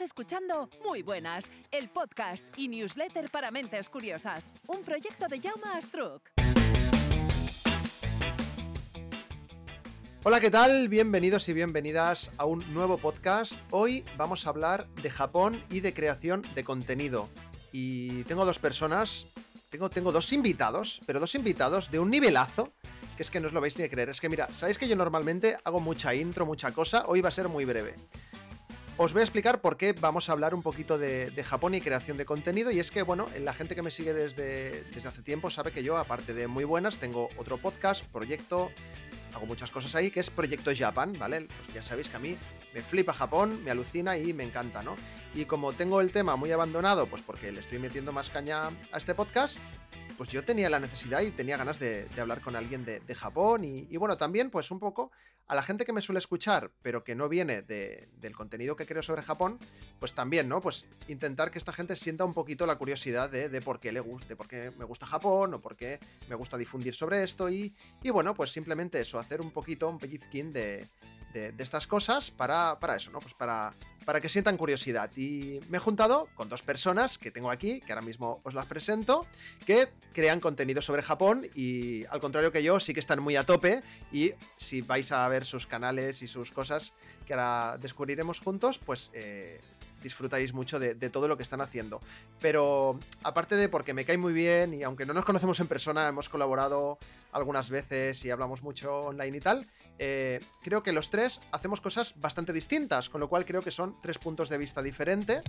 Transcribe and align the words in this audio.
Escuchando 0.00 0.70
Muy 0.84 1.02
Buenas, 1.02 1.50
el 1.72 1.88
podcast 1.88 2.44
y 2.56 2.68
newsletter 2.68 3.30
para 3.30 3.50
mentes 3.50 3.88
curiosas, 3.88 4.50
un 4.66 4.82
proyecto 4.82 5.26
de 5.26 5.40
Jaume 5.40 5.66
Astruc. 5.74 6.22
Hola, 10.22 10.40
¿qué 10.40 10.50
tal? 10.50 10.88
Bienvenidos 10.88 11.48
y 11.48 11.52
bienvenidas 11.52 12.30
a 12.36 12.44
un 12.44 12.72
nuevo 12.72 12.98
podcast. 12.98 13.54
Hoy 13.70 14.04
vamos 14.16 14.46
a 14.46 14.50
hablar 14.50 14.86
de 15.02 15.10
Japón 15.10 15.62
y 15.70 15.80
de 15.80 15.92
creación 15.92 16.42
de 16.54 16.62
contenido. 16.62 17.28
Y 17.72 18.22
tengo 18.24 18.44
dos 18.44 18.58
personas, 18.60 19.26
tengo, 19.70 19.90
tengo 19.90 20.12
dos 20.12 20.32
invitados, 20.32 21.00
pero 21.06 21.18
dos 21.18 21.34
invitados 21.34 21.90
de 21.90 21.98
un 21.98 22.10
nivelazo 22.10 22.68
que 23.16 23.24
es 23.24 23.30
que 23.30 23.40
no 23.40 23.48
os 23.48 23.52
lo 23.52 23.60
vais 23.60 23.76
ni 23.76 23.82
a 23.82 23.90
creer. 23.90 24.10
Es 24.10 24.20
que 24.20 24.28
mira, 24.28 24.52
sabéis 24.52 24.78
que 24.78 24.86
yo 24.86 24.94
normalmente 24.94 25.56
hago 25.64 25.80
mucha 25.80 26.14
intro, 26.14 26.46
mucha 26.46 26.70
cosa, 26.70 27.04
hoy 27.08 27.20
va 27.20 27.30
a 27.30 27.32
ser 27.32 27.48
muy 27.48 27.64
breve. 27.64 27.96
Os 29.00 29.12
voy 29.12 29.20
a 29.20 29.22
explicar 29.22 29.60
por 29.60 29.76
qué 29.76 29.92
vamos 29.92 30.28
a 30.28 30.32
hablar 30.32 30.56
un 30.56 30.62
poquito 30.62 30.98
de, 30.98 31.44
Japón 31.44 31.72
y 31.72 31.80
creación 31.80 32.16
de 32.16 32.24
contenido. 32.24 32.72
Y 32.72 32.80
es 32.80 32.90
que, 32.90 33.02
bueno, 33.02 33.28
la 33.38 33.54
gente 33.54 33.76
que 33.76 33.82
me 33.82 33.92
sigue 33.92 34.12
desde, 34.12 34.82
desde 34.92 35.08
hace 35.08 35.22
tiempo 35.22 35.50
sabe 35.50 35.70
que 35.70 35.84
yo, 35.84 35.96
aparte 35.96 36.34
de 36.34 36.48
muy 36.48 36.64
buenas, 36.64 36.96
tengo 36.96 37.28
otro 37.36 37.58
podcast, 37.58 38.04
proyecto, 38.06 38.72
hago 39.32 39.46
muchas 39.46 39.70
cosas 39.70 39.94
ahí, 39.94 40.10
que 40.10 40.18
es 40.18 40.30
Proyecto 40.30 40.72
Japan, 40.76 41.12
¿vale? 41.16 41.46
Pues 41.46 41.72
ya 41.72 41.82
sabéis 41.84 42.08
que 42.08 42.16
a 42.16 42.18
mí 42.18 42.36
me 42.74 42.82
flipa 42.82 43.14
Japón, 43.14 43.62
me 43.62 43.70
alucina 43.70 44.18
y 44.18 44.32
me 44.32 44.42
encanta, 44.42 44.82
¿no? 44.82 44.96
Y 45.32 45.44
como 45.44 45.74
tengo 45.74 46.00
el 46.00 46.10
tema 46.10 46.34
muy 46.34 46.50
abandonado, 46.50 47.06
pues 47.06 47.22
porque 47.22 47.52
le 47.52 47.60
estoy 47.60 47.78
metiendo 47.78 48.10
más 48.10 48.30
caña 48.30 48.66
a 48.90 48.98
este 48.98 49.14
podcast, 49.14 49.58
pues 50.18 50.30
yo 50.30 50.44
tenía 50.44 50.68
la 50.68 50.80
necesidad 50.80 51.22
y 51.22 51.30
tenía 51.30 51.56
ganas 51.56 51.78
de, 51.78 52.08
hablar 52.18 52.40
con 52.40 52.56
alguien 52.56 52.84
de, 52.84 53.14
Japón 53.14 53.64
y, 53.64 53.96
bueno, 53.96 54.16
también 54.18 54.50
pues 54.50 54.70
un 54.72 54.80
poco 54.80 55.12
a 55.46 55.54
la 55.54 55.62
gente 55.62 55.86
que 55.86 55.92
me 55.92 56.02
suele 56.02 56.18
escuchar, 56.18 56.72
pero 56.82 57.04
que 57.04 57.14
no 57.14 57.28
viene 57.28 57.62
de, 57.62 58.08
del 58.16 58.34
contenido 58.34 58.76
que 58.76 58.84
creo 58.84 59.02
sobre 59.02 59.22
Japón, 59.22 59.58
pues 59.98 60.12
también, 60.12 60.48
¿no? 60.48 60.60
Pues 60.60 60.86
intentar 61.06 61.50
que 61.50 61.58
esta 61.58 61.72
gente 61.72 61.96
sienta 61.96 62.24
un 62.24 62.34
poquito 62.34 62.66
la 62.66 62.76
curiosidad 62.76 63.30
de, 63.30 63.48
de 63.48 63.62
por 63.62 63.80
qué 63.80 63.92
le 63.92 64.00
gusta, 64.00 64.28
de 64.28 64.36
por 64.36 64.48
qué 64.48 64.72
me 64.76 64.84
gusta 64.84 65.06
Japón 65.06 65.54
o 65.54 65.60
por 65.60 65.76
qué 65.76 66.00
me 66.28 66.34
gusta 66.34 66.58
difundir 66.58 66.94
sobre 66.94 67.22
esto 67.22 67.48
y, 67.48 67.72
y 68.02 68.10
bueno, 68.10 68.34
pues 68.34 68.50
simplemente 68.50 69.00
eso, 69.00 69.18
hacer 69.18 69.40
un 69.40 69.52
poquito, 69.52 69.88
un 69.88 69.98
pellizquín 69.98 70.52
de, 70.52 70.86
de, 71.32 71.54
estas 71.58 71.86
cosas 71.86 72.30
para, 72.30 72.78
para 72.78 72.96
eso, 72.96 73.10
¿no? 73.10 73.20
Pues 73.20 73.34
para, 73.34 73.72
para 74.04 74.20
que 74.20 74.28
sientan 74.28 74.56
curiosidad. 74.56 75.10
Y 75.16 75.60
me 75.68 75.78
he 75.78 75.80
juntado 75.80 76.28
con 76.34 76.48
dos 76.48 76.62
personas 76.62 77.18
que 77.18 77.30
tengo 77.30 77.50
aquí, 77.50 77.80
que 77.80 77.92
ahora 77.92 78.04
mismo 78.04 78.40
os 78.44 78.54
las 78.54 78.66
presento, 78.66 79.26
que 79.66 79.88
crean 80.12 80.40
contenido 80.40 80.82
sobre 80.82 81.02
Japón 81.02 81.46
y 81.54 82.04
al 82.06 82.20
contrario 82.20 82.52
que 82.52 82.62
yo, 82.62 82.80
sí 82.80 82.94
que 82.94 83.00
están 83.00 83.20
muy 83.20 83.36
a 83.36 83.44
tope 83.44 83.82
y 84.12 84.32
si 84.56 84.80
vais 84.80 85.12
a 85.12 85.28
ver 85.28 85.44
sus 85.44 85.66
canales 85.66 86.22
y 86.22 86.28
sus 86.28 86.52
cosas 86.52 86.92
que 87.26 87.34
ahora 87.34 87.78
descubriremos 87.78 88.40
juntos, 88.40 88.78
pues... 88.78 89.10
Eh, 89.14 89.60
disfrutaréis 90.00 90.52
mucho 90.52 90.78
de, 90.78 90.94
de, 90.94 91.10
todo 91.10 91.26
lo 91.26 91.36
que 91.36 91.42
están 91.42 91.60
haciendo. 91.60 92.00
Pero 92.40 93.00
aparte 93.24 93.56
de 93.56 93.68
porque 93.68 93.94
me 93.94 94.04
cae 94.04 94.16
muy 94.16 94.32
bien 94.32 94.72
y 94.72 94.84
aunque 94.84 95.04
no 95.04 95.12
nos 95.12 95.24
conocemos 95.24 95.58
en 95.58 95.66
persona, 95.66 96.06
hemos 96.06 96.28
colaborado 96.28 96.98
algunas 97.32 97.68
veces 97.68 98.24
y 98.24 98.30
hablamos 98.30 98.62
mucho 98.62 99.06
online 99.06 99.36
y 99.36 99.40
tal, 99.40 99.66
eh, 99.98 100.40
creo 100.62 100.82
que 100.82 100.92
los 100.92 101.10
tres 101.10 101.40
hacemos 101.52 101.80
cosas 101.80 102.14
bastante 102.16 102.52
distintas, 102.52 103.08
con 103.08 103.20
lo 103.20 103.28
cual 103.28 103.44
creo 103.44 103.62
que 103.62 103.70
son 103.70 103.96
tres 104.00 104.18
puntos 104.18 104.48
de 104.48 104.58
vista 104.58 104.82
diferentes. 104.82 105.42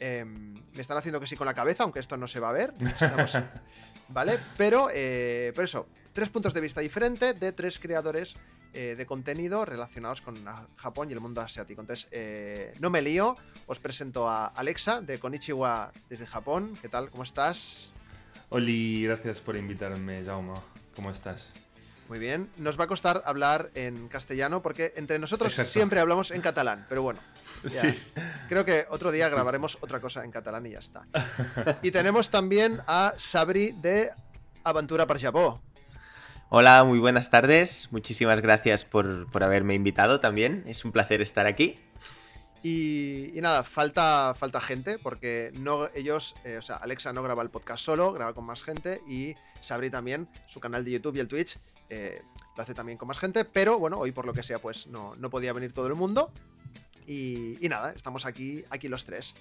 Eh, 0.00 0.24
me 0.24 0.80
están 0.80 0.96
haciendo 0.96 1.20
que 1.20 1.26
sí 1.26 1.36
con 1.36 1.46
la 1.46 1.54
cabeza, 1.54 1.82
aunque 1.82 2.00
esto 2.00 2.16
no 2.16 2.26
se 2.26 2.40
va 2.40 2.50
a 2.50 2.52
ver. 2.52 2.74
Estamos, 2.80 3.38
¿Vale? 4.08 4.38
Pero, 4.56 4.88
eh, 4.92 5.52
pero 5.54 5.64
eso, 5.64 5.86
tres 6.12 6.28
puntos 6.28 6.54
de 6.54 6.60
vista 6.60 6.80
diferentes 6.80 7.38
de 7.38 7.52
tres 7.52 7.78
creadores 7.78 8.36
eh, 8.74 8.94
de 8.96 9.04
contenido 9.04 9.66
relacionados 9.66 10.22
con 10.22 10.42
Japón 10.76 11.10
y 11.10 11.12
el 11.12 11.20
mundo 11.20 11.42
asiático. 11.42 11.82
Entonces, 11.82 12.08
eh, 12.10 12.72
no 12.80 12.88
me 12.88 13.02
lío, 13.02 13.36
os 13.66 13.78
presento 13.80 14.28
a 14.28 14.46
Alexa 14.46 15.02
de 15.02 15.18
Konichiwa 15.18 15.92
desde 16.08 16.26
Japón. 16.26 16.78
¿Qué 16.80 16.88
tal? 16.88 17.10
¿Cómo 17.10 17.22
estás? 17.22 17.90
Oli, 18.48 19.04
gracias 19.04 19.42
por 19.42 19.56
invitarme, 19.56 20.24
Jaume. 20.24 20.54
¿Cómo 20.96 21.10
estás? 21.10 21.52
Muy 22.12 22.18
bien, 22.18 22.50
nos 22.58 22.78
va 22.78 22.84
a 22.84 22.88
costar 22.88 23.22
hablar 23.24 23.70
en 23.74 24.06
castellano 24.08 24.60
porque 24.60 24.92
entre 24.96 25.18
nosotros 25.18 25.50
Exacto. 25.50 25.72
siempre 25.72 25.98
hablamos 25.98 26.30
en 26.30 26.42
catalán, 26.42 26.84
pero 26.86 27.00
bueno. 27.00 27.20
Sí. 27.64 27.98
Creo 28.50 28.66
que 28.66 28.84
otro 28.90 29.10
día 29.10 29.30
grabaremos 29.30 29.78
otra 29.80 29.98
cosa 29.98 30.22
en 30.22 30.30
catalán 30.30 30.66
y 30.66 30.72
ya 30.72 30.80
está. 30.80 31.06
Y 31.80 31.90
tenemos 31.90 32.28
también 32.28 32.82
a 32.86 33.14
Sabri 33.16 33.72
de 33.80 34.10
Aventura 34.62 35.06
per 35.06 35.20
Japó. 35.20 35.62
Hola, 36.50 36.84
muy 36.84 36.98
buenas 36.98 37.30
tardes. 37.30 37.88
Muchísimas 37.92 38.42
gracias 38.42 38.84
por, 38.84 39.30
por, 39.30 39.42
haberme 39.42 39.72
invitado 39.72 40.20
también. 40.20 40.64
Es 40.66 40.84
un 40.84 40.92
placer 40.92 41.22
estar 41.22 41.46
aquí. 41.46 41.78
Y, 42.62 43.32
y 43.34 43.40
nada, 43.40 43.64
falta, 43.64 44.34
falta 44.38 44.60
gente 44.60 44.98
porque 44.98 45.50
no 45.54 45.88
ellos, 45.94 46.36
eh, 46.44 46.58
o 46.58 46.62
sea, 46.62 46.76
Alexa 46.76 47.14
no 47.14 47.22
graba 47.22 47.42
el 47.42 47.48
podcast 47.48 47.82
solo, 47.82 48.12
graba 48.12 48.34
con 48.34 48.44
más 48.44 48.62
gente 48.62 49.00
y 49.08 49.34
Sabri 49.62 49.90
también, 49.90 50.28
su 50.46 50.60
canal 50.60 50.84
de 50.84 50.92
YouTube 50.92 51.16
y 51.16 51.20
el 51.20 51.28
Twitch, 51.28 51.58
eh, 51.94 52.22
lo 52.56 52.62
hace 52.62 52.72
también 52.72 52.96
con 52.96 53.06
más 53.06 53.18
gente, 53.18 53.44
pero 53.44 53.78
bueno, 53.78 53.98
hoy 53.98 54.12
por 54.12 54.24
lo 54.24 54.32
que 54.32 54.42
sea, 54.42 54.58
pues 54.58 54.86
no, 54.86 55.14
no 55.16 55.28
podía 55.28 55.52
venir 55.52 55.74
todo 55.74 55.88
el 55.88 55.94
mundo. 55.94 56.32
Y, 57.06 57.62
y 57.64 57.68
nada, 57.68 57.92
estamos 57.92 58.24
aquí, 58.24 58.64
aquí 58.70 58.88
los 58.88 59.04
tres. 59.04 59.34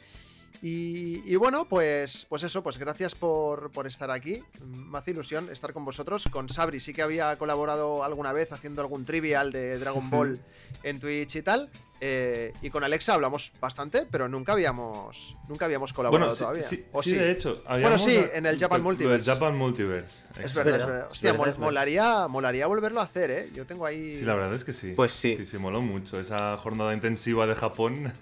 Y, 0.62 1.22
y, 1.26 1.36
bueno, 1.36 1.66
pues, 1.66 2.26
pues 2.30 2.44
eso, 2.44 2.62
pues 2.64 2.78
gracias 2.78 3.16
por, 3.16 3.72
por, 3.72 3.88
estar 3.88 4.12
aquí. 4.12 4.44
Me 4.64 4.98
hace 4.98 5.12
ilusión 5.12 5.50
estar 5.50 5.74
con 5.74 5.86
vosotros. 5.86 6.26
Con 6.32 6.50
Sabri 6.50 6.80
sí 6.80 6.94
que 6.94 7.02
había 7.02 7.36
colaborado 7.38 8.04
alguna 8.04 8.32
vez 8.32 8.52
haciendo 8.52 8.82
algún 8.82 9.06
trivial 9.06 9.52
de 9.52 9.80
Dragon 9.80 10.10
Ball 10.12 10.40
en 10.84 11.00
Twitch 11.00 11.36
y 11.36 11.42
tal. 11.42 11.70
Eh, 12.04 12.52
y 12.64 12.72
con 12.72 12.84
Alexa 12.84 13.14
hablamos 13.14 13.54
bastante, 13.62 14.08
pero 14.10 14.28
nunca 14.28 14.54
habíamos 14.54 15.36
nunca 15.48 15.66
habíamos 15.66 15.94
colaborado 15.94 16.30
bueno, 16.30 16.34
sí, 16.34 16.40
todavía. 16.40 16.62
Sí, 16.64 16.78
sí, 16.78 17.10
sí, 17.12 17.16
de 17.16 17.32
hecho. 17.32 17.62
Bueno, 17.68 18.00
sí, 18.00 18.20
en 18.34 18.48
el 18.48 18.58
Japan 18.58 18.82
Multiverse. 18.82 19.30
El 19.30 19.36
Japan 19.36 19.56
Multiverse. 19.56 20.26
Es 20.44 20.56
verdad, 20.56 20.80
es 20.80 20.88
verdad. 20.88 21.08
Hostia, 21.12 21.34
mol, 21.36 21.56
molaría, 21.60 22.28
molaría 22.28 22.66
volverlo 22.66 23.02
a 23.02 23.04
hacer, 23.04 23.30
¿eh? 23.30 23.50
Yo 23.54 23.68
tengo 23.68 23.86
ahí. 23.86 24.14
Sí, 24.14 24.26
la 24.26 24.34
verdad 24.34 24.56
es 24.56 24.64
que 24.64 24.74
sí. 24.74 24.94
Pues 24.96 25.14
sí. 25.14 25.36
Sí, 25.38 25.46
sí, 25.46 25.58
moló 25.60 25.82
mucho. 25.82 26.20
Esa 26.20 26.58
jornada 26.58 26.94
intensiva 26.96 27.46
de 27.46 27.54
Japón. 27.54 28.12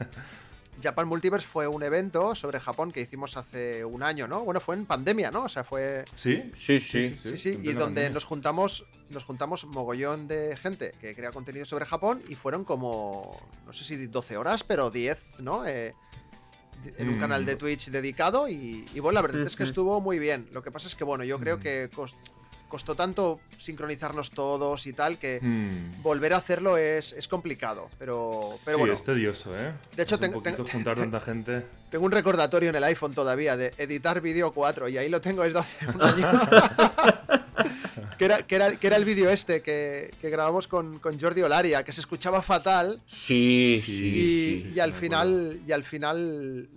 Japan 0.81 1.07
Multiverse 1.07 1.47
fue 1.47 1.67
un 1.67 1.83
evento 1.83 2.35
sobre 2.35 2.59
Japón 2.59 2.91
que 2.91 3.01
hicimos 3.01 3.37
hace 3.37 3.83
un 3.85 4.03
año, 4.03 4.27
¿no? 4.27 4.43
Bueno, 4.43 4.59
fue 4.59 4.75
en 4.75 4.85
pandemia, 4.85 5.31
¿no? 5.31 5.43
O 5.43 5.49
sea, 5.49 5.63
fue. 5.63 6.03
Sí, 6.15 6.51
sí, 6.55 6.79
sí. 6.79 7.09
Sí, 7.09 7.15
sí. 7.17 7.37
sí, 7.37 7.59
y 7.61 7.73
donde 7.73 8.09
nos 8.09 8.23
juntamos, 8.23 8.85
nos 9.09 9.23
juntamos 9.23 9.65
mogollón 9.65 10.27
de 10.27 10.55
gente 10.57 10.93
que 10.99 11.15
crea 11.15 11.31
contenido 11.31 11.65
sobre 11.65 11.85
Japón 11.85 12.21
y 12.27 12.35
fueron 12.35 12.63
como, 12.63 13.39
no 13.65 13.73
sé 13.73 13.83
si 13.83 14.07
12 14.07 14.37
horas, 14.37 14.63
pero 14.63 14.91
10, 14.91 15.39
¿no? 15.39 15.65
Eh, 15.65 15.93
en 16.97 17.09
un 17.09 17.17
mm. 17.17 17.19
canal 17.19 17.45
de 17.45 17.55
Twitch 17.55 17.89
dedicado 17.89 18.47
y, 18.47 18.85
y 18.93 18.99
bueno, 18.99 19.15
la 19.15 19.21
verdad 19.21 19.39
mm 19.39 19.43
-hmm. 19.43 19.47
es 19.47 19.55
que 19.55 19.63
estuvo 19.63 19.99
muy 19.99 20.17
bien. 20.17 20.47
Lo 20.51 20.63
que 20.63 20.71
pasa 20.71 20.87
es 20.87 20.95
que, 20.95 21.03
bueno, 21.03 21.23
yo 21.23 21.39
creo 21.39 21.57
mm. 21.57 21.61
que 21.61 21.89
cost 21.93 22.15
costó 22.69 22.95
tanto 22.95 23.41
sincronizarnos 23.57 24.31
todos 24.31 24.87
y 24.87 24.93
tal 24.93 25.17
que 25.17 25.39
mm. 25.41 26.01
volver 26.01 26.33
a 26.33 26.37
hacerlo 26.37 26.77
es, 26.77 27.11
es 27.13 27.27
complicado. 27.27 27.89
Pero, 27.99 28.39
pero 28.63 28.77
sí, 28.77 28.79
bueno. 28.79 28.93
es 28.93 29.03
tedioso, 29.03 29.57
¿eh? 29.57 29.73
De 29.95 30.03
hecho, 30.03 30.17
tengo, 30.17 30.41
tengo, 30.41 30.63
juntar 30.65 30.95
tanta 30.97 31.19
gente. 31.19 31.65
Tengo 31.89 32.05
un 32.05 32.11
recordatorio 32.11 32.69
en 32.69 32.75
el 32.75 32.83
iPhone 32.85 33.13
todavía 33.13 33.57
de 33.57 33.73
editar 33.77 34.21
vídeo 34.21 34.53
4 34.53 34.87
y 34.89 34.97
ahí 34.97 35.09
lo 35.09 35.19
tengo 35.19 35.43
desde 35.43 35.59
hace 35.59 35.87
un 35.87 36.01
año. 36.01 36.41
que, 38.17 38.25
era, 38.25 38.43
que, 38.43 38.55
era, 38.55 38.75
que 38.75 38.87
era 38.87 38.95
el 38.95 39.05
vídeo 39.05 39.29
este 39.29 39.61
que, 39.61 40.13
que 40.21 40.29
grabamos 40.29 40.67
con, 40.67 40.99
con, 40.99 41.19
Jordi 41.19 41.41
Olaria, 41.41 41.83
que 41.83 41.91
se 41.91 42.01
escuchaba 42.01 42.41
fatal. 42.41 43.01
Sí, 43.07 43.77
y, 43.79 43.81
sí. 43.81 44.07
Y, 44.07 44.61
sí, 44.61 44.71
y 44.75 44.79
al 44.79 44.93
final, 44.93 45.59
y 45.67 45.71
al 45.71 45.83
final 45.83 46.69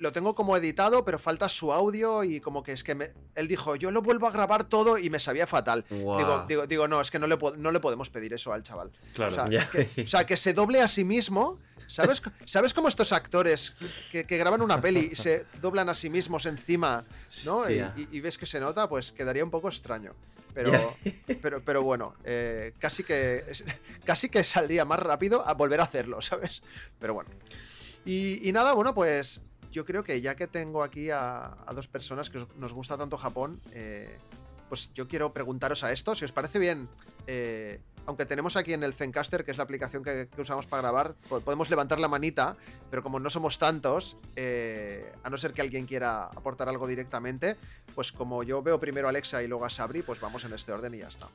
lo 0.00 0.12
tengo 0.12 0.34
como 0.34 0.56
editado, 0.56 1.04
pero 1.04 1.18
falta 1.18 1.48
su 1.48 1.72
audio 1.72 2.24
y 2.24 2.40
como 2.40 2.62
que 2.62 2.72
es 2.72 2.82
que 2.82 2.94
me, 2.94 3.12
él 3.34 3.46
dijo, 3.46 3.76
yo 3.76 3.90
lo 3.90 4.00
vuelvo 4.00 4.26
a 4.26 4.30
grabar 4.30 4.64
todo 4.64 4.96
y 4.96 5.10
me 5.10 5.20
sabía 5.20 5.46
fatal. 5.46 5.84
Wow. 5.90 6.18
Digo, 6.18 6.46
digo, 6.48 6.66
digo, 6.66 6.88
no, 6.88 7.00
es 7.02 7.10
que 7.10 7.18
no 7.18 7.26
le, 7.26 7.38
no 7.58 7.70
le 7.70 7.80
podemos 7.80 8.08
pedir 8.08 8.32
eso 8.32 8.52
al 8.52 8.62
chaval. 8.62 8.90
Claro. 9.14 9.30
O 9.30 9.34
sea, 9.34 9.46
yeah. 9.46 9.68
que, 9.70 10.02
o 10.02 10.08
sea, 10.08 10.24
que, 10.24 10.38
se 10.38 10.54
doble 10.54 10.80
a 10.80 10.88
sí 10.88 11.04
mismo. 11.04 11.58
¿Sabes, 11.86 12.22
¿sabes 12.46 12.72
cómo 12.72 12.88
estos 12.88 13.12
actores 13.12 13.74
que, 14.12 14.24
que, 14.24 14.38
graban 14.38 14.62
una 14.62 14.80
peli 14.80 15.10
y 15.12 15.16
se 15.16 15.44
doblan 15.60 15.88
a 15.88 15.94
sí 15.94 16.08
mismos 16.08 16.46
encima, 16.46 17.04
¿no? 17.44 17.68
Y, 17.68 17.84
y, 18.12 18.20
ves 18.20 18.38
que 18.38 18.46
se 18.46 18.60
nota, 18.60 18.88
pues 18.88 19.10
quedaría 19.10 19.42
un 19.44 19.50
poco 19.50 19.68
extraño. 19.68 20.14
Pero, 20.54 20.70
yeah. 20.70 21.14
pero, 21.42 21.62
pero 21.62 21.82
bueno, 21.82 22.14
eh, 22.24 22.74
casi, 22.78 23.02
que, 23.02 23.44
casi 24.04 24.28
que 24.28 24.44
saldría 24.44 24.84
más 24.84 25.00
rápido 25.00 25.46
a 25.46 25.54
volver 25.54 25.80
a 25.80 25.84
hacerlo, 25.84 26.22
¿sabes? 26.22 26.62
Pero 27.00 27.14
bueno. 27.14 27.30
Y, 28.04 28.48
y 28.48 28.52
nada, 28.52 28.72
bueno, 28.72 28.94
pues 28.94 29.40
yo 29.70 29.84
creo 29.84 30.04
que 30.04 30.20
ya 30.20 30.34
que 30.34 30.46
tengo 30.46 30.82
aquí 30.82 31.10
a, 31.10 31.56
dos 31.74 31.88
personas 31.88 32.30
que 32.30 32.44
nos 32.56 32.72
gusta 32.72 32.96
tanto 32.96 33.16
Japón, 33.16 33.60
eh, 33.72 34.18
pues 34.68 34.92
yo 34.94 35.08
quiero 35.08 35.32
preguntaros 35.32 35.82
a 35.84 35.92
esto, 35.92 36.14
si 36.14 36.24
os 36.24 36.32
parece 36.32 36.58
bien, 36.58 36.88
eh, 37.26 37.80
aunque 38.06 38.24
tenemos 38.26 38.56
aquí 38.56 38.72
en 38.72 38.82
el 38.82 38.94
Zencaster, 38.94 39.44
que 39.44 39.50
es 39.50 39.56
la 39.56 39.64
aplicación 39.64 40.02
que, 40.02 40.28
usamos 40.38 40.66
para 40.66 40.82
grabar, 40.82 41.14
podemos 41.44 41.68
levantar 41.70 42.00
la 42.00 42.08
manita, 42.08 42.56
pero 42.90 43.02
como 43.02 43.20
no 43.20 43.30
somos 43.30 43.58
tantos, 43.58 44.16
eh, 44.36 45.12
a 45.22 45.30
no 45.30 45.38
ser 45.38 45.52
que 45.52 45.60
alguien 45.60 45.86
quiera 45.86 46.24
aportar 46.24 46.68
algo 46.68 46.86
directamente, 46.86 47.56
pues 47.94 48.12
como 48.12 48.42
yo 48.42 48.62
veo 48.62 48.80
primero 48.80 49.08
a 49.08 49.10
Alexa 49.10 49.42
y 49.42 49.48
luego 49.48 49.64
a 49.64 49.70
Sabri, 49.70 50.02
pues 50.02 50.20
vamos 50.20 50.44
en 50.44 50.52
este 50.52 50.72
orden 50.72 50.94
y 50.94 50.98
ya 50.98 51.08
está. 51.08 51.28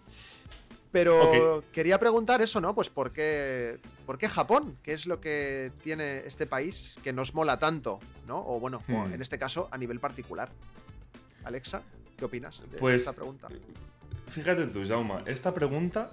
Pero 0.96 1.62
quería 1.74 2.00
preguntar 2.00 2.42
eso, 2.42 2.62
¿no? 2.62 2.74
Pues 2.74 2.90
¿por 2.90 3.12
qué, 3.12 3.80
¿por 4.06 4.18
qué 4.18 4.30
Japón? 4.30 4.78
¿Qué 4.82 4.94
es 4.94 5.06
lo 5.06 5.20
que 5.20 5.74
tiene 5.84 6.20
este 6.26 6.46
país 6.46 6.96
que 7.04 7.12
nos 7.12 7.36
mola 7.36 7.60
tanto? 7.60 8.00
¿No? 8.26 8.38
O 8.38 8.62
bueno, 8.62 8.82
hmm. 8.88 9.14
en 9.14 9.22
este 9.22 9.38
caso 9.38 9.68
a 9.72 9.78
nivel 9.78 10.00
particular. 10.00 10.48
Alexa, 11.44 11.82
¿qué 12.18 12.24
opinas 12.24 12.64
de 12.72 12.78
pues, 12.78 13.02
esta 13.02 13.12
pregunta? 13.12 13.50
Fíjate 14.30 14.68
tú, 14.68 14.86
Jauma, 14.88 15.22
esta 15.26 15.54
pregunta, 15.54 16.12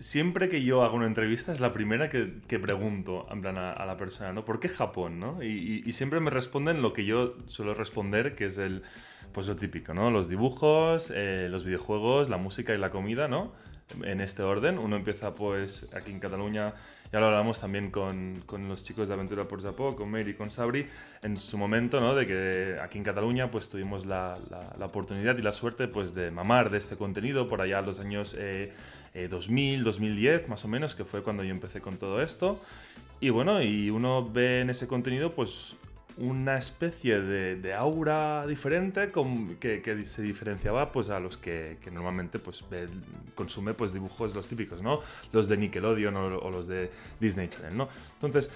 siempre 0.00 0.48
que 0.48 0.62
yo 0.62 0.82
hago 0.82 0.96
una 0.96 1.06
entrevista 1.06 1.52
es 1.52 1.60
la 1.60 1.74
primera 1.74 2.08
que, 2.08 2.58
pregunto 2.58 3.26
en 3.30 3.42
plan 3.42 3.58
a, 3.58 3.84
la 3.84 3.98
persona, 3.98 4.32
¿no? 4.32 4.46
¿Por 4.46 4.60
qué 4.60 4.70
Japón, 4.70 5.20
no? 5.20 5.42
Y, 5.42 5.92
siempre 5.92 6.20
me 6.20 6.30
responden 6.30 6.80
lo 6.80 6.94
que 6.94 7.04
yo 7.04 7.36
suelo 7.44 7.74
responder, 7.74 8.34
que 8.34 8.46
es 8.46 8.56
el, 8.56 8.82
pues 9.32 9.46
lo 9.46 9.56
típico, 9.56 9.92
¿no? 9.92 10.10
Los 10.10 10.30
dibujos, 10.30 11.12
eh, 11.14 11.48
los 11.50 11.64
videojuegos, 11.64 12.30
la 12.30 12.38
música 12.38 12.74
y 12.74 12.78
la 12.78 12.88
comida, 12.88 13.28
¿no? 13.28 13.52
En 14.02 14.20
este 14.20 14.42
orden. 14.42 14.78
Uno 14.78 14.96
empieza 14.96 15.34
pues 15.34 15.86
aquí 15.94 16.10
en 16.10 16.20
Cataluña, 16.20 16.74
ya 17.12 17.20
lo 17.20 17.26
hablamos 17.26 17.60
también 17.60 17.90
con, 17.90 18.42
con 18.46 18.68
los 18.68 18.82
chicos 18.84 19.08
de 19.08 19.14
Aventura 19.14 19.46
por 19.46 19.62
Japón, 19.62 19.94
con 19.94 20.10
Mary 20.10 20.32
y 20.32 20.34
con 20.34 20.50
Sabri, 20.50 20.86
en 21.22 21.38
su 21.38 21.56
momento, 21.56 22.00
¿no? 22.00 22.14
De 22.14 22.26
que 22.26 22.78
aquí 22.82 22.98
en 22.98 23.04
Cataluña 23.04 23.50
pues 23.50 23.68
tuvimos 23.68 24.04
la, 24.06 24.38
la, 24.50 24.86
oportunidad 24.86 25.38
y 25.38 25.42
la 25.42 25.52
suerte 25.52 25.88
pues 25.88 26.14
de 26.14 26.30
mamar 26.30 26.70
de 26.70 26.78
este 26.78 26.96
contenido 26.96 27.48
por 27.48 27.60
allá 27.60 27.80
los 27.80 28.00
años 28.00 28.32
2000, 28.34 28.40
eh, 29.14 29.82
2010 29.82 30.42
eh, 30.42 30.44
más 30.48 30.64
o 30.64 30.68
menos, 30.68 30.94
que 30.94 31.04
fue 31.04 31.22
cuando 31.22 31.44
yo 31.44 31.50
empecé 31.50 31.80
con 31.80 31.96
todo 31.96 32.22
esto. 32.22 32.60
Y 33.20 33.30
bueno, 33.30 33.62
y 33.62 33.88
uno 33.88 34.28
ve 34.28 34.60
en 34.60 34.70
ese 34.70 34.86
contenido 34.86 35.32
pues 35.34 35.76
una 36.18 36.56
especie 36.56 37.20
de, 37.20 37.74
aura 37.74 38.46
diferente 38.46 39.10
que, 39.60 40.04
se 40.04 40.22
diferenciaba 40.22 40.90
pues 40.92 41.10
a 41.10 41.20
los 41.20 41.36
que, 41.36 41.78
normalmente 41.92 42.38
pues 42.38 42.64
consume 43.34 43.74
pues 43.74 43.92
dibujos 43.92 44.34
los 44.34 44.48
típicos, 44.48 44.82
¿no? 44.82 45.00
Los 45.32 45.48
de 45.48 45.56
Nickelodeon 45.56 46.16
o, 46.16 46.38
o, 46.38 46.50
los 46.50 46.66
de 46.68 46.90
Disney 47.20 47.48
Channel, 47.48 47.76
¿no? 47.76 47.88
Entonces, 48.14 48.50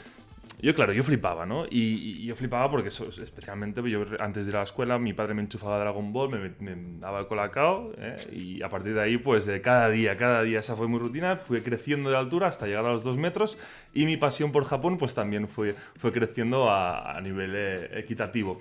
yo, 0.62 0.74
claro, 0.74 0.92
yo 0.92 1.02
flipaba, 1.02 1.46
¿no? 1.46 1.64
Y, 1.70 2.24
yo 2.24 2.34
flipaba 2.36 2.70
porque, 2.70 2.88
especialmente, 2.88 3.82
yo 3.90 4.04
antes 4.18 4.46
de 4.46 4.50
ir 4.50 4.56
a 4.56 4.60
la 4.60 4.64
escuela, 4.64 4.98
mi 4.98 5.12
padre 5.12 5.34
me 5.34 5.42
enchufaba 5.42 5.78
Dragon 5.78 6.12
Ball, 6.12 6.30
me, 6.60 6.76
daba 6.98 7.20
el 7.20 7.26
colacao, 7.26 7.92
¿eh? 7.98 8.16
y 8.32 8.62
a 8.62 8.68
partir 8.68 8.94
de 8.94 9.02
ahí, 9.02 9.16
pues 9.18 9.48
eh, 9.48 9.60
cada 9.60 9.88
día, 9.90 10.16
cada 10.16 10.42
día, 10.42 10.60
esa 10.60 10.76
fue 10.76 10.88
mi 10.88 10.98
rutina, 10.98 11.36
fui 11.36 11.60
creciendo 11.60 12.10
de 12.10 12.16
altura 12.16 12.48
hasta 12.48 12.66
llegar 12.66 12.84
a 12.84 12.92
los 12.92 13.04
dos 13.04 13.16
metros, 13.16 13.58
y 13.94 14.06
mi 14.06 14.16
pasión 14.16 14.52
por 14.52 14.64
Japón, 14.64 14.98
pues 14.98 15.14
también 15.14 15.48
fue, 15.48 15.74
fue 15.96 16.12
creciendo 16.12 16.70
a, 16.70 17.18
nivel 17.20 17.52
eh, 17.54 17.98
equitativo. 17.98 18.60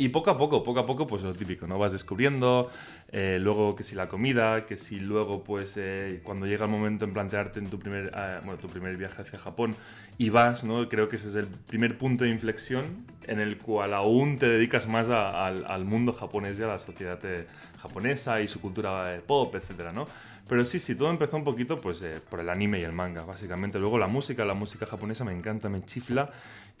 Y 0.00 0.10
poco 0.10 0.30
a 0.30 0.38
poco, 0.38 0.62
poco 0.62 0.78
a 0.78 0.86
poco, 0.86 1.08
pues 1.08 1.24
lo 1.24 1.34
típico, 1.34 1.66
¿no? 1.66 1.76
Vas 1.76 1.90
descubriendo, 1.90 2.70
eh, 3.10 3.38
luego 3.40 3.74
que 3.74 3.82
si 3.82 3.96
la 3.96 4.08
comida, 4.08 4.64
que 4.64 4.76
si 4.76 5.00
luego, 5.00 5.42
pues 5.42 5.74
eh, 5.76 6.20
cuando 6.22 6.46
llega 6.46 6.66
el 6.66 6.70
momento 6.70 7.04
en 7.04 7.12
plantearte 7.12 7.58
en 7.58 7.68
tu 7.68 7.80
primer, 7.80 8.12
ah, 8.14 8.40
bueno, 8.44 8.60
tu 8.60 8.68
primer 8.68 8.96
viaje 8.96 9.22
hacia 9.22 9.40
Japón 9.40 9.74
y 10.16 10.30
vas, 10.30 10.62
¿no? 10.62 10.88
Creo 10.88 11.08
que 11.08 11.16
ese 11.16 11.26
es 11.26 11.34
el 11.34 11.48
primer 11.48 11.98
punto 11.98 12.22
de 12.22 12.30
inflexión 12.30 12.84
en 13.26 13.40
el 13.40 13.58
cual 13.58 13.92
aún 13.92 14.38
te 14.38 14.48
dedicas 14.48 14.86
más 14.86 15.08
al 15.10 15.84
mundo 15.84 16.12
japonés 16.12 16.60
y 16.60 16.62
a 16.62 16.68
la 16.68 16.78
sociedad 16.78 17.18
eh, 17.24 17.48
japonesa 17.82 18.40
y 18.40 18.46
su 18.46 18.60
cultura 18.60 19.20
pop, 19.26 19.52
etcétera, 19.56 19.92
¿no? 19.92 20.06
Pero 20.48 20.64
sí, 20.64 20.78
sí, 20.78 20.94
todo 20.94 21.10
empezó 21.10 21.36
un 21.36 21.44
poquito 21.44 21.80
pues 21.80 22.02
por 22.30 22.38
el 22.38 22.48
anime 22.48 22.78
y 22.78 22.84
el 22.84 22.92
manga, 22.92 23.24
básicamente. 23.24 23.78
Luego 23.78 23.98
la 23.98 24.06
música, 24.06 24.46
la 24.46 24.54
música 24.54 24.86
japonesa 24.86 25.24
me 25.24 25.32
encanta, 25.32 25.68
me 25.68 25.84
chifla. 25.84 26.30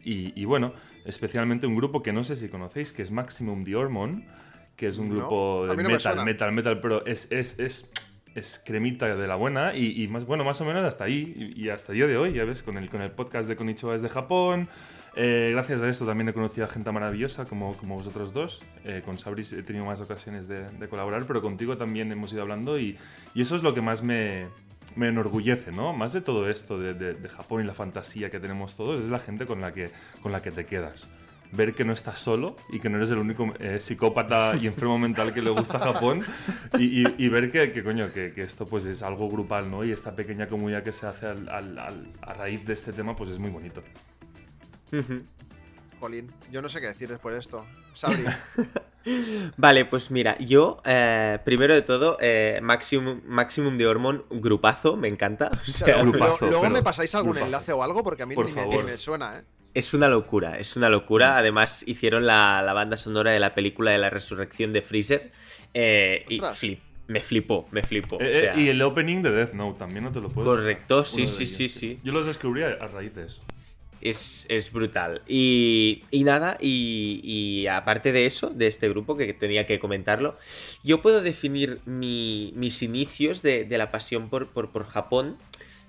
Y, 0.04 0.44
bueno, 0.44 0.72
especialmente 1.08 1.66
un 1.66 1.74
grupo 1.74 2.02
que 2.02 2.12
no 2.12 2.22
sé 2.22 2.36
si 2.36 2.48
conocéis, 2.48 2.92
que 2.92 3.00
es 3.02 3.10
Maximum 3.10 3.64
The 3.64 3.74
Hormone, 3.74 4.26
que 4.76 4.86
es 4.86 4.98
un 4.98 5.08
grupo 5.08 5.66
de 5.66 5.74
metal, 5.82 6.22
metal, 6.22 6.52
metal, 6.52 6.80
pero 6.80 7.04
es, 7.06 7.32
es, 7.32 7.58
es, 7.58 7.90
es, 8.34 8.62
cremita 8.64 9.16
de 9.16 9.26
la 9.26 9.34
buena 9.34 9.74
y, 9.74 10.06
más, 10.06 10.26
bueno, 10.26 10.44
más 10.44 10.60
o 10.60 10.66
menos 10.66 10.84
hasta 10.84 11.04
ahí 11.04 11.54
y, 11.56 11.70
hasta 11.70 11.92
el 11.92 11.96
día 11.96 12.06
de 12.06 12.18
hoy, 12.18 12.34
ya 12.34 12.44
ves, 12.44 12.62
con 12.62 12.76
el, 12.76 12.90
con 12.90 13.00
el 13.00 13.10
podcast 13.10 13.48
de 13.48 13.56
Konichiwa 13.56 13.94
desde 13.94 14.10
Japón. 14.10 14.68
Eh, 15.16 15.48
gracias 15.52 15.80
a 15.80 15.88
esto 15.88 16.06
también 16.06 16.28
he 16.28 16.34
conocido 16.34 16.66
a 16.66 16.68
gente 16.68 16.92
maravillosa 16.92 17.46
como, 17.46 17.74
como 17.78 17.96
vosotros 17.96 18.34
dos. 18.34 18.62
Eh, 18.84 19.00
con 19.02 19.18
Sabris 19.18 19.54
he 19.54 19.62
tenido 19.62 19.86
más 19.86 20.02
ocasiones 20.02 20.46
de, 20.46 20.68
de, 20.70 20.88
colaborar, 20.88 21.24
pero 21.26 21.40
contigo 21.40 21.78
también 21.78 22.12
hemos 22.12 22.32
ido 22.34 22.42
hablando 22.42 22.78
y, 22.78 22.98
y 23.34 23.40
eso 23.40 23.56
es 23.56 23.62
lo 23.62 23.72
que 23.72 23.80
más 23.80 24.02
me, 24.02 24.46
me 24.98 25.08
enorgullece, 25.08 25.70
¿no? 25.70 25.92
Más 25.92 26.12
de 26.12 26.20
todo 26.20 26.50
esto 26.50 26.78
de, 26.78 27.16
Japón 27.28 27.62
y 27.62 27.64
la 27.64 27.72
fantasía 27.72 28.30
que 28.30 28.40
tenemos 28.40 28.76
todos, 28.76 29.02
es 29.02 29.08
la 29.08 29.20
gente 29.20 29.46
con 29.46 29.60
la 29.60 29.72
que, 29.72 29.90
con 30.22 30.32
la 30.32 30.42
que 30.42 30.50
te 30.50 30.66
quedas. 30.66 31.08
Ver 31.52 31.72
que 31.74 31.84
no 31.84 31.92
estás 31.92 32.18
solo 32.18 32.56
y 32.70 32.80
que 32.80 32.90
no 32.90 32.98
eres 32.98 33.10
el 33.10 33.18
único 33.18 33.54
eh, 33.60 33.78
psicópata 33.80 34.54
y 34.60 34.66
enfermo 34.66 34.98
mental 34.98 35.32
que 35.32 35.40
le 35.40 35.50
gusta 35.50 35.78
Japón 35.78 36.20
y, 36.78 37.28
ver 37.28 37.50
que, 37.50 37.82
coño, 37.82 38.12
que, 38.12 38.32
esto 38.36 38.66
pues 38.66 38.84
es 38.84 39.02
algo 39.02 39.30
grupal, 39.30 39.70
¿no? 39.70 39.84
Y 39.84 39.92
esta 39.92 40.14
pequeña 40.14 40.48
comunidad 40.48 40.82
que 40.82 40.92
se 40.92 41.06
hace 41.06 41.26
a 41.28 42.32
raíz 42.34 42.66
de 42.66 42.74
este 42.74 42.92
tema 42.92 43.14
pues 43.16 43.30
es 43.30 43.38
muy 43.38 43.50
bonito. 43.50 43.82
Jolín, 45.98 46.32
yo 46.50 46.62
no 46.62 46.68
sé 46.68 46.80
qué 46.80 46.86
decir 46.86 47.08
después 47.08 47.34
de 47.34 47.40
esto. 47.40 47.64
Sabri. 47.94 48.24
Vale, 49.56 49.84
pues 49.84 50.10
mira, 50.10 50.36
yo, 50.38 50.82
eh, 50.84 51.38
primero 51.44 51.74
de 51.74 51.82
todo, 51.82 52.18
eh, 52.20 52.60
Maximum, 52.62 53.22
Maximum 53.24 53.78
de 53.78 53.86
Hormone, 53.86 54.22
grupazo, 54.30 54.96
me 54.96 55.08
encanta. 55.08 55.50
luego 56.40 56.70
me 56.70 56.82
pasáis 56.82 57.14
algún 57.14 57.38
enlace 57.38 57.72
o 57.72 57.82
algo 57.82 58.02
porque 58.02 58.22
a 58.22 58.26
mí 58.26 58.34
ni, 58.36 58.52
me 58.52 58.78
suena, 58.78 59.38
¿eh? 59.38 59.42
Es 59.74 59.94
una 59.94 60.08
locura, 60.08 60.58
es 60.58 60.76
una 60.76 60.88
locura. 60.88 61.36
Además, 61.36 61.86
hicieron 61.86 62.26
la, 62.26 62.72
banda 62.74 62.96
sonora 62.96 63.30
de 63.30 63.40
la 63.40 63.54
película 63.54 63.90
de 63.90 63.98
la 63.98 64.10
resurrección 64.10 64.72
de 64.72 64.82
Freezer. 64.82 65.32
y 65.74 66.40
me 67.06 67.20
flipó, 67.20 67.66
me 67.70 67.82
flipó. 67.82 68.18
y 68.20 68.68
el 68.68 68.82
opening 68.82 69.22
de 69.22 69.30
Death 69.30 69.52
Note 69.54 69.78
también 69.78 70.04
no 70.04 70.12
te 70.12 70.20
lo 70.20 70.28
puedo 70.28 70.46
Correcto, 70.46 71.04
sí, 71.04 71.26
sí, 71.26 71.46
sí, 71.46 71.68
sí. 71.68 72.00
Yo 72.02 72.12
los 72.12 72.26
descubrí 72.26 72.62
a 72.62 72.86
raíz 72.86 73.14
de 73.14 73.26
eso. 73.26 73.42
Es, 74.00 74.70
brutal. 74.72 75.22
Y, 75.26 76.02
nada, 76.12 76.56
y, 76.60 77.66
aparte 77.66 78.12
de 78.12 78.26
eso, 78.26 78.50
de 78.50 78.66
este 78.66 78.88
grupo 78.88 79.16
que 79.16 79.32
tenía 79.34 79.66
que 79.66 79.78
comentarlo, 79.78 80.36
yo 80.84 81.02
puedo 81.02 81.20
definir 81.20 81.80
mis 81.86 82.82
inicios 82.82 83.42
de, 83.42 83.66
la 83.70 83.90
pasión 83.90 84.28
por, 84.28 84.48
por, 84.48 84.84
Japón 84.86 85.36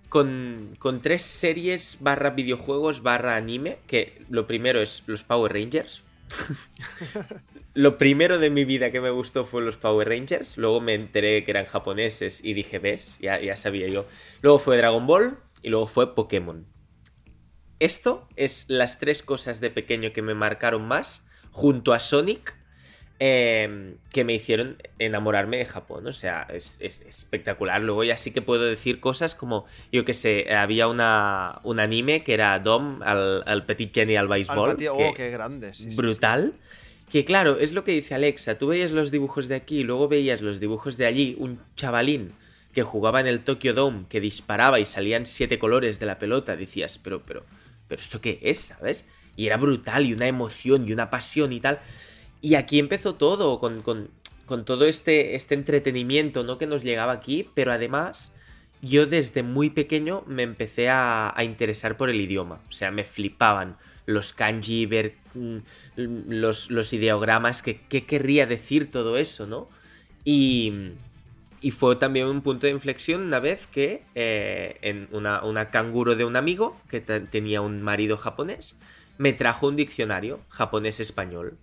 con, 0.09 0.99
tres 1.01 1.21
series 1.21 1.97
barra 2.01 2.31
videojuegos 2.31 3.03
barra 3.03 3.35
anime, 3.35 3.77
que 3.87 4.21
lo 4.29 4.47
primero 4.47 4.81
es 4.81 5.03
los 5.05 5.23
Power 5.23 5.53
Rangers. 5.53 6.01
lo 7.73 7.97
primero 7.97 8.37
de 8.37 8.49
mi 8.49 8.65
vida 8.65 8.91
que 8.91 9.01
me 9.01 9.09
gustó 9.09 9.45
fue 9.45 9.61
los 9.61 9.77
Power 9.77 10.09
Rangers, 10.09 10.57
luego 10.57 10.79
me 10.79 10.93
enteré 10.93 11.43
que 11.43 11.51
eran 11.51 11.65
japoneses 11.65 12.43
y 12.43 12.53
dije, 12.53 12.79
ves, 12.79 13.17
ya, 13.19 13.39
ya 13.39 13.55
sabía 13.55 13.87
yo. 13.87 14.05
Luego 14.41 14.59
fue 14.59 14.77
Dragon 14.77 15.05
Ball 15.05 15.37
y 15.61 15.69
luego 15.69 15.87
fue 15.87 16.15
Pokémon. 16.15 16.65
Esto 17.79 18.27
es 18.35 18.65
las 18.67 18.99
tres 18.99 19.23
cosas 19.23 19.61
de 19.61 19.69
pequeño 19.69 20.11
que 20.11 20.21
me 20.21 20.33
marcaron 20.33 20.87
más, 20.87 21.27
junto 21.51 21.93
a 21.93 21.99
Sonic, 21.99 22.55
em, 23.19 23.95
que 24.11 24.23
me 24.23 24.33
hicieron 24.33 24.77
enamorarme 24.99 25.57
de 25.57 25.65
Japón. 25.65 26.07
O 26.07 26.13
sea, 26.13 26.45
es, 26.49 26.79
espectacular. 26.81 27.81
Luego 27.81 28.03
ya 28.03 28.17
sí 28.17 28.31
que 28.31 28.41
puedo 28.41 28.63
decir 28.63 28.99
cosas 28.99 29.33
como, 29.33 29.65
yo 29.91 30.03
que 30.03 30.13
sé, 30.13 30.53
había 30.53 30.87
una, 30.87 31.59
un 31.63 31.79
anime 31.79 32.23
que 32.23 32.33
era 32.33 32.59
Dom 32.59 33.01
al, 33.01 33.65
Petit 33.65 33.93
Jenny 33.93 34.15
al 34.15 34.27
béisbol. 34.27 34.77
oh, 34.91 35.13
qué 35.13 35.29
grande. 35.29 35.71
brutal. 35.95 36.53
Que 37.09 37.25
claro, 37.25 37.57
es 37.57 37.73
lo 37.73 37.83
que 37.83 37.93
dice 37.93 38.13
Alexa. 38.13 38.57
Tú 38.57 38.67
veías 38.67 38.91
los 38.91 39.09
dibujos 39.09 39.47
de 39.47 39.55
aquí 39.55 39.79
y 39.79 39.83
luego 39.83 40.07
veías 40.07 40.41
los 40.41 40.59
dibujos 40.59 40.95
de 40.97 41.07
allí. 41.07 41.35
Un 41.39 41.59
chavalín 41.75 42.33
que 42.73 42.83
jugaba 42.83 43.19
en 43.19 43.27
el 43.27 43.39
Tokyo 43.43 43.73
Dome, 43.73 44.05
que 44.09 44.19
disparaba 44.19 44.79
y 44.79 44.85
salían 44.85 45.25
siete 45.25 45.57
colores 45.57 45.99
de 45.99 46.05
la 46.05 46.19
pelota. 46.19 46.55
Decías, 46.55 46.99
pero, 46.99 47.23
pero, 47.23 47.45
¿pero 47.89 48.01
esto 48.01 48.21
qué 48.21 48.39
es? 48.41 48.59
¿Sabes? 48.59 49.09
Y 49.35 49.47
era 49.47 49.57
brutal 49.57 50.05
y 50.05 50.13
una 50.13 50.27
emoción 50.27 50.87
y 50.87 50.93
una 50.93 51.09
pasión 51.09 51.51
y 51.51 51.59
tal. 51.59 51.79
Y 52.41 52.55
aquí 52.55 52.79
empezó 52.79 53.15
todo, 53.15 53.59
con, 53.59 53.83
todo 54.63 54.85
este, 54.85 55.35
este 55.35 55.55
entretenimiento 55.55 56.45
¿no? 56.45 56.57
que 56.57 56.67
nos 56.67 56.83
llegaba 56.83 57.11
aquí, 57.11 57.49
pero 57.53 57.73
además 57.73 58.33
yo 58.81 59.05
desde 59.05 59.43
muy 59.43 59.69
pequeño 59.69 60.23
me 60.25 60.43
empecé 60.43 60.89
a, 60.89 61.35
interesar 61.41 61.97
por 61.97 62.09
el 62.09 62.21
idioma. 62.21 62.61
O 62.69 62.71
sea, 62.71 62.91
me 62.91 63.03
flipaban 63.03 63.75
los 64.05 64.31
kanji, 64.31 64.85
ver 64.85 65.15
mm, 65.33 65.57
los, 65.97 66.71
los 66.71 66.93
ideogramas, 66.93 67.61
qué 67.61 68.05
querría 68.05 68.45
decir 68.45 68.89
todo 68.89 69.17
eso, 69.17 69.45
¿no? 69.45 69.67
Y, 70.23 70.93
y 71.61 71.71
fue 71.71 71.95
también 71.95 72.27
un 72.27 72.41
punto 72.41 72.67
de 72.67 72.73
inflexión 72.73 73.21
una 73.21 73.39
vez 73.39 73.67
que 73.67 74.03
eh, 74.15 74.77
en 74.81 75.07
una, 75.11 75.43
una, 75.43 75.67
canguro 75.67 76.15
de 76.15 76.25
un 76.25 76.35
amigo 76.35 76.79
que 76.89 77.01
tenía 77.01 77.61
un 77.61 77.81
marido 77.81 78.17
japonés 78.17 78.77
me 79.17 79.33
trajo 79.33 79.67
un 79.67 79.75
diccionario 79.75 80.39
japonés-español 80.49 81.57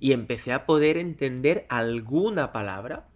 y 0.00 0.12
empecé 0.12 0.52
a 0.52 0.66
poder 0.66 0.96
entender 0.96 1.66
alguna 1.68 2.52
palabra 2.52 3.06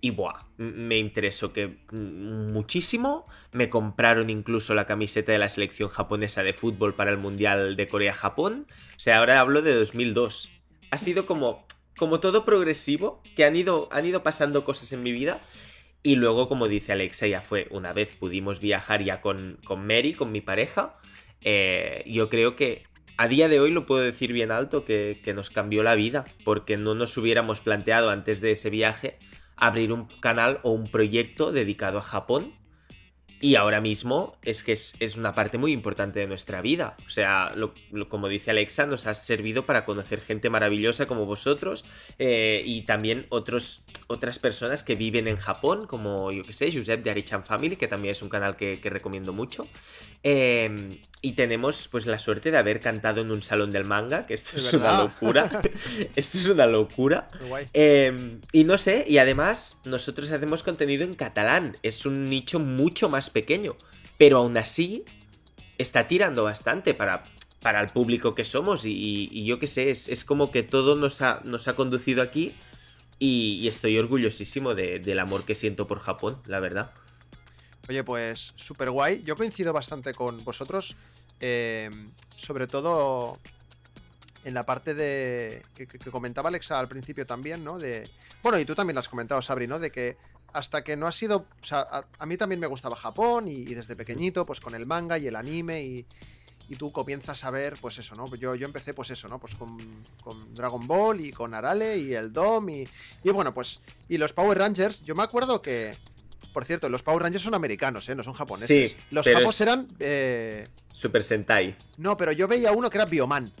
y 0.00 0.10
buah, 0.10 0.44
me 0.58 0.98
interesó 0.98 1.52
que 1.52 1.78
muchísimo. 1.90 3.26
Me 3.52 3.70
compraron 3.70 4.30
incluso 4.30 4.74
la 4.74 4.86
camiseta 4.86 5.32
de 5.32 5.38
la 5.38 5.48
selección 5.48 5.88
japonesa 5.88 6.42
de 6.42 6.52
fútbol 6.52 6.94
para 6.94 7.10
el 7.10 7.18
Mundial 7.18 7.76
de 7.76 7.88
Corea-Japón. 7.88 8.66
O 8.96 9.00
sea, 9.00 9.18
ahora 9.18 9.40
hablo 9.40 9.62
de 9.62 9.74
2002. 9.74 10.50
Ha 10.90 10.98
sido 10.98 11.26
como, 11.26 11.66
como 11.96 12.20
todo 12.20 12.44
progresivo, 12.44 13.22
que 13.34 13.44
han 13.44 13.56
ido, 13.56 13.88
han 13.90 14.04
ido 14.04 14.22
pasando 14.22 14.64
cosas 14.64 14.92
en 14.92 15.02
mi 15.02 15.12
vida. 15.12 15.40
Y 16.06 16.14
luego, 16.14 16.48
como 16.48 16.68
dice 16.68 16.92
Alexa, 16.92 17.26
ya 17.26 17.40
fue 17.40 17.66
una 17.72 17.92
vez 17.92 18.14
pudimos 18.14 18.60
viajar 18.60 19.02
ya 19.02 19.20
con, 19.20 19.58
con 19.64 19.84
Mary, 19.88 20.12
con 20.12 20.30
mi 20.30 20.40
pareja. 20.40 20.94
Eh, 21.40 22.04
yo 22.06 22.28
creo 22.28 22.54
que 22.54 22.84
a 23.16 23.26
día 23.26 23.48
de 23.48 23.58
hoy 23.58 23.72
lo 23.72 23.86
puedo 23.86 24.02
decir 24.02 24.32
bien 24.32 24.52
alto 24.52 24.84
que, 24.84 25.20
que 25.24 25.34
nos 25.34 25.50
cambió 25.50 25.82
la 25.82 25.96
vida, 25.96 26.24
porque 26.44 26.76
no 26.76 26.94
nos 26.94 27.16
hubiéramos 27.16 27.60
planteado 27.60 28.10
antes 28.10 28.40
de 28.40 28.52
ese 28.52 28.70
viaje 28.70 29.18
abrir 29.56 29.92
un 29.92 30.06
canal 30.20 30.60
o 30.62 30.70
un 30.70 30.84
proyecto 30.84 31.50
dedicado 31.50 31.98
a 31.98 32.02
Japón. 32.02 32.54
Y 33.40 33.56
ahora 33.56 33.80
mismo 33.80 34.36
es 34.42 34.64
que 34.64 34.72
es, 34.72 35.16
una 35.16 35.34
parte 35.34 35.58
muy 35.58 35.72
importante 35.72 36.20
de 36.20 36.26
nuestra 36.26 36.62
vida. 36.62 36.96
O 37.06 37.10
sea, 37.10 37.50
como 38.08 38.28
dice 38.28 38.50
Alexa, 38.50 38.86
nos 38.86 39.06
ha 39.06 39.14
servido 39.14 39.66
para 39.66 39.84
conocer 39.84 40.20
gente 40.22 40.48
maravillosa 40.48 41.06
como 41.06 41.26
vosotros 41.26 41.84
eh, 42.18 42.62
y 42.64 42.82
también 42.82 43.26
otros, 43.28 43.82
otras 44.06 44.38
personas 44.38 44.82
que 44.82 44.94
viven 44.94 45.28
en 45.28 45.36
Japón, 45.36 45.86
como 45.86 46.32
yo 46.32 46.44
que 46.44 46.54
sé, 46.54 46.72
Josep 46.72 47.02
de 47.02 47.10
Arichan 47.10 47.44
Family, 47.44 47.76
que 47.76 47.88
también 47.88 48.12
es 48.12 48.22
un 48.22 48.30
canal 48.30 48.56
que, 48.56 48.78
recomiendo 48.84 49.32
mucho. 49.32 49.66
Em, 50.22 50.98
y 51.20 51.32
tenemos 51.32 51.88
pues 51.88 52.06
la 52.06 52.18
suerte 52.18 52.50
de 52.50 52.58
haber 52.58 52.80
cantado 52.80 53.20
en 53.20 53.30
un 53.30 53.42
salón 53.42 53.70
del 53.70 53.84
manga, 53.84 54.26
que 54.26 54.34
esto 54.34 54.56
es, 54.56 54.72
una 54.72 55.02
locura. 55.02 55.62
esto 56.16 56.38
es 56.38 56.48
una 56.48 56.66
locura. 56.66 57.28
Em, 57.72 58.40
y 58.52 58.64
no 58.64 58.78
sé, 58.78 59.04
y 59.06 59.18
además 59.18 59.78
nosotros 59.84 60.30
hacemos 60.30 60.62
contenido 60.62 61.04
en 61.04 61.14
catalán. 61.14 61.76
Es 61.82 62.06
un 62.06 62.24
nicho 62.24 62.58
mucho 62.58 63.08
más 63.08 63.25
pequeño. 63.30 63.76
Pero 64.18 64.38
aún 64.38 64.56
así 64.56 65.04
está 65.78 66.08
tirando 66.08 66.44
bastante 66.44 66.94
para, 66.94 67.24
para 67.60 67.80
el 67.80 67.88
público 67.88 68.34
que 68.34 68.44
somos. 68.44 68.84
Y, 68.84 69.44
yo 69.44 69.58
qué 69.58 69.66
sé, 69.66 69.90
es, 69.90 70.24
como 70.24 70.50
que 70.50 70.62
todo 70.62 70.96
nos 70.96 71.22
ha, 71.22 71.40
nos 71.44 71.68
ha 71.68 71.76
conducido 71.76 72.22
aquí. 72.22 72.54
Y, 73.18 73.66
estoy 73.68 73.98
orgullosísimo 73.98 74.74
del 74.74 75.18
amor 75.18 75.44
que 75.44 75.54
siento 75.54 75.86
por 75.86 76.00
Japón, 76.00 76.40
la 76.46 76.60
verdad. 76.60 76.92
Oye, 77.88 78.02
pues 78.04 78.52
súper 78.56 78.90
guay. 78.90 79.22
Yo 79.22 79.36
coincido 79.36 79.72
bastante 79.72 80.12
con 80.12 80.44
vosotros. 80.44 80.96
Eh, 81.40 81.90
sobre 82.34 82.66
todo 82.66 83.38
en 84.44 84.54
la 84.54 84.64
parte 84.64 84.94
de. 84.94 85.62
Que, 85.74 85.86
comentaba 86.10 86.48
Alexa 86.48 86.78
al 86.78 86.88
principio 86.88 87.26
también, 87.26 87.64
¿no? 87.64 87.78
De. 87.78 88.08
Bueno, 88.42 88.58
y 88.58 88.64
tú 88.64 88.74
también 88.74 88.94
lo 88.94 89.00
has 89.00 89.08
comentado, 89.08 89.42
Sabri, 89.42 89.66
¿no? 89.66 89.78
De 89.78 89.90
que 89.90 90.16
hasta 90.56 90.82
que 90.82 90.96
no 90.96 91.06
ha 91.06 91.12
sido. 91.12 91.46
O 91.60 91.64
sea, 91.64 91.86
a, 92.18 92.26
mí 92.26 92.36
también 92.36 92.60
me 92.60 92.66
gustaba 92.66 92.96
Japón 92.96 93.46
y, 93.48 93.64
desde 93.64 93.94
pequeñito, 93.94 94.46
pues 94.46 94.58
con 94.58 94.74
el 94.74 94.86
manga 94.86 95.18
y 95.18 95.26
el 95.26 95.36
anime 95.36 95.82
y. 95.82 96.06
Y 96.68 96.74
tú 96.74 96.90
comienzas 96.90 97.44
a 97.44 97.50
ver, 97.50 97.76
pues 97.80 97.96
eso, 97.98 98.16
¿no? 98.16 98.34
Yo, 98.34 98.56
yo 98.56 98.66
empecé, 98.66 98.92
pues 98.92 99.10
eso, 99.10 99.28
¿no? 99.28 99.38
Pues 99.38 99.54
con, 99.54 99.78
con 100.20 100.52
Dragon 100.52 100.84
Ball 100.84 101.20
y 101.20 101.30
con 101.30 101.54
Arale 101.54 101.96
y 101.96 102.12
el 102.12 102.32
Dom 102.32 102.68
y, 102.70 102.88
y 103.22 103.30
bueno, 103.30 103.54
pues. 103.54 103.80
Y 104.08 104.18
los 104.18 104.32
Power 104.32 104.58
Rangers, 104.58 105.04
yo 105.04 105.14
me 105.14 105.22
acuerdo 105.22 105.60
que 105.60 105.94
por 106.52 106.64
cierto, 106.64 106.88
los 106.88 107.02
Power 107.02 107.22
Rangers 107.22 107.44
son 107.44 107.54
americanos, 107.54 108.08
¿eh? 108.08 108.14
No 108.14 108.24
son 108.24 108.32
japoneses. 108.32 108.92
Sí, 108.92 108.96
los 109.10 109.28
japos 109.28 109.60
eran. 109.60 109.86
Eh... 110.00 110.66
Super 110.90 111.22
Sentai. 111.22 111.76
No, 111.98 112.16
pero 112.16 112.32
yo 112.32 112.48
veía 112.48 112.72
uno 112.72 112.88
que 112.88 112.96
era 112.96 113.04
Bioman. 113.04 113.52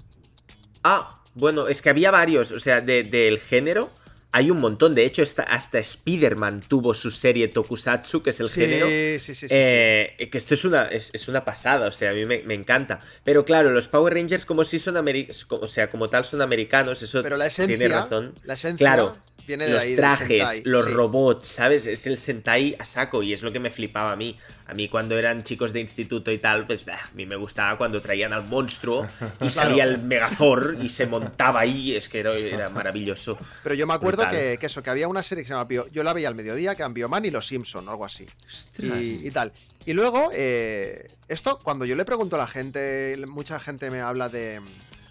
Ah, 0.82 1.22
bueno, 1.34 1.68
es 1.68 1.82
que 1.82 1.90
había 1.90 2.10
varios. 2.10 2.50
O 2.52 2.58
sea, 2.58 2.80
del 2.80 3.38
género. 3.38 3.90
Hay 4.32 4.50
un 4.50 4.58
montón, 4.58 4.94
de 4.94 5.04
hecho, 5.04 5.22
hasta 5.22 5.78
Spider-Man 5.78 6.62
tuvo 6.68 6.94
su 6.94 7.10
serie 7.10 7.48
Tokusatsu, 7.48 8.22
que 8.22 8.30
es 8.30 8.40
el 8.40 8.50
género. 8.50 8.86
Sí, 8.86 9.18
sí, 9.20 9.34
sí, 9.34 9.46
eh, 9.50 10.28
Que 10.30 10.36
esto 10.36 10.54
es 10.54 10.64
una, 10.64 10.88
es, 10.88 11.28
una 11.28 11.44
pasada, 11.44 11.88
o 11.88 11.92
sea, 11.92 12.10
a 12.10 12.12
mí 12.12 12.26
me, 12.26 12.54
encanta. 12.54 13.00
Pero 13.24 13.44
claro, 13.44 13.70
los 13.70 13.88
Power 13.88 14.12
Rangers, 14.12 14.44
como 14.44 14.64
si 14.64 14.78
son 14.78 14.96
americanos, 14.96 15.46
o 15.48 15.66
sea, 15.66 15.88
como 15.88 16.08
tal 16.08 16.24
son 16.24 16.42
americanos, 16.42 17.00
eso 17.02 17.22
Pero 17.22 17.36
la 17.36 17.46
esencia, 17.46 17.78
tiene 17.78 17.94
razón. 17.94 18.34
La 18.44 18.54
esencia 18.54 18.84
claro, 18.84 19.16
los 19.48 19.96
trajes, 19.96 20.62
los 20.64 20.90
robots, 20.92 21.48
¿sabes? 21.48 21.86
Es 21.86 22.06
el 22.06 22.18
Sentai 22.18 22.76
a 22.78 22.84
saco 22.84 23.22
y 23.22 23.32
es 23.32 23.42
lo 23.42 23.52
que 23.52 23.60
me 23.60 23.70
flipaba 23.70 24.12
a 24.12 24.16
mí. 24.16 24.36
A 24.66 24.74
mí 24.74 24.88
cuando 24.88 25.16
eran 25.16 25.44
chicos 25.44 25.72
de 25.72 25.80
instituto 25.80 26.32
y 26.32 26.38
tal, 26.38 26.66
pues 26.66 26.86
a 26.88 26.98
mí 27.14 27.24
me 27.24 27.36
gustaba 27.36 27.78
cuando 27.78 28.02
traían 28.02 28.32
al 28.32 28.44
monstruo 28.46 29.06
y 29.40 29.48
salía 29.50 29.84
el 29.84 30.00
Megazord 30.00 30.82
y 30.82 30.88
se 30.88 31.06
montaba 31.06 31.60
ahí, 31.60 31.94
es 31.94 32.08
que 32.08 32.20
era, 32.20 32.68
maravilloso. 32.68 33.38
Pero 33.62 33.74
yo 33.74 33.86
me 33.86 33.94
acuerdo 33.94 34.28
que, 34.28 34.58
eso, 34.60 34.82
que 34.82 34.90
había 34.90 35.06
una 35.06 35.22
serie 35.22 35.44
que 35.44 35.48
se 35.48 35.54
llama 35.54 35.68
yo 35.92 36.02
la 36.02 36.12
veía 36.12 36.28
al 36.28 36.34
mediodía, 36.34 36.74
que 36.74 36.82
eran 36.82 36.94
Bioman 36.94 37.24
y 37.24 37.30
Los 37.30 37.46
Simpson 37.46 37.86
o 37.86 37.90
algo 37.92 38.04
así. 38.04 38.26
Y, 38.78 39.30
tal. 39.30 39.52
Y 39.84 39.92
luego, 39.92 40.30
eh, 40.32 41.06
esto, 41.28 41.58
cuando 41.62 41.84
yo 41.84 41.94
le 41.94 42.04
pregunto 42.04 42.34
a 42.34 42.40
la 42.40 42.48
gente, 42.48 43.16
mucha 43.28 43.60
gente 43.60 43.90
me 43.90 44.00
habla 44.00 44.28
de, 44.28 44.60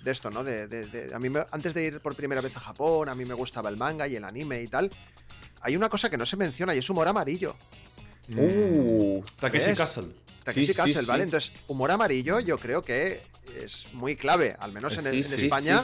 de 0.06 0.12
esto, 0.12 0.30
¿no? 0.30 0.44
De, 0.44 1.12
a 1.14 1.20
mí 1.20 1.30
antes 1.52 1.74
de 1.74 1.84
ir 1.84 2.00
por 2.00 2.16
primera 2.16 2.40
vez 2.40 2.56
a 2.56 2.60
Japón, 2.60 3.10
a 3.10 3.16
mí 3.16 3.26
me 3.26 3.34
gustaba 3.34 3.70
el 3.70 3.76
manga 3.76 4.08
y 4.08 4.16
el 4.16 4.24
anime 4.24 4.62
y 4.62 4.68
tal. 4.68 4.90
Hay 5.62 5.76
una 5.76 5.90
cosa 5.90 6.10
que 6.10 6.18
no 6.18 6.26
se 6.26 6.38
menciona 6.38 6.76
y 6.76 6.78
es 6.78 6.90
humor 6.90 7.08
amarillo. 7.08 7.56
Uh, 8.30 9.24
Takeshi 9.40 9.74
Castle. 9.74 10.10
Takeshi 10.44 10.74
Castle, 10.74 11.06
¿vale? 11.08 11.24
Entonces, 11.24 11.52
humor 11.68 11.92
amarillo 11.92 12.40
yo 12.40 12.58
creo 12.60 12.84
que 12.84 13.24
es 13.60 13.92
muy 13.94 14.16
clave, 14.16 14.56
al 14.60 14.72
menos 14.72 14.96
en, 14.98 15.08
España. 15.08 15.84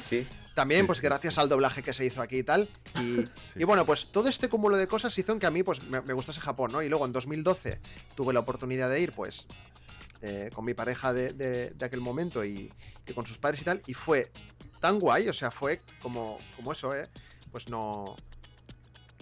También, 0.53 0.85
pues 0.85 1.01
gracias 1.01 1.37
al 1.37 1.49
doblaje 1.49 1.81
que 1.81 1.93
se 1.93 2.05
hizo 2.05 2.21
aquí 2.21 2.39
y 2.39 2.43
tal. 2.43 2.69
Y, 3.55 3.63
bueno, 3.63 3.85
pues 3.85 4.11
todo 4.11 4.29
este 4.29 4.49
cúmulo 4.49 4.77
de 4.77 4.87
cosas 4.87 5.17
hizo 5.17 5.37
que 5.39 5.47
a 5.47 5.51
mí 5.51 5.63
pues 5.63 5.81
me, 5.83 6.01
me 6.01 6.13
gustase 6.13 6.39
Japón, 6.39 6.71
¿no? 6.71 6.81
Y 6.81 6.89
luego 6.89 7.05
en 7.05 7.11
2012 7.11 7.79
tuve 8.15 8.33
la 8.33 8.41
oportunidad 8.41 8.89
de 8.89 9.01
ir, 9.01 9.11
pues 9.13 9.47
eh, 10.21 10.49
con 10.53 10.65
mi 10.65 10.73
pareja 10.73 11.13
de, 11.13 11.73
aquel 11.81 12.01
momento 12.01 12.43
y, 12.45 12.71
con 13.15 13.25
sus 13.25 13.37
padres 13.37 13.61
y 13.61 13.65
tal, 13.65 13.81
y 13.87 13.93
fue 13.93 14.31
tan 14.79 14.99
guay, 14.99 15.27
o 15.27 15.33
sea, 15.33 15.51
fue 15.51 15.81
como, 16.01 16.37
como 16.55 16.71
eso, 16.71 16.95
¿eh? 16.95 17.09
Pues 17.51 17.67
no, 17.67 18.15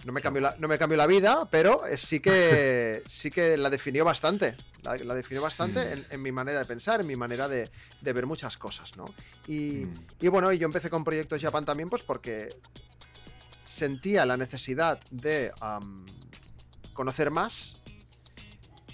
no 0.04 0.12
me 0.12 0.20
cambió 0.20 0.42
la, 0.42 0.56
no 0.58 0.68
me 0.68 0.78
cambió 0.78 0.96
la 0.96 1.06
vida, 1.06 1.48
pero 1.50 1.86
eh, 1.86 1.98
sí 1.98 2.20
que 2.20 3.02
sí 3.08 3.30
que 3.30 3.56
la 3.56 3.70
definió 3.70 4.04
bastante. 4.04 4.56
La, 4.82 4.94
definió 5.14 5.42
bastante 5.42 6.04
en, 6.08 6.22
mi 6.22 6.32
manera 6.32 6.60
de 6.60 6.64
pensar, 6.64 7.00
en 7.00 7.06
mi 7.06 7.16
manera 7.16 7.48
de, 7.48 7.70
ver 8.02 8.26
muchas 8.26 8.56
cosas, 8.56 8.96
¿no? 8.96 9.12
Y, 9.46 9.84
mm. 9.84 9.92
y, 10.20 10.28
bueno, 10.28 10.50
yo 10.52 10.64
empecé 10.64 10.88
con 10.88 11.04
Proyectos 11.04 11.42
Japan 11.42 11.66
también, 11.66 11.90
pues 11.90 12.02
porque 12.02 12.48
sentía 13.66 14.26
la 14.26 14.36
necesidad 14.36 15.00
de 15.10 15.52
conocer 16.92 17.30
más 17.30 17.79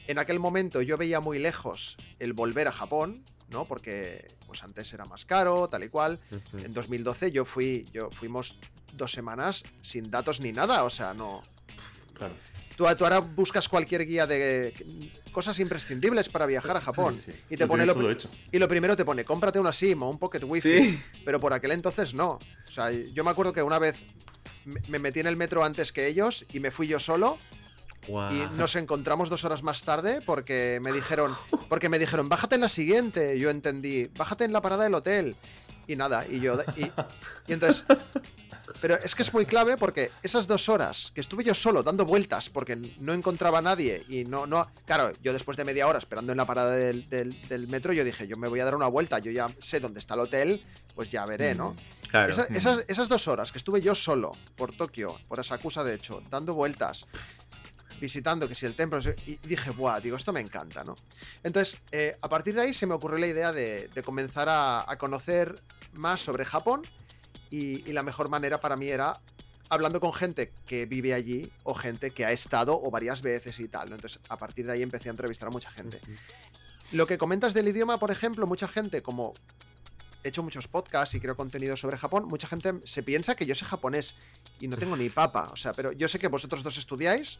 en 0.07 0.19
aquel 0.19 0.39
momento 0.39 0.83
yo 0.83 0.97
veía 0.97 1.21
muy 1.21 1.39
lejos 1.39 1.97
el 2.19 2.33
volver 2.33 2.69
a 2.69 2.73
Japón, 2.73 3.25
¿no? 3.51 3.65
Porque 3.65 4.27
pues 4.47 4.63
antes 4.63 4.93
era 4.93 5.05
más 5.05 5.25
caro, 5.25 5.69
tal 5.69 5.85
y 5.85 5.89
cual. 5.89 6.19
En 6.53 6.73
2012 6.73 7.33
yo 7.33 7.45
fui, 7.45 7.85
yo 7.93 8.11
fuimos 8.11 8.59
dos 8.95 9.13
semanas 9.13 9.63
sin 9.83 10.11
datos 10.11 10.41
ni 10.41 10.53
nada, 10.53 10.85
o 10.85 10.91
sea, 10.91 11.15
no. 11.15 11.43
Claro. 12.15 12.35
Tú, 12.77 12.87
ahora 12.87 13.21
buscas 13.21 13.69
cualquier 13.69 14.07
guía 14.07 14.27
de 14.27 14.75
cosas 15.33 15.59
imprescindibles 15.61 16.29
para 16.29 16.45
viajar 16.45 16.77
a 16.77 16.81
Japón 16.83 17.15
y 17.49 17.57
te 17.57 17.67
pone 17.67 17.87
lo, 17.87 17.97
y 18.53 18.59
lo 18.59 18.69
primero 18.69 18.95
te 18.97 19.05
pone 19.05 19.25
cómprate 19.25 19.59
una 19.59 19.73
SIM 19.73 20.03
o 20.03 20.11
un 20.11 20.19
Pocket 20.19 20.45
Wi-Fi, 20.45 21.03
pero 21.25 21.41
por 21.41 21.55
aquel 21.55 21.73
entonces 21.73 22.13
no. 22.13 22.33
O 22.33 22.71
sea, 22.71 22.91
yo 22.91 23.25
me 23.25 23.31
acuerdo 23.31 23.55
que 23.55 23.63
una 23.63 23.79
vez 23.79 24.03
me 24.89 24.99
metí 24.99 25.21
en 25.21 25.27
el 25.27 25.37
metro 25.37 25.65
antes 25.65 25.91
que 25.91 26.07
ellos 26.07 26.45
y 26.53 26.61
me 26.61 26.71
fui 26.71 26.87
yo 26.87 26.99
solo 26.99 27.39
y 28.09 28.57
nos 28.57 28.77
encontramos 28.77 29.29
dos 29.29 29.45
horas 29.45 29.63
más 29.63 29.83
tarde 29.83 30.21
porque 30.25 30.81
me 30.83 30.93
dijeron, 30.93 31.35
porque 31.69 31.89
me 31.89 31.99
dijeron, 31.99 32.29
bájate 32.29 32.55
en 32.55 32.61
la 32.61 32.69
siguiente. 32.69 33.39
Yo 33.39 33.51
entendí, 33.51 34.09
bájate 34.17 34.45
en 34.45 34.53
la 34.53 34.61
parada 34.61 34.85
del 34.85 34.95
hotel. 34.95 35.37
Y 35.89 35.97
nada, 35.97 36.27
y 36.29 36.41
yo. 36.41 36.59
Y, 36.77 37.53
entonces. 37.53 37.85
Pero 38.81 38.97
es 38.97 39.15
que 39.15 39.23
es 39.23 39.33
muy 39.33 39.47
clave 39.47 39.77
porque 39.77 40.11
esas 40.23 40.47
dos 40.47 40.69
horas 40.69 41.11
que 41.15 41.21
estuve 41.21 41.45
yo 41.45 41.55
solo 41.55 41.83
dando 41.83 42.05
vueltas 42.05 42.51
porque 42.51 42.77
no 43.01 43.13
encontraba 43.15 43.59
a 43.59 43.63
nadie 43.63 44.05
y 44.09 44.25
no, 44.25 44.47
no. 44.47 44.71
Claro, 44.85 45.13
yo 45.23 45.33
después 45.33 45.57
de 45.57 45.65
media 45.65 45.87
hora 45.87 45.99
esperando 45.99 46.33
en 46.33 46.39
la 46.39 46.45
parada 46.45 46.73
del, 46.73 47.69
metro, 47.69 47.93
yo 47.93 48.05
dije, 48.05 48.27
yo 48.27 48.37
me 48.37 48.49
voy 48.49 48.61
a 48.61 48.65
dar 48.65 48.75
una 48.75 48.89
vuelta, 48.89 49.19
yo 49.19 49.31
ya 49.31 49.49
sé 49.59 49.81
dónde 49.81 50.01
está 50.01 50.15
el 50.15 50.21
hotel, 50.21 50.63
pues 50.95 51.11
ya 51.11 51.25
veré, 51.25 51.55
¿no? 51.55 51.71
Mm, 51.71 52.09
claro. 52.09 52.33
esas, 52.33 52.85
esas, 52.87 53.09
dos 53.09 53.29
horas 53.29 53.51
que 53.51 53.59
estuve 53.59 53.81
yo 53.81 53.95
solo 53.95 54.33
por 54.57 54.73
Tokio, 54.77 55.17
por 55.29 55.41
Asakusa 55.41 55.83
de 55.83 55.95
hecho, 55.95 56.23
dando 56.31 56.55
vueltas, 56.55 57.07
visitando 58.01 58.49
que 58.49 58.55
si 58.55 58.67
el 58.67 58.75
templo, 58.75 58.99
y 59.27 59.37
dije, 59.37 59.71
buah, 59.71 60.01
digo, 60.01 60.17
esto 60.17 60.33
me 60.33 60.41
encanta, 60.41 60.85
¿no? 60.85 60.95
Entonces, 61.43 61.81
eh, 61.93 62.17
a 62.21 62.29
partir 62.29 62.55
de 62.55 62.63
ahí 62.63 62.75
se 62.75 62.87
me 62.87 62.95
ocurrió 62.95 63.19
la 63.19 63.27
idea 63.27 63.53
de, 63.53 63.91
comenzar 64.05 64.49
a, 64.49 64.97
conocer 64.99 65.55
más 65.95 66.21
sobre 66.21 66.45
Japón 66.45 66.83
y, 67.51 67.93
la 67.93 68.03
mejor 68.03 68.29
manera 68.29 68.61
para 68.61 68.77
mí 68.77 68.89
era 68.89 69.19
hablando 69.69 70.01
con 70.01 70.13
gente 70.13 70.53
que 70.67 70.87
vive 70.87 71.15
allí 71.15 71.51
o 71.65 71.75
gente 71.75 72.11
que 72.11 72.25
ha 72.25 72.33
estado 72.33 72.81
o 72.81 72.91
varias 72.91 73.23
veces 73.23 73.59
y 73.59 73.69
tal, 73.69 73.89
¿no? 73.89 73.97
Entonces, 73.97 74.21
a 74.29 74.37
partir 74.37 74.67
de 74.67 74.73
ahí 74.73 74.83
empecé 74.83 75.09
a 75.09 75.13
entrevistar 75.13 75.49
a 75.49 75.51
mucha 75.51 75.71
gente. 75.71 76.01
Lo 76.93 77.07
que 77.07 77.19
comentas 77.19 77.53
del 77.55 77.67
idioma, 77.67 77.99
por 77.99 78.11
ejemplo, 78.11 78.47
mucha 78.47 78.69
gente 78.69 79.03
como 79.03 79.35
he 80.23 80.29
hecho 80.29 80.43
muchos 80.43 80.69
podcasts 80.69 81.15
y 81.15 81.21
creo 81.21 81.37
contenido 81.37 81.77
sobre 81.77 81.97
Japón, 81.97 82.27
mucha 82.27 82.49
gente 82.49 82.75
se 82.85 83.03
piensa 83.03 83.35
que 83.35 83.47
yo 83.47 83.55
sé 83.55 83.65
japonés 83.65 84.17
y 84.61 84.69
no 84.69 84.77
tengo 84.77 84.97
ni 84.97 85.09
papa. 85.09 85.49
O 85.53 85.57
sea, 85.57 85.73
pero 85.73 85.93
yo 85.93 86.09
sé 86.09 86.19
que 86.19 86.29
vosotros 86.29 86.63
dos 86.63 86.77
estudiáis. 86.79 87.39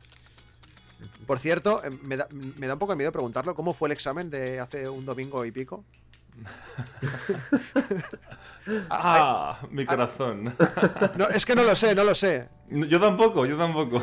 Por 1.27 1.39
cierto, 1.39 1.83
eh, 1.85 1.91
me 1.91 2.17
da, 2.17 2.29
me 2.31 2.67
da 2.67 2.75
un 2.75 2.79
poco 2.79 2.93
de 2.93 2.97
miedo 2.97 3.13
preguntarlo. 3.13 3.55
¿Cómo 3.55 3.75
fue 3.75 3.89
el 3.89 3.93
examen 3.93 4.31
de 4.31 4.61
hace 4.61 4.89
un 4.89 5.05
domingo 5.05 5.45
y 5.45 5.51
pico? 5.51 5.85
ah, 8.91 9.59
mi 9.71 9.87
corazón. 9.87 10.55
No, 11.17 11.29
es 11.29 11.47
que 11.47 11.55
no 11.55 11.65
lo 11.65 11.75
sé, 11.75 11.95
no 11.95 12.05
lo 12.05 12.15
sé. 12.15 12.49
Yo 12.69 13.01
tampoco, 13.01 13.47
yo 13.47 13.57
tampoco. 13.57 14.03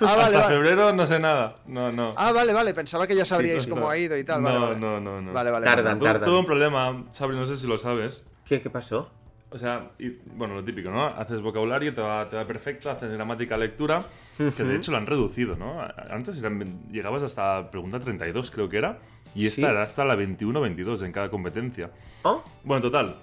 Ah, 0.00 0.16
vale, 0.16 0.36
Hasta 0.36 0.40
vale. 0.40 0.54
febrero 0.54 0.92
no 0.92 1.06
sé 1.06 1.18
nada. 1.18 1.56
No, 1.66 1.90
no. 1.90 2.14
Ah, 2.16 2.32
vale, 2.32 2.52
vale. 2.52 2.74
Pensaba 2.74 3.06
que 3.06 3.16
ya 3.16 3.24
sabríais 3.24 3.64
sí, 3.64 3.70
cómo 3.70 3.88
ha 3.88 3.96
ido 3.96 4.16
y 4.16 4.24
tal. 4.24 4.42
No, 4.42 4.48
vale, 4.48 4.58
vale. 4.58 4.80
no, 4.80 5.00
no, 5.00 5.22
no. 5.22 5.32
Vale, 5.32 5.50
vale. 5.50 5.64
Tardan. 5.64 5.98
vale. 5.98 6.18
Tuve 6.18 6.26
tuve 6.26 6.38
un 6.38 6.46
problema, 6.46 7.04
Sabri, 7.10 7.36
no 7.36 7.46
sé 7.46 7.56
si 7.56 7.66
lo 7.66 7.78
sabes. 7.78 8.26
¿Qué, 8.44 8.60
qué 8.60 8.70
pasó? 8.70 9.10
O 9.54 9.58
sea, 9.58 9.92
y- 10.00 10.10
bueno, 10.34 10.54
lo 10.56 10.64
típico, 10.64 10.90
¿no? 10.90 11.06
Haces 11.06 11.40
vocabulario, 11.40 11.94
te 11.94 12.00
va, 12.02 12.28
te 12.28 12.34
va 12.34 12.44
perfecto, 12.44 12.90
haces 12.90 13.12
gramática, 13.12 13.56
lectura, 13.56 14.04
que 14.36 14.64
de 14.64 14.74
hecho 14.76 14.90
lo 14.90 14.96
han 14.96 15.06
reducido, 15.06 15.54
¿no? 15.54 15.80
Antes 16.10 16.38
eran- 16.38 16.90
llegabas 16.90 17.22
hasta 17.22 17.70
pregunta 17.70 18.00
32, 18.00 18.50
creo 18.50 18.68
que 18.68 18.78
era, 18.78 18.98
y 19.32 19.42
Sí. 19.42 19.46
esta 19.46 19.70
era 19.70 19.82
hasta 19.84 20.04
la 20.04 20.16
21-22 20.16 21.04
en 21.04 21.12
cada 21.12 21.30
competencia. 21.30 21.92
¿Oh? 22.24 22.42
Bueno, 22.64 22.82
total, 22.82 23.14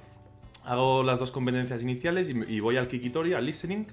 hago 0.64 1.04
las 1.04 1.20
dos 1.20 1.34
competencias 1.34 1.84
iniciales 1.84 2.30
y 2.30 2.60
voy 2.62 2.78
al 2.78 2.88
Kikitori, 2.88 3.34
al 3.34 3.46
listening, 3.46 3.88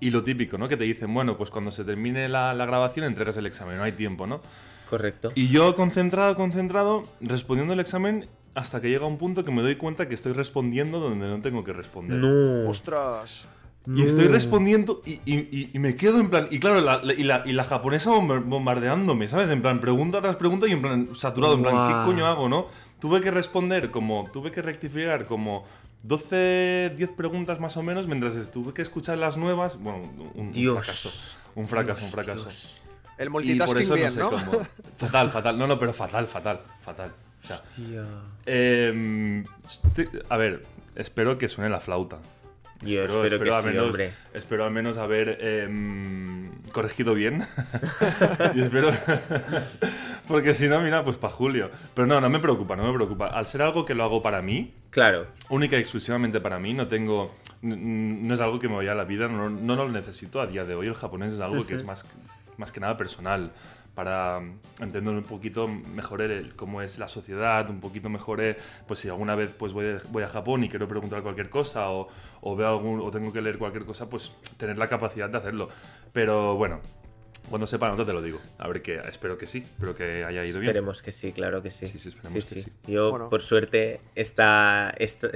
y 0.00 0.10
lo 0.10 0.22
típico, 0.22 0.58
¿no? 0.58 0.68
Que 0.68 0.76
te 0.76 0.84
dicen, 0.84 1.14
bueno, 1.14 1.38
pues 1.38 1.48
cuando 1.48 1.70
se 1.70 1.82
termine 1.84 2.28
la, 2.28 2.52
la 2.52 2.66
grabación 2.66 3.06
entregas 3.06 3.38
el 3.38 3.46
examen, 3.46 3.78
no 3.78 3.84
hay 3.84 3.92
tiempo, 3.92 4.26
¿no? 4.26 4.42
Correcto. 4.90 5.32
Y 5.34 5.48
yo 5.48 5.74
concentrado, 5.74 6.36
concentrado, 6.36 7.04
respondiendo 7.22 7.72
el 7.72 7.80
examen 7.80 8.28
hasta 8.54 8.80
que 8.80 8.88
llega 8.90 9.06
un 9.06 9.18
punto 9.18 9.44
que 9.44 9.50
me 9.50 9.62
doy 9.62 9.76
cuenta 9.76 10.08
que 10.08 10.14
estoy 10.14 10.32
respondiendo 10.32 11.00
donde 11.00 11.26
no 11.28 11.40
tengo 11.40 11.64
que 11.64 11.72
responder. 11.72 12.18
No. 12.18 12.68
Ostras. 12.68 13.44
Y 13.86 14.02
estoy 14.02 14.28
respondiendo 14.28 15.02
y, 15.04 15.14
y- 15.26 15.48
y- 15.50 15.70
y 15.74 15.78
me 15.80 15.96
quedo 15.96 16.20
en 16.20 16.30
plan. 16.30 16.46
Y 16.52 16.60
claro, 16.60 16.80
la, 16.80 17.02
la- 17.02 17.14
y, 17.14 17.24
la, 17.24 17.42
y 17.44 17.52
la 17.52 17.64
japonesa 17.64 18.10
bomba- 18.10 18.38
bombardeándome, 18.44 19.26
¿sabes? 19.28 19.50
En 19.50 19.60
plan, 19.60 19.80
pregunta 19.80 20.20
tras 20.22 20.36
pregunta 20.36 20.68
y 20.68 20.72
en 20.72 20.82
plan, 20.82 21.08
saturado, 21.14 21.54
en 21.54 21.62
plan, 21.62 21.74
Guau. 21.74 21.88
¿qué 21.88 22.06
coño 22.12 22.26
hago, 22.26 22.48
no? 22.48 22.68
Tuve 23.00 23.20
que 23.20 23.32
responder 23.32 23.90
como. 23.90 24.30
Tuve 24.32 24.52
que 24.52 24.62
rectificar 24.62 25.26
como 25.26 25.64
12, 26.04 26.92
10 26.96 27.10
preguntas 27.10 27.58
más 27.58 27.76
o 27.76 27.82
menos, 27.82 28.06
mientras 28.06 28.52
tuve 28.52 28.72
que 28.72 28.82
escuchar 28.82 29.18
las 29.18 29.36
nuevas. 29.36 29.76
Bueno, 29.80 29.98
un, 30.34 30.40
un 30.40 30.52
Dios. 30.52 30.74
fracaso. 30.74 31.38
Un 31.56 31.66
fracaso, 31.68 31.92
un 31.94 32.00
Dios, 32.02 32.10
fracaso. 32.12 32.42
Dios. 32.44 32.80
El 33.18 33.26
Y 33.26 33.30
por 33.30 33.32
multitasking 33.32 33.78
eso 33.82 33.94
bien, 33.94 34.06
no 34.06 34.12
sé 34.12 34.20
¿no? 34.20 34.30
cómo. 34.30 34.66
Fatal, 34.96 35.30
fatal. 35.30 35.58
No, 35.58 35.66
no, 35.66 35.78
pero 35.78 35.92
fatal, 35.92 36.26
fatal, 36.26 36.60
fatal. 36.84 37.12
O 37.42 37.46
sea. 37.46 37.60
Em, 38.46 39.44
sti- 39.66 40.24
a 40.28 40.36
ver, 40.36 40.64
espero 40.94 41.38
que 41.38 41.48
suene 41.48 41.70
la 41.70 41.80
flauta. 41.80 42.18
Yo 42.84 43.04
espero, 43.04 43.38
que 43.40 43.48
al 43.50 43.62
sí, 43.62 43.68
menos, 43.68 43.86
hombre. 43.86 44.12
espero 44.34 44.64
al 44.64 44.72
menos 44.72 44.96
haber 44.98 45.38
em, 45.40 46.50
corregido 46.72 47.14
bien. 47.14 47.46
y 48.56 48.60
espero. 48.62 48.88
Porque 50.28 50.54
si 50.54 50.66
no, 50.68 50.80
mira, 50.80 51.04
pues 51.04 51.16
para 51.16 51.32
Julio. 51.32 51.70
Pero 51.94 52.06
no, 52.06 52.20
no 52.20 52.28
me 52.28 52.38
preocupa, 52.40 52.74
no 52.76 52.84
me 52.90 52.92
preocupa. 52.94 53.26
Al 53.28 53.46
ser 53.46 53.62
algo 53.62 53.84
que 53.84 53.94
lo 53.94 54.02
hago 54.04 54.20
para 54.22 54.42
mí, 54.42 54.72
Claro. 54.90 55.26
única 55.48 55.76
y 55.76 55.80
exclusivamente 55.80 56.40
para 56.40 56.58
mí, 56.58 56.74
no 56.74 56.88
tengo. 56.88 57.34
No 57.62 58.34
es 58.34 58.40
algo 58.40 58.58
que 58.58 58.68
me 58.68 58.76
vaya 58.76 58.92
a 58.92 58.96
la 58.96 59.04
vida, 59.04 59.28
no, 59.28 59.48
no 59.48 59.76
lo 59.76 59.88
necesito 59.88 60.40
a 60.40 60.46
día 60.46 60.64
de 60.64 60.74
hoy. 60.74 60.86
El 60.88 60.94
japonés 60.94 61.32
es 61.34 61.40
algo 61.40 61.64
que 61.66 61.74
es 61.74 61.84
más, 61.84 62.04
más 62.56 62.72
que 62.72 62.80
nada 62.80 62.96
personal. 62.96 63.52
Para 63.94 64.40
mm, 64.40 64.82
entender 64.82 65.14
un 65.14 65.22
poquito 65.22 65.68
mejor 65.68 66.22
el, 66.22 66.54
cómo 66.54 66.80
es 66.82 66.98
la 66.98 67.08
sociedad, 67.08 67.68
un 67.68 67.80
poquito 67.80 68.08
mejor, 68.08 68.40
eh, 68.40 68.56
pues 68.86 69.00
si 69.00 69.08
alguna 69.08 69.34
vez 69.34 69.52
pues 69.56 69.72
voy, 69.72 69.98
voy 70.10 70.22
a 70.22 70.28
Japón 70.28 70.64
y 70.64 70.68
quiero 70.68 70.88
preguntar 70.88 71.22
cualquier 71.22 71.50
cosa 71.50 71.90
o, 71.90 72.08
o 72.40 72.56
veo 72.56 72.68
algún, 72.68 73.00
o 73.00 73.10
tengo 73.10 73.32
que 73.32 73.42
leer 73.42 73.58
cualquier 73.58 73.84
cosa, 73.84 74.08
pues 74.08 74.34
tener 74.56 74.78
la 74.78 74.88
capacidad 74.88 75.28
de 75.28 75.38
hacerlo. 75.38 75.68
Pero 76.12 76.56
bueno, 76.56 76.80
cuando 77.48 77.66
sepa 77.66 77.88
nota 77.88 78.04
te 78.04 78.12
lo 78.12 78.22
digo. 78.22 78.40
A 78.58 78.68
ver 78.68 78.82
que 78.82 78.96
espero 78.96 79.36
que 79.36 79.46
sí, 79.46 79.58
espero 79.58 79.94
que 79.94 80.24
haya 80.24 80.44
ido 80.44 80.58
bien. 80.58 80.70
Esperemos 80.70 81.02
que 81.02 81.12
sí, 81.12 81.32
claro 81.32 81.62
que 81.62 81.70
sí. 81.70 81.86
Sí, 81.86 81.98
sí, 81.98 82.08
esperemos 82.08 82.34
que 82.48 82.60
sí. 82.62 82.72
Yo, 82.86 83.10
Bueno. 83.10 83.28
por 83.28 83.42
suerte, 83.42 84.00
esta, 84.14 84.92
esta, 84.96 85.28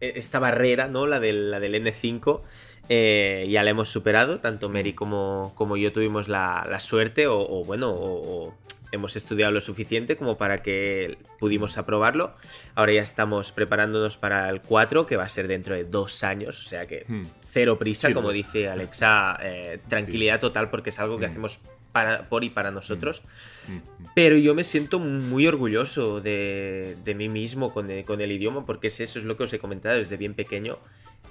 esta 0.00 0.38
barrera, 0.38 0.88
¿no? 0.88 1.06
La 1.06 1.20
del, 1.20 1.50
la 1.50 1.60
del 1.60 1.74
N5, 1.74 2.42
eh, 2.88 3.46
ya 3.50 3.62
la 3.62 3.70
hemos 3.70 3.88
superado. 3.88 4.40
Tanto 4.40 4.68
Mary 4.68 4.92
como, 4.92 5.52
como 5.56 5.76
yo 5.76 5.92
tuvimos 5.92 6.28
la, 6.28 6.66
la 6.68 6.80
suerte, 6.80 7.26
o, 7.26 7.38
o 7.40 7.64
bueno, 7.64 7.90
o, 7.90 8.46
o 8.48 8.54
hemos 8.92 9.16
estudiado 9.16 9.52
lo 9.52 9.60
suficiente 9.62 10.16
como 10.16 10.36
para 10.36 10.62
que 10.62 11.16
pudimos 11.38 11.78
aprobarlo. 11.78 12.34
Ahora 12.74 12.92
ya 12.92 13.00
estamos 13.02 13.50
preparándonos 13.50 14.18
para 14.18 14.50
el 14.50 14.60
4, 14.60 15.06
que 15.06 15.16
va 15.16 15.24
a 15.24 15.28
ser 15.30 15.48
dentro 15.48 15.74
de 15.74 15.84
dos 15.84 16.22
años, 16.24 16.60
o 16.60 16.64
sea 16.64 16.86
que 16.86 17.06
Hmm. 17.08 17.24
cero 17.40 17.78
prisa, 17.78 18.08
Sí, 18.08 18.14
como 18.14 18.28
lo- 18.28 18.34
dice 18.34 18.68
Alexa, 18.68 19.38
eh, 19.42 19.78
tranquilidad 19.88 20.40
total 20.40 20.68
porque 20.68 20.90
es 20.90 20.98
algo 21.00 21.18
que 21.18 21.26
Mm. 21.26 21.30
hacemos 21.30 21.60
para, 21.92 22.28
por 22.28 22.44
y 22.44 22.50
para 22.50 22.70
nosotros. 22.70 23.22
Mm, 23.68 23.72
mm. 23.72 23.82
Pero 24.14 24.36
yo 24.36 24.54
me 24.54 24.64
siento 24.64 24.98
muy 24.98 25.46
orgulloso 25.46 26.20
de, 26.22 26.96
de 27.04 27.14
mí 27.14 27.28
mismo 27.30 27.72
con 27.72 27.90
el, 27.90 28.04
con 28.04 28.20
el 28.20 28.30
idioma, 28.32 28.64
porque 28.66 28.86
es 28.88 29.00
eso, 29.00 29.18
es 29.18 29.24
lo 29.26 29.36
que 29.38 29.44
os 29.44 29.52
he 29.54 29.58
comentado 29.58 29.96
desde 29.96 30.16
bien 30.18 30.34
pequeño. 30.34 30.78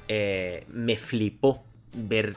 Eh, 0.08 0.66
me 0.70 0.98
flipó 0.98 1.64
ver 1.94 2.36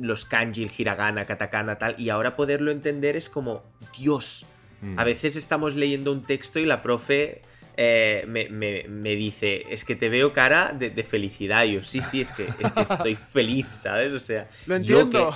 los 0.00 0.24
kanji, 0.24 0.62
el 0.64 0.70
hiragana, 0.76 1.24
katakana, 1.26 1.76
tal, 1.78 1.94
y 1.98 2.10
ahora 2.10 2.36
poderlo 2.36 2.70
entender 2.70 3.16
es 3.16 3.28
como, 3.28 3.62
Dios. 3.98 4.46
Mm. 4.80 4.98
A 4.98 5.04
veces 5.04 5.36
estamos 5.36 5.74
leyendo 5.74 6.12
un 6.12 6.22
texto 6.22 6.58
y 6.58 6.64
la 6.64 6.82
profe 6.82 7.42
eh, 7.76 8.24
me, 8.28 8.48
me- 8.48 8.84
me 8.88 9.14
dice, 9.16 9.64
es 9.70 9.84
que 9.84 9.96
te 9.96 10.08
veo 10.08 10.32
cara 10.32 10.74
de, 10.78 10.90
de 10.90 11.02
felicidad. 11.02 11.64
Y 11.64 11.74
yo, 11.74 11.82
sí, 11.82 12.00
sí, 12.02 12.20
es 12.20 12.32
que, 12.32 12.46
es 12.58 12.72
que 12.72 12.80
estoy 12.82 13.14
feliz, 13.30 13.66
¿sabes? 13.74 14.12
O 14.12 14.18
sea, 14.20 14.48
Lo 14.66 14.78
yo 14.78 15.00
entiendo. 15.00 15.34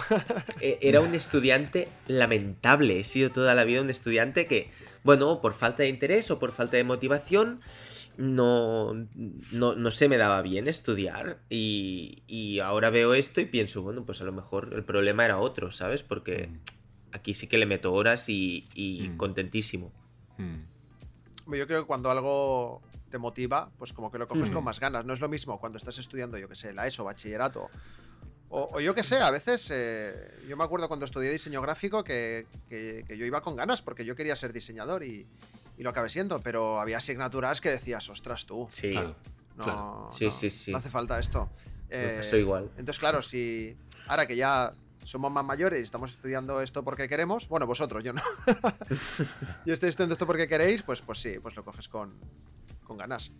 que, 0.60 0.68
eh, 0.68 0.78
era 0.82 1.00
un 1.00 1.14
estudiante 1.14 1.88
lamentable. 2.06 3.00
He 3.00 3.04
sido 3.04 3.30
toda 3.30 3.54
la 3.54 3.64
vida 3.64 3.80
un 3.80 3.90
estudiante 3.90 4.46
que, 4.46 4.70
bueno, 5.04 5.40
por 5.40 5.54
falta 5.54 5.82
de 5.82 5.88
interés 5.88 6.30
o 6.30 6.38
por 6.38 6.52
falta 6.52 6.76
de 6.76 6.84
motivación, 6.84 7.60
no, 8.16 8.94
no, 9.53 9.74
no 9.74 9.90
se 9.90 10.09
me 10.09 10.16
daba 10.16 10.42
bien 10.42 10.68
estudiar. 10.68 11.38
Y, 11.48 12.22
y 12.27 12.61
ahora 12.61 12.90
veo 12.90 13.14
esto 13.14 13.40
y 13.40 13.46
pienso, 13.46 13.83
bueno, 13.83 14.05
pues 14.05 14.20
a 14.20 14.24
lo 14.24 14.33
mejor 14.33 14.70
el 14.72 14.85
problema 14.85 15.24
era 15.24 15.38
otro, 15.38 15.70
¿sabes? 15.70 16.03
Porque 16.03 16.48
aquí 17.12 17.35
sí 17.35 17.46
que 17.46 17.59
le 17.59 17.66
meto 17.66 17.92
horas 17.92 18.29
y, 18.29 18.64
y 18.74 19.09
Mm. 19.11 19.16
contentísimo. 19.16 19.92
Mm. 20.38 21.55
Yo 21.57 21.66
creo 21.66 21.83
que 21.83 21.87
cuando 21.87 22.11
algo 22.11 22.83
te 23.11 23.18
motiva, 23.18 23.70
pues 23.79 23.92
como 23.92 24.11
que 24.11 24.18
lo 24.18 24.27
coges 24.27 24.50
Mm. 24.50 24.55
con 24.55 24.64
más 24.64 24.81
ganas. 24.81 25.05
No 25.05 25.12
es 25.12 25.20
lo 25.20 25.29
mismo 25.29 25.61
cuando 25.61 25.79
estás 25.79 25.98
estudiando, 25.98 26.38
yo 26.38 26.48
que 26.48 26.57
sé, 26.57 26.72
la 26.72 26.87
ESO, 26.87 27.05
bachillerato. 27.05 27.68
O, 28.48 28.70
o 28.74 28.81
yo 28.81 28.94
que 28.94 29.03
sé, 29.03 29.16
a 29.16 29.31
veces, 29.31 29.68
eh, 29.72 30.14
yo 30.48 30.57
me 30.57 30.64
acuerdo 30.64 30.87
cuando 30.88 31.07
estudié 31.07 31.31
diseño 31.31 31.61
gráfico 31.62 32.05
que, 32.05 32.46
que- 32.68 33.05
que 33.07 33.16
yo 33.18 33.24
iba 33.27 33.40
con 33.42 33.57
ganas 33.57 33.83
porque 33.83 34.05
yo 34.05 34.14
quería 34.14 34.37
ser 34.37 34.53
diseñador 34.53 35.03
y, 35.03 35.27
y 35.76 35.82
lo 35.82 35.90
acabé 35.90 36.08
siendo, 36.10 36.40
pero 36.40 36.80
había 36.80 36.98
asignaturas 36.98 37.60
que 37.60 37.70
decías, 37.70 38.08
ostras 38.08 38.46
tú, 38.46 38.66
Sí, 38.70 38.90
Claro. 38.90 39.14
no, 39.56 39.64
claro. 39.64 40.08
Sí, 40.12 40.26
no, 40.26 40.30
sí, 40.30 40.50
sí. 40.50 40.72
no 40.72 40.78
hace 40.78 40.90
falta 40.90 41.18
esto. 41.18 41.50
Eh, 41.90 42.14
pasó 42.18 42.37
igual. 42.37 42.64
entonces, 42.78 42.98
claro, 42.98 43.22
si 43.22 43.76
ahora 44.08 44.26
que 44.26 44.37
ya 44.37 44.72
somos 45.04 45.30
más 45.30 45.44
mayores 45.44 45.80
y 45.80 45.84
estamos 45.84 46.10
estudiando 46.12 46.60
esto 46.62 46.82
porque 46.82 47.08
queremos, 47.08 47.48
bueno, 47.48 47.66
vosotros, 47.66 48.02
yo 48.02 48.12
no. 48.12 48.22
yo 49.66 49.74
estoy 49.74 49.90
estudiando 49.90 50.14
esto 50.14 50.26
porque 50.26 50.48
queréis, 50.48 50.82
pues, 50.82 51.00
pues 51.02 51.18
sí, 51.20 51.37
pues 51.42 51.54
lo 51.56 51.64
coges 51.64 51.88
con, 51.88 52.14
con 52.84 52.96
ganas. 52.96 53.32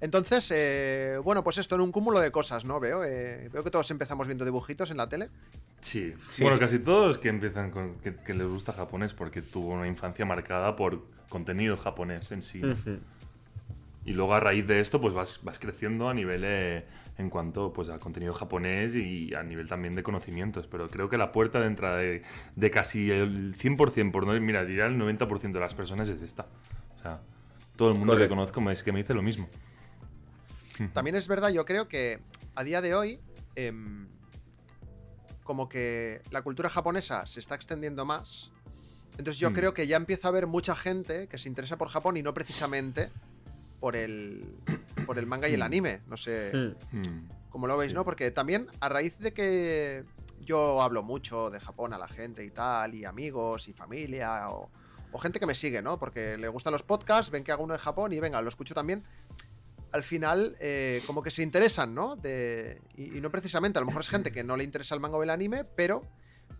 Entonces, 0.00 0.50
eh, 0.54 1.18
bueno, 1.22 1.44
pues 1.44 1.58
esto 1.58 1.74
en 1.74 1.82
un 1.82 1.92
cúmulo 1.92 2.20
de 2.20 2.30
cosas, 2.30 2.64
¿no? 2.64 2.80
Veo, 2.80 3.04
eh, 3.04 3.48
veo 3.52 3.62
que 3.62 3.70
todos 3.70 3.90
empezamos 3.90 4.26
viendo 4.26 4.44
dibujitos 4.44 4.90
en 4.90 4.96
la 4.96 5.08
tele. 5.08 5.30
Sí. 5.80 6.14
Sí. 6.28 6.42
Bueno, 6.42 6.58
casi 6.58 6.78
todos 6.78 7.18
que 7.18 7.28
empiezan 7.28 7.70
con 7.70 7.96
que, 7.96 8.14
que 8.16 8.34
les 8.34 8.46
gusta 8.46 8.72
japonés 8.72 9.14
porque 9.14 9.42
tuvo 9.42 9.74
una 9.74 9.86
infancia 9.86 10.24
marcada 10.24 10.74
por 10.74 11.04
contenido 11.28 11.76
japonés 11.76 12.32
en 12.32 12.42
sí. 12.42 12.62
Y 14.04 14.12
luego 14.12 14.34
a 14.34 14.40
raíz 14.40 14.66
de 14.68 14.80
esto, 14.80 15.00
pues 15.00 15.14
vas, 15.14 15.40
vas 15.42 15.58
creciendo 15.58 16.08
a 16.08 16.14
nivel 16.14 16.42
eh, 16.44 16.84
en 17.18 17.28
cuanto 17.28 17.72
pues, 17.72 17.88
a 17.88 17.98
contenido 17.98 18.32
japonés 18.32 18.94
y 18.94 19.34
a 19.34 19.42
nivel 19.42 19.68
también 19.68 19.96
de 19.96 20.04
conocimientos. 20.04 20.68
Pero 20.68 20.88
creo 20.88 21.08
que 21.08 21.18
la 21.18 21.32
puerta 21.32 21.58
de 21.58 21.66
entrada 21.66 21.96
de, 21.96 22.22
de 22.54 22.70
casi 22.70 23.10
el 23.10 23.56
100%, 23.56 24.12
por 24.12 24.24
no 24.24 24.40
mira, 24.40 24.64
diría 24.64 24.86
el 24.86 24.96
90% 24.96 25.52
de 25.52 25.60
las 25.60 25.74
personas 25.74 26.08
es 26.08 26.22
esta. 26.22 26.46
O 26.96 27.02
sea, 27.02 27.20
todo 27.76 27.90
el 27.90 27.98
mundo 27.98 28.16
que 28.16 28.28
conozco 28.28 28.60
me, 28.60 28.72
es 28.72 28.82
que 28.82 28.92
me 28.92 29.00
dice 29.00 29.14
lo 29.14 29.22
mismo. 29.22 29.48
También 30.94 31.16
es 31.16 31.28
verdad, 31.28 31.48
yo 31.50 31.64
creo 31.64 31.88
que 31.88 32.20
a 32.54 32.64
día 32.64 32.80
de 32.80 32.94
hoy, 32.94 33.20
em, 33.54 34.08
como 35.44 35.68
que 35.68 36.20
la 36.30 36.42
cultura 36.42 36.68
japonesa 36.68 37.26
se 37.26 37.40
está 37.40 37.54
extendiendo 37.54 38.04
más. 38.04 38.50
Entonces 39.18 39.38
yo 39.38 39.50
Hmm. 39.50 39.54
creo 39.54 39.74
que 39.74 39.86
ya 39.86 39.96
empieza 39.96 40.28
a 40.28 40.30
haber 40.30 40.46
mucha 40.46 40.74
gente 40.76 41.28
que 41.28 41.38
se 41.38 41.48
interesa 41.48 41.76
por 41.78 41.88
Japón 41.88 42.16
y 42.16 42.22
no 42.22 42.34
precisamente 42.34 43.10
por 43.80 43.94
el, 43.96 44.44
por 45.06 45.18
el 45.18 45.26
manga 45.26 45.48
y 45.48 45.54
el 45.54 45.62
anime. 45.62 46.00
No 46.06 46.16
sé 46.16 46.52
Mm. 46.92 46.98
Mm. 46.98 47.28
cómo 47.50 47.66
lo 47.66 47.76
veis, 47.78 47.92
Sí. 47.92 47.94
¿no? 47.94 48.04
Porque 48.04 48.30
también 48.30 48.66
a 48.80 48.88
raíz 48.88 49.18
de 49.18 49.32
que 49.32 50.04
yo 50.40 50.82
hablo 50.82 51.02
mucho 51.02 51.50
de 51.50 51.60
Japón 51.60 51.92
a 51.94 51.98
la 51.98 52.08
gente 52.08 52.44
y 52.44 52.50
tal, 52.50 52.94
y 52.94 53.04
amigos 53.04 53.68
y 53.68 53.72
familia, 53.72 54.48
o, 54.50 54.68
o 55.12 55.18
gente 55.18 55.40
que 55.40 55.46
me 55.46 55.54
sigue, 55.54 55.82
¿no? 55.82 55.98
Porque 55.98 56.36
le 56.36 56.48
gustan 56.48 56.72
los 56.72 56.82
podcasts, 56.82 57.30
ven 57.30 57.44
que 57.44 57.52
hago 57.52 57.64
uno 57.64 57.74
de 57.74 57.78
Japón 57.78 58.12
y 58.12 58.20
venga, 58.20 58.40
lo 58.40 58.48
escucho 58.48 58.74
también. 58.74 59.04
al 59.92 60.02
final 60.02 60.56
eh, 60.60 61.02
como 61.06 61.22
que 61.22 61.30
se 61.30 61.42
interesan, 61.42 61.94
¿no? 61.94 62.18
y, 62.96 63.20
no 63.20 63.30
precisamente, 63.30 63.78
a 63.78 63.80
lo 63.80 63.86
mejor 63.86 64.02
es 64.02 64.08
gente 64.08 64.32
que 64.32 64.44
no 64.44 64.56
le 64.56 64.64
interesa 64.64 64.94
el 64.94 65.00
manga 65.00 65.16
o 65.16 65.22
el 65.22 65.30
anime, 65.30 65.64
pero 65.64 66.02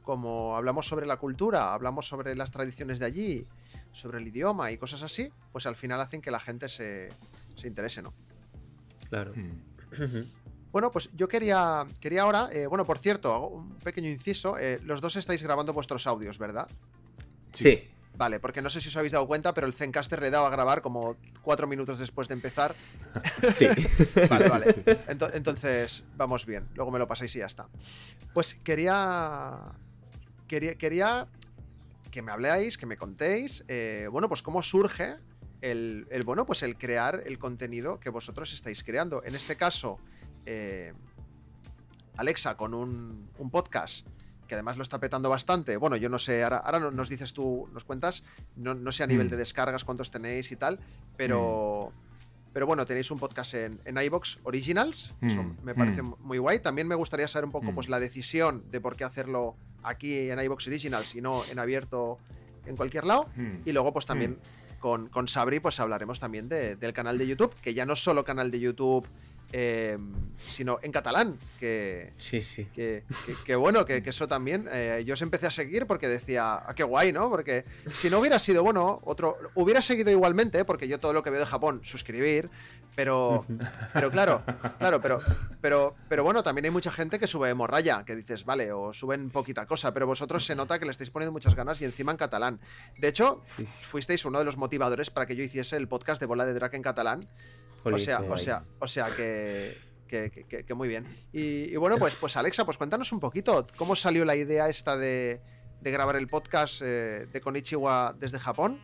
como 0.03 0.57
hablamos 0.57 0.87
sobre 0.87 1.07
la 1.07 1.17
cultura, 1.17 1.75
hablamos 1.75 2.09
sobre 2.09 2.35
las 2.37 2.51
tradiciones 2.51 2.99
de 2.99 3.07
allí, 3.07 3.47
sobre 3.93 4.19
el 4.19 4.29
idioma 4.29 4.71
y 4.71 4.79
cosas 4.79 5.03
así, 5.03 5.31
pues 5.53 5.67
al 5.67 5.77
final 5.77 6.01
hacen 6.01 6.23
que 6.23 6.31
la 6.31 6.41
gente 6.41 6.69
se, 6.69 7.09
interese, 7.65 8.03
¿no? 8.03 8.15
Claro. 9.09 9.33
Hmm. 9.35 10.23
Bueno, 10.77 10.91
pues 10.91 11.09
yo 11.15 11.27
quería, 11.27 11.87
quería 12.01 12.21
ahora, 12.25 12.51
eh, 12.53 12.67
bueno, 12.67 12.85
por 12.85 12.99
cierto, 12.99 13.33
hago 13.33 13.49
un 13.49 13.79
pequeño 13.79 14.11
inciso, 14.11 14.59
eh, 14.59 14.79
los 14.83 15.01
dos 15.01 15.17
estáis 15.17 15.43
grabando 15.43 15.73
vuestros 15.73 16.07
audios, 16.07 16.39
¿verdad? 16.39 16.69
Sí. 17.53 17.89
Vale, 18.17 18.41
porque 18.41 18.63
no 18.63 18.71
sé 18.71 18.81
si 18.81 18.89
os 18.89 18.97
habéis 18.97 19.13
dado 19.13 19.27
cuenta, 19.27 19.53
pero 19.53 19.67
el 19.67 19.75
Zencaster 19.75 20.21
le 20.21 20.31
daba 20.31 20.49
a 20.49 20.51
grabar 20.51 20.81
como 20.81 21.17
cuatro 21.43 21.67
minutos 21.67 21.99
después 21.99 22.29
de 22.29 22.35
empezar. 22.35 22.75
Sí. 23.49 23.67
vale, 24.29 24.49
vale. 24.49 24.67
Entonces, 25.09 26.05
vamos 26.17 26.45
bien. 26.45 26.69
Luego 26.75 26.91
me 26.91 26.99
lo 26.99 27.09
pasáis 27.09 27.35
y 27.37 27.39
ya 27.39 27.47
está. 27.47 27.67
Pues 28.35 28.55
quería. 28.55 29.73
Quería, 30.47 30.75
quería 30.77 31.27
que 32.11 32.23
me 32.23 32.33
habléis, 32.33 32.77
que 32.77 32.85
me 32.85 32.97
contéis. 32.97 33.65
Eh, 33.69 34.09
bueno, 34.11 34.29
pues 34.29 34.43
cómo 34.43 34.63
surge 34.63 35.17
el, 35.63 36.07
el, 36.11 36.25
bueno, 36.25 36.45
pues 36.45 36.63
el 36.63 36.77
crear 36.77 37.23
el 37.27 37.39
contenido 37.39 37.99
que 38.01 38.11
vosotros 38.11 38.53
estáis 38.53 38.85
creando. 38.85 39.25
En 39.25 39.35
este 39.35 39.57
caso, 39.57 39.99
eh, 40.45 40.93
Alexa 42.17 42.55
con 42.55 42.73
un, 42.73 43.29
podcast 43.51 44.07
que 44.47 44.55
además 44.55 44.77
lo 44.77 44.83
está 44.83 44.99
petando 44.99 45.29
bastante. 45.29 45.77
Bueno, 45.77 45.97
yo 45.97 46.09
no 46.09 46.19
sé, 46.19 46.43
ahora, 46.43 46.59
ahora 46.59 46.91
nos 46.91 47.09
dices 47.09 47.33
tú, 47.33 47.69
nos 47.73 47.85
cuentas, 47.85 48.25
no, 48.57 48.93
sé 48.93 49.03
a 49.03 49.07
nivel 49.07 49.27
mm. 49.27 49.31
de 49.31 49.37
descargas 49.37 49.85
cuántos 49.85 50.11
tenéis 50.11 50.51
y 50.53 50.57
tal, 50.57 50.79
pero, 51.17 51.93
mm. 51.93 52.51
pero 52.53 52.67
bueno, 52.67 52.87
tenéis 52.87 53.11
un 53.11 53.19
podcast 53.19 53.55
en, 53.55 53.81
en 53.85 53.97
iBox 53.99 54.39
Originals, 54.45 55.13
eso 55.23 55.43
mm. 55.43 55.57
me 55.63 55.75
parece 55.75 56.03
muy 56.03 56.39
guay. 56.39 56.61
También 56.61 56.89
me 56.89 56.95
gustaría 56.95 57.29
saber 57.29 57.45
un 57.47 57.53
poco 57.53 57.75
pues 57.75 57.89
la 57.89 58.01
decisión 58.01 58.65
de 58.71 58.81
por 58.81 58.97
qué 58.97 59.05
hacerlo 59.05 59.57
aquí 59.83 60.31
en 60.31 60.41
iBox 60.41 60.67
Originals 60.67 61.15
y 61.15 61.21
no 61.21 61.43
en 61.51 61.59
abierto 61.59 62.19
en 62.67 62.77
cualquier 62.77 63.05
lado. 63.05 63.27
Y 63.65 63.73
luego 63.73 63.93
pues 63.93 64.07
también 64.07 64.39
con, 64.81 65.09
con 65.09 65.29
Sabri 65.29 65.61
pues 65.61 65.81
hablaremos 65.81 66.21
también 66.21 66.49
del 66.49 66.93
canal 66.93 67.19
de 67.19 67.27
YouTube, 67.27 67.55
que 67.61 67.75
ya 67.75 67.87
no 67.87 67.95
es 67.95 68.03
solo 68.03 68.25
canal 68.25 68.51
de 68.51 68.61
YouTube 68.61 69.07
Em, 69.53 70.13
sino 70.39 70.79
en 70.83 70.93
catalán. 70.93 71.39
Que, 71.61 72.13
sí, 72.17 72.41
sí. 72.41 72.67
Que, 72.75 73.05
bueno, 73.57 73.85
que, 73.85 74.03
eso 74.05 74.27
también. 74.27 74.69
Eh, 74.71 75.05
yo 75.07 75.15
os 75.15 75.23
empecé 75.23 75.47
a 75.47 75.51
seguir 75.51 75.87
porque 75.87 76.09
decía, 76.09 76.55
ah, 76.55 76.75
qué 76.75 76.83
guay, 76.83 77.13
¿no? 77.13 77.31
Porque 77.31 77.65
si 77.91 78.11
no 78.11 78.19
hubiera 78.19 78.39
sido 78.39 78.63
bueno, 78.63 79.01
otro. 79.05 79.39
Hubiera 79.55 79.81
seguido 79.81 80.11
igualmente, 80.11 80.65
porque 80.65 80.89
yo 80.89 80.99
todo 80.99 81.13
lo 81.13 81.23
que 81.23 81.31
veo 81.31 81.41
de 81.41 81.47
Japón, 81.47 81.81
suscribir. 81.85 82.51
Pero, 82.97 83.45
pero 83.93 84.11
claro, 84.11 84.43
claro, 84.79 85.03
pero, 85.03 85.19
pero, 85.61 85.95
pero 86.09 86.25
bueno, 86.25 86.43
también 86.43 86.65
hay 86.65 86.71
mucha 86.71 86.91
gente 86.91 87.19
que 87.19 87.27
sube 87.27 87.53
morralla, 87.53 88.05
que 88.07 88.17
dices, 88.17 88.47
vale, 88.47 88.73
o 88.73 88.95
suben 88.95 89.29
poquita 89.29 89.67
cosa, 89.67 89.93
pero 89.93 90.07
vosotros 90.07 90.45
se 90.47 90.55
nota 90.55 90.79
que 90.79 90.87
le 90.87 90.93
estáis 90.93 91.11
poniendo 91.11 91.31
muchas 91.31 91.55
ganas 91.55 91.79
y 91.83 91.85
encima 91.85 92.13
en 92.13 92.17
catalán. 92.17 92.59
De 92.97 93.09
hecho, 93.09 93.43
fuisteis 93.47 94.25
uno 94.25 94.39
de 94.39 94.47
los 94.47 94.57
motivadores 94.57 95.11
para 95.11 95.27
que 95.27 95.37
yo 95.37 95.45
hiciese 95.45 95.77
el 95.77 95.89
podcast 95.89 96.21
de 96.21 96.27
Bola 96.27 96.47
de 96.47 96.55
Drake 96.55 96.77
en 96.77 96.83
catalán, 96.83 97.29
o 97.95 97.99
sea, 97.99 98.21
o 98.21 98.39
sea, 98.39 98.65
o 98.79 98.89
sea 98.89 99.07
que, 99.17 99.77
que, 100.09 100.75
muy 100.75 100.89
bien. 100.89 101.07
Y, 101.33 101.77
bueno, 101.77 101.97
pues, 101.99 102.15
pues 102.17 102.37
Alexa, 102.37 102.65
pues 102.65 102.77
cuéntanos 102.77 103.13
un 103.13 103.21
poquito, 103.21 103.67
¿cómo 103.77 103.97
salió 103.97 104.25
la 104.25 104.37
idea 104.37 104.69
esta 104.69 104.97
de, 104.97 105.41
grabar 105.83 106.17
el 106.17 106.29
podcast 106.29 106.83
eh, 106.85 107.27
de 107.33 107.41
Konichiwa 107.41 108.15
desde 108.19 108.39
Japón? 108.39 108.81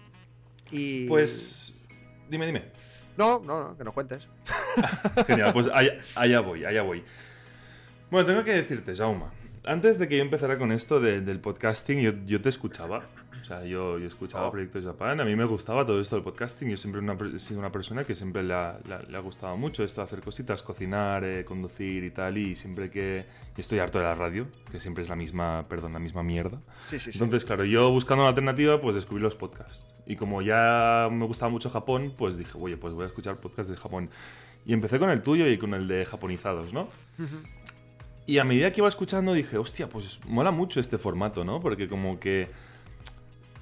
Y... 0.70 1.06
Pues, 1.06 1.80
dime, 2.28 2.46
dime. 2.46 2.64
No, 3.16 3.40
no, 3.44 3.68
no, 3.68 3.76
que 3.76 3.84
no 3.84 3.92
cuentes. 3.92 4.26
Genial, 5.26 5.52
pues 5.52 5.68
allá, 6.14 6.40
voy, 6.40 6.64
allá 6.64 6.82
voy. 6.82 7.04
Bueno, 8.10 8.26
tengo 8.26 8.44
que 8.44 8.52
decirte, 8.52 8.94
Jauma, 8.94 9.32
antes 9.66 9.98
de 9.98 10.08
que 10.08 10.16
yo 10.16 10.22
empezara 10.22 10.58
con 10.58 10.72
esto 10.72 11.00
del 11.00 11.40
podcasting, 11.40 12.00
yo, 12.00 12.12
yo 12.24 12.40
te 12.40 12.48
escuchaba 12.48 13.06
o 13.42 13.44
sea, 13.44 13.64
yo, 13.64 13.98
yo 13.98 14.06
escuchaba 14.06 14.46
oh. 14.46 14.50
Proyectos 14.52 14.84
Japan, 14.84 15.20
a 15.20 15.24
mí 15.24 15.34
me 15.34 15.44
gustaba 15.44 15.84
todo 15.84 16.00
esto 16.00 16.14
del 16.14 16.24
podcasting, 16.24 16.70
yo 16.70 16.76
siempre 16.76 17.02
he 17.34 17.38
sido 17.40 17.58
una 17.58 17.72
persona 17.72 18.04
que 18.04 18.14
siempre 18.14 18.44
le 18.44 18.54
ha, 18.54 18.78
le 19.08 19.16
ha, 19.16 19.20
gustado 19.20 19.56
mucho 19.56 19.82
esto 19.82 20.00
de 20.00 20.04
hacer 20.04 20.20
cositas, 20.20 20.62
cocinar, 20.62 21.24
eh, 21.24 21.44
conducir 21.44 22.04
y 22.04 22.10
tal, 22.10 22.38
y 22.38 22.54
siempre 22.54 22.88
que... 22.88 23.26
estoy 23.56 23.80
harto 23.80 23.98
de 23.98 24.04
la 24.04 24.14
radio, 24.14 24.46
que 24.70 24.78
siempre 24.78 25.02
es 25.02 25.08
la 25.08 25.16
misma, 25.16 25.66
perdón, 25.68 25.92
la 25.92 25.98
misma 25.98 26.22
mierda. 26.22 26.60
Sí, 26.84 27.00
sí, 27.00 27.10
sí. 27.12 27.18
Entonces, 27.20 27.44
claro, 27.44 27.64
yo 27.64 27.90
buscando 27.90 28.22
una 28.22 28.28
alternativa, 28.28 28.80
pues 28.80 28.94
descubrí 28.94 29.20
los 29.20 29.34
podcasts. 29.34 29.92
Y 30.06 30.14
como 30.14 30.40
ya 30.40 31.08
me 31.10 31.26
gustaba 31.26 31.50
mucho 31.50 31.68
Japón, 31.68 32.14
pues 32.16 32.38
dije, 32.38 32.56
oye, 32.60 32.76
pues 32.76 32.94
voy 32.94 33.02
a 33.02 33.06
escuchar 33.08 33.40
podcasts 33.40 33.72
de 33.72 33.76
Japón. 33.76 34.08
Y 34.64 34.72
empecé 34.72 35.00
con 35.00 35.10
el 35.10 35.22
tuyo 35.22 35.48
y 35.48 35.58
con 35.58 35.74
el 35.74 35.88
de 35.88 36.04
japonizados, 36.04 36.72
¿no? 36.72 36.88
Y 38.24 38.38
a 38.38 38.44
medida 38.44 38.70
que 38.70 38.80
iba 38.80 38.88
escuchando 38.88 39.32
dije, 39.32 39.58
hostia, 39.58 39.88
pues 39.88 40.20
mola 40.26 40.52
mucho 40.52 40.78
este 40.78 40.96
formato, 40.96 41.44
¿no? 41.44 41.60
Porque 41.60 41.88
como 41.88 42.20
que 42.20 42.48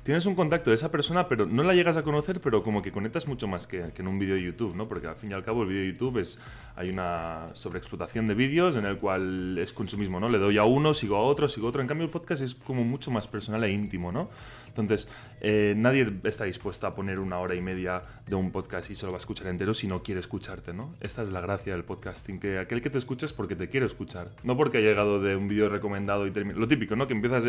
tienes 0.03 0.27
un 0.27 0.35
contacto 0.35 0.71
de 0.71 0.77
esa 0.77 0.91
persona, 0.91 1.29
pero 1.29 1.47
no 1.47 1.63
la 1.63 1.75
llegas 1.75 1.97
a 1.97 2.03
conocer, 2.03 2.41
pero 2.41 2.63
como 2.63 2.83
que 2.83 2.91
conectas 2.91 3.27
mucho 3.29 3.47
más 3.47 3.67
que, 3.67 3.93
en 3.97 4.09
un 4.09 4.19
vídeo 4.19 4.35
de 4.35 4.43
YouTube, 4.43 4.75
¿no? 4.75 4.89
Porque 4.89 5.07
al 5.07 5.17
fin 5.17 5.31
y 5.31 5.35
al 5.35 5.45
cabo 5.45 5.63
el 5.63 5.69
vídeo 5.69 5.83
de 5.83 5.93
YouTube 5.93 6.19
es, 6.19 6.39
hay 6.77 6.91
una 6.91 7.49
sobreexplotación 7.53 8.27
de 8.27 8.35
vídeos 8.35 8.77
en 8.77 8.87
el 8.87 8.99
cual 8.99 9.59
es 9.59 9.73
consumismo, 9.73 10.21
¿no? 10.21 10.29
Le 10.29 10.39
doy 10.39 10.59
a 10.59 10.65
uno, 10.65 10.95
sigo 10.95 11.17
a 11.17 11.21
otro, 11.21 11.49
sigo 11.49 11.67
a 11.67 11.71
otro. 11.71 11.83
En 11.83 11.89
cambio 11.89 12.05
el 12.05 12.11
podcast 12.11 12.43
es 12.43 12.55
como 12.55 12.85
mucho 12.85 13.11
más 13.11 13.27
personal 13.27 13.63
e 13.65 13.71
íntimo, 13.71 14.11
¿no? 14.11 14.31
Entonces, 14.69 15.09
eh, 15.41 15.75
nadie 15.77 16.11
está 16.25 16.45
dispuesto 16.45 16.87
a 16.87 16.95
poner 16.95 17.19
una 17.19 17.39
hora 17.39 17.55
y 17.55 17.61
media 17.61 18.03
de 18.27 18.37
un 18.37 18.53
podcast 18.53 18.89
y 18.91 18.95
se 18.95 19.05
lo 19.05 19.13
va 19.13 19.17
a 19.17 19.19
escuchar 19.19 19.49
entero 19.49 19.75
si 19.75 19.89
no 19.89 20.03
quiere 20.03 20.21
escucharte, 20.21 20.73
¿no? 20.73 20.95
Esta 21.01 21.23
es 21.23 21.31
la 21.31 21.41
gracia 21.41 21.73
del 21.73 21.85
podcasting, 21.85 22.39
que 22.39 22.59
aquel 22.59 22.81
que 22.81 22.89
te 22.89 22.99
escucha 22.99 23.21
porque 23.37 23.57
te 23.57 23.69
quiere 23.69 23.85
escuchar, 23.85 24.31
no 24.45 24.57
porque 24.57 24.79
ha 24.79 24.81
llegado 24.81 25.21
de 25.21 25.37
un 25.37 25.49
vídeo 25.49 25.69
recomendado 25.69 26.27
y 26.27 26.31
termina... 26.31 26.59
Lo 26.59 26.69
típico, 26.69 26.97
¿no? 26.97 27.07
Que 27.07 27.13
empiezas 27.13 27.45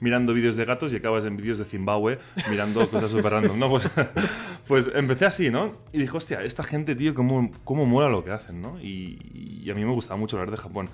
mirando 0.00 0.34
vídeos 0.34 0.56
de 0.56 0.64
gatos 0.64 0.92
y 0.92 0.96
acabas 0.96 1.24
en 1.24 1.36
vídeos 1.36 1.58
de 1.58 1.64
Zimbabue 1.64 2.03
mirando 2.50 2.88
cosas 2.88 3.10
súper 3.10 3.32
random, 3.32 3.58
¿no? 3.58 3.68
Pues, 3.68 3.88
pues, 4.66 4.90
empecé 4.94 5.26
así, 5.26 5.50
¿no? 5.50 5.78
Y 5.92 5.98
dije, 5.98 6.16
hostia, 6.16 6.42
esta 6.42 6.62
gente, 6.62 6.94
tío, 6.94 7.14
cómo, 7.14 7.50
cómo 7.64 7.86
mola 7.86 8.08
lo 8.08 8.24
que 8.24 8.30
hacen, 8.30 8.60
¿no? 8.60 8.80
Y, 8.80 9.68
a 9.70 9.74
mí 9.74 9.84
me 9.84 9.92
gustaba 9.92 10.18
mucho 10.18 10.36
hablar 10.36 10.50
de 10.50 10.58
Japón. 10.58 10.90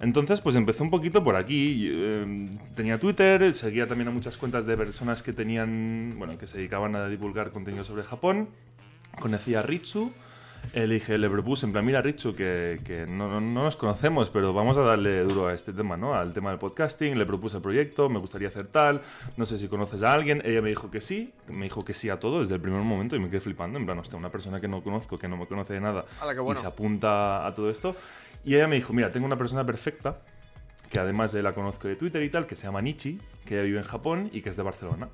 Entonces, 0.00 0.40
pues 0.40 0.56
empecé 0.56 0.82
un 0.82 0.90
poquito 0.90 1.22
por 1.22 1.36
aquí. 1.36 1.88
Eh, 1.90 2.46
tenía 2.74 2.98
Twitter, 2.98 3.54
seguía 3.54 3.86
también 3.86 4.08
a 4.08 4.10
muchas 4.10 4.36
cuentas 4.36 4.66
de 4.66 4.76
personas 4.76 5.22
que 5.22 5.32
tenían, 5.32 6.14
bueno, 6.16 6.38
que 6.38 6.46
se 6.46 6.58
dedicaban 6.58 6.96
a 6.96 7.08
divulgar 7.08 7.50
contenido 7.50 7.84
sobre 7.84 8.02
Japón. 8.04 8.48
Conocí 9.20 9.54
a 9.54 9.60
Ritsu. 9.60 10.12
Le 10.74 10.86
dije, 10.86 11.18
le 11.18 11.28
propuse, 11.28 11.66
en 11.66 11.72
plan, 11.72 11.84
mira, 11.84 12.00
Ritsu, 12.00 12.34
que, 12.34 12.80
que 12.82 13.06
no, 13.06 13.40
no, 13.40 13.62
nos 13.62 13.76
conocemos, 13.76 14.30
pero 14.30 14.54
vamos 14.54 14.78
a 14.78 14.80
darle 14.80 15.22
duro 15.22 15.48
a 15.48 15.54
este 15.54 15.72
tema, 15.72 15.98
¿no? 15.98 16.14
Al 16.14 16.32
tema 16.32 16.48
del 16.48 16.58
podcasting. 16.58 17.18
Le 17.18 17.26
propuse 17.26 17.58
el 17.58 17.62
proyecto, 17.62 18.08
me 18.08 18.18
gustaría 18.18 18.48
hacer 18.48 18.68
tal. 18.68 19.02
No 19.36 19.44
sé 19.44 19.58
si 19.58 19.68
conoces 19.68 20.02
a 20.02 20.14
alguien. 20.14 20.40
Ella 20.44 20.62
me 20.62 20.70
dijo 20.70 20.90
que 20.90 21.02
sí, 21.02 21.34
me 21.48 21.64
dijo 21.64 21.84
que 21.84 21.92
sí 21.92 22.08
a 22.08 22.18
todo 22.18 22.38
desde 22.38 22.54
el 22.54 22.60
primer 22.62 22.80
momento 22.80 23.16
y 23.16 23.18
me 23.18 23.28
quedé 23.28 23.40
flipando. 23.40 23.78
En 23.78 23.84
plan, 23.84 23.98
hostia, 23.98 24.18
una 24.18 24.30
persona 24.30 24.60
que 24.60 24.68
no 24.68 24.82
conozco, 24.82 25.18
que 25.18 25.28
no 25.28 25.36
me 25.36 25.46
conoce 25.46 25.74
de 25.74 25.80
nada 25.80 26.06
y 26.50 26.56
se 26.56 26.66
apunta 26.66 27.46
a 27.46 27.52
todo 27.54 27.70
esto. 27.70 27.94
Y 28.44 28.54
ella 28.54 28.66
me 28.66 28.76
dijo, 28.76 28.92
mira, 28.92 29.10
tengo 29.10 29.26
una 29.26 29.36
persona 29.36 29.66
perfecta, 29.66 30.20
que 30.90 30.98
además 30.98 31.32
de 31.32 31.42
la 31.42 31.54
conozco 31.54 31.86
de 31.86 31.96
Twitter 31.96 32.22
y 32.22 32.30
tal, 32.30 32.46
que 32.46 32.56
se 32.56 32.64
llama 32.64 32.80
Nichi, 32.82 33.20
que 33.44 33.54
ella 33.54 33.64
vive 33.64 33.78
en 33.78 33.84
Japón 33.84 34.30
y 34.32 34.40
que 34.40 34.48
es 34.48 34.56
de 34.56 34.62
Barcelona. 34.62 35.08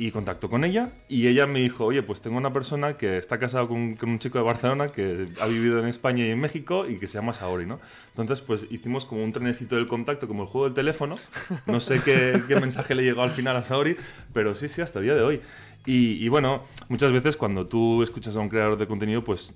Y 0.00 0.12
contacto 0.12 0.48
con 0.48 0.64
ella 0.64 0.92
y 1.10 1.26
ella 1.26 1.46
me 1.46 1.60
dijo, 1.60 1.84
oye, 1.84 2.02
pues 2.02 2.22
tengo 2.22 2.38
una 2.38 2.54
persona 2.54 2.96
que 2.96 3.18
está 3.18 3.38
casado 3.38 3.68
con, 3.68 3.94
un 4.00 4.18
chico 4.18 4.38
de 4.38 4.44
Barcelona 4.44 4.88
que 4.88 5.26
ha 5.38 5.46
vivido 5.46 5.78
en 5.78 5.88
España 5.88 6.26
y 6.26 6.30
en 6.30 6.40
México 6.40 6.88
y 6.88 6.96
que 6.96 7.06
se 7.06 7.18
llama 7.18 7.34
Saori, 7.34 7.66
¿no? 7.66 7.80
Entonces, 8.08 8.40
pues 8.40 8.66
hicimos 8.70 9.04
como 9.04 9.22
un 9.22 9.30
trenecito 9.30 9.76
del 9.76 9.86
contacto, 9.86 10.26
como 10.26 10.44
el 10.44 10.48
juego 10.48 10.64
del 10.68 10.74
teléfono. 10.74 11.18
No 11.66 11.80
sé 11.80 12.00
qué, 12.02 12.42
qué 12.48 12.58
mensaje 12.58 12.94
le 12.94 13.02
llegó 13.02 13.22
al 13.22 13.28
final 13.28 13.54
a 13.58 13.62
Saori, 13.62 13.94
pero 14.32 14.54
sí, 14.54 14.70
sí, 14.70 14.80
hasta 14.80 15.00
el 15.00 15.04
día 15.04 15.14
de 15.14 15.20
hoy. 15.20 15.42
Y, 15.84 16.26
bueno, 16.28 16.64
muchas 16.88 17.12
veces 17.12 17.36
cuando 17.36 17.66
tú 17.66 18.02
escuchas 18.02 18.34
a 18.36 18.40
un 18.40 18.48
creador 18.48 18.78
de 18.78 18.86
contenido, 18.86 19.22
pues 19.22 19.54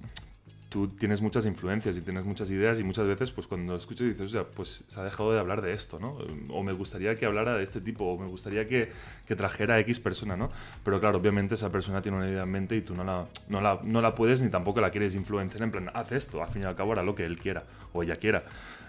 tú 0.75 0.89
tienes 0.89 1.23
muchas 1.23 1.47
influencias 1.47 1.97
y 1.97 2.01
tienes 2.01 2.25
muchas 2.25 2.51
ideas 2.51 2.81
y 2.81 2.83
muchas 2.83 3.07
veces 3.07 3.31
pues 3.31 3.47
cuando 3.47 3.77
escuchas 3.77 4.09
dices, 4.09 4.23
o 4.23 4.29
sea, 4.29 4.43
pues 4.43 4.85
se 4.89 4.99
ha 4.99 5.05
dejado 5.05 5.33
de 5.33 5.39
hablar 5.39 5.63
de 5.63 5.73
esto, 5.73 6.01
¿no? 6.01 6.19
O 6.49 6.65
me 6.65 6.73
gustaría 6.73 7.15
que 7.15 7.27
hablara 7.27 7.57
de 7.57 7.63
este 7.63 7.81
tipo, 7.81 8.05
o 8.05 8.19
me 8.19 8.27
gustaría 8.27 8.67
que, 8.67 8.91
que 9.25 9.37
trajera 9.37 9.75
a 9.75 9.79
X 9.79 10.01
persona, 10.01 10.37
¿no? 10.37 10.51
Pero 10.83 10.99
claro, 10.99 11.19
obviamente 11.19 11.55
esa 11.55 11.71
persona 11.71 12.03
tiene 12.03 12.19
una 12.19 12.29
idea 12.29 12.43
en 12.43 12.51
mente 12.51 12.75
y 12.75 12.81
tú 12.81 12.97
no 12.97 13.05
la, 13.05 13.29
no 13.49 13.61
la, 13.61 13.79
no 13.85 14.03
la 14.03 14.17
puedes 14.17 14.43
ni 14.43 14.49
tampoco 14.49 14.81
la 14.81 14.91
quieres 14.91 15.15
influenciar 15.15 15.63
en 15.63 15.71
plan, 15.71 15.91
haz 15.95 16.11
esto, 16.11 16.43
al 16.43 16.49
fin 16.49 16.63
y 16.63 16.65
al 16.65 16.75
cabo 16.75 16.91
hará 16.91 17.05
lo 17.05 17.15
que 17.15 17.25
él 17.25 17.37
quiera 17.37 17.63
o 17.93 18.03
ella 18.03 18.17
quiera. 18.17 18.43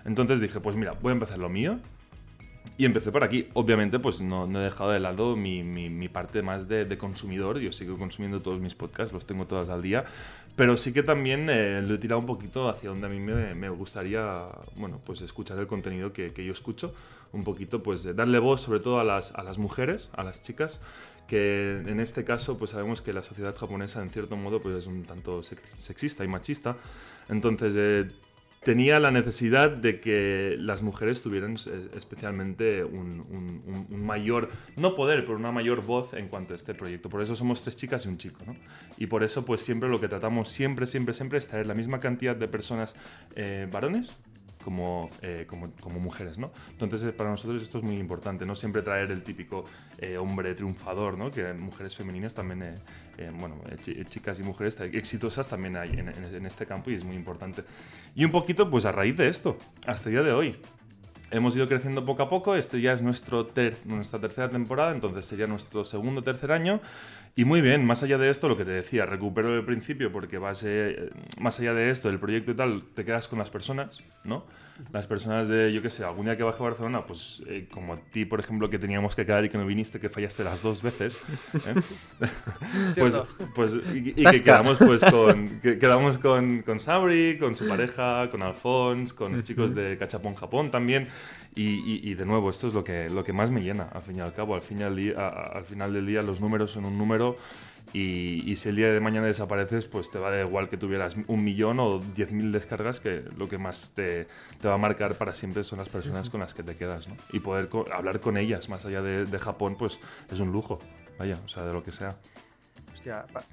Entonces 0.06 0.42
dije, 0.42 0.60
pues 0.62 0.76
mira, 0.76 0.92
voy 1.04 1.12
a 1.12 1.14
empezar 1.14 1.38
lo 1.38 1.50
mío, 1.50 1.78
y 2.78 2.86
empecé 2.86 3.12
por 3.12 3.24
aquí. 3.24 3.48
Obviamente, 3.54 4.00
pues 4.00 4.22
no, 4.22 4.48
no 4.48 4.60
he 4.60 4.64
dejado 4.64 4.92
de 4.92 5.00
lado 5.00 5.36
mi, 5.36 5.64
mi, 5.64 5.90
mi 5.90 6.10
parte 6.10 6.42
más 6.42 6.68
de, 6.68 6.86
de, 6.86 6.98
consumidor. 6.98 7.60
Yo 7.60 7.72
sigo 7.72 7.98
consumiendo 7.98 8.42
todos 8.42 8.60
mis 8.60 8.76
podcasts, 8.76 9.14
los 9.14 9.26
tengo 9.26 9.46
todos 9.46 9.70
al 9.70 9.82
día. 9.82 10.04
Pero 10.56 10.78
sí 10.78 10.94
que 10.94 11.04
también 11.04 11.50
eh, 11.50 11.82
lo 11.82 11.96
he 11.96 11.98
tirado 11.98 12.20
un 12.20 12.26
poquito 12.26 12.70
hacia 12.70 12.90
donde 12.90 13.08
a 13.08 13.10
mí 13.10 13.20
me, 13.20 13.70
gustaría, 13.70 14.48
bueno, 14.76 15.02
pues 15.06 15.22
escuchar 15.22 15.60
el 15.60 15.68
contenido 15.68 16.14
que, 16.14 16.32
que, 16.32 16.46
yo 16.46 16.54
escucho. 16.54 16.94
un 17.34 17.44
poquito, 17.44 17.84
pues 17.84 18.16
darle 18.16 18.40
voz 18.40 18.62
sobre 18.62 18.80
todo 18.80 19.00
a 19.00 19.04
las, 19.04 19.34
a 19.36 19.44
las 19.44 19.58
mujeres, 19.58 20.10
a 20.14 20.24
las 20.24 20.42
chicas, 20.42 20.80
que 21.28 21.82
en 21.86 22.00
este 22.00 22.24
caso 22.24 22.58
pues 22.58 22.72
sabemos 22.72 23.02
que 23.02 23.12
la 23.12 23.24
sociedad 23.24 23.56
japonesa 23.56 24.02
en 24.02 24.12
cierto 24.12 24.38
modo 24.38 24.62
pues 24.62 24.76
es 24.76 24.88
un 24.88 25.04
tanto 25.04 25.44
sexista 25.44 26.24
y 26.24 26.28
machista. 26.28 26.78
Entonces 27.28 27.74
eh, 27.78 28.10
tenía 28.66 29.00
la 29.00 29.12
necesidad 29.12 29.70
de 29.70 30.00
que 30.02 30.58
las 30.60 30.82
mujeres 30.82 31.22
tuvieran 31.22 31.56
eh, 31.68 31.88
especialmente 31.96 32.84
un, 32.84 33.24
mayor, 33.90 34.50
no 34.76 34.96
poder, 34.96 35.24
pero 35.24 35.38
una 35.38 35.52
mayor 35.52 35.86
voz 35.86 36.14
en 36.16 36.28
cuanto 36.28 36.54
a 36.54 36.56
este 36.58 36.74
proyecto. 36.74 37.08
Por 37.08 37.22
eso 37.22 37.36
somos 37.36 37.62
tres 37.62 37.78
chicas 37.78 38.06
y 38.06 38.10
un 38.10 38.18
chico, 38.18 38.40
¿no? 38.46 38.56
Y 38.98 39.06
por 39.06 39.24
eso 39.24 39.46
pues 39.46 39.62
siempre 39.62 39.88
lo 39.88 40.02
que 40.02 40.08
tratamos, 40.08 40.50
siempre, 40.50 40.88
siempre, 40.88 41.14
siempre 41.14 41.38
es 41.38 41.48
traer 41.48 41.68
la 41.68 41.76
misma 41.76 42.00
cantidad 42.00 42.36
de 42.36 42.48
personas 42.48 42.96
eh, 43.36 43.68
varones 43.72 44.10
como, 44.66 45.12
eh, 45.22 45.46
como, 45.48 45.70
como, 45.80 46.00
mujeres, 46.00 46.40
¿no? 46.40 46.52
Entonces, 46.72 47.08
eh, 47.08 47.12
para 47.14 47.30
nosotros 47.30 47.62
esto 47.62 47.78
es 47.78 47.84
muy 47.84 48.00
importante, 48.00 48.48
no 48.48 48.56
siempre 48.56 48.82
traer 48.82 49.12
el 49.12 49.22
típico 49.22 49.64
eh, 50.00 50.18
hombre 50.18 50.56
triunfador, 50.56 51.20
¿no? 51.20 51.30
Que 51.30 51.54
mujeres 51.54 51.96
femeninas 51.96 52.34
también, 52.34 52.82
bueno, 53.40 53.62
chicas 54.10 54.40
y 54.40 54.44
mujeres 54.44 54.80
exitosas 54.82 55.48
también 55.48 55.78
hay 55.78 55.92
en, 55.92 56.10
en, 56.10 56.46
este 56.48 56.66
campo 56.66 56.90
y 56.90 56.96
es 56.96 57.04
muy 57.04 57.16
importante. 57.16 57.64
Y 58.16 58.26
un 58.26 58.32
poquito, 58.32 58.72
pues 58.72 58.86
a 58.86 58.92
raíz 58.92 59.16
de 59.16 59.28
esto, 59.28 59.60
hasta 59.86 60.10
el 60.10 60.16
día 60.16 60.24
de 60.24 60.32
hoy. 60.32 60.58
Hemos 61.30 61.56
ido 61.56 61.68
creciendo 61.68 62.04
poco 62.06 62.24
a 62.24 62.30
poco, 62.30 62.56
este 62.56 62.82
ya 62.82 62.94
es 62.94 63.04
nuestro 63.04 63.46
ter, 63.46 63.78
nuestra 63.86 64.20
tercera 64.20 64.50
temporada, 64.50 64.92
entonces 64.92 65.26
sería 65.28 65.46
nuestro 65.46 65.86
segundo 65.86 66.24
tercer 66.24 66.52
año 66.52 66.82
y 67.38 67.44
muy 67.44 67.60
bien, 67.60 67.86
más 67.86 68.02
allá 68.02 68.18
de 68.18 68.30
esto, 68.30 68.48
lo 68.48 68.56
que 68.56 68.64
te 68.64 68.72
decía, 68.72 69.06
recupero 69.06 69.54
el 69.54 69.66
principio 69.66 70.10
porque 70.10 70.38
vas, 70.38 70.64
eh, 70.66 71.10
más 71.38 71.60
allá 71.60 71.74
de 71.74 71.90
esto, 71.90 72.10
el 72.10 72.18
proyecto 72.18 72.52
y 72.52 72.56
tal, 72.56 72.84
te 72.96 73.04
quedas 73.04 73.28
con 73.28 73.40
las 73.40 73.50
personas, 73.50 74.02
¿no? 74.24 74.46
Las 74.94 75.06
personas 75.06 75.50
de, 75.50 75.74
yo 75.74 75.82
qué 75.82 75.90
sé, 75.90 76.06
algún 76.06 76.26
día 76.26 76.38
que 76.38 76.44
baje 76.44 76.60
a 76.60 76.64
Barcelona, 76.64 77.06
pues 77.06 77.44
eh, 77.48 77.68
como 77.70 77.94
a 77.94 77.98
ti, 77.98 78.24
por 78.24 78.40
ejemplo, 78.40 78.70
que 78.70 78.80
teníamos 78.80 79.16
que 79.16 79.26
quedar 79.26 79.44
y 79.44 79.50
que 79.50 79.58
no 79.58 79.66
viniste, 79.66 80.00
que 80.00 80.10
fallaste 80.10 80.46
las 80.46 80.62
dos 80.62 80.82
veces, 80.82 81.20
¿eh? 81.66 81.76
pues, 82.98 83.16
pues, 83.54 83.74
y, 83.94 84.14
que 84.14 84.44
quedamos 84.44 84.78
pues 84.78 85.04
con, 85.12 85.60
quedamos 85.62 86.18
con, 86.18 86.62
con, 86.62 86.80
Sabri, 86.80 87.38
con 87.38 87.58
su 87.58 87.68
pareja, 87.68 88.30
con 88.30 88.44
Alphonse, 88.44 89.14
con 89.14 89.34
los 89.34 89.44
chicos 89.44 89.76
de 89.76 89.98
Cachapón 89.98 90.36
Japón 90.36 90.72
también, 90.72 91.10
y, 91.56 92.10
y, 92.10 92.16
de 92.16 92.26
nuevo, 92.26 92.50
esto 92.50 92.68
es 92.68 92.74
lo 92.74 92.84
que, 92.84 93.10
lo 93.10 93.24
que 93.24 93.32
más 93.32 93.50
me 93.50 93.62
llena, 93.62 93.84
al 93.94 94.02
fin 94.02 94.18
y 94.18 94.22
al 94.22 94.34
cabo, 94.34 94.56
al, 94.56 94.62
fin 94.62 94.84
al, 94.84 94.96
día, 94.96 95.28
al 95.28 95.64
final 95.64 95.94
del 95.94 96.06
día 96.06 96.22
los 96.22 96.42
números 96.42 96.72
son 96.72 96.84
un 96.84 96.98
número 96.98 97.38
y, 97.94 98.56
si 98.58 98.68
el 98.68 98.76
día 98.76 98.92
de 98.92 99.00
mañana 99.00 99.28
desapareces, 99.28 99.86
pues 99.86 100.12
te 100.12 100.20
va 100.20 100.28
a 100.28 100.32
dar 100.32 100.46
igual 100.46 100.68
que 100.68 100.76
tuvieras 100.76 101.16
un 101.28 101.44
millón 101.46 101.80
o 101.80 102.00
diez 102.00 102.32
mil 102.34 102.52
descargas, 102.52 103.00
que 103.00 103.24
lo 103.38 103.48
que 103.48 103.58
más 103.58 103.94
te, 103.96 104.28
te, 104.60 104.68
va 104.68 104.74
a 104.74 104.78
marcar 104.78 105.16
para 105.16 105.34
siempre 105.34 105.64
son 105.64 105.80
las 105.80 105.88
personas 105.88 106.30
con 106.30 106.42
las 106.42 106.54
que 106.54 106.64
te 106.64 106.76
quedas, 106.76 107.08
¿no? 107.08 107.16
Y 107.32 107.40
poder 107.40 107.70
hablar 107.94 108.20
con 108.20 108.38
ellas, 108.38 108.68
más 108.68 108.86
allá 108.86 109.02
de, 109.02 109.26
de 109.26 109.40
Japón, 109.40 109.78
pues 109.80 110.00
es 110.30 110.40
un 110.42 110.52
lujo, 110.52 110.80
vaya, 111.18 111.40
o 111.46 111.48
sea, 111.48 111.64
de 111.64 111.72
lo 111.72 111.84
que 111.84 111.94
sea 111.94 112.18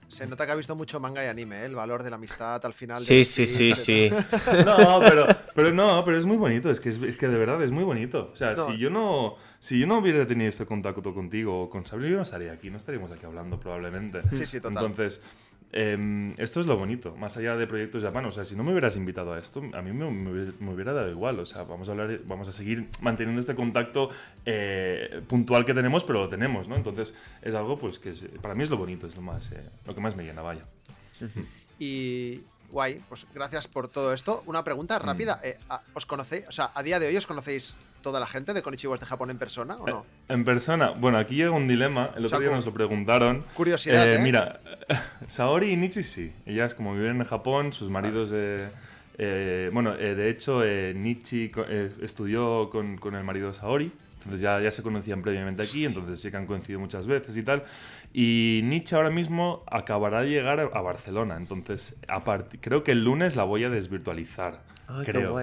se 0.09 0.27
nota 0.27 0.47
que 0.47 0.53
ha 0.53 0.55
visto 0.55 0.75
mucho 0.75 1.01
manga 1.01 1.25
y 1.25 1.29
anime, 1.29 1.63
¿eh? 1.63 1.67
el 1.67 1.75
valor 1.75 2.03
de 2.03 2.11
la 2.11 2.17
amistad 2.17 2.65
al 2.65 2.75
final. 2.75 3.01
Sí, 3.01 3.25
sí, 3.25 3.47
sí, 3.47 3.75
sí. 3.75 4.11
no, 4.67 5.01
pero, 5.01 5.27
pero 5.55 5.73
no, 5.73 6.05
pero 6.05 6.19
es 6.19 6.27
muy 6.27 6.37
bonito, 6.37 6.71
es 6.71 6.81
que, 6.81 6.89
es, 6.91 6.99
que 6.99 7.29
de 7.29 7.39
verdad 7.39 7.63
es 7.63 7.71
muy 7.71 7.85
bonito. 7.85 8.31
O 8.33 8.37
sea, 8.37 8.57
si 8.57 8.79
yo 8.79 8.91
no 8.91 9.37
si 9.59 9.79
yo 9.79 9.87
no 9.87 9.99
hubiera 9.99 10.27
tenido 10.27 10.49
este 10.49 10.67
contacto 10.67 11.15
contigo 11.15 11.63
o 11.63 11.71
con 11.71 11.87
Sabrina, 11.87 12.11
yo 12.11 12.17
no 12.17 12.23
estaría 12.23 12.53
aquí, 12.53 12.69
no 12.69 12.79
estaríamos 12.79 13.13
aquí 13.13 13.25
hablando 13.25 13.61
probablemente. 13.61 14.23
Sí, 14.31 14.45
sí, 14.45 14.61
total. 14.61 14.87
Entonces, 14.87 15.21
Em, 15.75 16.35
esto 16.37 16.61
es 16.61 16.67
lo 16.67 16.77
bonito, 16.77 17.17
más 17.17 17.35
allá 17.39 17.57
de 17.57 17.67
proyectos 17.67 18.03
Japan. 18.03 18.27
O 18.27 18.33
sea, 18.33 18.45
si 18.45 18.55
no 18.55 18.63
me 18.63 18.73
hubieras 18.73 18.97
invitado 18.97 19.33
a 19.33 19.39
esto, 19.39 19.63
a 19.73 19.81
mí 19.81 19.93
me, 19.93 20.05
hubiera 20.71 20.93
dado 20.93 21.11
igual. 21.11 21.41
O 21.41 21.47
sea, 21.47 21.63
vamos 21.63 21.89
a 21.89 21.93
hablar, 21.93 22.21
vamos 22.27 22.47
a 22.49 22.53
seguir 22.53 22.89
manteniendo 23.01 23.41
este 23.41 23.55
contacto 23.55 24.11
eh, 24.45 25.23
puntual 25.27 25.65
que 25.65 25.73
tenemos, 25.73 26.05
pero 26.05 26.21
lo 26.21 26.29
tenemos, 26.29 26.69
¿no? 26.69 26.77
Entonces, 26.77 27.15
es 27.41 27.55
algo 27.55 27.79
pues 27.79 27.99
que 27.99 28.13
para 28.43 28.55
mí 28.55 28.63
es 28.63 28.71
lo 28.71 28.77
bonito, 28.77 29.07
es 29.07 29.17
lo, 29.17 29.23
más, 29.23 29.51
eh, 29.51 29.65
lo 29.87 29.95
que 29.95 30.01
más 30.03 30.15
me 30.15 30.25
llena, 30.25 30.43
vaya. 30.43 30.67
Y, 31.79 32.43
Guay, 32.71 33.01
pues 33.09 33.27
gracias 33.35 33.67
por 33.67 33.89
todo 33.89 34.13
esto. 34.13 34.43
Una 34.47 34.63
pregunta 34.65 34.99
mm. 34.99 35.03
rápida. 35.03 35.41
Eh, 35.43 35.59
¿Os 35.95 36.05
conocéis? 36.05 36.47
O 36.49 36.53
sea, 36.53 36.71
a 36.75 36.83
día 36.83 37.01
de 37.01 37.07
hoy 37.07 37.17
os 37.17 37.27
conocéis 37.27 37.79
toda 38.03 38.21
la 38.21 38.27
gente 38.27 38.53
de 38.53 38.63
Konichiwas 38.63 39.01
de 39.01 39.07
Japón 39.07 39.31
en 39.31 39.39
persona 39.39 39.77
o 39.77 39.87
no? 39.87 40.07
Eh, 40.29 40.35
en 40.35 40.45
persona. 40.45 40.91
Bueno, 40.91 41.19
aquí 41.19 41.37
llega 41.37 41.51
un 41.53 41.67
dilema. 41.67 42.11
El 42.17 42.27
otro 42.27 42.41
día 42.41 42.51
nos 42.51 42.67
lo 42.67 42.73
preguntaron. 42.73 43.45
Curiosidad. 43.55 44.15
Eh, 44.15 44.19
mira, 44.19 44.61
Saori 45.29 45.71
y 45.73 45.77
Nichi 45.77 46.03
sí. 46.03 46.33
Ellas, 46.45 46.75
como 46.75 46.95
viven 46.95 47.21
en 47.21 47.25
Japón, 47.25 47.73
sus 47.73 47.89
maridos 47.89 48.31
de. 48.31 49.71
bueno, 49.73 49.95
de 49.95 50.29
hecho, 50.29 50.63
Nichi 50.95 51.51
estudió 52.03 52.69
con, 52.71 52.99
con, 52.99 53.15
el 53.15 53.25
marido 53.25 53.49
de 53.49 53.55
Saori. 53.55 53.93
Entonces 54.25 54.41
ya, 54.41 54.61
ya 54.61 54.71
se 54.71 54.83
conocían 54.85 55.21
previamente 55.21 55.65
aquí, 55.65 55.85
entonces 55.85 56.21
sí 56.21 56.31
que 56.31 56.37
han 56.37 56.47
coincidido 56.47 56.79
muchas 56.79 57.07
veces 57.07 57.37
y 57.37 57.43
tal. 57.43 57.65
Y 58.13 58.61
Nietzsche 58.65 58.95
ahora 58.95 59.11
mismo 59.11 59.65
acabará 59.67 60.23
de 60.23 60.29
llegar 60.29 60.61
a 60.61 60.81
Barcelona, 60.81 61.37
entonces 61.37 61.97
creo 62.61 62.85
que 62.85 62.93
el 62.93 63.05
lunes 63.05 63.37
la 63.37 63.45
voy 63.45 63.65
a 63.65 63.71
desvirtualizar. 63.71 64.61
creo. 65.05 65.37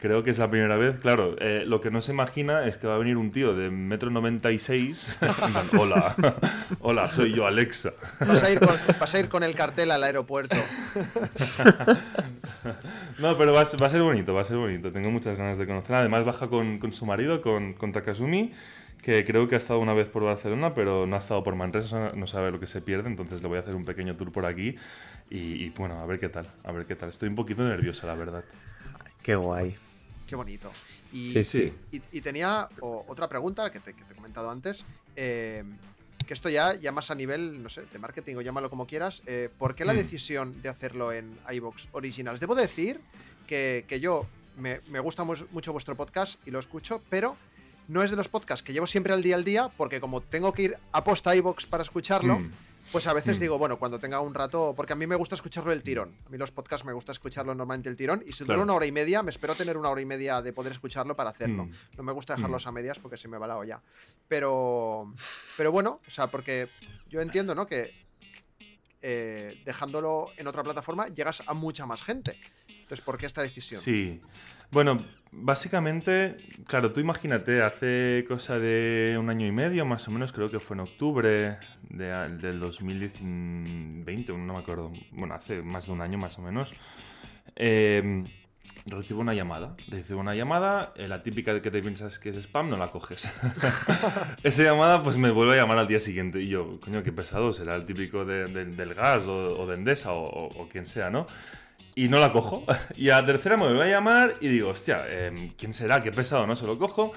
Creo 0.00 0.22
que 0.22 0.30
es 0.30 0.38
la 0.38 0.50
primera 0.50 0.78
vez. 0.78 0.98
Claro, 0.98 1.36
eh, 1.40 1.64
lo 1.66 1.82
que 1.82 1.90
no 1.90 2.00
se 2.00 2.12
imagina 2.12 2.66
es 2.66 2.78
que 2.78 2.86
va 2.86 2.94
a 2.94 2.98
venir 2.98 3.18
un 3.18 3.30
tío 3.30 3.54
de 3.54 3.68
metro 3.68 4.10
96. 4.10 5.18
hola, 5.78 6.16
hola, 6.80 7.06
soy 7.06 7.34
yo, 7.34 7.46
Alexa. 7.46 7.92
Vas 8.18 8.42
a, 8.42 8.50
ir 8.50 8.60
con, 8.60 8.74
vas 8.98 9.14
a 9.14 9.20
ir 9.20 9.28
con 9.28 9.42
el 9.42 9.54
cartel 9.54 9.90
al 9.90 10.02
aeropuerto. 10.02 10.56
no, 13.18 13.36
pero 13.36 13.52
va 13.52 13.60
a, 13.60 13.66
ser 13.66 14.02
bonito, 14.02 14.32
va 14.32 14.40
a 14.40 14.44
ser 14.44 14.56
bonito. 14.56 14.90
Tengo 14.90 15.10
muchas 15.10 15.36
ganas 15.36 15.58
de 15.58 15.66
conocerla. 15.66 16.00
Además, 16.00 16.24
baja 16.24 16.48
con, 16.48 16.78
con 16.78 16.94
su 16.94 17.04
marido, 17.04 17.42
con, 17.42 17.74
con 17.74 17.92
Takasumi 17.92 18.54
que 19.02 19.24
creo 19.24 19.48
que 19.48 19.54
ha 19.54 19.58
estado 19.58 19.80
una 19.80 19.94
vez 19.94 20.10
por 20.10 20.22
Barcelona, 20.22 20.74
pero 20.74 21.06
no 21.06 21.16
ha 21.16 21.18
estado 21.18 21.42
por 21.42 21.56
Manresa, 21.56 22.12
no 22.14 22.26
sabe 22.26 22.50
lo 22.50 22.60
que 22.60 22.66
se 22.66 22.82
pierde, 22.82 23.08
entonces 23.08 23.40
le 23.40 23.48
voy 23.48 23.56
a 23.56 23.60
hacer 23.60 23.74
un 23.74 23.86
pequeño 23.86 24.14
tour 24.14 24.30
por 24.30 24.44
aquí 24.44 24.76
y, 25.30 25.70
bueno, 25.70 26.00
a 26.00 26.04
ver 26.04 26.20
qué 26.20 26.28
tal, 26.28 26.46
a 26.64 26.72
ver 26.72 26.84
qué 26.84 26.96
tal. 26.96 27.08
Estoy 27.08 27.30
un 27.30 27.34
poquito 27.34 27.62
nerviosa, 27.62 28.06
la 28.06 28.14
verdad. 28.14 28.44
Qué 29.22 29.36
guay. 29.36 29.74
Qué 30.30 30.36
bonito. 30.36 30.70
Y, 31.12 31.30
sí, 31.32 31.42
sí. 31.42 31.72
Y, 31.90 32.20
tenía 32.20 32.68
otra 32.80 33.28
pregunta 33.28 33.72
que 33.72 33.80
te, 33.80 33.90
he 33.90 34.14
comentado 34.14 34.48
antes, 34.48 34.86
eh, 35.16 35.64
que 36.24 36.34
esto 36.34 36.48
ya, 36.48 36.76
ya 36.76 36.92
más 36.92 37.10
a 37.10 37.16
nivel, 37.16 37.60
no 37.60 37.68
sé, 37.68 37.82
de 37.92 37.98
marketing 37.98 38.36
o 38.36 38.40
llámalo 38.40 38.70
como 38.70 38.86
quieras, 38.86 39.24
eh, 39.26 39.48
¿por 39.58 39.74
qué 39.74 39.84
la 39.84 39.92
mm. 39.92 39.96
decisión 39.96 40.62
de 40.62 40.68
hacerlo 40.68 41.12
en 41.12 41.36
iVox 41.50 41.88
Originals? 41.90 42.38
Debo 42.38 42.54
decir 42.54 43.00
que, 43.48 43.84
yo 44.00 44.24
me, 44.56 44.78
me 44.92 45.00
gusta 45.00 45.24
mucho 45.24 45.72
vuestro 45.72 45.96
podcast 45.96 46.40
y 46.46 46.52
lo 46.52 46.60
escucho, 46.60 47.02
pero 47.10 47.36
no 47.88 48.04
es 48.04 48.12
de 48.12 48.16
los 48.16 48.28
podcasts 48.28 48.64
que 48.64 48.72
llevo 48.72 48.86
siempre 48.86 49.12
al 49.12 49.24
día 49.24 49.34
al 49.34 49.42
día, 49.42 49.68
porque 49.76 49.98
como 49.98 50.20
tengo 50.20 50.52
que 50.52 50.62
ir 50.62 50.76
a 50.92 51.02
posta 51.02 51.34
iBox 51.34 51.66
para 51.66 51.82
escucharlo, 51.82 52.38
mm. 52.38 52.52
Pues 52.92 53.06
a 53.06 53.12
veces 53.12 53.38
mm. 53.38 53.40
digo, 53.40 53.58
bueno, 53.58 53.78
cuando 53.78 53.98
tenga 53.98 54.20
un 54.20 54.34
rato, 54.34 54.74
porque 54.76 54.92
a 54.92 54.96
mí 54.96 55.06
me 55.06 55.16
gusta 55.16 55.34
escucharlo 55.34 55.72
el 55.72 55.82
tirón. 55.82 56.16
A 56.26 56.28
mí 56.28 56.38
los 56.38 56.50
podcasts 56.50 56.84
me 56.84 56.92
gusta 56.92 57.12
escucharlo 57.12 57.54
normalmente 57.54 57.88
el 57.88 57.96
tirón, 57.96 58.22
y 58.26 58.32
si 58.32 58.44
dura 58.44 58.62
una 58.62 58.74
hora 58.74 58.86
y 58.86 58.92
media, 58.92 59.22
me 59.22 59.30
espero 59.30 59.54
tener 59.54 59.76
una 59.76 59.90
hora 59.90 60.00
y 60.00 60.06
media 60.06 60.42
de 60.42 60.52
poder 60.52 60.72
escucharlo 60.72 61.16
para 61.16 61.30
hacerlo. 61.30 61.66
Mm. 61.66 61.72
No 61.96 62.02
me 62.02 62.12
gusta 62.12 62.36
dejarlos 62.36 62.66
a 62.66 62.72
medias 62.72 62.98
porque 62.98 63.16
se 63.16 63.28
me 63.28 63.38
va 63.38 63.46
la 63.46 63.56
olla. 63.56 63.80
Pero, 64.28 65.12
pero 65.56 65.72
bueno, 65.72 66.00
o 66.06 66.10
sea, 66.10 66.26
porque 66.28 66.68
yo 67.08 67.20
entiendo, 67.20 67.54
¿no? 67.54 67.66
Que 67.66 67.92
eh, 69.02 69.62
dejándolo 69.64 70.26
en 70.36 70.46
otra 70.46 70.62
plataforma 70.62 71.08
llegas 71.08 71.42
a 71.46 71.54
mucha 71.54 71.86
más 71.86 72.02
gente. 72.02 72.38
Entonces, 72.68 73.00
¿por 73.00 73.16
qué 73.16 73.26
esta 73.26 73.42
decisión? 73.42 73.80
Sí. 73.80 74.20
Bueno, 74.70 75.04
básicamente, 75.32 76.36
claro, 76.66 76.92
tú 76.92 77.00
imagínate, 77.00 77.60
hace 77.62 78.24
cosa 78.28 78.56
de 78.56 79.16
un 79.18 79.28
año 79.28 79.46
y 79.46 79.50
medio, 79.52 79.84
más 79.84 80.06
o 80.06 80.12
menos, 80.12 80.32
creo 80.32 80.48
que 80.48 80.60
fue 80.60 80.76
en 80.76 80.80
octubre 80.80 81.58
del 81.88 82.60
2020, 82.60 84.32
no 84.32 84.52
me 84.52 84.58
acuerdo, 84.60 84.92
bueno, 85.10 85.34
hace 85.34 85.62
más 85.62 85.86
de 85.86 85.92
un 85.92 86.00
año 86.02 86.18
más 86.18 86.38
o 86.38 86.42
menos, 86.42 86.72
eh, 87.56 88.22
recibo 88.86 89.20
una 89.20 89.34
llamada. 89.34 89.74
Recibo 89.88 90.20
una 90.20 90.36
llamada, 90.36 90.92
eh, 90.94 91.08
la 91.08 91.24
típica 91.24 91.60
que 91.60 91.70
te 91.72 91.82
piensas 91.82 92.20
que 92.20 92.28
es 92.28 92.36
spam, 92.36 92.70
no 92.70 92.76
la 92.76 92.88
coges. 92.88 93.28
Esa 94.44 94.62
llamada 94.62 95.02
pues 95.02 95.16
me 95.16 95.32
vuelve 95.32 95.54
a 95.54 95.56
llamar 95.56 95.78
al 95.78 95.88
día 95.88 95.98
siguiente 95.98 96.40
y 96.40 96.48
yo, 96.48 96.78
coño, 96.80 97.02
qué 97.02 97.10
pesado, 97.10 97.52
será 97.52 97.74
el 97.74 97.86
típico 97.86 98.24
del 98.24 98.94
gas 98.94 99.24
o, 99.26 99.66
de 99.66 99.74
Endesa 99.74 100.12
o, 100.12 100.46
o 100.46 100.68
quien 100.68 100.86
sea, 100.86 101.10
¿no? 101.10 101.26
Y 102.00 102.08
no 102.08 102.18
la 102.18 102.32
cojo. 102.32 102.64
Y 102.96 103.10
a 103.10 103.20
la 103.20 103.26
tercera 103.26 103.56
me 103.56 103.72
voy 103.72 103.82
a 103.82 103.86
llamar 103.86 104.34
y 104.40 104.48
digo, 104.48 104.70
hostia, 104.70 105.04
em, 105.10 105.50
¿quién 105.56 105.74
será? 105.74 106.02
Qué 106.02 106.10
pesado, 106.10 106.46
¿no? 106.46 106.56
Se 106.56 106.66
lo 106.66 106.78
cojo. 106.78 107.12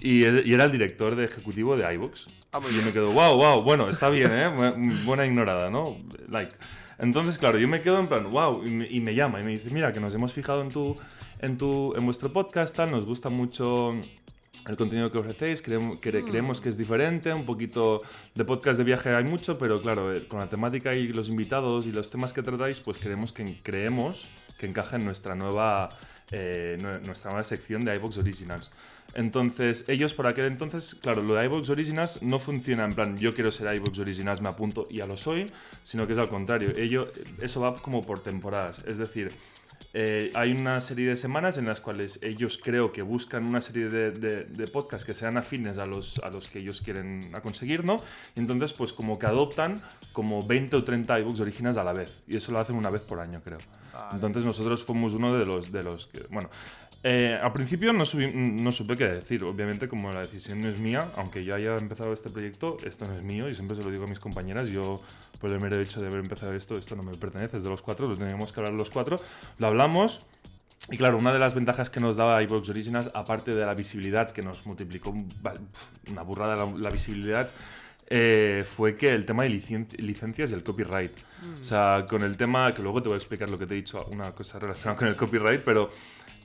Y, 0.00 0.24
era 0.24 0.64
el 0.64 0.72
director 0.72 1.14
de 1.14 1.24
ejecutivo 1.24 1.76
de 1.76 1.92
iVoox. 1.94 2.26
Ah, 2.52 2.60
y 2.70 2.74
yo 2.74 2.82
me 2.82 2.92
quedo, 2.92 3.12
wow, 3.12 3.36
wow, 3.36 3.62
bueno, 3.62 3.88
está 3.88 4.08
bien, 4.08 4.30
¿eh? 4.32 4.48
Buena 5.04 5.26
ignorada, 5.26 5.70
¿no? 5.70 5.96
Like. 6.28 6.52
Entonces, 6.98 7.38
claro, 7.38 7.58
yo 7.58 7.68
me 7.68 7.82
quedo 7.82 7.98
en 7.98 8.06
plan, 8.06 8.30
wow, 8.30 8.64
y 8.64 9.00
me, 9.00 9.14
llama 9.14 9.40
y 9.40 9.44
me 9.44 9.50
dice, 9.50 9.70
mira, 9.70 9.92
que 9.92 10.00
nos 10.00 10.14
hemos 10.14 10.32
fijado 10.32 10.62
en 10.62 10.70
tu, 10.70 10.96
en 11.40 11.58
tu, 11.58 11.94
en 11.96 12.04
vuestro 12.04 12.32
podcast, 12.32 12.74
tal, 12.74 12.90
nos 12.90 13.04
gusta 13.04 13.28
mucho 13.28 13.94
el 14.68 14.76
contenido 14.76 15.10
que 15.10 15.18
ofrecéis, 15.18 15.62
creemos, 15.62 15.96
mm. 15.96 16.00
creemos 16.00 16.60
que 16.60 16.68
es 16.68 16.76
diferente, 16.76 17.32
un 17.32 17.44
poquito 17.44 18.02
de 18.34 18.44
podcast 18.44 18.78
de 18.78 18.84
viaje 18.84 19.14
hay 19.14 19.24
mucho, 19.24 19.58
pero 19.58 19.80
claro, 19.80 20.12
eh, 20.14 20.26
con 20.28 20.40
la 20.40 20.48
temática 20.48 20.94
y 20.94 21.08
los 21.08 21.28
invitados 21.28 21.86
y 21.86 21.92
los 21.92 22.10
temas 22.10 22.32
que 22.32 22.42
tratáis, 22.42 22.80
pues 22.80 22.98
creemos 22.98 23.32
que, 23.32 23.58
creemos 23.62 24.28
que 24.58 24.66
encaja 24.66 24.96
en 24.96 25.04
nuestra 25.04 25.34
nueva 25.34 25.88
eh, 26.34 26.78
nuestra 27.04 27.30
nueva 27.30 27.44
sección 27.44 27.84
de 27.84 27.94
iVoox 27.96 28.16
Originals. 28.16 28.70
Entonces, 29.14 29.84
ellos 29.88 30.14
por 30.14 30.26
aquel 30.26 30.46
entonces, 30.46 30.94
claro, 30.94 31.22
lo 31.22 31.34
de 31.34 31.44
iVoox 31.44 31.68
Originals 31.68 32.22
no 32.22 32.38
funciona 32.38 32.86
en 32.86 32.94
plan, 32.94 33.18
yo 33.18 33.34
quiero 33.34 33.52
ser 33.52 33.74
iVoox 33.74 33.98
Originals, 33.98 34.40
me 34.40 34.48
apunto 34.48 34.86
y 34.88 34.96
ya 34.96 35.06
lo 35.06 35.18
soy, 35.18 35.50
sino 35.82 36.06
que 36.06 36.14
es 36.14 36.18
al 36.18 36.30
contrario. 36.30 36.70
Ello, 36.74 37.12
eso 37.42 37.60
va 37.60 37.74
como 37.74 38.00
por 38.00 38.22
temporadas. 38.22 38.82
Es 38.86 38.96
decir, 38.96 39.30
eh, 39.94 40.32
hay 40.34 40.52
una 40.52 40.80
serie 40.80 41.08
de 41.08 41.16
semanas 41.16 41.58
en 41.58 41.66
las 41.66 41.80
cuales 41.80 42.18
ellos 42.22 42.58
creo 42.62 42.92
que 42.92 43.02
buscan 43.02 43.44
una 43.44 43.60
serie 43.60 43.88
de, 43.88 44.66
podcasts 44.72 45.04
que 45.04 45.14
sean 45.14 45.36
afines 45.36 45.76
a 45.78 45.86
los, 45.86 46.18
a 46.20 46.30
los 46.30 46.48
que 46.48 46.60
ellos 46.60 46.80
quieren 46.80 47.30
conseguir, 47.42 47.84
¿no? 47.84 48.00
Y 48.34 48.40
entonces, 48.40 48.72
pues 48.72 48.92
como 48.92 49.18
que 49.18 49.26
adoptan 49.26 49.82
como 50.12 50.46
20 50.46 50.76
o 50.76 50.84
30 50.84 51.20
iBooks 51.20 51.40
originales 51.40 51.76
a 51.76 51.84
la 51.84 51.92
vez. 51.92 52.10
Y 52.26 52.36
eso 52.36 52.52
lo 52.52 52.58
hacen 52.58 52.76
una 52.76 52.90
vez 52.90 53.02
por 53.02 53.20
año, 53.20 53.40
creo. 53.44 53.58
Entonces 54.12 54.44
nosotros 54.44 54.82
fuimos 54.82 55.12
uno 55.12 55.36
de 55.36 55.44
los, 55.44 55.70
de 55.70 55.82
los 55.82 56.06
que, 56.06 56.22
bueno, 56.30 56.48
eh, 57.04 57.36
al 57.42 57.52
principio 57.52 57.92
no, 57.92 58.04
no, 58.04 58.72
supe 58.72 58.96
qué 58.96 59.08
decir. 59.08 59.42
Obviamente, 59.42 59.88
como 59.88 60.12
la 60.12 60.20
decisión 60.20 60.60
no 60.60 60.68
es 60.68 60.78
mía, 60.78 61.10
aunque 61.16 61.44
yo 61.44 61.54
haya 61.54 61.76
empezado 61.76 62.12
este 62.12 62.30
proyecto, 62.30 62.78
esto 62.84 63.06
no 63.06 63.14
es 63.14 63.22
mío 63.22 63.48
y 63.48 63.54
siempre 63.54 63.76
se 63.76 63.82
lo 63.82 63.90
digo 63.90 64.04
a 64.04 64.06
mis 64.06 64.20
compañeras. 64.20 64.68
Yo, 64.68 65.02
por 65.40 65.50
el 65.50 65.60
mero 65.60 65.80
hecho 65.80 66.00
de 66.00 66.06
haber 66.06 66.20
empezado 66.20 66.52
esto, 66.54 66.78
esto 66.78 66.94
no 66.94 67.02
me 67.02 67.16
pertenece, 67.16 67.56
es 67.56 67.64
de 67.64 67.70
los 67.70 67.82
cuatro, 67.82 68.06
lo 68.06 68.16
teníamos 68.16 68.52
que 68.52 68.60
hablar 68.60 68.74
los 68.74 68.90
cuatro. 68.90 69.20
Lo 69.58 69.66
hablamos. 69.66 70.24
Y 70.90 70.96
claro, 70.96 71.16
una 71.16 71.32
de 71.32 71.38
las 71.38 71.54
ventajas 71.54 71.90
que 71.90 72.00
nos 72.00 72.16
daba 72.16 72.42
iVoox 72.42 72.68
Originals, 72.68 73.10
aparte 73.14 73.54
de 73.54 73.64
la 73.64 73.74
visibilidad, 73.74 74.30
que 74.30 74.42
nos 74.42 74.66
multiplicó 74.66 75.14
una 76.10 76.22
burrada 76.22 76.66
la, 76.66 76.90
visibilidad, 76.90 77.50
eh, 78.08 78.64
fue 78.76 78.96
que 78.96 79.14
el 79.14 79.24
tema 79.24 79.44
de 79.44 79.48
licencias 79.48 80.50
y 80.50 80.54
el 80.54 80.64
copyright. 80.64 81.12
O 81.60 81.64
sea, 81.64 82.04
con 82.08 82.22
el 82.22 82.36
tema, 82.36 82.74
que 82.74 82.82
luego 82.82 83.00
te 83.00 83.08
voy 83.08 83.14
a 83.14 83.18
explicar 83.18 83.48
lo 83.48 83.58
que 83.58 83.66
te 83.66 83.74
he 83.74 83.76
dicho, 83.76 84.04
una 84.10 84.32
cosa 84.32 84.58
relacionada 84.58 84.98
con 84.98 85.08
el 85.08 85.16
copyright, 85.16 85.62
pero 85.64 85.90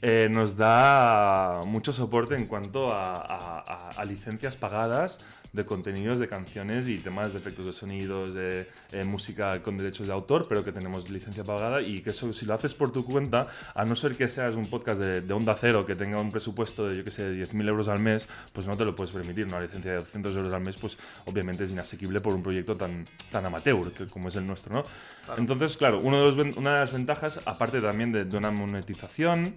eh, 0.02 0.28
nos 0.30 0.58
da 0.58 1.62
mucho 1.66 1.94
soporte 1.94 2.36
en 2.36 2.46
cuanto 2.46 2.92
a, 2.92 4.04
licencias 4.06 4.56
pagadas 4.56 5.20
de 5.54 5.66
contenidos 5.66 6.20
de 6.20 6.28
canciones 6.28 6.88
y 6.88 6.98
temas 6.98 7.34
de 7.34 7.40
efectos 7.40 7.66
de 7.66 7.74
sonidos, 7.74 8.34
de 8.34 8.68
eh, 8.92 9.04
música 9.04 9.62
con 9.62 9.78
derechos 9.78 10.08
de 10.08 10.14
autor, 10.14 10.48
pero 10.48 10.64
que 10.64 10.72
tenemos 10.72 11.10
licencia 11.10 11.44
pagada 11.44 11.82
y 11.82 12.02
que 12.02 12.12
eso 12.12 12.34
si 12.34 12.46
lo 12.46 12.54
haces 12.54 12.74
por 12.74 12.92
tu 12.92 13.06
cuenta, 13.06 13.48
a 13.74 13.86
no 13.86 13.96
ser 13.96 14.16
que 14.16 14.28
seas 14.28 14.56
un 14.56 14.68
podcast 14.68 15.00
de, 15.00 15.34
onda 15.34 15.56
cero 15.60 15.86
que 15.86 15.96
tenga 15.96 16.20
un 16.20 16.32
presupuesto 16.32 16.88
de, 16.88 16.98
yo 16.98 17.04
que 17.04 17.12
sé, 17.12 17.32
10.000 17.32 17.68
euros 17.68 17.88
al 17.88 18.00
mes, 18.00 18.28
pues 18.54 18.68
no 18.68 18.76
te 18.76 18.86
lo 18.86 18.96
puedes 18.96 19.12
permitir. 19.12 19.46
Una 19.46 19.60
licencia 19.60 19.92
de 19.92 19.98
200 19.98 20.36
euros 20.36 20.54
al 20.54 20.62
mes, 20.62 20.78
pues 20.78 20.98
obviamente 21.26 21.64
es 21.64 21.72
inasequible 21.72 22.22
por 22.22 22.34
un 22.34 22.44
proyecto 22.44 22.76
tan, 22.76 23.06
tan 23.32 23.46
amateur 23.46 23.92
que, 23.92 24.08
como 24.08 24.30
es 24.30 24.36
el 24.36 24.48
nuestro, 24.48 24.74
¿no? 24.74 24.84
Entonces, 25.38 25.78
claro, 25.78 26.00
uno 26.00 26.18
de 26.18 26.36
los, 26.36 26.58
una 26.58 26.74
de 26.74 26.80
las 26.80 26.92
ventajas, 26.92 27.40
aparte 27.46 27.82
también 27.82 28.12
de, 28.12 28.26
de 28.26 28.38
una 28.38 28.52
monetización, 28.52 29.56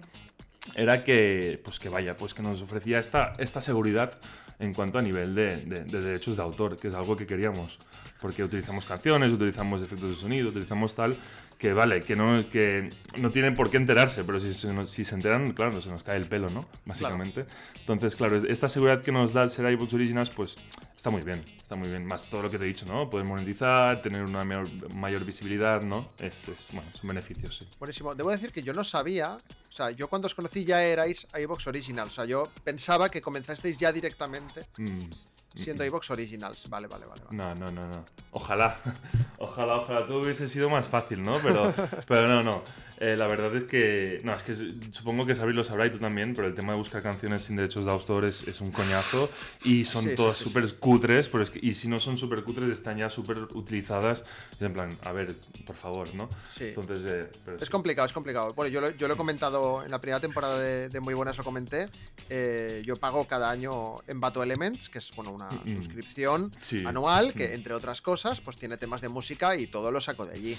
era 0.75 1.03
que, 1.03 1.59
pues 1.63 1.79
que 1.79 1.89
vaya, 1.89 2.15
pues 2.15 2.33
que 2.33 2.43
nos 2.43 2.61
ofrecía 2.61 2.99
esta, 2.99 3.33
esta 3.39 3.61
seguridad 3.61 4.19
en 4.61 4.73
cuanto 4.73 4.99
a 4.99 5.01
nivel 5.01 5.33
de, 5.33 5.57
de, 5.65 5.83
derechos 5.83 6.37
de 6.37 6.43
autor, 6.43 6.77
que 6.77 6.87
es 6.87 6.93
algo 6.93 7.17
que 7.17 7.25
queríamos, 7.25 7.79
porque 8.21 8.43
utilizamos 8.43 8.85
canciones, 8.85 9.31
utilizamos 9.31 9.81
efectos 9.81 10.11
de 10.11 10.15
sonido, 10.15 10.49
utilizamos 10.49 10.93
tal, 10.93 11.15
que 11.61 11.73
vale, 11.73 11.99
que 11.99 12.15
no, 12.15 12.49
que 12.49 12.89
no 13.19 13.29
tienen 13.29 13.53
por 13.53 13.69
qué 13.69 13.77
enterarse, 13.77 14.23
pero 14.23 14.39
si, 14.39 14.51
si 14.51 15.03
se 15.03 15.13
enteran, 15.13 15.53
claro, 15.53 15.79
se 15.79 15.89
nos 15.89 16.01
cae 16.01 16.17
el 16.17 16.25
pelo, 16.25 16.49
¿no? 16.49 16.65
Básicamente. 16.85 17.45
Entonces, 17.81 18.15
claro, 18.15 18.37
esta 18.37 18.67
seguridad 18.67 19.03
que 19.03 19.11
nos 19.11 19.31
da 19.31 19.43
el 19.43 19.51
ser 19.51 19.71
iBooks 19.71 19.93
Originals, 19.93 20.31
pues 20.31 20.55
está 20.95 21.11
muy 21.11 21.21
bien, 21.21 21.45
está 21.57 21.75
muy 21.75 21.87
bien. 21.87 22.03
Más 22.03 22.27
todo 22.31 22.41
lo 22.41 22.49
que 22.49 22.57
te 22.57 22.65
he 22.65 22.67
dicho, 22.67 22.87
¿no? 22.87 23.07
Poder 23.11 23.27
monetizar, 23.27 24.01
tener 24.01 24.23
una 24.23 24.43
mayor, 24.43 25.23
visibilidad, 25.23 25.83
¿no? 25.83 26.09
Es, 26.17 26.49
es, 26.49 26.69
bueno, 26.71 26.89
son 26.95 27.09
beneficios, 27.09 27.57
sí. 27.57 27.67
Buenísimo. 27.77 28.15
Debo 28.15 28.31
decir 28.31 28.51
que 28.51 28.63
yo 28.63 28.73
no 28.73 28.83
sabía, 28.83 29.35
o 29.35 29.71
sea, 29.71 29.91
yo 29.91 30.07
cuando 30.07 30.25
os 30.25 30.33
conocí 30.33 30.65
ya 30.65 30.83
erais 30.83 31.27
iBox 31.39 31.67
Originals, 31.67 32.13
o 32.13 32.15
sea, 32.15 32.25
yo 32.25 32.49
pensaba 32.63 33.09
que 33.09 33.21
comenzasteis 33.21 33.77
ya 33.77 33.91
directamente. 33.91 34.65
Mm. 34.77 35.09
Siendo 35.55 35.83
iBox 35.83 36.09
Originals. 36.11 36.69
Vale, 36.69 36.87
vale, 36.87 37.05
vale, 37.05 37.21
No, 37.31 37.53
no, 37.55 37.71
no, 37.71 37.87
no. 37.87 38.05
Ojalá. 38.31 38.77
ojalá, 39.37 39.77
ojalá 39.77 40.07
todo 40.07 40.21
hubiese 40.21 40.47
sido 40.47 40.69
más 40.69 40.87
fácil, 40.87 41.23
¿no? 41.23 41.37
Pero, 41.39 41.73
pero 42.07 42.27
no, 42.27 42.41
no. 42.43 42.63
Eh, 43.01 43.17
la 43.17 43.25
verdad 43.25 43.55
es 43.55 43.63
que. 43.63 44.21
No, 44.23 44.31
es 44.35 44.43
que 44.43 44.53
supongo 44.53 45.25
que 45.25 45.33
Sabri 45.33 45.55
lo 45.55 45.63
sabrá 45.63 45.87
y 45.87 45.89
tú 45.89 45.97
también, 45.97 46.35
pero 46.35 46.47
el 46.47 46.53
tema 46.53 46.73
de 46.73 46.77
buscar 46.77 47.01
canciones 47.01 47.43
sin 47.43 47.55
derechos 47.55 47.85
de 47.85 47.91
autor 47.91 48.25
es, 48.25 48.43
es 48.47 48.61
un 48.61 48.69
coñazo. 48.69 49.27
Y 49.63 49.85
son 49.85 50.15
todas 50.15 50.37
súper 50.37 50.71
cutres, 50.75 51.27
pero 51.27 51.43
es 51.43 51.49
que, 51.49 51.59
y 51.63 51.73
si 51.73 51.87
no 51.87 51.99
son 51.99 52.15
súper 52.15 52.43
cutres, 52.43 52.69
están 52.69 52.99
ya 52.99 53.09
súper 53.09 53.39
utilizadas. 53.55 54.23
en 54.59 54.73
plan, 54.73 54.95
a 55.03 55.11
ver, 55.13 55.35
por 55.65 55.75
favor, 55.75 56.13
¿no? 56.13 56.29
Sí. 56.55 56.65
Entonces. 56.65 57.01
Eh, 57.11 57.55
es 57.59 57.71
complicado, 57.71 58.05
es 58.05 58.13
complicado. 58.13 58.53
Bueno, 58.53 58.71
yo 58.71 58.79
lo, 58.79 58.91
yo 58.91 59.07
lo 59.07 59.15
he 59.15 59.17
comentado 59.17 59.83
en 59.83 59.89
la 59.89 59.99
primera 59.99 60.19
temporada 60.19 60.59
de, 60.59 60.99
Muy 60.99 61.15
Buenas, 61.15 61.35
lo 61.39 61.43
comenté. 61.43 61.87
Eh, 62.29 62.83
yo 62.85 62.97
pago 62.97 63.25
cada 63.25 63.49
año 63.49 63.95
en 64.05 64.19
Bato 64.19 64.43
Elements, 64.43 64.89
que 64.89 64.99
es 64.99 65.11
bueno, 65.15 65.31
una 65.31 65.49
mm, 65.49 65.75
suscripción 65.75 66.51
anual, 66.85 67.33
que 67.33 67.55
entre 67.55 67.73
otras 67.73 67.99
cosas, 67.99 68.41
pues 68.41 68.57
tiene 68.57 68.77
temas 68.77 69.01
de 69.01 69.09
música 69.09 69.55
y 69.55 69.65
todo 69.65 69.91
lo 69.91 70.01
saco 70.01 70.27
de 70.27 70.35
allí. 70.35 70.57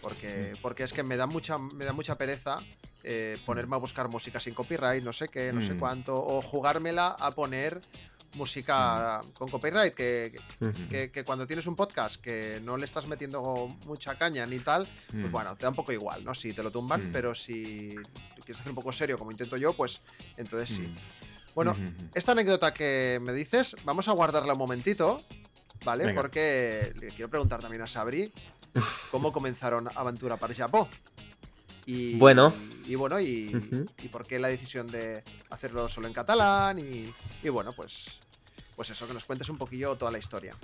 Porque, 0.00 0.54
porque 0.60 0.82
es 0.82 0.92
que 0.92 1.04
me 1.04 1.16
da 1.16 1.26
mucha 1.26 1.58
me 1.82 1.86
da 1.86 1.92
mucha 1.92 2.16
pereza 2.16 2.58
eh, 3.02 3.36
ponerme 3.44 3.74
a 3.74 3.78
buscar 3.80 4.08
música 4.08 4.38
sin 4.38 4.54
copyright, 4.54 5.02
no 5.02 5.12
sé 5.12 5.26
qué, 5.26 5.52
no 5.52 5.60
sé 5.60 5.74
mm. 5.74 5.78
cuánto, 5.80 6.14
o 6.14 6.40
jugármela 6.40 7.16
a 7.18 7.32
poner 7.32 7.80
música 8.34 9.20
mm. 9.20 9.32
con 9.32 9.50
copyright, 9.50 9.92
que, 9.92 10.38
que, 10.88 11.24
cuando 11.24 11.44
tienes 11.44 11.66
un 11.66 11.74
podcast 11.74 12.20
que 12.20 12.60
no 12.62 12.76
le 12.76 12.84
estás 12.84 13.08
metiendo 13.08 13.76
mucha 13.86 14.14
caña 14.14 14.46
ni 14.46 14.60
tal, 14.60 14.86
pues 15.10 15.26
mm. 15.26 15.32
bueno, 15.32 15.56
te 15.56 15.64
da 15.64 15.70
un 15.70 15.74
poco 15.74 15.90
igual, 15.90 16.24
¿no? 16.24 16.32
Si 16.32 16.52
te 16.52 16.62
lo 16.62 16.70
tumban, 16.70 17.10
pero 17.12 17.34
si 17.34 17.88
quieres 18.44 18.60
hacer 18.60 18.70
un 18.70 18.76
poco 18.76 18.92
serio 18.92 19.18
como 19.18 19.32
intento 19.32 19.56
yo, 19.56 19.72
pues 19.72 20.00
entonces 20.36 20.76
sí. 20.76 20.94
Bueno, 21.56 21.74
esta 22.14 22.32
anécdota 22.32 22.72
que 22.72 23.18
me 23.20 23.32
dices, 23.32 23.74
vamos 23.84 24.06
a 24.06 24.12
guardarla 24.12 24.52
un 24.52 24.60
momentito, 24.60 25.20
¿vale? 25.84 26.14
Porque 26.14 26.92
le 26.94 27.08
quiero 27.08 27.28
preguntar 27.28 27.60
también 27.60 27.82
a 27.82 27.88
Sabri 27.88 28.32
cómo 29.10 29.32
comenzaron 29.32 29.88
Aventura 29.96 30.36
para 30.36 30.54
Japón. 30.54 30.86
Y, 31.86 32.14
bueno. 32.14 32.54
Y, 32.86 32.94
bueno, 32.94 33.20
y, 33.20 33.50
por 34.10 34.26
qué 34.26 34.38
la 34.38 34.48
decisión 34.48 34.86
de 34.86 35.22
hacerlo 35.50 35.88
solo 35.88 36.06
en 36.06 36.12
catalán. 36.12 36.78
Y, 36.78 37.48
bueno, 37.48 37.72
pues, 37.72 38.06
pues 38.76 38.90
eso, 38.90 39.06
que 39.06 39.14
nos 39.14 39.24
cuentes 39.24 39.48
un 39.48 39.58
poquillo 39.58 39.96
toda 39.96 40.10
la 40.10 40.18
historia. 40.18 40.56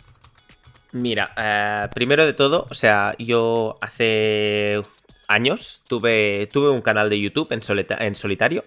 Mira, 0.92 1.34
eh, 1.36 1.88
primero 1.94 2.24
de 2.24 2.32
todo, 2.32 2.66
o 2.70 2.74
sea, 2.74 3.14
yo 3.18 3.76
hace 3.80 4.80
años 5.26 5.82
tuve, 5.86 6.48
tuve 6.50 6.70
un 6.70 6.80
canal 6.80 7.10
de 7.10 7.20
YouTube 7.20 7.52
en, 7.52 7.60
en 8.00 8.14
solitario 8.14 8.64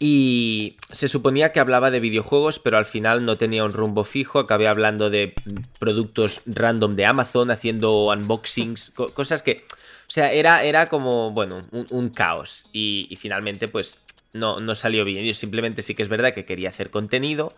y 0.00 0.76
se 0.92 1.08
suponía 1.08 1.50
que 1.50 1.58
hablaba 1.58 1.90
de 1.90 1.98
videojuegos, 1.98 2.60
pero 2.60 2.78
al 2.78 2.84
final 2.84 3.24
no 3.24 3.36
tenía 3.36 3.64
un 3.64 3.72
rumbo 3.72 4.04
fijo. 4.04 4.38
Acabé 4.38 4.68
hablando 4.68 5.10
de 5.10 5.34
productos 5.80 6.42
random 6.46 6.94
de 6.94 7.06
Amazon, 7.06 7.50
haciendo 7.50 8.06
unboxings, 8.06 8.90
cosas 8.90 9.42
que 9.42 9.64
o 10.08 10.10
sea, 10.10 10.32
era, 10.32 10.62
era 10.62 10.88
como, 10.88 11.32
bueno, 11.32 11.68
un, 11.70 12.08
caos. 12.08 12.70
Y, 12.72 13.14
finalmente, 13.20 13.68
pues, 13.68 13.98
no, 14.32 14.58
no 14.58 14.74
salió 14.74 15.04
bien. 15.04 15.22
Yo 15.22 15.34
simplemente 15.34 15.82
sí 15.82 15.94
que 15.94 16.02
es 16.02 16.08
verdad 16.08 16.32
que 16.32 16.46
quería 16.46 16.70
hacer 16.70 16.88
contenido, 16.88 17.54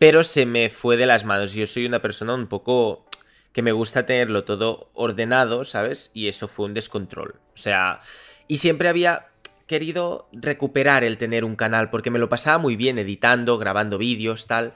pero 0.00 0.24
se 0.24 0.44
me 0.44 0.70
fue 0.70 0.96
de 0.96 1.06
las 1.06 1.24
manos. 1.24 1.52
Yo 1.52 1.68
soy 1.68 1.86
una 1.86 2.02
persona 2.02 2.34
un 2.34 2.48
poco 2.48 3.06
que 3.52 3.62
me 3.62 3.70
gusta 3.70 4.06
tenerlo 4.06 4.42
todo 4.42 4.90
ordenado, 4.94 5.64
¿sabes? 5.64 6.10
Y 6.14 6.26
eso 6.26 6.48
fue 6.48 6.66
un 6.66 6.74
descontrol. 6.74 7.36
O 7.54 7.58
sea, 7.58 8.00
y 8.48 8.56
siempre 8.56 8.88
había 8.88 9.28
querido 9.68 10.28
recuperar 10.32 11.04
el 11.04 11.16
tener 11.16 11.44
un 11.44 11.54
canal 11.54 11.90
porque 11.90 12.10
me 12.10 12.18
lo 12.18 12.28
pasaba 12.28 12.58
muy 12.58 12.74
bien 12.74 12.98
editando, 12.98 13.56
grabando 13.56 13.98
vídeos, 13.98 14.48
tal. 14.48 14.74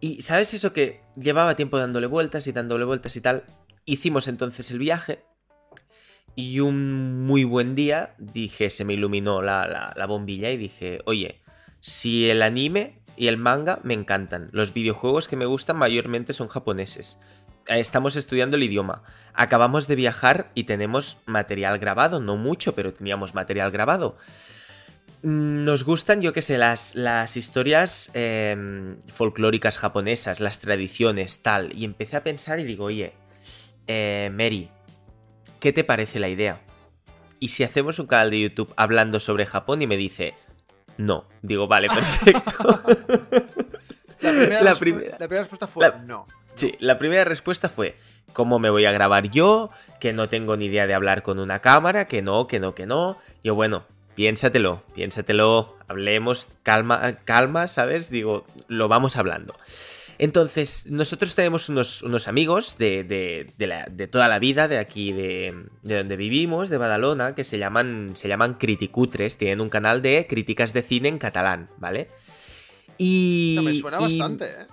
Y 0.00 0.20
¿sabes 0.20 0.52
eso 0.52 0.74
que 0.74 1.00
llevaba 1.16 1.56
tiempo 1.56 1.78
dándole 1.78 2.06
vueltas 2.06 2.46
y 2.46 2.52
dándole 2.52 2.84
vueltas 2.84 3.16
y 3.16 3.22
tal? 3.22 3.44
Hicimos 3.86 4.28
entonces 4.28 4.70
el 4.70 4.78
viaje 4.78 5.24
y 6.36 6.60
un 6.60 7.24
muy 7.24 7.44
buen 7.44 7.74
día 7.74 8.14
dije, 8.18 8.68
se 8.68 8.84
me 8.84 8.92
iluminó 8.92 9.40
la, 9.40 10.04
bombilla 10.06 10.50
y 10.50 10.58
dije, 10.58 11.00
oye, 11.06 11.40
si 11.80 12.28
el 12.28 12.42
anime 12.42 13.00
y 13.16 13.28
el 13.28 13.38
manga 13.38 13.80
me 13.82 13.94
encantan, 13.94 14.50
los 14.52 14.74
videojuegos 14.74 15.28
que 15.28 15.36
me 15.36 15.46
gustan 15.46 15.78
mayormente 15.78 16.34
son 16.34 16.48
japoneses. 16.48 17.20
Estamos 17.66 18.16
estudiando 18.16 18.56
el 18.56 18.62
idioma. 18.62 19.02
Acabamos 19.32 19.88
de 19.88 19.96
viajar 19.96 20.50
y 20.54 20.64
tenemos 20.64 21.22
material 21.24 21.78
grabado, 21.78 22.20
no 22.20 22.36
mucho, 22.36 22.74
pero 22.74 22.92
teníamos 22.92 23.34
material 23.34 23.70
grabado. 23.70 24.18
Mm, 25.22 25.64
nos 25.64 25.84
gustan, 25.84 26.20
yo 26.20 26.34
qué 26.34 26.42
sé, 26.42 26.58
las, 26.58 27.36
historias 27.36 28.10
em, 28.12 29.00
folclóricas 29.08 29.78
japonesas, 29.78 30.38
las 30.38 30.60
tradiciones, 30.60 31.42
tal. 31.42 31.72
Y 31.74 31.86
empecé 31.86 32.18
a 32.18 32.22
pensar 32.22 32.60
y 32.60 32.64
digo, 32.64 32.84
oye, 32.84 33.14
eh, 33.88 34.30
Mary, 34.32 34.68
¿qué 35.60 35.72
te 35.72 35.84
parece 35.84 36.18
la 36.18 36.28
idea? 36.28 36.60
Y 37.38 37.48
si 37.48 37.64
hacemos 37.64 37.98
un 37.98 38.06
canal 38.06 38.30
de 38.30 38.40
YouTube 38.40 38.72
hablando 38.76 39.20
sobre 39.20 39.46
Japón 39.46 39.82
y 39.82 39.86
me 39.86 39.96
dice, 39.96 40.34
no, 40.96 41.26
digo, 41.42 41.68
vale, 41.68 41.88
perfecto. 41.88 42.80
la, 44.62 44.74
primera 44.74 45.16
respuesta 45.18 45.66
fue 45.66 45.92
no. 46.04 46.26
Sí, 46.54 46.74
la 46.80 46.98
primera 46.98 47.24
respuesta 47.24 47.68
fue, 47.68 47.96
¿cómo 48.32 48.58
me 48.58 48.70
voy 48.70 48.86
a 48.86 48.92
grabar 48.92 49.30
yo? 49.30 49.70
Que 50.00 50.12
no 50.12 50.28
tengo 50.28 50.56
ni 50.56 50.66
idea 50.66 50.86
de 50.86 50.94
hablar 50.94 51.22
con 51.22 51.38
una 51.38 51.60
cámara, 51.60 52.06
que 52.06 52.22
no, 52.22 52.46
que 52.46 52.60
no, 52.60 52.74
que 52.74 52.86
no. 52.86 53.18
Yo, 53.44 53.54
bueno, 53.54 53.84
piénsatelo, 54.14 54.82
piénsatelo, 54.94 55.76
hablemos, 55.86 56.48
calma, 56.62 57.16
calma, 57.24 57.68
¿sabes? 57.68 58.10
Digo, 58.10 58.46
lo 58.68 58.88
vamos 58.88 59.16
hablando. 59.16 59.54
Entonces, 60.18 60.86
nosotros 60.90 61.34
tenemos 61.34 61.68
unos, 61.68 62.02
unos 62.02 62.28
amigos 62.28 62.78
de, 62.78 63.04
de, 63.04 63.52
de, 63.56 63.66
la, 63.66 63.86
de, 63.90 64.08
toda 64.08 64.28
la 64.28 64.38
vida, 64.38 64.68
de 64.68 64.78
aquí, 64.78 65.12
de, 65.12 65.54
donde 65.82 66.16
vivimos, 66.16 66.70
de 66.70 66.78
Badalona, 66.78 67.34
que 67.34 67.44
se 67.44 67.58
llaman, 67.58 68.12
se 68.14 68.28
llaman 68.28 68.54
Criticutres, 68.54 69.36
tienen 69.36 69.60
un 69.60 69.68
canal 69.68 70.02
de 70.02 70.26
críticas 70.28 70.72
de 70.72 70.82
cine 70.82 71.08
en 71.08 71.18
catalán, 71.18 71.68
¿vale? 71.78 72.08
Y... 72.98 73.54
No, 73.56 73.62
me 73.62 73.74
suena 73.74 73.98
y, 74.00 74.02
bastante, 74.02 74.46
¿eh? 74.46 74.66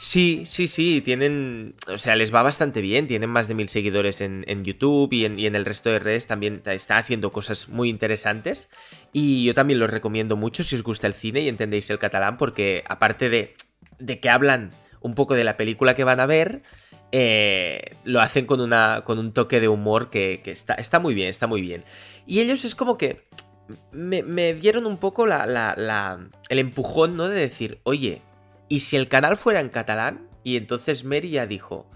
Sí, 0.00 0.44
sí, 0.46 0.66
sí, 0.66 1.02
tienen, 1.02 1.74
o 1.86 1.98
sea, 1.98 2.16
les 2.16 2.34
va 2.34 2.40
bastante 2.40 2.80
bien, 2.80 3.06
tienen 3.06 3.28
más 3.28 3.48
de 3.48 3.54
mil 3.54 3.68
seguidores 3.68 4.22
en, 4.22 4.46
en 4.48 4.64
YouTube 4.64 5.12
y 5.12 5.26
en, 5.26 5.38
y 5.38 5.44
en, 5.44 5.54
el 5.54 5.66
resto 5.66 5.90
de 5.90 5.98
redes 5.98 6.26
también 6.26 6.62
está 6.64 6.96
haciendo 6.96 7.32
cosas 7.32 7.68
muy 7.68 7.90
interesantes 7.90 8.70
y 9.12 9.44
yo 9.44 9.52
también 9.52 9.78
los 9.78 9.90
recomiendo 9.90 10.36
mucho 10.36 10.64
si 10.64 10.74
os 10.74 10.82
gusta 10.82 11.06
el 11.06 11.12
cine 11.12 11.42
y 11.42 11.50
entendéis 11.50 11.90
el 11.90 11.98
catalán 11.98 12.38
porque 12.38 12.82
aparte 12.88 13.28
de, 13.28 13.54
de 13.98 14.20
que 14.20 14.30
hablan 14.30 14.70
un 15.00 15.14
poco 15.14 15.34
de 15.34 15.44
la 15.44 15.56
película 15.56 15.94
que 15.94 16.04
van 16.04 16.20
a 16.20 16.26
ver, 16.26 16.62
eh, 17.12 17.96
lo 18.04 18.20
hacen 18.20 18.46
con, 18.46 18.60
una, 18.60 19.02
con 19.04 19.18
un 19.18 19.32
toque 19.32 19.60
de 19.60 19.68
humor 19.68 20.10
que, 20.10 20.40
que 20.44 20.52
está, 20.52 20.74
está, 20.74 21.00
muy 21.00 21.14
bien, 21.14 21.28
está 21.28 21.46
muy 21.46 21.60
bien. 21.60 21.84
Y 22.26 22.40
ellos 22.40 22.64
es 22.64 22.74
como 22.74 22.96
que 22.96 23.26
me, 23.92 24.22
me 24.22 24.54
dieron 24.54 24.86
un 24.86 24.96
poco 24.96 25.26
la, 25.26 25.46
la, 25.46 25.74
la, 25.76 26.28
el 26.48 26.58
empujón, 26.58 27.16
¿no? 27.16 27.28
De 27.28 27.40
decir, 27.40 27.80
oye, 27.82 28.20
¿y 28.68 28.80
si 28.80 28.96
el 28.96 29.08
canal 29.08 29.36
fuera 29.36 29.60
en 29.60 29.68
catalán? 29.68 30.28
Y 30.44 30.56
entonces 30.56 31.04
Mary 31.04 31.30
ya 31.30 31.46
dijo, 31.46 31.86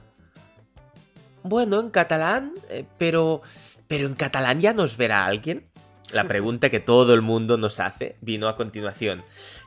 bueno, 1.42 1.80
en 1.80 1.90
catalán, 1.90 2.52
eh, 2.70 2.84
pero, 2.98 3.42
pero 3.86 4.06
en 4.06 4.14
catalán 4.14 4.60
ya 4.60 4.72
nos 4.72 4.96
verá 4.96 5.26
alguien. 5.26 5.66
La 6.12 6.24
pregunta 6.28 6.70
que 6.70 6.80
todo 6.80 7.14
el 7.14 7.22
mundo 7.22 7.56
nos 7.56 7.80
hace 7.80 8.16
vino 8.20 8.48
a 8.48 8.56
continuación. 8.56 9.22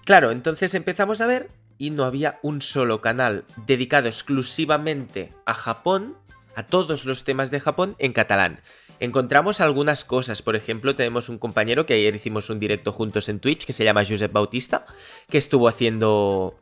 Claro, 0.05 0.31
entonces 0.31 0.73
empezamos 0.73 1.21
a 1.21 1.27
ver 1.27 1.49
y 1.77 1.91
no 1.91 2.03
había 2.03 2.39
un 2.41 2.61
solo 2.61 3.01
canal 3.01 3.45
dedicado 3.65 4.07
exclusivamente 4.07 5.33
a 5.45 5.53
Japón, 5.53 6.15
a 6.55 6.63
todos 6.63 7.05
los 7.05 7.23
temas 7.23 7.51
de 7.51 7.59
Japón 7.59 7.95
en 7.99 8.13
catalán. 8.13 8.59
Encontramos 8.99 9.61
algunas 9.61 10.03
cosas, 10.03 10.41
por 10.41 10.55
ejemplo, 10.55 10.95
tenemos 10.95 11.29
un 11.29 11.37
compañero 11.37 11.85
que 11.85 11.93
ayer 11.93 12.15
hicimos 12.15 12.49
un 12.49 12.59
directo 12.59 12.91
juntos 12.91 13.29
en 13.29 13.39
Twitch 13.39 13.65
que 13.65 13.73
se 13.73 13.83
llama 13.83 14.05
Josep 14.05 14.31
Bautista, 14.31 14.87
que 15.29 15.37
estuvo 15.37 15.67
haciendo 15.67 16.55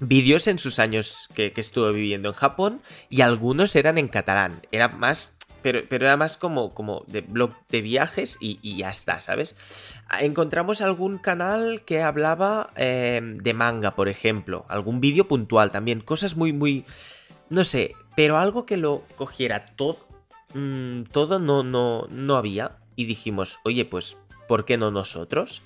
vídeos 0.00 0.48
en 0.48 0.58
sus 0.58 0.80
años 0.80 1.28
que, 1.34 1.52
que, 1.52 1.60
estuvo 1.60 1.92
viviendo 1.92 2.28
en 2.28 2.34
Japón 2.34 2.82
y 3.08 3.20
algunos 3.20 3.76
eran 3.76 3.98
en 3.98 4.08
catalán. 4.08 4.60
Era 4.72 4.88
más. 4.88 5.37
Pero, 5.62 5.82
pero 5.88 6.06
era 6.06 6.16
más 6.16 6.36
como, 6.36 6.72
como 6.74 7.04
de 7.06 7.20
blog 7.20 7.52
de 7.68 7.80
viajes 7.80 8.38
y, 8.40 8.76
ya 8.76 8.90
está, 8.90 9.20
¿sabes? 9.20 9.56
Encontramos 10.20 10.80
algún 10.80 11.18
canal 11.18 11.82
que 11.84 12.02
hablaba 12.02 12.70
eh, 12.76 13.20
de 13.22 13.54
manga, 13.54 13.94
por 13.94 14.08
ejemplo. 14.08 14.64
Algún 14.68 15.00
vídeo 15.00 15.26
puntual 15.26 15.70
también. 15.70 16.00
Cosas 16.00 16.36
muy, 16.36 16.52
muy. 16.52 16.84
No 17.50 17.64
sé. 17.64 17.94
Pero 18.14 18.38
algo 18.38 18.66
que 18.66 18.76
lo 18.76 19.02
cogiera 19.16 19.66
todo. 19.66 20.06
Mmm, 20.54 21.02
todo 21.10 21.38
no, 21.38 21.62
no, 21.62 22.06
no 22.10 22.36
había. 22.36 22.78
Y 22.96 23.04
dijimos, 23.06 23.58
oye, 23.64 23.84
pues, 23.84 24.16
¿por 24.46 24.64
qué 24.64 24.78
no 24.78 24.90
nosotros? 24.90 25.62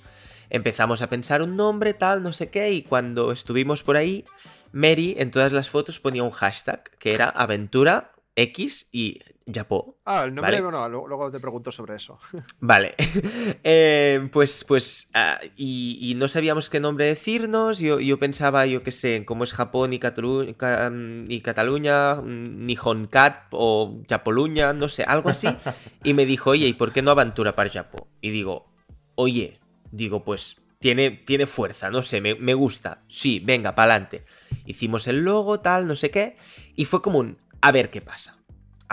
Empezamos 0.49 1.01
a 1.01 1.09
pensar 1.09 1.41
un 1.41 1.55
nombre, 1.55 1.95
tal, 1.95 2.21
no 2.21 2.31
sé 2.31 2.51
qué, 2.51 2.71
y 2.71 2.83
cuando 2.83 3.31
estuvimos 3.31 3.81
por 3.81 3.97
ahí, 3.97 4.23
Mary 4.71 5.15
en 5.17 5.31
todas 5.31 5.51
las 5.51 5.69
fotos 5.69 5.99
ponía 5.99 6.21
un 6.21 6.29
hashtag 6.29 6.83
que 6.99 7.13
era 7.13 7.27
aventura 7.29 8.11
X 8.35 8.89
y 8.91 9.19
Japó. 9.51 9.97
Ah, 10.05 10.23
el 10.23 10.33
nombre, 10.33 10.61
¿vale? 10.61 10.77
bueno, 10.79 11.07
luego 11.07 11.31
te 11.31 11.39
pregunto 11.39 11.71
sobre 11.71 11.95
eso. 11.95 12.19
Vale. 12.59 12.95
eh, 13.63 14.29
pues, 14.31 14.63
pues, 14.63 15.11
uh, 15.15 15.45
y, 15.57 15.97
y, 16.01 16.15
no 16.15 16.27
sabíamos 16.27 16.69
qué 16.69 16.79
nombre 16.79 17.05
decirnos. 17.05 17.79
Yo, 17.79 17.99
yo 17.99 18.17
pensaba, 18.19 18.65
yo 18.65 18.83
qué 18.83 18.91
sé, 18.91 19.25
cómo 19.25 19.43
es 19.43 19.53
Japón 19.53 19.93
y, 19.93 19.99
Catalu 19.99 20.43
y 20.43 21.41
Cataluña, 21.41 22.21
Nihon 22.21 23.07
Cat 23.07 23.47
o 23.51 24.01
Japoluña, 24.07 24.73
no 24.73 24.87
sé, 24.87 25.03
algo 25.03 25.29
así. 25.29 25.47
y 26.03 26.13
me 26.13 26.25
dijo, 26.25 26.51
oye, 26.51 26.67
¿y 26.67 26.73
por 26.73 26.93
qué 26.93 27.01
no 27.01 27.11
Aventura 27.11 27.55
para 27.55 27.69
Japón? 27.69 28.07
Y 28.21 28.29
digo, 28.29 28.71
oye, 29.15 29.59
digo, 29.91 30.23
pues 30.23 30.61
tiene, 30.79 31.11
tiene 31.11 31.45
fuerza, 31.45 31.89
no 31.89 32.01
sé, 32.01 32.21
me, 32.21 32.35
me 32.35 32.53
gusta. 32.53 33.03
Sí, 33.07 33.41
venga, 33.43 33.75
pa'lante. 33.75 34.25
Hicimos 34.65 35.07
el 35.07 35.23
logo, 35.23 35.59
tal, 35.59 35.87
no 35.87 35.95
sé 35.95 36.11
qué. 36.11 36.37
Y 36.75 36.85
fue 36.85 37.01
como 37.01 37.19
un, 37.19 37.37
a 37.61 37.71
ver 37.71 37.89
qué 37.89 38.01
pasa. 38.01 38.37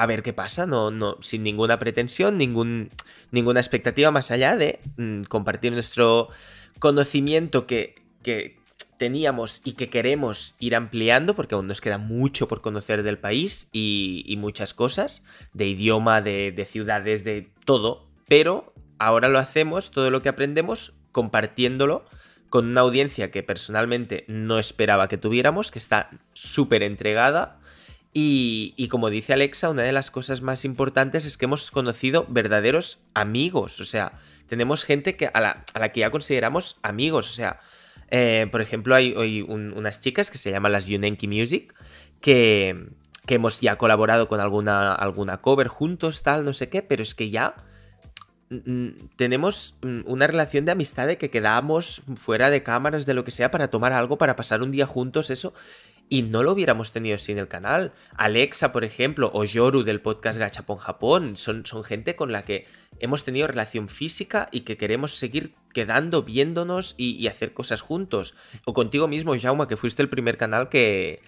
A 0.01 0.07
ver 0.07 0.23
qué 0.23 0.33
pasa, 0.33 0.65
no, 0.65 0.91
no, 0.91 1.19
sin 1.21 1.43
ninguna 1.43 1.79
pretensión, 1.79 2.39
ningún, 2.39 2.89
ninguna 3.33 3.61
expectativa 3.61 4.11
más 4.11 4.31
allá 4.31 4.57
de 4.57 4.81
mmm, 4.97 5.25
compartir 5.25 5.73
nuestro 5.73 6.31
conocimiento 6.79 7.67
que, 7.67 7.97
que, 8.23 8.59
teníamos 8.97 9.61
y 9.63 9.73
que 9.73 9.91
queremos 9.91 10.55
ir 10.59 10.75
ampliando, 10.75 11.37
porque 11.37 11.55
aún 11.55 11.67
nos 11.67 11.83
queda 11.83 11.99
mucho 11.99 12.49
por 12.49 12.63
conocer 12.63 13.03
del 13.03 13.19
país 13.19 13.69
y, 13.73 14.25
y 14.27 14.39
muchas 14.39 14.73
cosas, 14.73 15.23
de 15.53 15.67
idioma, 15.67 16.23
de, 16.23 16.51
de 16.51 16.65
ciudades, 16.65 17.23
de 17.23 17.51
todo, 17.67 18.07
pero 18.27 18.73
ahora 18.99 19.29
lo 19.29 19.39
hacemos, 19.39 19.91
todo 19.91 20.11
lo 20.11 20.23
que 20.23 20.31
aprendemos, 20.31 20.95
compartiéndolo 21.13 22.07
con 22.49 22.69
una 22.69 22.81
audiencia 22.81 23.31
que 23.31 23.43
personalmente 23.43 24.25
no 24.29 24.59
esperaba 24.59 25.09
que 25.09 25.19
tuviéramos, 25.19 25.71
que 25.71 25.79
está 25.79 26.09
súper 26.33 26.83
entregada 26.83 27.61
y, 28.13 28.89
como 28.89 29.09
dice 29.09 29.33
Alexa, 29.33 29.71
una 29.71 29.83
de 29.83 29.93
las 29.93 30.11
cosas 30.11 30.43
más 30.43 30.65
importantes 30.65 31.25
es 31.25 31.37
que 31.37 31.45
hemos 31.45 31.71
conocido 31.71 32.27
verdaderos 32.29 33.05
amigos. 33.15 33.81
O 33.81 33.85
sea, 33.85 34.19
tenemos 34.49 34.85
gente 34.85 35.17
que, 35.17 35.31
a, 35.33 35.41
la, 35.41 35.93
que 35.93 36.01
ya 36.01 36.11
consideramos 36.11 36.79
amigos. 36.83 37.31
O 37.31 37.33
sea, 37.33 37.61
eh, 38.11 38.49
por 38.51 38.63
ejemplo, 38.63 38.97
hay, 38.97 39.15
hay 39.17 39.43
un, 39.43 39.73
unas 39.73 40.01
chicas 40.01 40.31
que 40.31 40.39
se 40.39 40.51
llaman 40.51 40.73
las 40.73 40.87
Yunenki 40.87 41.29
Music 41.29 41.73
que, 42.21 42.89
que 43.27 43.35
hemos 43.35 43.61
ya 43.61 43.77
colaborado 43.77 44.27
con 44.27 44.41
alguna, 44.41 44.93
alguna 44.93 45.41
cover 45.41 45.69
juntos, 45.69 46.25
tal, 46.25 46.45
no 46.45 46.53
sé 46.53 46.69
qué, 46.69 46.83
pero 46.83 47.05
es 47.05 47.15
que 47.15 47.31
ya 47.31 47.55
tenemos 49.15 49.77
una 50.07 50.27
relación 50.27 50.65
de 50.65 50.73
amistad 50.73 51.07
de 51.07 51.19
que 51.19 51.31
quedamos 51.31 52.03
fuera 52.17 52.51
de 52.51 52.65
cámaras, 52.65 53.07
de 53.07 53.15
lo 53.15 53.23
que 53.23 53.31
sea, 53.31 53.53
para 53.53 53.69
tomar 53.69 53.93
algo, 53.93 54.19
para 54.19 54.35
pasar 54.35 54.63
un 54.63 54.73
día 54.73 54.87
juntos, 54.87 55.31
eso 55.31 55.55
y 56.11 56.23
no 56.23 56.43
lo 56.43 56.53
hubiéramos 56.53 56.91
tenido 56.91 57.17
sin 57.17 57.39
el 57.39 57.47
canal. 57.47 57.93
Alexa, 58.17 58.73
por 58.73 58.85
ejemplo, 58.85 59.31
o 59.33 59.45
Yoru 59.45 59.85
del 59.85 60.03
podcast 60.03 60.39
Gachapon 60.39 60.77
Japón, 60.77 61.37
son, 61.37 61.65
son 61.65 61.85
gente 61.85 62.17
con 62.17 62.33
la 62.33 62.43
que 62.43 62.67
hemos 62.99 63.25
tenido 63.25 63.47
relación 63.47 63.89
física 63.89 64.49
y 64.51 64.63
que 64.63 64.77
queremos 64.77 65.15
seguir 65.15 65.55
quedando, 65.73 66.25
viéndonos 66.25 66.97
y, 66.99 67.13
y 67.13 67.29
hacer 67.29 67.53
cosas 67.55 67.81
juntos. 67.81 68.35
O 68.65 68.75
contigo 68.75 69.07
mismo, 69.07 69.39
Jauma, 69.41 69.69
que 69.69 69.77
fuiste 69.77 70.03
el 70.03 70.09
primer 70.09 70.37
canal 70.37 70.69
que, 70.69 71.23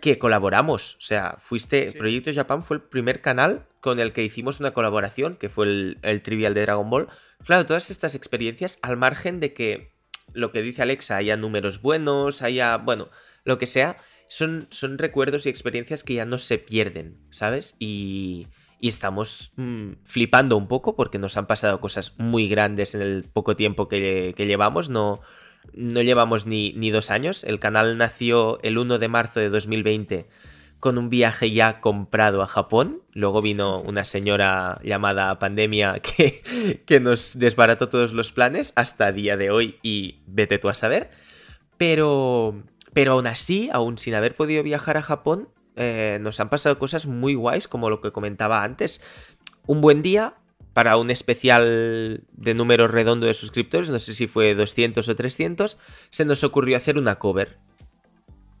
que 0.00 0.18
colaboramos. 0.18 0.96
O 0.96 1.02
sea, 1.02 1.36
fuiste. 1.38 1.92
Sí. 1.92 1.98
Proyecto 1.98 2.34
Japan 2.34 2.62
fue 2.62 2.78
el 2.78 2.82
primer 2.82 3.20
canal 3.20 3.64
con 3.80 4.00
el 4.00 4.12
que 4.12 4.24
hicimos 4.24 4.58
una 4.58 4.72
colaboración, 4.72 5.36
que 5.36 5.48
fue 5.48 5.66
el, 5.66 5.98
el 6.02 6.20
trivial 6.22 6.52
de 6.52 6.62
Dragon 6.62 6.90
Ball. 6.90 7.08
Claro, 7.44 7.64
todas 7.64 7.90
estas 7.90 8.16
experiencias, 8.16 8.80
al 8.82 8.96
margen 8.96 9.38
de 9.38 9.54
que 9.54 9.92
lo 10.32 10.50
que 10.50 10.62
dice 10.62 10.82
Alexa, 10.82 11.16
haya 11.16 11.36
números 11.36 11.80
buenos, 11.80 12.42
haya. 12.42 12.76
bueno, 12.78 13.08
lo 13.44 13.58
que 13.58 13.66
sea 13.66 13.98
son, 14.28 14.66
son 14.70 14.98
recuerdos 14.98 15.46
y 15.46 15.48
experiencias 15.48 16.04
que 16.04 16.14
ya 16.14 16.24
no 16.24 16.38
se 16.38 16.58
pierden, 16.58 17.18
¿sabes? 17.30 17.76
Y, 17.78 18.46
y 18.78 18.88
estamos 18.88 19.52
mmm, 19.56 19.92
flipando 20.04 20.56
un 20.56 20.68
poco 20.68 20.96
porque 20.96 21.18
nos 21.18 21.36
han 21.36 21.46
pasado 21.46 21.80
cosas 21.80 22.14
muy 22.18 22.48
grandes 22.48 22.94
en 22.94 23.02
el 23.02 23.24
poco 23.24 23.56
tiempo 23.56 23.88
que, 23.88 24.34
llevamos. 24.36 24.90
No, 24.90 25.20
no 25.72 26.02
llevamos 26.02 26.46
ni, 26.46 26.72
ni, 26.74 26.90
dos 26.90 27.10
años. 27.10 27.44
El 27.44 27.58
canal 27.58 27.96
nació 27.98 28.60
el 28.62 28.78
1 28.78 28.98
de 28.98 29.08
marzo 29.08 29.40
de 29.40 29.50
2020 29.50 30.28
con 30.78 30.98
un 30.98 31.08
viaje 31.08 31.50
ya 31.52 31.80
comprado 31.80 32.42
a 32.42 32.46
Japón. 32.46 33.02
Luego 33.12 33.40
vino 33.40 33.80
una 33.80 34.04
señora 34.04 34.78
llamada 34.84 35.38
pandemia 35.38 36.00
que, 36.00 36.82
que 36.84 37.00
nos 37.00 37.38
desbarató 37.38 37.88
todos 37.88 38.12
los 38.12 38.32
planes 38.32 38.72
hasta 38.76 39.10
día 39.12 39.36
de 39.36 39.50
hoy 39.50 39.78
y 39.82 40.20
vete 40.26 40.58
tú 40.58 40.68
a 40.68 40.74
saber. 40.74 41.10
Pero 41.78 42.62
pero 42.96 43.12
aún 43.12 43.26
así, 43.26 43.68
aún 43.74 43.98
sin 43.98 44.14
haber 44.14 44.34
podido 44.34 44.62
viajar 44.62 44.96
a 44.96 45.02
Japón, 45.02 45.50
eh, 45.76 46.16
nos 46.22 46.40
han 46.40 46.48
pasado 46.48 46.78
cosas 46.78 47.04
muy 47.04 47.34
guays, 47.34 47.68
como 47.68 47.90
lo 47.90 48.00
que 48.00 48.10
comentaba 48.10 48.64
antes. 48.64 49.02
Un 49.66 49.82
buen 49.82 50.00
día 50.00 50.32
para 50.72 50.96
un 50.96 51.10
especial 51.10 52.24
de 52.32 52.54
número 52.54 52.88
redondo 52.88 53.26
de 53.26 53.34
suscriptores, 53.34 53.90
no 53.90 53.98
sé 53.98 54.14
si 54.14 54.26
fue 54.26 54.54
200 54.54 55.06
o 55.06 55.14
300, 55.14 55.76
se 56.08 56.24
nos 56.24 56.42
ocurrió 56.42 56.78
hacer 56.78 56.96
una 56.96 57.18
cover. 57.18 57.58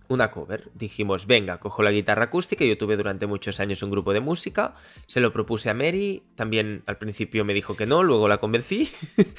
Una 0.08 0.30
cover. 0.30 0.70
Dijimos, 0.74 1.26
venga, 1.26 1.58
cojo 1.58 1.82
la 1.82 1.90
guitarra 1.90 2.24
acústica, 2.24 2.62
yo 2.62 2.76
tuve 2.76 2.98
durante 2.98 3.26
muchos 3.26 3.58
años 3.58 3.82
un 3.82 3.90
grupo 3.90 4.12
de 4.12 4.20
música, 4.20 4.74
se 5.06 5.20
lo 5.20 5.32
propuse 5.32 5.70
a 5.70 5.74
Mary, 5.74 6.24
también 6.34 6.82
al 6.84 6.98
principio 6.98 7.46
me 7.46 7.54
dijo 7.54 7.74
que 7.74 7.86
no, 7.86 8.02
luego 8.02 8.28
la 8.28 8.36
convencí, 8.36 8.90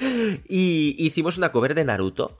y 0.49 0.95
hicimos 0.97 1.37
una 1.37 1.51
cover 1.51 1.75
de 1.75 1.85
Naruto 1.85 2.39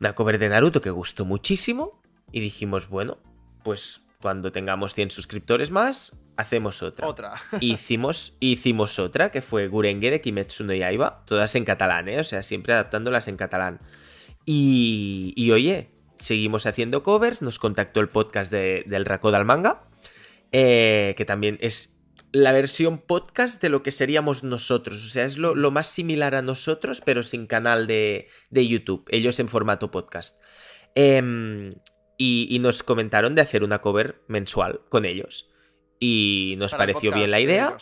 una 0.00 0.14
cover 0.14 0.38
de 0.38 0.48
Naruto 0.48 0.80
que 0.80 0.90
gustó 0.90 1.24
muchísimo 1.24 2.00
y 2.32 2.40
dijimos, 2.40 2.88
bueno, 2.88 3.18
pues 3.62 4.06
cuando 4.20 4.50
tengamos 4.50 4.94
100 4.94 5.10
suscriptores 5.10 5.70
más, 5.70 6.24
hacemos 6.36 6.82
otra. 6.82 7.06
Otra. 7.06 7.34
hicimos, 7.60 8.36
hicimos 8.40 8.98
otra 8.98 9.30
que 9.30 9.42
fue 9.42 9.68
Gurenge 9.68 10.10
de 10.10 10.20
Kimetsu 10.20 10.64
no 10.64 10.74
Yaiba, 10.74 11.22
todas 11.26 11.54
en 11.54 11.64
catalán, 11.64 12.08
¿eh? 12.08 12.18
o 12.18 12.24
sea, 12.24 12.42
siempre 12.42 12.72
adaptándolas 12.72 13.28
en 13.28 13.36
catalán. 13.36 13.78
Y, 14.46 15.34
y 15.36 15.50
oye, 15.52 15.90
seguimos 16.18 16.66
haciendo 16.66 17.02
covers, 17.02 17.42
nos 17.42 17.58
contactó 17.58 18.00
el 18.00 18.08
podcast 18.08 18.50
de, 18.50 18.84
del 18.86 19.04
Raco 19.04 19.30
del 19.30 19.44
Manga, 19.44 19.82
eh, 20.52 21.14
que 21.16 21.24
también 21.24 21.58
es 21.60 21.99
la 22.32 22.52
versión 22.52 22.98
podcast 22.98 23.60
de 23.60 23.68
lo 23.70 23.82
que 23.82 23.90
seríamos 23.90 24.44
nosotros, 24.44 25.04
o 25.04 25.08
sea, 25.08 25.24
es 25.24 25.36
lo, 25.38 25.54
lo 25.54 25.70
más 25.70 25.86
similar 25.88 26.34
a 26.34 26.42
nosotros, 26.42 27.00
pero 27.04 27.22
sin 27.22 27.46
canal 27.46 27.86
de, 27.86 28.28
de 28.50 28.68
YouTube, 28.68 29.04
ellos 29.10 29.38
en 29.40 29.48
formato 29.48 29.90
podcast. 29.90 30.40
Em, 30.94 31.72
y, 32.16 32.46
y 32.50 32.58
nos 32.58 32.82
comentaron 32.82 33.34
de 33.34 33.42
hacer 33.42 33.64
una 33.64 33.80
cover 33.80 34.20
mensual 34.28 34.80
con 34.88 35.04
ellos. 35.04 35.50
Y 35.98 36.54
nos 36.58 36.72
Para 36.72 36.82
pareció 36.84 37.12
bien 37.12 37.30
la 37.30 37.38
de 37.38 37.42
idea. 37.42 37.76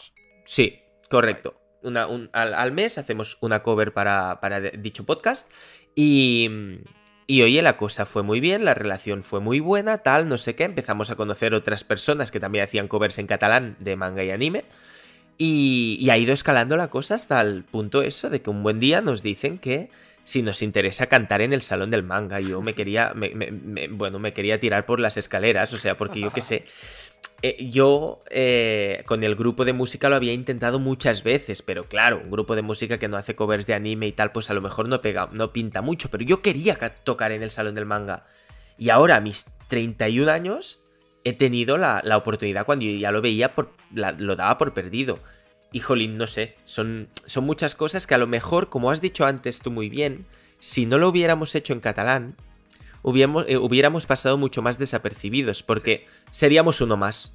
Sí, 0.45 0.81
correcto. 1.11 1.61
Una, 1.83 2.07
un- 2.07 2.31
al, 2.33 2.55
al 2.55 2.73
mes 2.73 2.99
hacemos 2.99 3.39
una 3.41 3.63
cover 3.63 3.93
para, 3.93 4.41
para 4.41 4.61
dicho 4.61 5.05
podcast. 5.05 5.51
Y, 5.95 6.49
y 7.29 7.43
oye, 7.43 7.63
la 7.63 7.77
cosa 7.77 8.07
fue 8.07 8.23
muy 8.25 8.41
bien, 8.41 8.65
la 8.65 8.75
relación 8.75 9.23
fue 9.23 9.39
muy 9.41 9.61
buena, 9.61 9.99
tal, 9.99 10.29
no 10.29 10.39
sé 10.39 10.57
qué. 10.57 10.65
Empezamos 10.65 11.11
a 11.11 11.15
conocer 11.15 11.55
otras 11.55 11.85
personas 11.85 12.31
que 12.33 12.41
también 12.41 12.65
hacían 12.65 12.89
covers 12.89 13.19
en 13.19 13.27
catalán 13.29 13.77
de 13.79 13.95
manga 13.97 14.25
y 14.25 14.31
anime. 14.31 14.65
Y, 15.37 15.99
y 16.01 16.11
ha 16.11 16.19
ido 16.19 16.33
escalando 16.33 16.77
la 16.77 16.89
cosa 16.89 17.15
hasta 17.15 17.41
el 17.41 17.63
punto 17.63 18.03
eso 18.03 18.29
de 18.31 18.43
que 18.43 18.51
un 18.51 18.63
buen 18.65 18.81
día 18.81 19.01
nos 19.01 19.23
dicen 19.23 19.59
que 19.59 19.89
si 20.25 20.43
nos 20.43 20.63
interesa 20.63 21.07
cantar 21.07 21.41
en 21.43 21.53
el 21.53 21.63
salón 21.63 21.91
del 21.91 22.03
manga, 22.03 22.41
yo 22.41 22.61
me 22.61 22.75
quería, 22.75 23.13
me- 23.15 23.31
me- 23.35 23.89
bueno, 23.89 24.19
me 24.19 24.33
quería 24.33 24.59
tirar 24.59 24.85
por 24.85 24.99
las 24.99 25.17
escaleras, 25.17 25.73
o 25.73 25.79
sea, 25.79 25.97
porque 25.97 26.21
yo 26.21 26.33
qué 26.33 26.41
sé, 26.41 26.65
eh, 27.43 27.69
yo 27.71 28.23
eh, 28.31 29.03
con 29.07 29.23
el 29.23 29.37
grupo 29.37 29.65
de 29.65 29.73
música 29.73 30.09
lo 30.09 30.17
había 30.17 30.33
intentado 30.33 30.81
muchas 30.81 31.23
veces, 31.23 31.63
pero 31.63 31.85
claro, 31.85 32.21
un 32.23 32.31
grupo 32.31 32.57
de 32.57 32.63
música 32.63 32.99
que 32.99 33.09
no 33.09 33.17
hace 33.17 33.37
covers 33.37 33.67
de 33.67 33.75
anime 33.75 34.09
y 34.09 34.13
tal, 34.13 34.33
pues 34.33 34.51
a 34.51 34.55
lo 34.55 34.61
mejor 34.61 34.89
no 34.89 35.01
pega, 35.01 35.29
no 35.33 35.53
pinta 35.53 35.81
mucho, 35.81 36.11
pero 36.11 36.25
yo 36.25 36.43
quería 36.43 36.77
ca- 36.77 36.95
tocar 36.95 37.31
en 37.33 37.43
el 37.43 37.51
salón 37.51 37.75
del 37.77 37.87
manga. 37.87 38.27
Y 38.77 38.91
ahora, 38.91 39.17
a 39.17 39.21
mis 39.21 39.47
31 39.69 40.29
años, 40.31 40.81
he 41.25 41.33
tenido 41.33 41.79
la, 41.79 42.03
oportunidad 42.17 42.67
cuando 42.67 42.87
yo 42.87 42.99
ya 42.99 43.13
lo 43.13 43.23
veía, 43.23 43.55
por, 43.55 43.73
lo 43.93 44.37
daba 44.37 44.59
por 44.59 44.75
perdido. 44.75 45.21
Y 45.71 45.81
jolín, 45.81 46.17
no 46.17 46.27
sé, 46.27 46.57
son, 46.65 47.09
son 47.27 47.45
muchas 47.45 47.75
cosas 47.75 48.07
que 48.07 48.15
a 48.15 48.19
lo 48.19 48.27
mejor, 48.27 48.69
como 48.69 48.91
has 48.91 49.01
dicho 49.01 49.27
antes 49.27 49.61
tú 49.61 49.71
muy 49.71 49.89
bien, 49.89 50.27
si 50.61 50.87
no 50.87 50.99
lo 50.99 51.09
hubiéramos 51.09 51.55
hecho 51.55 51.73
en 51.73 51.81
catalán, 51.81 52.37
hubiéramos, 53.03 53.45
eh, 53.49 53.57
hubiéramos 53.57 54.07
pasado 54.07 54.39
mucho 54.39 54.63
más 54.63 54.79
desapercibidos, 54.79 55.63
porque 55.63 56.07
seríamos 56.31 56.81
uno 56.81 56.97
más. 56.97 57.35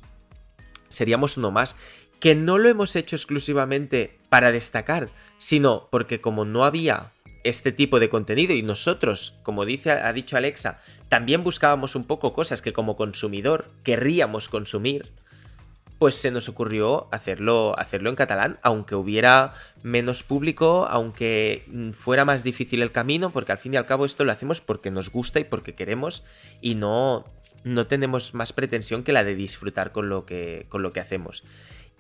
Seríamos 0.90 1.38
uno 1.38 1.52
más. 1.52 1.76
Que 2.20 2.36
no 2.36 2.58
lo 2.58 2.70
hemos 2.70 2.96
hecho 2.96 3.16
exclusivamente 3.16 4.18
para 4.30 4.52
destacar, 4.52 5.10
sino 5.38 5.88
porque 5.92 6.22
como 6.22 6.46
no 6.46 6.64
había 6.64 7.12
este 7.44 7.72
tipo 7.72 8.00
de 8.00 8.10
contenido 8.10 8.54
y 8.54 8.64
nosotros, 8.64 9.40
como 9.44 9.66
dice, 9.66 9.92
ha 9.92 10.14
dicho 10.14 10.38
Alexa, 10.38 10.82
también 11.10 11.44
buscábamos 11.44 11.96
un 11.96 12.06
poco 12.06 12.34
cosas 12.34 12.62
que 12.62 12.74
como 12.74 12.96
consumidor 12.96 13.70
querríamos 13.84 14.48
consumir, 14.48 15.12
pues 16.04 16.16
se 16.16 16.32
nos 16.32 16.50
ocurrió 16.50 17.08
hacerlo, 17.14 17.80
hacerlo 17.80 18.10
en 18.10 18.18
catalán, 18.18 18.60
aunque 18.62 18.94
hubiera 18.94 19.54
menos 19.84 20.22
público, 20.22 20.86
aunque 20.90 21.64
mm, 21.68 21.92
fuera 21.92 22.26
más 22.26 22.44
difícil 22.44 22.82
el 22.82 22.92
camino, 22.92 23.30
porque 23.30 23.54
al 23.54 23.58
fin 23.58 23.74
y 23.74 23.78
al 23.78 23.86
cabo 23.86 24.04
esto 24.04 24.26
lo 24.26 24.34
hacemos 24.34 24.60
porque 24.60 24.92
nos 24.92 25.12
gusta 25.12 25.40
y 25.40 25.46
porque 25.46 25.76
queremos 25.76 26.26
y 26.60 26.76
no, 26.76 27.24
no 27.64 27.88
tenemos 27.88 28.34
más 28.34 28.52
pretensión 28.52 29.06
que 29.06 29.14
la 29.14 29.24
de 29.24 29.34
disfrutar 29.34 29.94
con 29.94 30.10
lo 30.10 30.26
que, 30.26 30.66
con 30.68 30.84
lo 30.84 30.92
que 30.92 31.00
hacemos. 31.00 31.46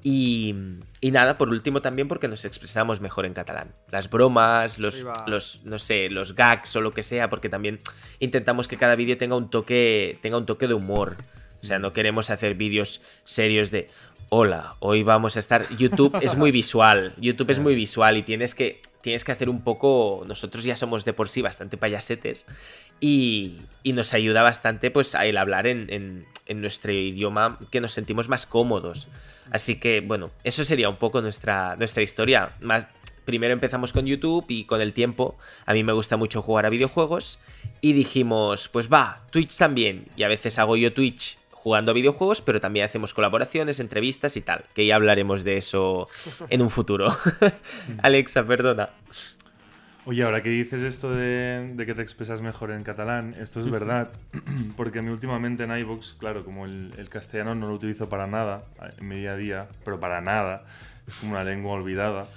Y, 0.03 0.53
y 0.99 1.11
nada, 1.11 1.37
por 1.37 1.47
último 1.47 1.81
también 1.81 2.09
porque 2.09 2.27
nos 2.27 2.43
expresamos 2.43 2.99
mejor 2.99 3.25
en 3.25 3.33
catalán. 3.33 3.73
Las 3.89 4.09
bromas, 4.09 4.79
los, 4.79 5.05
los, 5.27 5.63
no 5.63 5.79
sé, 5.79 6.09
los 6.09 6.35
gags 6.35 6.75
o 6.75 6.81
lo 6.81 6.91
que 6.91 7.03
sea, 7.03 7.29
porque 7.29 7.47
también 7.47 7.79
intentamos 8.19 8.67
que 8.67 8.75
cada 8.75 8.97
vídeo 8.97 9.17
tenga 9.17 9.37
un 9.37 9.49
toque, 9.49 10.19
tenga 10.21 10.37
un 10.37 10.45
toque 10.45 10.67
de 10.67 10.73
humor. 10.73 11.15
O 11.63 11.65
sea, 11.65 11.79
no 11.79 11.93
queremos 11.93 12.29
hacer 12.29 12.55
vídeos 12.55 13.01
serios 13.23 13.71
de 13.71 13.89
hola, 14.29 14.75
hoy 14.79 15.01
vamos 15.03 15.37
a 15.37 15.39
estar. 15.39 15.65
YouTube 15.77 16.17
es 16.21 16.35
muy 16.35 16.51
visual. 16.51 17.13
YouTube 17.17 17.49
es 17.51 17.59
muy 17.61 17.73
visual 17.73 18.17
y 18.17 18.23
tienes 18.23 18.53
que, 18.53 18.81
tienes 19.01 19.23
que 19.23 19.31
hacer 19.31 19.49
un 19.49 19.63
poco. 19.63 20.23
Nosotros 20.27 20.63
ya 20.63 20.75
somos 20.75 21.05
de 21.05 21.13
por 21.13 21.29
sí 21.29 21.41
bastante 21.41 21.77
payasetes. 21.77 22.45
Y, 22.99 23.61
y 23.83 23.93
nos 23.93 24.13
ayuda 24.13 24.43
bastante, 24.43 24.91
pues, 24.91 25.15
a 25.15 25.25
el 25.25 25.37
hablar 25.37 25.67
en, 25.67 25.87
en- 25.89 26.25
en 26.47 26.59
nuestro 26.61 26.91
idioma 26.91 27.59
que 27.71 27.79
nos 27.79 27.93
sentimos 27.93 28.27
más 28.27 28.45
cómodos. 28.45 29.07
Así 29.51 29.79
que, 29.79 30.01
bueno, 30.01 30.31
eso 30.43 30.65
sería 30.65 30.89
un 30.89 30.97
poco 30.97 31.21
nuestra, 31.21 31.75
nuestra 31.77 32.01
historia. 32.03 32.55
Más, 32.59 32.87
primero 33.23 33.53
empezamos 33.53 33.93
con 33.93 34.05
YouTube 34.05 34.45
y 34.49 34.65
con 34.65 34.81
el 34.81 34.93
tiempo 34.93 35.37
a 35.65 35.71
mí 35.73 35.83
me 35.83 35.93
gusta 35.93 36.17
mucho 36.17 36.41
jugar 36.41 36.65
a 36.65 36.69
videojuegos 36.69 37.39
y 37.79 37.93
dijimos, 37.93 38.67
pues 38.67 38.91
va, 38.91 39.21
Twitch 39.31 39.55
también. 39.57 40.07
Y 40.17 40.23
a 40.23 40.27
veces 40.27 40.59
hago 40.59 40.75
yo 40.75 40.91
Twitch 40.93 41.37
jugando 41.63 41.91
a 41.91 41.93
videojuegos, 41.93 42.41
pero 42.41 42.59
también 42.59 42.85
hacemos 42.85 43.13
colaboraciones, 43.13 43.79
entrevistas 43.79 44.35
y 44.35 44.41
tal, 44.41 44.65
que 44.73 44.85
ya 44.85 44.95
hablaremos 44.95 45.45
de 45.45 45.57
eso 45.57 46.09
en 46.49 46.61
un 46.61 46.69
futuro. 46.69 47.07
Alexa, 48.03 48.45
perdona. 48.45 48.89
Oye, 50.05 50.23
ahora 50.23 50.43
que 50.43 50.49
dices 50.49 50.83
esto 50.83 51.11
de, 51.11 51.71
de 51.73 51.85
que 51.85 51.95
te 51.95 52.01
expresas 52.01 52.41
mejor 52.41 52.71
en 52.71 52.83
catalán, 52.83 53.33
esto 53.39 53.61
es 53.61 53.71
verdad, 53.71 54.11
porque 54.75 54.99
a 54.99 55.01
mí 55.01 55.09
últimamente 55.09 55.63
en 55.63 55.71
iVoox, 55.71 56.15
claro, 56.15 56.43
como 56.43 56.65
el, 56.65 56.93
el 56.97 57.07
castellano 57.07 57.55
no 57.55 57.69
lo 57.69 57.75
utilizo 57.75 58.09
para 58.09 58.27
nada 58.27 58.65
en 58.97 59.07
mi 59.07 59.15
día 59.15 59.31
a 59.31 59.37
día, 59.37 59.67
pero 59.85 60.01
para 60.01 60.19
nada, 60.19 60.65
es 61.07 61.15
como 61.15 61.31
una 61.31 61.45
lengua 61.45 61.71
olvidada. 61.71 62.27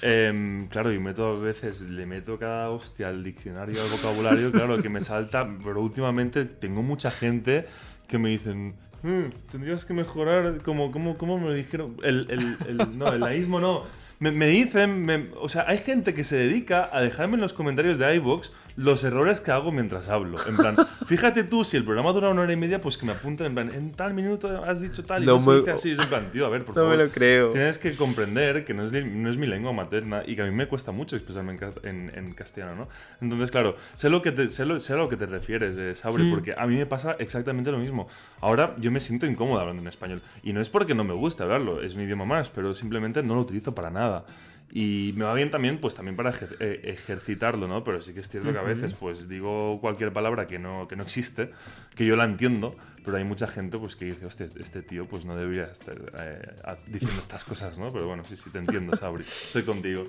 Em, 0.00 0.68
claro, 0.68 0.90
y 0.90 0.98
meto 0.98 1.26
a 1.26 1.38
veces, 1.38 1.82
le 1.82 2.06
meto 2.06 2.38
cada 2.38 2.70
hostia 2.70 3.08
al 3.08 3.22
diccionario, 3.22 3.82
al 3.82 3.90
vocabulario, 3.90 4.50
claro, 4.50 4.80
que 4.80 4.88
me 4.88 5.02
salta, 5.02 5.46
pero 5.62 5.82
últimamente 5.82 6.46
tengo 6.46 6.82
mucha 6.82 7.10
gente 7.10 7.66
que 8.08 8.18
me 8.18 8.30
dicen, 8.30 8.74
"Mm, 9.02 9.24
tendrías 9.50 9.84
que 9.84 9.94
mejorar, 9.94 10.60
como, 10.62 10.90
como, 10.92 11.16
como 11.18 11.38
me 11.38 11.54
dijeron, 11.54 11.96
el, 12.02 12.26
el, 12.30 12.98
no, 12.98 13.08
el 13.12 13.20
laísmo 13.20 13.60
no. 13.60 13.82
Me, 14.20 14.30
me 14.30 14.46
dicen, 14.46 15.30
o 15.40 15.48
sea, 15.48 15.64
hay 15.68 15.78
gente 15.78 16.14
que 16.14 16.24
se 16.24 16.36
dedica 16.36 16.88
a 16.92 17.00
dejarme 17.02 17.34
en 17.34 17.40
los 17.40 17.52
comentarios 17.52 17.98
de 17.98 18.14
iVoox 18.16 18.50
los 18.76 19.04
errores 19.04 19.40
que 19.40 19.50
hago 19.52 19.70
mientras 19.70 20.08
hablo. 20.08 20.36
En 20.48 20.56
plan, 20.56 20.76
fíjate 21.06 21.44
tú, 21.44 21.62
si 21.64 21.76
el 21.76 21.84
programa 21.84 22.10
dura 22.12 22.30
una 22.30 22.42
hora 22.42 22.52
y 22.52 22.56
media, 22.56 22.80
pues 22.80 22.98
que 22.98 23.06
me 23.06 23.12
apunten 23.12 23.46
en 23.46 23.54
plan, 23.54 23.70
en 23.72 23.92
tal 23.92 24.14
minuto 24.14 24.64
has 24.64 24.80
dicho 24.80 25.04
tal 25.04 25.22
y 25.22 25.26
No 25.26 25.38
me- 25.38 25.56
dice 25.58 25.70
así. 25.70 25.90
Es 25.92 25.98
en 26.00 26.08
plan, 26.08 26.24
tío, 26.32 26.44
a 26.46 26.48
ver, 26.48 26.64
por 26.64 26.76
No 26.84 26.88
me 26.88 26.96
lo 26.96 27.08
creo. 27.08 27.50
Tienes 27.50 27.78
que 27.78 27.94
comprender 27.94 28.64
que 28.64 28.74
no 28.74 28.84
es, 28.84 28.90
li- 28.90 29.04
no 29.04 29.30
es 29.30 29.36
mi 29.36 29.46
lengua 29.46 29.72
materna 29.72 30.22
y 30.26 30.34
que 30.34 30.42
a 30.42 30.44
mí 30.46 30.50
me 30.50 30.66
cuesta 30.66 30.90
mucho 30.90 31.14
expresarme 31.14 31.52
en, 31.52 31.88
en- 31.88 32.12
en 32.18 32.32
castellano, 32.34 32.74
¿no? 32.74 32.88
Entonces, 33.20 33.50
claro, 33.52 33.76
sé, 33.94 34.10
lo 34.10 34.22
que 34.22 34.32
te, 34.32 34.48
sé, 34.48 34.64
lo, 34.66 34.80
sé 34.80 34.92
a 34.92 34.96
lo 34.96 35.08
que 35.08 35.16
te 35.16 35.26
refieres, 35.26 35.76
eh, 35.78 35.94
Sabri, 35.94 36.28
porque 36.30 36.54
a 36.58 36.66
mí 36.66 36.74
me 36.76 36.86
pasa 36.86 37.12
exactamente 37.20 37.70
lo 37.70 37.78
mismo. 37.78 38.08
Ahora 38.40 38.74
yo 38.78 38.90
me 38.90 38.98
siento 39.00 39.26
incómodo 39.26 39.60
hablando 39.60 39.82
en 39.82 39.88
español. 39.88 40.20
Y 40.42 40.52
no 40.52 40.60
es 40.60 40.68
porque 40.68 40.94
no 40.96 41.04
me 41.04 41.14
guste 41.14 41.42
hablarlo, 41.44 41.80
es 41.82 41.94
un 41.94 42.02
idioma 42.02 42.24
más, 42.24 42.50
pero 42.50 42.74
simplemente 42.74 43.22
no 43.22 43.34
lo 43.36 43.40
utilizo 43.42 43.74
para 43.74 43.90
nada. 43.90 44.24
Y 44.72 45.12
me 45.16 45.24
va 45.24 45.34
bien 45.34 45.50
también, 45.52 45.78
pues 45.78 45.94
también 45.94 46.16
para 46.16 46.32
ejer- 46.32 46.56
eh, 46.58 46.80
ejercitarlo, 46.84 47.68
¿no? 47.68 47.84
Pero 47.84 48.02
sí 48.02 48.12
que 48.12 48.20
es 48.20 48.28
cierto 48.28 48.52
que 48.52 48.58
a 48.58 48.62
veces, 48.62 48.94
pues 48.94 49.28
digo 49.28 49.78
cualquier 49.80 50.12
palabra 50.12 50.46
que 50.48 50.58
no, 50.58 50.88
que 50.88 50.96
no 50.96 51.04
existe, 51.04 51.50
que 51.94 52.04
yo 52.04 52.16
la 52.16 52.24
entiendo, 52.24 52.74
pero 53.04 53.16
hay 53.16 53.22
mucha 53.24 53.46
gente, 53.46 53.78
pues 53.78 53.94
que 53.94 54.06
dice, 54.06 54.26
hostia, 54.26 54.48
este 54.58 54.82
tío, 54.82 55.06
pues 55.06 55.24
no 55.26 55.36
debería 55.36 55.64
estar 55.64 55.96
eh, 56.18 56.76
diciendo 56.88 57.20
estas 57.20 57.44
cosas, 57.44 57.78
¿no? 57.78 57.92
Pero 57.92 58.08
bueno, 58.08 58.24
sí, 58.24 58.36
sí, 58.36 58.50
te 58.50 58.58
entiendo, 58.58 58.96
Sabri. 58.96 59.22
Estoy 59.22 59.62
contigo. 59.62 60.08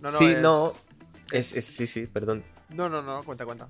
No, 0.00 0.10
no, 0.12 0.18
sí, 0.18 0.24
es- 0.26 0.38
no. 0.42 0.74
Es, 1.32 1.56
es- 1.56 1.64
sí, 1.64 1.86
sí, 1.88 2.06
perdón. 2.06 2.44
No, 2.68 2.88
no, 2.88 3.02
no, 3.02 3.24
cuenta, 3.24 3.44
cuenta. 3.44 3.68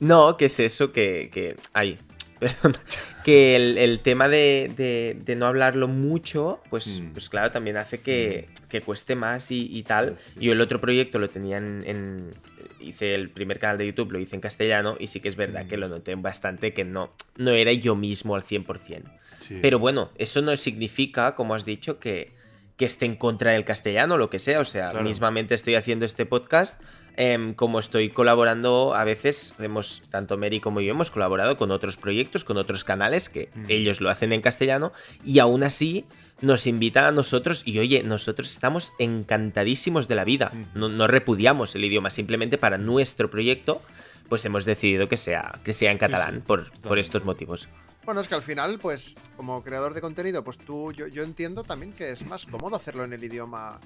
No, 0.00 0.36
que 0.36 0.46
es 0.46 0.60
eso 0.60 0.92
que. 0.92 1.30
que 1.32 1.56
ay, 1.72 1.98
perdón. 2.40 2.74
Que 3.24 3.54
el, 3.54 3.76
el 3.76 4.00
tema 4.00 4.28
de, 4.30 4.72
de- 4.74 5.14
de 5.22 5.36
no 5.36 5.46
hablarlo 5.46 5.88
mucho, 5.88 6.60
pues, 6.70 7.00
Mm. 7.02 7.12
pues 7.12 7.28
claro, 7.28 7.50
también 7.52 7.76
hace 7.76 8.00
que, 8.00 8.48
que 8.70 8.80
cueste 8.80 9.14
más 9.14 9.50
y, 9.50 9.68
y 9.70 9.82
tal. 9.82 10.16
Yo 10.40 10.52
el 10.52 10.60
otro 10.62 10.80
proyecto 10.80 11.18
lo 11.18 11.28
tenía 11.28 11.58
en, 11.58 11.82
en- 11.86 12.34
Hice 12.80 13.14
el 13.14 13.28
primer 13.28 13.58
canal 13.58 13.76
de 13.76 13.86
YouTube, 13.86 14.10
lo 14.12 14.18
hice 14.18 14.36
en 14.36 14.40
castellano, 14.40 14.96
y 14.98 15.08
sí 15.08 15.20
que 15.20 15.28
es 15.28 15.36
verdad 15.36 15.66
Mm. 15.66 15.68
que 15.68 15.76
lo 15.76 15.88
noté 15.88 16.14
bastante 16.14 16.72
que 16.72 16.82
no, 16.84 17.12
no 17.36 17.50
era 17.50 17.72
yo 17.74 17.94
mismo 17.94 18.34
al 18.36 18.42
100%. 18.42 19.02
Sí. 19.38 19.58
Pero 19.60 19.78
bueno, 19.78 20.10
eso 20.16 20.40
no 20.40 20.56
significa, 20.56 21.34
como 21.34 21.54
has 21.54 21.66
dicho, 21.66 21.98
que, 21.98 22.32
que 22.78 22.86
esté 22.86 23.04
en 23.04 23.16
contra 23.16 23.50
del 23.52 23.66
castellano 23.66 24.14
o 24.14 24.18
lo 24.18 24.30
que 24.30 24.38
sea. 24.38 24.60
O 24.60 24.64
sea, 24.64 24.92
Claro. 24.92 25.04
mismamente 25.04 25.54
estoy 25.54 25.74
haciendo 25.74 26.06
este 26.06 26.24
podcast. 26.24 26.80
Em, 27.16 27.54
como 27.54 27.78
estoy 27.78 28.10
colaborando 28.10 28.94
a 28.94 29.04
veces, 29.04 29.54
hemos, 29.58 30.02
tanto 30.10 30.38
Mary 30.38 30.60
como 30.60 30.80
yo 30.80 30.92
hemos 30.92 31.10
colaborado 31.10 31.56
con 31.56 31.70
otros 31.70 31.96
proyectos, 31.96 32.44
con 32.44 32.56
otros 32.56 32.84
canales 32.84 33.28
que 33.28 33.50
Mm. 33.54 33.64
ellos 33.68 34.00
lo 34.00 34.10
hacen 34.10 34.32
en 34.32 34.40
castellano 34.40 34.92
y 35.24 35.38
aún 35.38 35.62
así 35.62 36.04
nos 36.40 36.66
invitan 36.66 37.04
a 37.04 37.12
nosotros 37.12 37.62
y 37.66 37.78
oye, 37.78 38.02
nosotros 38.02 38.50
estamos 38.50 38.92
encantadísimos 38.98 40.08
de 40.08 40.14
la 40.14 40.24
vida. 40.24 40.50
Mm. 40.54 40.78
No, 40.78 40.88
no 40.88 41.06
repudiamos 41.06 41.74
el 41.74 41.84
idioma 41.84 42.10
simplemente 42.10 42.58
para 42.58 42.78
nuestro 42.78 43.30
proyecto, 43.30 43.82
pues 44.28 44.44
hemos 44.44 44.64
decidido 44.64 45.08
que 45.08 45.16
sea, 45.16 45.58
que 45.64 45.74
sea 45.74 45.90
en 45.90 45.98
catalán 45.98 46.36
sí, 46.36 46.42
por, 46.46 46.70
por 46.80 46.98
estos 46.98 47.24
motivos. 47.24 47.68
Bueno, 48.04 48.22
es 48.22 48.28
que 48.28 48.34
al 48.34 48.42
final, 48.42 48.78
pues, 48.78 49.14
como 49.36 49.62
creador 49.62 49.92
de 49.92 50.00
contenido, 50.00 50.42
pues 50.42 50.56
tú, 50.56 50.92
yo, 50.92 51.06
yo 51.06 51.22
entiendo 51.22 51.64
también 51.64 51.92
que 51.92 52.12
es 52.12 52.24
más 52.26 52.46
cómodo 52.46 52.76
hacerlo 52.76 53.04
en 53.04 53.12
el 53.12 53.22
idioma 53.22 53.78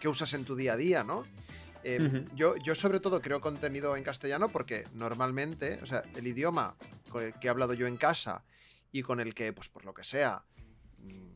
que 0.00 0.08
usas 0.08 0.32
en 0.32 0.44
tu 0.44 0.56
día 0.56 0.72
a 0.72 0.76
día, 0.76 1.04
¿no? 1.04 1.24
Eh, 1.82 1.98
Ujú. 2.00 2.34
yo, 2.36 2.56
yo 2.56 2.74
sobre 2.74 3.00
todo 3.00 3.20
creo 3.22 3.40
contenido 3.40 3.96
en 3.96 4.04
castellano 4.04 4.48
porque 4.48 4.84
normalmente, 4.94 5.78
o 5.82 5.86
sea, 5.86 6.02
el 6.14 6.26
idioma 6.26 6.74
con 7.10 7.22
el 7.24 7.34
que 7.34 7.46
he 7.46 7.50
hablado 7.50 7.72
yo 7.74 7.86
en 7.86 7.96
casa 7.96 8.44
y 8.92 9.02
con 9.02 9.20
el 9.20 9.34
que, 9.34 9.52
pues 9.52 9.68
por 9.68 9.84
lo 9.84 9.94
que 9.94 10.04
sea, 10.04 10.42
mm, 10.98 11.30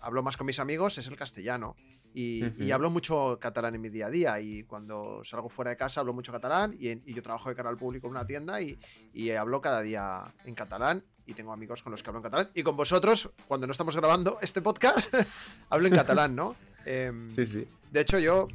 hablo 0.00 0.22
más 0.22 0.36
con 0.36 0.46
mis 0.46 0.58
amigos 0.58 0.98
es 0.98 1.06
el 1.06 1.16
castellano. 1.16 1.76
Y, 2.14 2.70
hablo 2.72 2.90
mucho 2.90 3.38
catalán 3.40 3.76
en 3.76 3.80
mi 3.80 3.90
día 3.90 4.06
a 4.06 4.10
día. 4.10 4.40
Y 4.40 4.64
cuando 4.64 5.22
salgo 5.22 5.48
fuera 5.48 5.70
de 5.70 5.76
casa 5.76 6.00
hablo 6.00 6.12
mucho 6.12 6.32
catalán. 6.32 6.74
Y, 6.76 6.88
en- 6.88 7.02
y 7.06 7.14
yo 7.14 7.22
trabajo 7.22 7.48
de 7.48 7.54
cara 7.54 7.68
al 7.68 7.76
público 7.76 8.06
en 8.08 8.12
una 8.12 8.26
tienda 8.26 8.60
y, 8.60 8.76
y 9.12 9.30
hablo 9.30 9.60
cada 9.60 9.82
día 9.82 10.24
en 10.44 10.54
catalán. 10.54 11.04
Y 11.26 11.34
tengo 11.34 11.52
amigos 11.52 11.82
con 11.82 11.92
los 11.92 12.02
que 12.02 12.10
hablo 12.10 12.18
en 12.18 12.22
catalán. 12.24 12.50
Y 12.54 12.62
con 12.64 12.76
vosotros, 12.76 13.30
cuando 13.46 13.66
no 13.68 13.70
estamos 13.72 13.94
grabando 13.94 14.38
este 14.40 14.60
podcast, 14.62 15.06
hablo 15.70 15.86
en 15.86 15.94
catalán, 15.94 16.34
¿no? 16.34 16.56
Em, 16.84 17.28
sí. 17.28 17.68
de 17.92 18.00
hecho, 18.00 18.18
yo 18.18 18.48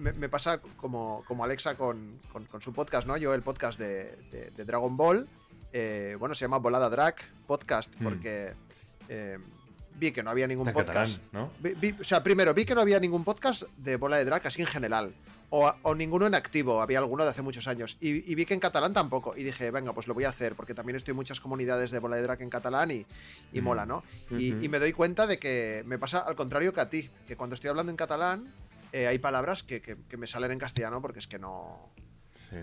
me, 0.00 0.12
me 0.14 0.28
pasa 0.28 0.60
como, 0.76 1.22
como 1.28 1.44
Alexa 1.44 1.74
con, 1.76 2.18
con- 2.32 2.44
con 2.46 2.60
su 2.60 2.72
podcast, 2.72 3.06
¿no? 3.06 3.16
Yo 3.16 3.34
el 3.34 3.42
podcast 3.42 3.78
de, 3.78 4.16
de- 4.32 4.50
de 4.56 4.64
Dragon 4.64 4.96
Ball, 4.96 5.28
eh, 5.72 6.16
bueno, 6.18 6.34
se 6.34 6.44
llama 6.44 6.58
Volada 6.58 6.88
Drag 6.88 7.14
Podcast, 7.46 7.94
Hmm. 8.00 8.04
porque 8.04 8.52
eh, 9.08 9.38
vi 9.96 10.12
que 10.12 10.22
no 10.22 10.30
había 10.30 10.46
ningún 10.46 10.64
podcast. 10.72 10.88
catalán, 10.88 11.20
¿no? 11.32 11.50
Vi- 11.60 11.74
vi- 11.74 11.94
o 12.00 12.04
sea, 12.04 12.22
primero, 12.22 12.54
vi 12.54 12.64
que 12.64 12.74
no 12.74 12.80
había 12.80 12.98
ningún 12.98 13.24
podcast 13.24 13.62
de 13.76 13.96
Bola 13.96 14.16
de 14.16 14.24
Drag 14.24 14.46
así 14.46 14.62
en 14.62 14.68
general. 14.68 15.12
O, 15.52 15.68
o 15.82 15.94
ninguno 15.96 16.28
en 16.28 16.36
activo, 16.36 16.80
había 16.80 16.98
alguno 16.98 17.24
de 17.24 17.30
hace 17.30 17.42
muchos 17.42 17.66
años. 17.66 17.96
Y, 18.00 18.30
y 18.30 18.34
vi 18.36 18.46
que 18.46 18.54
en 18.54 18.60
catalán 18.60 18.94
tampoco. 18.94 19.36
Y 19.36 19.42
dije, 19.42 19.72
venga, 19.72 19.92
pues 19.92 20.06
lo 20.06 20.14
voy 20.14 20.22
a 20.22 20.28
hacer, 20.28 20.54
porque 20.54 20.74
también 20.74 20.94
estoy 20.94 21.10
en 21.10 21.16
muchas 21.16 21.40
comunidades 21.40 21.90
de 21.90 21.98
Bola 21.98 22.14
de 22.14 22.22
Drag 22.22 22.40
en 22.40 22.50
catalán 22.50 22.92
y, 22.92 23.04
y 23.52 23.58
Ujú. 23.58 23.62
mola, 23.68 23.84
¿no? 23.84 24.04
Y, 24.30 24.52
Ujú. 24.52 24.62
y 24.64 24.68
me 24.68 24.78
doy 24.78 24.92
cuenta 24.92 25.26
de 25.26 25.40
que 25.40 25.82
me 25.86 25.98
pasa 25.98 26.20
al 26.20 26.36
contrario 26.36 26.72
que 26.72 26.80
a 26.80 26.88
ti, 26.88 27.10
que 27.26 27.36
cuando 27.36 27.54
estoy 27.54 27.68
hablando 27.68 27.90
en 27.90 27.96
catalán 27.96 28.44
eh, 28.92 29.06
hay 29.06 29.18
palabras 29.18 29.62
que, 29.62 29.80
que- 29.80 29.96
que 30.08 30.16
me 30.16 30.26
salen 30.26 30.52
en 30.52 30.58
castellano 30.58 31.00
porque 31.02 31.18
es 31.20 31.26
que 31.26 31.38
no... 31.38 31.90
Sí. 32.30 32.56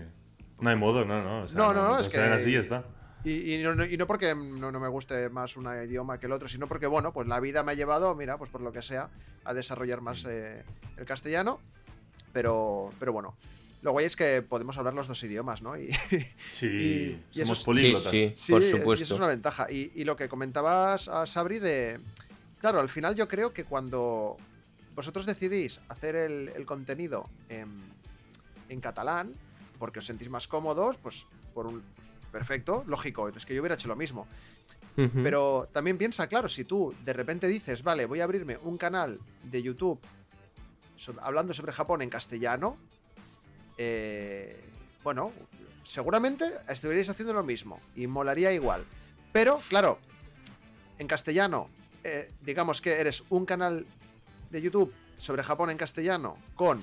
No 0.60 0.70
hay 0.70 0.76
modo, 0.76 1.04
no, 1.04 1.22
no. 1.22 1.42
o 1.44 1.48
sea, 1.48 1.58
No, 1.58 1.72
no, 1.72 1.88
no, 1.88 2.00
es 2.00 2.08
que- 2.08 2.18
así 2.20 2.50
y 2.50 2.54
ya 2.54 2.60
está. 2.60 2.84
Y, 3.24 3.54
y 3.54 3.62
no, 3.62 3.74
no- 3.74 3.84
y 3.84 3.96
no 3.96 4.06
porque 4.06 4.34
no, 4.34 4.70
no 4.72 4.80
me 4.80 4.88
guste 4.88 5.28
más 5.28 5.56
un 5.56 5.66
idioma 5.84 6.18
que 6.18 6.26
el 6.26 6.32
otro, 6.32 6.48
sino 6.48 6.66
porque, 6.68 6.86
bueno, 6.86 7.12
pues 7.12 7.26
la 7.28 7.40
vida 7.40 7.62
me 7.62 7.72
ha 7.72 7.74
llevado, 7.74 8.14
mira, 8.14 8.38
pues 8.38 8.50
por 8.50 8.60
lo 8.60 8.72
que 8.72 8.80
sea, 8.82 9.08
a 9.44 9.54
desarrollar 9.54 10.00
más 10.00 10.24
eh, 10.28 10.62
el 10.96 11.04
castellano. 11.04 11.60
Pero, 12.32 12.90
pero 12.98 13.12
bueno, 13.12 13.36
lo 13.82 13.92
guay 13.92 14.06
es 14.06 14.14
que 14.16 14.42
podemos 14.42 14.76
hablar 14.78 14.94
los 14.94 15.08
dos 15.08 15.22
idiomas, 15.24 15.62
¿no? 15.62 15.76
Y, 15.78 15.90
Sí, 16.52 17.20
y 17.32 17.38
somos 17.40 17.58
es- 17.60 17.64
políglotas. 17.64 18.10
Sí, 18.10 18.32
sí, 18.36 18.42
Sí, 18.44 18.52
por 18.52 18.62
y 18.62 18.64
eso 18.66 18.74
es 18.76 18.80
supuesto. 18.80 19.16
una 19.16 19.26
ventaja. 19.26 19.70
Y, 19.70 19.92
y 19.94 20.04
lo 20.04 20.14
que 20.16 20.28
comentabas 20.28 21.08
a 21.08 21.26
Sabri 21.26 21.58
de. 21.58 21.98
Claro, 22.60 22.80
al 22.80 22.88
final 22.88 23.14
yo 23.14 23.28
creo 23.28 23.52
que 23.52 23.64
cuando 23.64 24.36
vosotros 24.98 25.26
decidís 25.26 25.80
hacer 25.88 26.16
el, 26.16 26.50
el 26.56 26.66
contenido 26.66 27.22
en, 27.48 27.70
en 28.68 28.80
catalán, 28.80 29.30
porque 29.78 30.00
os 30.00 30.06
sentís 30.06 30.28
más 30.28 30.48
cómodos, 30.48 30.98
pues 30.98 31.24
por 31.54 31.68
un. 31.68 31.84
Perfecto, 32.32 32.82
lógico, 32.84 33.28
es 33.28 33.46
que 33.46 33.54
yo 33.54 33.60
hubiera 33.62 33.76
hecho 33.76 33.86
lo 33.86 33.94
mismo. 33.94 34.26
Pero 35.22 35.68
también 35.72 35.96
piensa, 35.96 36.26
claro, 36.26 36.48
si 36.48 36.64
tú 36.64 36.92
de 37.04 37.12
repente 37.12 37.46
dices, 37.46 37.84
vale, 37.84 38.06
voy 38.06 38.18
a 38.20 38.24
abrirme 38.24 38.56
un 38.56 38.76
canal 38.76 39.20
de 39.44 39.62
YouTube 39.62 40.00
hablando 41.22 41.54
sobre 41.54 41.72
Japón 41.72 42.02
en 42.02 42.10
castellano, 42.10 42.76
eh, 43.76 44.60
bueno, 45.04 45.30
seguramente 45.84 46.50
estuvierais 46.68 47.08
haciendo 47.08 47.32
lo 47.32 47.44
mismo 47.44 47.80
y 47.94 48.08
molaría 48.08 48.52
igual. 48.52 48.82
Pero, 49.30 49.60
claro, 49.68 50.00
en 50.98 51.06
castellano, 51.06 51.68
eh, 52.02 52.26
digamos 52.42 52.80
que 52.80 52.94
eres 52.94 53.22
un 53.30 53.46
canal 53.46 53.86
de 54.50 54.62
YouTube 54.62 54.92
sobre 55.18 55.42
Japón 55.42 55.70
en 55.70 55.76
castellano 55.76 56.36
con 56.54 56.80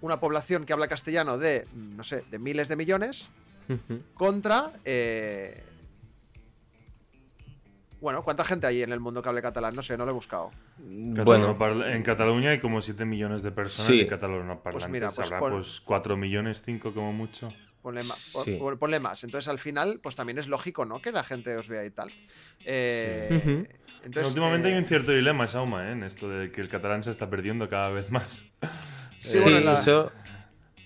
una 0.00 0.20
población 0.20 0.64
que 0.64 0.72
habla 0.72 0.86
castellano 0.88 1.38
de, 1.38 1.66
no 1.74 2.04
sé, 2.04 2.24
de 2.30 2.38
miles 2.38 2.68
de 2.68 2.76
millones, 2.76 3.30
contra... 4.14 4.72
eh, 4.84 5.62
bueno, 8.00 8.22
¿cuánta 8.22 8.44
gente 8.44 8.66
hay 8.68 8.82
en 8.82 8.92
el 8.92 9.00
mundo 9.00 9.20
que 9.20 9.28
hable 9.28 9.42
catalán? 9.42 9.74
No 9.74 9.82
sé, 9.82 9.96
no 9.98 10.04
lo 10.04 10.12
he 10.12 10.14
buscado. 10.14 10.52
Bueno, 10.78 11.56
en 11.84 12.02
Cataluña 12.04 12.50
hay 12.50 12.60
como 12.60 12.80
7 12.80 13.04
millones 13.04 13.42
de 13.42 13.50
personas 13.50 13.86
Sí. 13.88 13.98
de 13.98 14.06
catalanoparlantes. 14.06 14.84
Pues 14.84 14.92
mira, 14.92 15.08
pues 15.10 15.26
Habrá 15.26 15.40
pon- 15.40 15.52
pues 15.54 15.80
4 15.80 16.16
millones, 16.16 16.62
5 16.64 16.94
como 16.94 17.12
mucho. 17.12 17.52
Ponle, 17.82 18.02
Sí. 18.02 18.56
pon- 18.60 18.78
ponle 18.78 19.00
más. 19.00 19.24
Entonces, 19.24 19.48
al 19.48 19.58
final, 19.58 19.98
pues 20.00 20.14
también 20.14 20.38
es 20.38 20.46
lógico, 20.46 20.84
¿no? 20.84 21.02
Que 21.02 21.10
la 21.10 21.24
gente 21.24 21.56
os 21.56 21.68
vea 21.68 21.84
y 21.84 21.90
tal. 21.90 22.10
Eh, 22.64 23.42
Ujú. 23.44 23.66
Entonces, 24.04 24.28
Últimamente 24.28 24.68
eh, 24.68 24.72
hay 24.74 24.78
un 24.78 24.84
cierto 24.84 25.12
dilema, 25.12 25.46
Sauma, 25.48 25.88
¿eh? 25.88 25.92
en 25.92 26.02
esto 26.04 26.28
de 26.28 26.50
que 26.50 26.60
el 26.60 26.68
catalán 26.68 27.02
se 27.02 27.10
está 27.10 27.28
perdiendo 27.28 27.68
cada 27.68 27.90
vez 27.90 28.10
más. 28.10 28.46
Sí, 29.18 29.28
sí, 29.38 29.38
bueno, 29.42 29.60
la- 29.60 29.74
eso. 29.74 30.12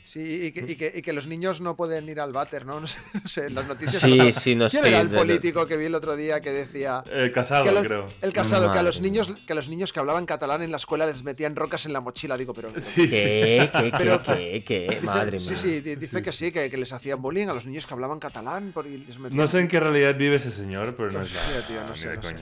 Sí, 0.05 0.21
y 0.47 0.53
que, 0.53 0.71
y 0.73 0.77
que- 0.77 0.93
y 0.97 1.01
que 1.01 1.15
los 1.15 1.27
niños 1.27 1.63
no 1.63 1.75
pueden 1.75 2.07
ir 2.07 2.21
al 2.21 2.33
váter, 2.33 2.67
¿no? 2.67 2.79
No 2.81 2.87
sé, 2.87 2.99
no 3.15 3.27
sé, 3.31 3.47
en 3.47 3.55
las 3.55 3.67
noticias. 3.67 4.03
Sí, 4.03 4.33
sí, 4.33 4.55
no 4.55 4.69
¿Quién 4.69 4.83
sé. 4.83 4.89
era 4.91 5.01
el 5.01 5.09
político 5.09 5.67
que 5.67 5.79
vi 5.79 5.87
el 5.87 5.95
otro 5.95 6.17
día 6.17 6.43
que 6.43 6.51
decía. 6.51 7.03
Eh, 7.11 7.31
casado, 7.33 7.65
que 7.65 7.71
a 7.71 7.73
los- 7.73 7.87
creo. 7.87 8.09
El 8.21 8.33
casado, 8.35 8.71
que 8.75 8.79
a 8.79 8.83
los 8.83 9.01
niños 9.01 9.33
que 9.47 9.53
a 9.55 9.57
los 9.57 9.71
niños 9.71 9.91
que 9.91 10.01
hablaban 10.01 10.27
catalán 10.27 10.63
en 10.63 10.71
la 10.71 10.77
escuela 10.77 11.07
les 11.07 11.23
metían 11.23 11.57
rocas 11.57 11.87
en 11.87 11.95
la 11.95 12.01
mochila. 12.03 12.37
Digo, 12.37 12.53
pero. 12.53 12.69
Sí, 12.79 13.07
sí. 13.07 13.09
¿Qué? 13.09 13.71
¿Qué? 13.73 13.91
¿Qué? 13.91 13.99
Pero- 13.99 14.23
¿Qué? 14.23 14.99
Madre 15.03 15.41
sí, 15.41 15.49
mía. 15.51 15.57
sí, 15.59 15.81
di- 15.81 15.97
dice 15.97 16.21
que 16.21 16.33
sí, 16.33 16.53
que, 16.53 16.69
que 16.69 16.77
les 16.77 16.93
hacían 16.93 17.23
bullying 17.23 17.47
a 17.47 17.55
los 17.55 17.65
niños 17.65 17.87
que 17.87 17.95
hablaban 17.95 18.19
catalán. 18.19 18.73
por- 18.73 18.87
y 18.87 18.99
les 18.99 19.19
metían- 19.19 19.37
No 19.37 19.49
sé 19.49 19.61
en 19.61 19.69
qué 19.69 19.81
realidad 19.81 20.15
vive 20.15 20.37
ese 20.37 20.51
señor, 20.51 20.95
pero 20.95 21.11
no 21.11 21.23
es 21.23 21.33
la. 21.35 21.67
Tío, 21.67 21.81
no 21.89 21.97
sé, 21.97 22.21
sé. 22.21 22.35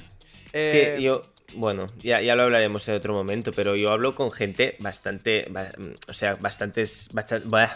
Es 0.53 0.67
Eh, 0.69 0.95
que 0.97 1.03
yo, 1.03 1.23
bueno, 1.55 1.91
ya, 2.03 2.21
ya 2.21 2.35
lo 2.37 2.43
hablaremos 2.43 2.89
en 2.89 2.95
otro 2.95 3.13
momento, 3.15 3.53
pero 3.53 3.77
yo 3.77 3.93
hablo 3.93 4.15
con 4.15 4.31
gente 4.31 4.77
bastante, 4.81 5.47
ba- 5.51 5.73
o 6.09 6.13
sea, 6.15 6.35
bastantes, 6.37 7.11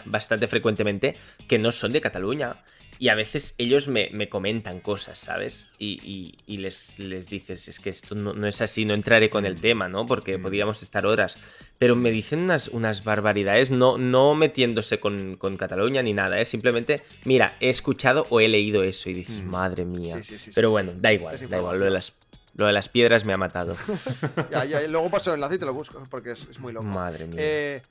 bastante 0.05 0.47
frecuentemente 0.47 1.15
que 1.47 1.59
no 1.59 1.71
son 1.71 1.91
de 1.91 2.01
Cataluña. 2.01 2.57
Y 2.97 3.09
a 3.09 3.15
veces 3.15 3.55
ellos 3.57 3.89
me, 3.89 4.09
me 4.13 4.29
comentan 4.29 4.79
cosas, 4.79 5.19
¿sabes? 5.19 5.67
Y, 5.77 5.99
y- 6.01 6.37
y 6.47 6.57
les, 6.59 6.97
les 6.97 7.29
dices, 7.29 7.67
es 7.67 7.81
que 7.81 7.89
esto 7.89 8.15
no, 8.15 8.31
no 8.31 8.47
es 8.47 8.61
así, 8.61 8.85
no 8.85 8.93
entraré 8.93 9.29
con 9.29 9.45
el 9.45 9.59
tema, 9.59 9.89
¿no? 9.89 10.05
Porque 10.05 10.37
Mm. 10.37 10.41
podríamos 10.41 10.81
estar 10.81 11.05
horas. 11.05 11.35
Pero 11.77 11.97
me 11.97 12.09
dicen 12.09 12.39
unas, 12.43 12.69
unas 12.69 13.03
barbaridades, 13.03 13.69
no, 13.69 13.97
no 13.97 14.33
metiéndose 14.33 15.01
con, 15.01 15.35
con 15.35 15.57
Cataluña 15.57 16.01
ni 16.03 16.13
nada, 16.13 16.39
es 16.39 16.47
simplemente, 16.47 17.01
mira, 17.25 17.57
he 17.59 17.67
escuchado 17.69 18.27
o 18.29 18.39
he 18.39 18.47
leído 18.47 18.81
eso 18.83 19.09
y 19.09 19.13
dices, 19.13 19.43
Mm. 19.43 19.49
madre 19.49 19.83
mía. 19.83 20.23
Sí, 20.23 20.37
sí, 20.37 20.39
sí, 20.39 20.51
Pero 20.55 20.71
bueno, 20.71 20.93
da 20.95 21.11
igual, 21.11 21.37
da 21.49 21.57
igual, 21.57 21.77
lo 21.79 21.83
de 21.83 21.91
las, 21.91 22.13
lo 22.55 22.65
de 22.65 22.73
las 22.73 22.89
piedras 22.89 23.25
me 23.25 23.33
ha 23.33 23.37
matado. 23.37 23.75
ya, 24.51 24.65
ya, 24.65 24.81
luego 24.87 25.09
paso 25.09 25.31
el 25.31 25.35
enlace 25.35 25.55
y 25.55 25.59
te 25.59 25.65
lo 25.65 25.73
busco 25.73 26.05
porque 26.09 26.31
es, 26.31 26.47
es 26.49 26.59
muy 26.59 26.73
loco. 26.73 26.85
Madre 26.85 27.25
mía. 27.27 27.35
Eh, 27.39 27.81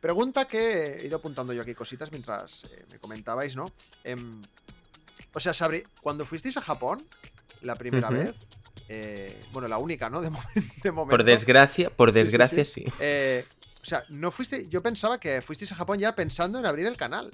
pregunta 0.00 0.44
que 0.46 0.96
he 1.00 1.06
ido 1.06 1.16
apuntando 1.18 1.52
yo 1.52 1.62
aquí 1.62 1.74
cositas 1.74 2.10
mientras 2.10 2.64
eh, 2.64 2.84
me 2.90 2.98
comentabais, 2.98 3.54
¿no? 3.56 3.72
Em, 4.04 4.42
o 5.32 5.40
sea, 5.40 5.54
Sabri, 5.54 5.84
cuando 6.00 6.24
fuisteis 6.24 6.56
a 6.56 6.62
Japón 6.62 7.04
la 7.62 7.74
primera 7.76 8.08
Ujú. 8.08 8.18
vez, 8.18 8.36
eh, 8.88 9.40
bueno, 9.52 9.68
la 9.68 9.78
única, 9.78 10.08
¿no? 10.10 10.20
De, 10.22 10.30
momen- 10.30 10.82
de 10.82 10.90
momento. 10.92 11.10
por 11.10 11.24
desgracia, 11.24 11.90
por 11.90 12.10
Sí, 12.10 12.14
sí, 12.18 12.24
desgracia 12.24 12.64
sí. 12.64 12.84
sí. 12.84 12.92
Eh, 13.00 13.44
o 13.82 13.84
sea, 13.84 14.04
no 14.08 14.30
fuiste. 14.30 14.68
Yo 14.68 14.82
pensaba 14.82 15.18
que 15.18 15.40
fuisteis 15.42 15.72
a 15.72 15.74
Japón 15.76 15.98
ya 15.98 16.14
pensando 16.14 16.58
en 16.58 16.66
abrir 16.66 16.86
el 16.86 16.96
canal. 16.96 17.30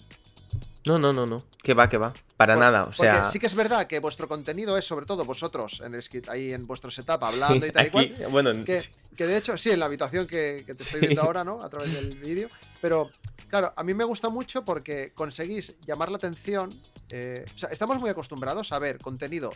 No, 0.87 0.99
no, 0.99 1.12
no, 1.12 1.24
no. 1.26 1.45
Que 1.62 1.72
va, 1.72 1.89
que 1.89 1.97
va. 1.97 2.12
Para 2.37 2.57
nada. 2.57 2.82
O 2.82 2.93
sea, 2.93 3.24
sí 3.24 3.39
que 3.39 3.47
es 3.47 3.55
verdad 3.55 3.87
que 3.87 3.99
vuestro 4.01 4.28
contenido 4.28 4.76
es 4.76 4.85
sobre 4.85 5.07
todo 5.07 5.24
vosotros, 5.24 5.80
en 5.85 5.95
el, 5.95 6.03
skit- 6.03 6.28
ahí 6.28 6.53
en 6.53 6.66
vuestro 6.66 6.91
setup, 6.91 7.22
hablando 7.24 7.64
y 7.66 7.70
tal 7.70 7.87
y 7.87 7.91
cual. 7.91 8.14
bueno, 8.30 8.64
Que, 8.64 8.78
sí. 8.80 8.91
que 9.16 9.26
de 9.26 9.37
hecho, 9.39 9.57
sí, 9.57 9.70
en 9.70 9.80
la 9.80 9.87
habitación 9.87 10.26
que, 10.26 10.62
que 10.66 10.74
te 10.74 10.82
estoy 10.82 11.01
Sí. 11.01 11.07
viendo 11.07 11.22
ahora, 11.22 11.43
¿no? 11.43 11.62
A 11.62 11.70
través 11.70 11.93
del 11.95 12.16
vídeo. 12.18 12.51
Pero, 12.82 13.11
claro, 13.49 13.72
a 13.74 13.82
mí 13.82 13.95
me 13.95 14.05
gusta 14.05 14.28
mucho 14.28 14.62
porque 14.64 15.12
conseguís 15.14 15.74
llamar 15.87 16.11
la 16.11 16.16
atención. 16.18 16.70
eh, 17.09 17.45
o 17.55 17.59
sea, 17.59 17.70
estamos 17.70 17.99
muy 17.99 18.11
acostumbrados 18.11 18.72
a 18.72 18.78
ver 18.78 18.99
contenido 18.99 19.51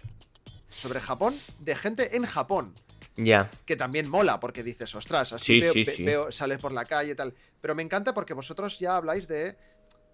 sobre 0.70 1.00
Japón 1.00 1.34
de 1.60 1.74
gente 1.76 2.16
en 2.16 2.24
Japón. 2.24 2.72
ya. 3.16 3.50
Que 3.66 3.76
también 3.76 4.08
mola, 4.08 4.40
porque 4.40 4.62
dices, 4.62 4.94
ostras, 4.94 5.32
así 5.34 5.60
Sí, 5.60 5.84
veo, 6.04 6.24
veo- 6.24 6.32
sales 6.32 6.58
por 6.58 6.72
la 6.72 6.84
calle 6.86 7.12
y 7.12 7.14
tal. 7.14 7.34
Pero 7.60 7.74
me 7.74 7.82
encanta 7.82 8.14
porque 8.14 8.32
vosotros 8.32 8.78
ya 8.78 8.96
habláis 8.96 9.28
de. 9.28 9.56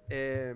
eh, 0.09 0.55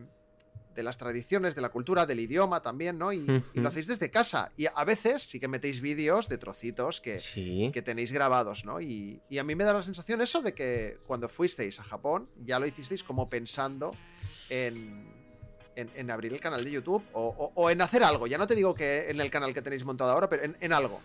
de 0.79 0.85
las 0.85 0.97
tradiciones, 0.97 1.55
de 1.55 1.61
la 1.61 1.69
cultura, 1.69 2.07
del 2.07 2.21
idioma 2.21 2.63
también, 2.63 2.97
¿no? 2.99 3.13
Y, 3.13 3.27
lo 3.55 3.69
hacéis 3.69 3.87
desde 3.89 4.11
casa. 4.11 4.53
Y 4.57 4.67
a 4.67 4.85
veces 4.85 5.23
sí 5.25 5.39
que 5.39 5.49
metéis 5.49 5.81
vídeos 5.83 6.29
de 6.29 6.39
trocitos 6.39 7.01
que, 7.03 7.19
Sí. 7.19 7.71
que 7.75 7.83
tenéis 7.83 8.13
grabados, 8.13 8.65
¿no? 8.65 8.81
Y, 8.81 9.21
y 9.29 9.39
a 9.39 9.45
mí 9.45 9.55
me 9.55 9.65
da 9.65 9.73
la 9.75 9.83
sensación 9.83 10.21
eso 10.23 10.41
de 10.41 10.55
que 10.55 10.99
cuando 11.07 11.29
fuisteis 11.29 11.81
a 11.81 11.83
Japón 11.85 12.29
ya 12.47 12.59
lo 12.59 12.67
hicisteis 12.67 13.03
como 13.03 13.29
pensando 13.29 13.91
en, 14.51 15.05
en, 15.77 15.91
en 15.95 16.11
abrir 16.11 16.33
el 16.33 16.41
canal 16.41 16.63
de 16.65 16.71
YouTube 16.71 17.03
o, 17.13 17.27
o- 17.37 17.53
o 17.55 17.71
en 17.71 17.83
hacer 17.83 18.03
algo. 18.05 18.27
Ya 18.27 18.39
no 18.39 18.47
te 18.47 18.55
digo 18.55 18.73
que 18.75 19.11
en 19.11 19.21
el 19.21 19.31
canal 19.31 19.53
que 19.53 19.61
tenéis 19.63 19.85
montado 19.85 20.11
ahora, 20.13 20.29
pero 20.29 20.45
en, 20.45 20.57
en 20.61 20.73
algo. 20.73 21.01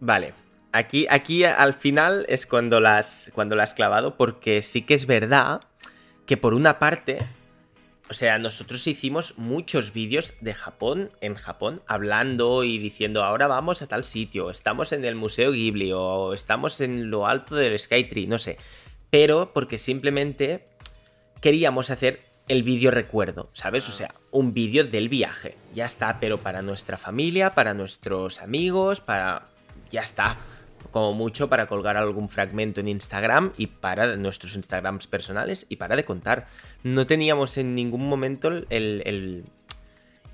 Vale. 0.00 0.34
Aquí, 0.72 1.06
aquí 1.10 1.44
al 1.44 1.74
final 1.74 2.24
es 2.28 2.46
cuando 2.46 2.78
las, 2.80 3.32
cuando 3.34 3.56
la 3.56 3.64
has 3.64 3.74
clavado, 3.74 4.16
porque 4.16 4.62
sí 4.62 4.82
que 4.86 4.94
es 4.94 5.06
verdad 5.06 5.62
que 6.26 6.36
por 6.36 6.54
una 6.54 6.78
parte 6.78 7.18
O 8.10 8.12
sea, 8.12 8.38
nosotros 8.38 8.84
hicimos 8.88 9.38
muchos 9.38 9.92
vídeos 9.92 10.34
de 10.40 10.52
Japón 10.52 11.12
en 11.20 11.36
Japón, 11.36 11.80
hablando 11.86 12.64
y 12.64 12.76
diciendo, 12.78 13.22
ahora 13.22 13.46
vamos 13.46 13.82
a 13.82 13.86
tal 13.86 14.04
sitio, 14.04 14.50
estamos 14.50 14.90
en 14.90 15.04
el 15.04 15.14
Museo 15.14 15.52
Ghibli 15.52 15.92
o 15.92 16.34
estamos 16.34 16.80
en 16.80 17.08
lo 17.08 17.28
alto 17.28 17.54
del 17.54 17.78
Skytree, 17.78 18.26
no 18.26 18.40
sé. 18.40 18.58
Pero 19.10 19.52
porque 19.54 19.78
simplemente 19.78 20.66
queríamos 21.40 21.90
hacer 21.90 22.20
el 22.48 22.64
vídeo 22.64 22.90
recuerdo, 22.90 23.48
¿sabes? 23.52 23.88
O 23.88 23.92
sea, 23.92 24.12
un 24.32 24.54
vídeo 24.54 24.82
del 24.82 25.08
viaje. 25.08 25.56
Ya 25.72 25.84
está, 25.84 26.18
pero 26.18 26.38
para 26.38 26.62
nuestra 26.62 26.98
familia, 26.98 27.54
para 27.54 27.74
nuestros 27.74 28.42
amigos, 28.42 29.00
para... 29.00 29.46
Ya 29.92 30.02
está. 30.02 30.36
Como 30.90 31.12
mucho 31.12 31.48
para 31.48 31.66
colgar 31.66 31.96
algún 31.96 32.28
fragmento 32.28 32.80
en 32.80 32.88
Instagram 32.88 33.52
y 33.56 33.66
para 33.66 34.16
nuestros 34.16 34.56
Instagrams 34.56 35.06
personales 35.06 35.66
y 35.68 35.76
para 35.76 35.96
de 35.96 36.04
contar. 36.04 36.48
No 36.82 37.06
teníamos 37.06 37.56
en 37.58 37.74
ningún 37.74 38.08
momento 38.08 38.48
el, 38.48 39.44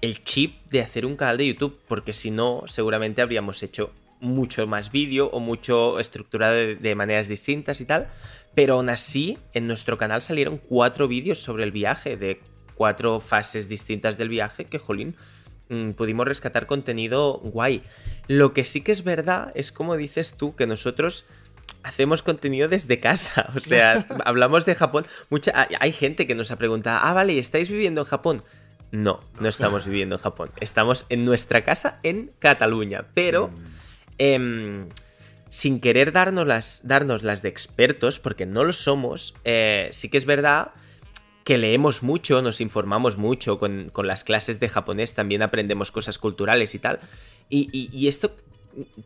el, 0.00 0.24
chip 0.24 0.64
de 0.70 0.80
hacer 0.80 1.04
un 1.04 1.16
canal 1.16 1.36
de 1.36 1.48
YouTube, 1.48 1.80
porque 1.88 2.12
si 2.12 2.30
no, 2.30 2.62
seguramente 2.66 3.22
habríamos 3.22 3.62
hecho 3.62 3.92
mucho 4.20 4.66
más 4.66 4.92
vídeo 4.92 5.28
o 5.30 5.40
mucho 5.40 5.98
estructurado 5.98 6.54
de 6.54 6.94
maneras 6.94 7.28
distintas 7.28 7.80
y 7.80 7.84
tal. 7.84 8.08
Pero 8.54 8.74
aún 8.74 8.88
así, 8.88 9.36
en 9.52 9.66
nuestro 9.66 9.98
canal 9.98 10.22
salieron 10.22 10.56
cuatro 10.56 11.08
vídeos 11.08 11.38
sobre 11.38 11.64
el 11.64 11.72
viaje, 11.72 12.16
de 12.16 12.40
cuatro 12.74 13.20
fases 13.20 13.68
distintas 13.68 14.16
del 14.16 14.30
viaje, 14.30 14.64
que, 14.64 14.78
jolín, 14.78 15.16
pudimos 15.96 16.26
rescatar 16.26 16.66
contenido 16.66 17.38
guay. 17.38 17.82
Lo 18.28 18.52
que 18.52 18.64
sí 18.64 18.80
que 18.82 18.92
es 18.92 19.04
verdad 19.04 19.52
es 19.54 19.72
como 19.72 19.96
dices 19.96 20.34
tú, 20.34 20.54
que 20.54 20.66
nosotros 20.66 21.26
hacemos 21.82 22.22
contenido 22.22 22.68
desde 22.68 23.00
casa. 23.00 23.50
O 23.56 23.60
sea, 23.60 24.06
hablamos 24.24 24.66
de 24.66 24.74
Japón. 24.74 25.06
Mucha, 25.30 25.68
hay 25.80 25.92
gente 25.92 26.26
que 26.26 26.34
nos 26.34 26.50
ha 26.50 26.56
preguntado, 26.56 27.00
ah, 27.02 27.12
vale, 27.12 27.38
¿estáis 27.38 27.68
viviendo 27.68 28.02
en 28.02 28.06
Japón? 28.06 28.42
No, 28.92 29.20
no 29.40 29.48
estamos 29.48 29.84
viviendo 29.84 30.16
en 30.16 30.20
Japón. 30.22 30.50
Estamos 30.60 31.06
en 31.08 31.24
nuestra 31.24 31.64
casa 31.64 32.00
en 32.02 32.32
Cataluña. 32.38 33.06
Pero... 33.14 33.50
Eh, 34.18 34.86
sin 35.48 35.80
querer 35.80 36.12
darnos 36.12 36.46
las, 36.46 36.82
de 37.42 37.48
expertos, 37.48 38.20
porque 38.20 38.46
no 38.46 38.64
lo 38.64 38.72
somos, 38.72 39.34
eh, 39.44 39.88
sí 39.92 40.08
que 40.08 40.18
es 40.18 40.26
verdad 40.26 40.72
que 41.46 41.58
leemos 41.58 42.02
mucho, 42.02 42.42
nos 42.42 42.60
informamos 42.60 43.16
mucho 43.18 43.60
con, 43.60 43.92
las 44.02 44.24
clases 44.24 44.58
de 44.58 44.68
japonés, 44.68 45.14
también 45.14 45.42
aprendemos 45.42 45.92
cosas 45.92 46.18
culturales 46.18 46.74
y 46.74 46.80
tal. 46.80 46.98
Y, 47.48 48.08
esto 48.08 48.32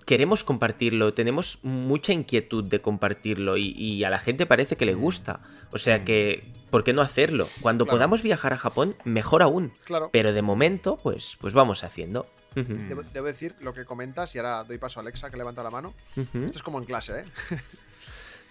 queremos 0.07 0.43
compartirlo, 0.43 1.12
tenemos 1.12 1.59
mucha 1.64 2.14
inquietud 2.14 2.64
de 2.64 2.80
compartirlo 2.80 3.59
y, 3.59 4.03
a 4.05 4.09
la 4.09 4.18
gente 4.18 4.47
parece 4.47 4.76
que 4.76 4.86
le 4.86 4.95
gusta. 4.95 5.41
O 5.70 5.76
sea 5.76 6.03
que, 6.03 6.51
¿por 6.70 6.82
qué 6.82 6.95
no 6.95 7.03
hacerlo? 7.03 7.47
Cuando 7.61 7.84
podamos 7.84 8.22
viajar 8.22 8.55
a 8.55 8.57
Japón, 8.57 8.97
mejor 9.05 9.43
aún. 9.43 9.74
Claro. 9.84 10.09
Pero 10.11 10.32
de 10.32 10.41
momento, 10.41 10.99
pues, 11.03 11.36
pues 11.43 11.53
vamos 11.53 11.84
haciendo. 11.84 12.26
Debo, 12.55 13.03
decir 13.22 13.55
lo 13.61 13.74
que 13.74 13.84
comentas, 13.84 14.34
y 14.34 14.38
ahora 14.38 14.64
doy 14.64 14.78
paso 14.78 14.99
a 14.99 15.03
Alexa 15.03 15.28
que 15.28 15.36
levanta 15.36 15.62
la 15.62 15.70
mano. 15.70 15.93
Esto 16.16 16.57
es 16.57 16.62
como 16.62 16.78
en 16.78 16.86
clase, 16.86 17.20
¿eh? 17.20 17.24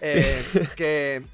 eh 0.00 0.44
que, 0.76 1.24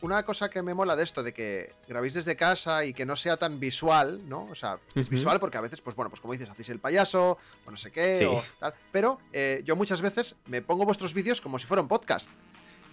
una 0.00 0.24
cosa 0.24 0.48
que 0.48 0.62
me 0.62 0.74
mola 0.74 0.96
de 0.96 1.04
esto, 1.04 1.22
de 1.22 1.32
que 1.32 1.74
grabéis 1.86 2.14
desde 2.14 2.36
casa 2.36 2.84
y 2.84 2.92
que 2.92 3.04
no 3.04 3.16
sea 3.16 3.36
tan 3.36 3.60
visual, 3.60 4.28
¿no? 4.28 4.48
O 4.50 4.54
sea, 4.54 4.78
es 4.94 5.08
visual 5.08 5.38
porque 5.40 5.58
a 5.58 5.60
veces, 5.60 5.80
pues 5.80 5.94
bueno, 5.96 6.10
pues 6.10 6.20
como 6.20 6.32
dices, 6.32 6.48
hacéis 6.48 6.68
el 6.70 6.78
payaso, 6.78 7.38
o 7.66 7.70
no 7.70 7.76
sé 7.76 7.90
qué, 7.90 8.26
o 8.26 8.42
tal. 8.58 8.74
Pero 8.92 9.20
eh, 9.32 9.62
yo 9.64 9.76
muchas 9.76 10.02
veces 10.02 10.36
me 10.46 10.62
pongo 10.62 10.84
vuestros 10.84 11.14
vídeos 11.14 11.40
como 11.40 11.58
si 11.58 11.66
fuera 11.66 11.82
un 11.82 11.88
podcast. 11.88 12.28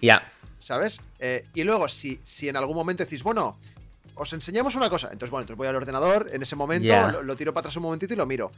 Ya. 0.02 0.32
¿Sabes? 0.60 1.00
Eh, 1.20 1.48
y 1.54 1.64
luego, 1.64 1.88
si, 1.88 2.20
si 2.24 2.50
en 2.50 2.58
algún 2.58 2.76
momento 2.76 3.04
decís, 3.04 3.24
bueno, 3.24 3.58
os 4.16 4.34
enseñamos 4.34 4.76
una 4.76 4.90
cosa. 4.90 5.08
Entonces, 5.12 5.30
bueno, 5.30 5.44
entonces 5.44 5.58
voy 5.58 5.68
al 5.68 5.76
ordenador 5.76 6.28
en 6.32 6.42
ese 6.42 6.56
momento, 6.56 7.22
lo, 7.22 7.36
tiro 7.36 7.54
para 7.54 7.62
atrás 7.62 7.76
un 7.78 7.84
momentito 7.84 8.14
y 8.14 8.18
lo 8.18 8.26
miro. 8.26 8.52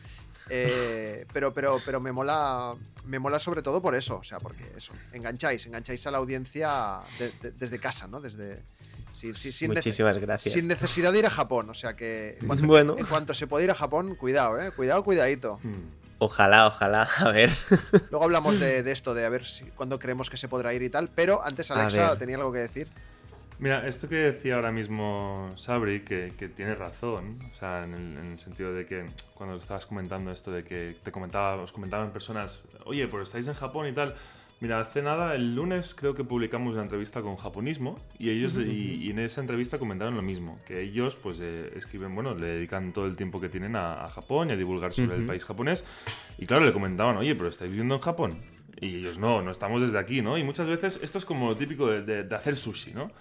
Eh, 0.50 1.26
pero, 1.34 1.54
pero, 1.54 1.80
pero 1.86 2.00
me 2.00 2.12
mola. 2.12 2.76
Me 3.06 3.20
mola 3.20 3.40
sobre 3.40 3.62
todo 3.62 3.82
por 3.82 3.96
eso. 3.96 4.18
O 4.18 4.24
sea, 4.24 4.40
porque 4.40 4.72
eso. 4.76 4.94
Engancháis, 5.14 5.66
engancháis 5.66 6.06
a 6.08 6.12
la 6.12 6.20
audiencia 6.20 7.00
desde 7.42 7.80
casa, 7.80 8.08
¿no? 8.08 8.22
Desde. 8.22 8.64
Sin, 9.14 9.32
Muchísimas 9.74 10.20
gracias. 10.20 10.54
Sin 10.54 10.68
necesidad 10.68 11.12
de 11.12 11.20
ir 11.20 11.26
a 11.26 11.32
Japón. 11.32 11.70
O 11.72 11.74
sea 11.74 11.96
que. 11.96 12.38
En 12.40 12.48
cuanto, 12.48 12.68
bueno. 12.68 12.96
en 12.98 13.06
cuanto 13.06 13.34
se 13.34 13.48
puede 13.48 13.66
ir 13.66 13.72
a 13.72 13.76
Japón, 13.76 14.16
cuidado, 14.16 14.62
eh. 14.62 14.72
Cuidado, 14.72 15.04
cuidadito. 15.04 15.60
Hmm. 15.64 15.90
Ojalá, 16.20 16.68
ojalá, 16.68 17.04
a 17.18 17.32
ver. 17.32 17.52
Luego 18.10 18.26
hablamos 18.26 18.60
de, 18.60 18.80
esto, 18.92 19.14
de 19.14 19.26
a 19.26 19.30
ver 19.30 19.46
si, 19.46 19.66
cuándo 19.66 20.00
creemos 20.00 20.30
que 20.30 20.38
se 20.38 20.48
podrá 20.48 20.74
ir 20.74 20.84
y 20.84 20.90
tal. 20.90 21.10
Pero 21.10 21.44
antes 21.44 21.72
Alexa 21.72 22.18
tenía 22.18 22.38
algo 22.38 22.52
que 22.52 22.60
decir. 22.60 22.90
Mira, 23.60 23.88
esto 23.88 24.08
que 24.08 24.18
decía 24.18 24.56
ahora 24.56 24.72
mismo 24.72 25.52
Sabri, 25.56 26.02
que, 26.02 26.32
tiene 26.56 26.76
razón, 26.76 27.40
o 27.52 27.56
sea, 27.56 27.86
en 27.86 27.94
el, 27.94 28.38
sentido 28.38 28.72
de 28.72 28.86
que 28.86 29.06
cuando 29.34 29.56
estabas 29.56 29.88
comentando 29.88 30.32
esto 30.32 30.52
de 30.52 30.64
que 30.64 30.96
te 31.02 31.12
comentaba, 31.12 31.56
os 31.56 31.74
comentaban 31.74 32.12
personas, 32.12 32.62
oye, 32.86 33.08
pues 33.08 33.24
estáis 33.24 33.48
en 33.48 33.56
Japón 33.56 33.88
y 33.88 33.94
tal. 33.94 34.14
Mira, 34.60 34.80
hace 34.80 35.02
nada, 35.02 35.36
el 35.36 35.56
lunes 35.56 35.96
creo 35.96 36.14
que 36.14 36.24
publicamos 36.24 36.74
una 36.74 36.84
entrevista 36.84 37.22
con 37.22 37.36
Japonismo 37.36 38.00
y 38.18 38.30
ellos, 38.30 38.58
y, 38.58 39.10
en 39.10 39.20
esa 39.20 39.42
entrevista 39.42 39.80
comentaron 39.80 40.16
lo 40.16 40.24
mismo, 40.24 40.60
que 40.66 40.82
ellos 40.82 41.16
pues 41.16 41.40
eh, 41.42 41.72
escriben, 41.76 42.14
bueno, 42.14 42.36
le 42.36 42.48
dedican 42.48 42.92
todo 42.94 43.06
el 43.06 43.16
tiempo 43.16 43.40
que 43.40 43.50
tienen 43.50 43.76
a, 43.76 44.08
Japón 44.10 44.50
y 44.50 44.54
a 44.54 44.56
divulgar 44.56 44.94
sobre 44.94 45.16
el 45.16 45.26
país 45.26 45.46
japonés. 45.46 45.84
Y 46.38 46.46
claro, 46.46 46.66
le 46.66 46.74
comentaban, 46.74 47.18
oye, 47.18 47.36
pero 47.36 47.50
estáis 47.50 47.72
viviendo 47.72 47.96
en 47.96 48.02
Japón. 48.02 48.38
Y 48.80 48.98
ellos, 48.98 49.18
no, 49.18 49.42
no 49.42 49.50
estamos 49.50 49.82
desde 49.82 49.98
aquí, 49.98 50.22
¿no? 50.22 50.38
Y 50.38 50.44
muchas 50.44 50.68
veces 50.68 51.00
esto 51.02 51.18
es 51.18 51.26
como 51.26 51.50
lo 51.50 51.56
típico 51.56 51.88
de 51.88 52.36
hacer 52.36 52.56
sushi, 52.56 52.94
¿no? 52.94 53.12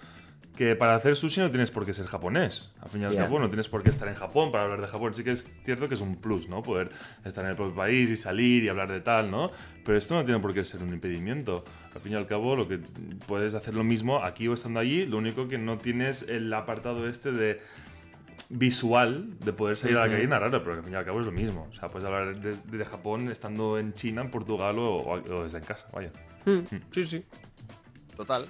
Que 0.57 0.75
para 0.75 0.95
hacer 0.95 1.15
sushi 1.15 1.39
no 1.39 1.51
tienes 1.51 1.69
por 1.69 1.85
qué 1.85 1.93
ser 1.93 2.07
japonés. 2.07 2.71
Al 2.81 2.89
fin 2.89 3.03
y 3.03 3.05
al 3.05 3.15
cabo, 3.15 3.37
no 3.37 3.47
tienes 3.47 3.69
por 3.69 3.83
qué 3.83 3.91
estar 3.91 4.07
en 4.07 4.15
Japón 4.15 4.51
para 4.51 4.63
hablar 4.63 4.81
de 4.81 4.87
Japón. 4.87 5.13
Sí 5.13 5.23
que 5.23 5.31
es 5.31 5.45
cierto 5.63 5.87
que 5.87 5.93
es 5.93 6.01
un 6.01 6.15
plus, 6.15 6.49
¿no? 6.49 6.63
Poder 6.63 6.89
estar 7.23 7.43
en 7.45 7.51
el 7.51 7.55
propio 7.55 7.75
país 7.75 8.09
y 8.09 8.17
salir 8.17 8.63
y 8.63 8.69
hablar 8.69 8.91
de 8.91 8.99
tal, 8.99 9.29
¿no? 9.29 9.51
Pero 9.85 9.97
esto 9.97 10.15
no 10.15 10.25
tiene 10.25 10.39
por 10.39 10.55
qué 10.55 10.65
ser 10.65 10.81
un 10.81 10.91
impedimento. 10.93 11.63
Al 11.93 12.01
fin 12.01 12.13
y 12.13 12.15
al 12.15 12.25
cabo, 12.25 12.55
lo 12.55 12.67
que 12.67 12.79
puedes 13.27 13.53
hacer 13.53 13.75
lo 13.75 13.83
mismo 13.83 14.23
aquí 14.23 14.47
o 14.47 14.53
estando 14.55 14.79
allí, 14.79 15.05
lo 15.05 15.19
único 15.19 15.47
que 15.47 15.59
no 15.59 15.77
tienes 15.77 16.23
el 16.27 16.51
apartado 16.51 17.07
este 17.07 17.31
de 17.31 17.61
visual 18.49 19.37
de 19.39 19.53
poder 19.53 19.77
salir 19.77 19.97
a 19.97 20.07
la 20.07 20.09
calle 20.09 20.23
y 20.23 20.27
narrar, 20.27 20.49
pero 20.63 20.73
al 20.73 20.83
fin 20.83 20.93
y 20.93 20.95
al 20.95 21.05
cabo 21.05 21.19
es 21.19 21.25
lo 21.27 21.31
mismo. 21.31 21.67
O 21.69 21.73
sea, 21.75 21.89
puedes 21.89 22.07
hablar 22.07 22.35
de, 22.39 22.85
Japón 22.85 23.29
estando 23.29 23.77
en 23.77 23.93
China, 23.93 24.21
en 24.21 24.31
Portugal 24.31 24.75
o, 24.79 25.21
desde 25.43 25.59
en 25.59 25.63
casa, 25.65 25.87
vaya. 25.93 26.11
Hmm. 26.45 26.59
Hmm. 26.59 26.81
Sí, 26.91 27.03
sí. 27.03 27.23
Total. 28.15 28.47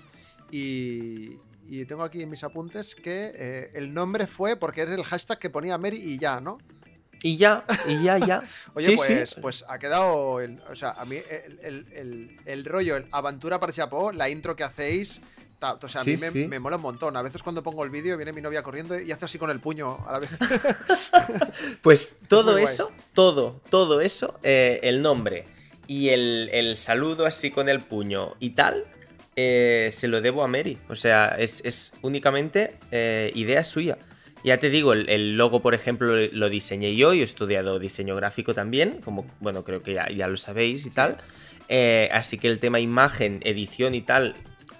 Y, 0.51 1.35
y 1.69 1.85
tengo 1.85 2.03
aquí 2.03 2.21
en 2.21 2.29
mis 2.29 2.43
apuntes 2.43 2.95
que 2.95 3.31
eh, 3.35 3.71
el 3.73 3.93
nombre 3.93 4.27
fue 4.27 4.55
porque 4.55 4.83
es 4.83 4.89
el 4.89 5.03
hashtag 5.03 5.39
que 5.39 5.49
ponía 5.49 5.77
Mary 5.77 5.97
y 5.97 6.17
ya, 6.17 6.39
¿no? 6.39 6.57
Y 7.23 7.37
ya, 7.37 7.65
y 7.87 8.03
ya, 8.03 8.17
ya. 8.19 8.43
Oye, 8.73 8.95
pues, 8.95 9.35
pues 9.41 9.65
ha 9.67 9.79
quedado. 9.79 10.39
o 10.69 10.75
sea, 10.75 10.91
a 10.91 11.05
mí 11.05 11.19
el, 11.65 12.65
rollo, 12.65 12.95
el 12.95 13.07
Aventura 13.11 13.59
para 13.59 13.73
Chapo, 13.73 14.11
la 14.11 14.29
intro 14.29 14.55
que 14.55 14.63
hacéis. 14.63 15.21
O 15.59 15.89
sea, 15.89 16.01
a 16.01 16.03
mí 16.03 16.15
me, 16.47 16.59
mola 16.59 16.75
un 16.75 16.83
montón. 16.83 17.17
A 17.17 17.23
veces 17.23 17.41
cuando 17.41 17.63
pongo 17.63 17.83
el 17.83 17.89
vídeo 17.89 18.15
viene 18.15 18.31
mi 18.31 18.41
novia 18.41 18.61
corriendo 18.61 18.99
y 18.99 19.11
hace 19.11 19.25
así 19.25 19.39
con 19.39 19.49
el 19.49 19.59
puño 19.59 20.05
a 20.07 20.11
la 20.11 20.19
vez. 20.19 20.29
pues 21.81 22.19
todo 22.27 22.59
eso, 22.59 22.91
todo, 23.13 23.59
todo 23.71 24.01
eso, 24.01 24.39
eh, 24.43 24.79
el 24.83 25.01
nombre 25.01 25.45
y 25.87 26.09
el, 26.09 26.49
el 26.53 26.77
saludo 26.77 27.25
así 27.25 27.49
con 27.49 27.69
el 27.69 27.79
puño 27.79 28.35
y 28.39 28.51
tal, 28.51 28.85
eh, 29.39 29.89
se 29.91 30.07
lo 30.07 30.19
debo 30.19 30.43
a 30.43 30.47
Mary. 30.47 30.79
O 30.89 30.95
sea, 30.95 31.35
es, 31.37 31.93
únicamente 32.01 32.73
eh, 32.91 33.31
idea 33.35 33.63
suya. 33.63 33.99
Ya 34.43 34.57
te 34.57 34.71
digo, 34.71 34.93
el, 34.93 35.37
logo, 35.37 35.61
por 35.61 35.75
ejemplo, 35.75 36.15
lo 36.31 36.49
diseñé 36.49 36.95
yo. 36.95 37.13
Yo 37.13 37.21
he 37.21 37.23
estudiado 37.23 37.77
diseño 37.77 38.15
gráfico 38.15 38.55
también, 38.55 38.99
como, 39.01 39.27
bueno, 39.39 39.63
creo 39.63 39.83
que 39.83 39.93
ya, 39.93 40.27
lo 40.27 40.37
sabéis 40.37 40.87
y 40.87 40.89
tal. 40.89 41.17
Eh, 41.69 42.09
así 42.11 42.39
que 42.39 42.47
el 42.47 42.59
tema 42.59 42.79
imagen, 42.79 43.39
edición 43.43 43.93
y 43.93 44.01
tal, 44.01 44.33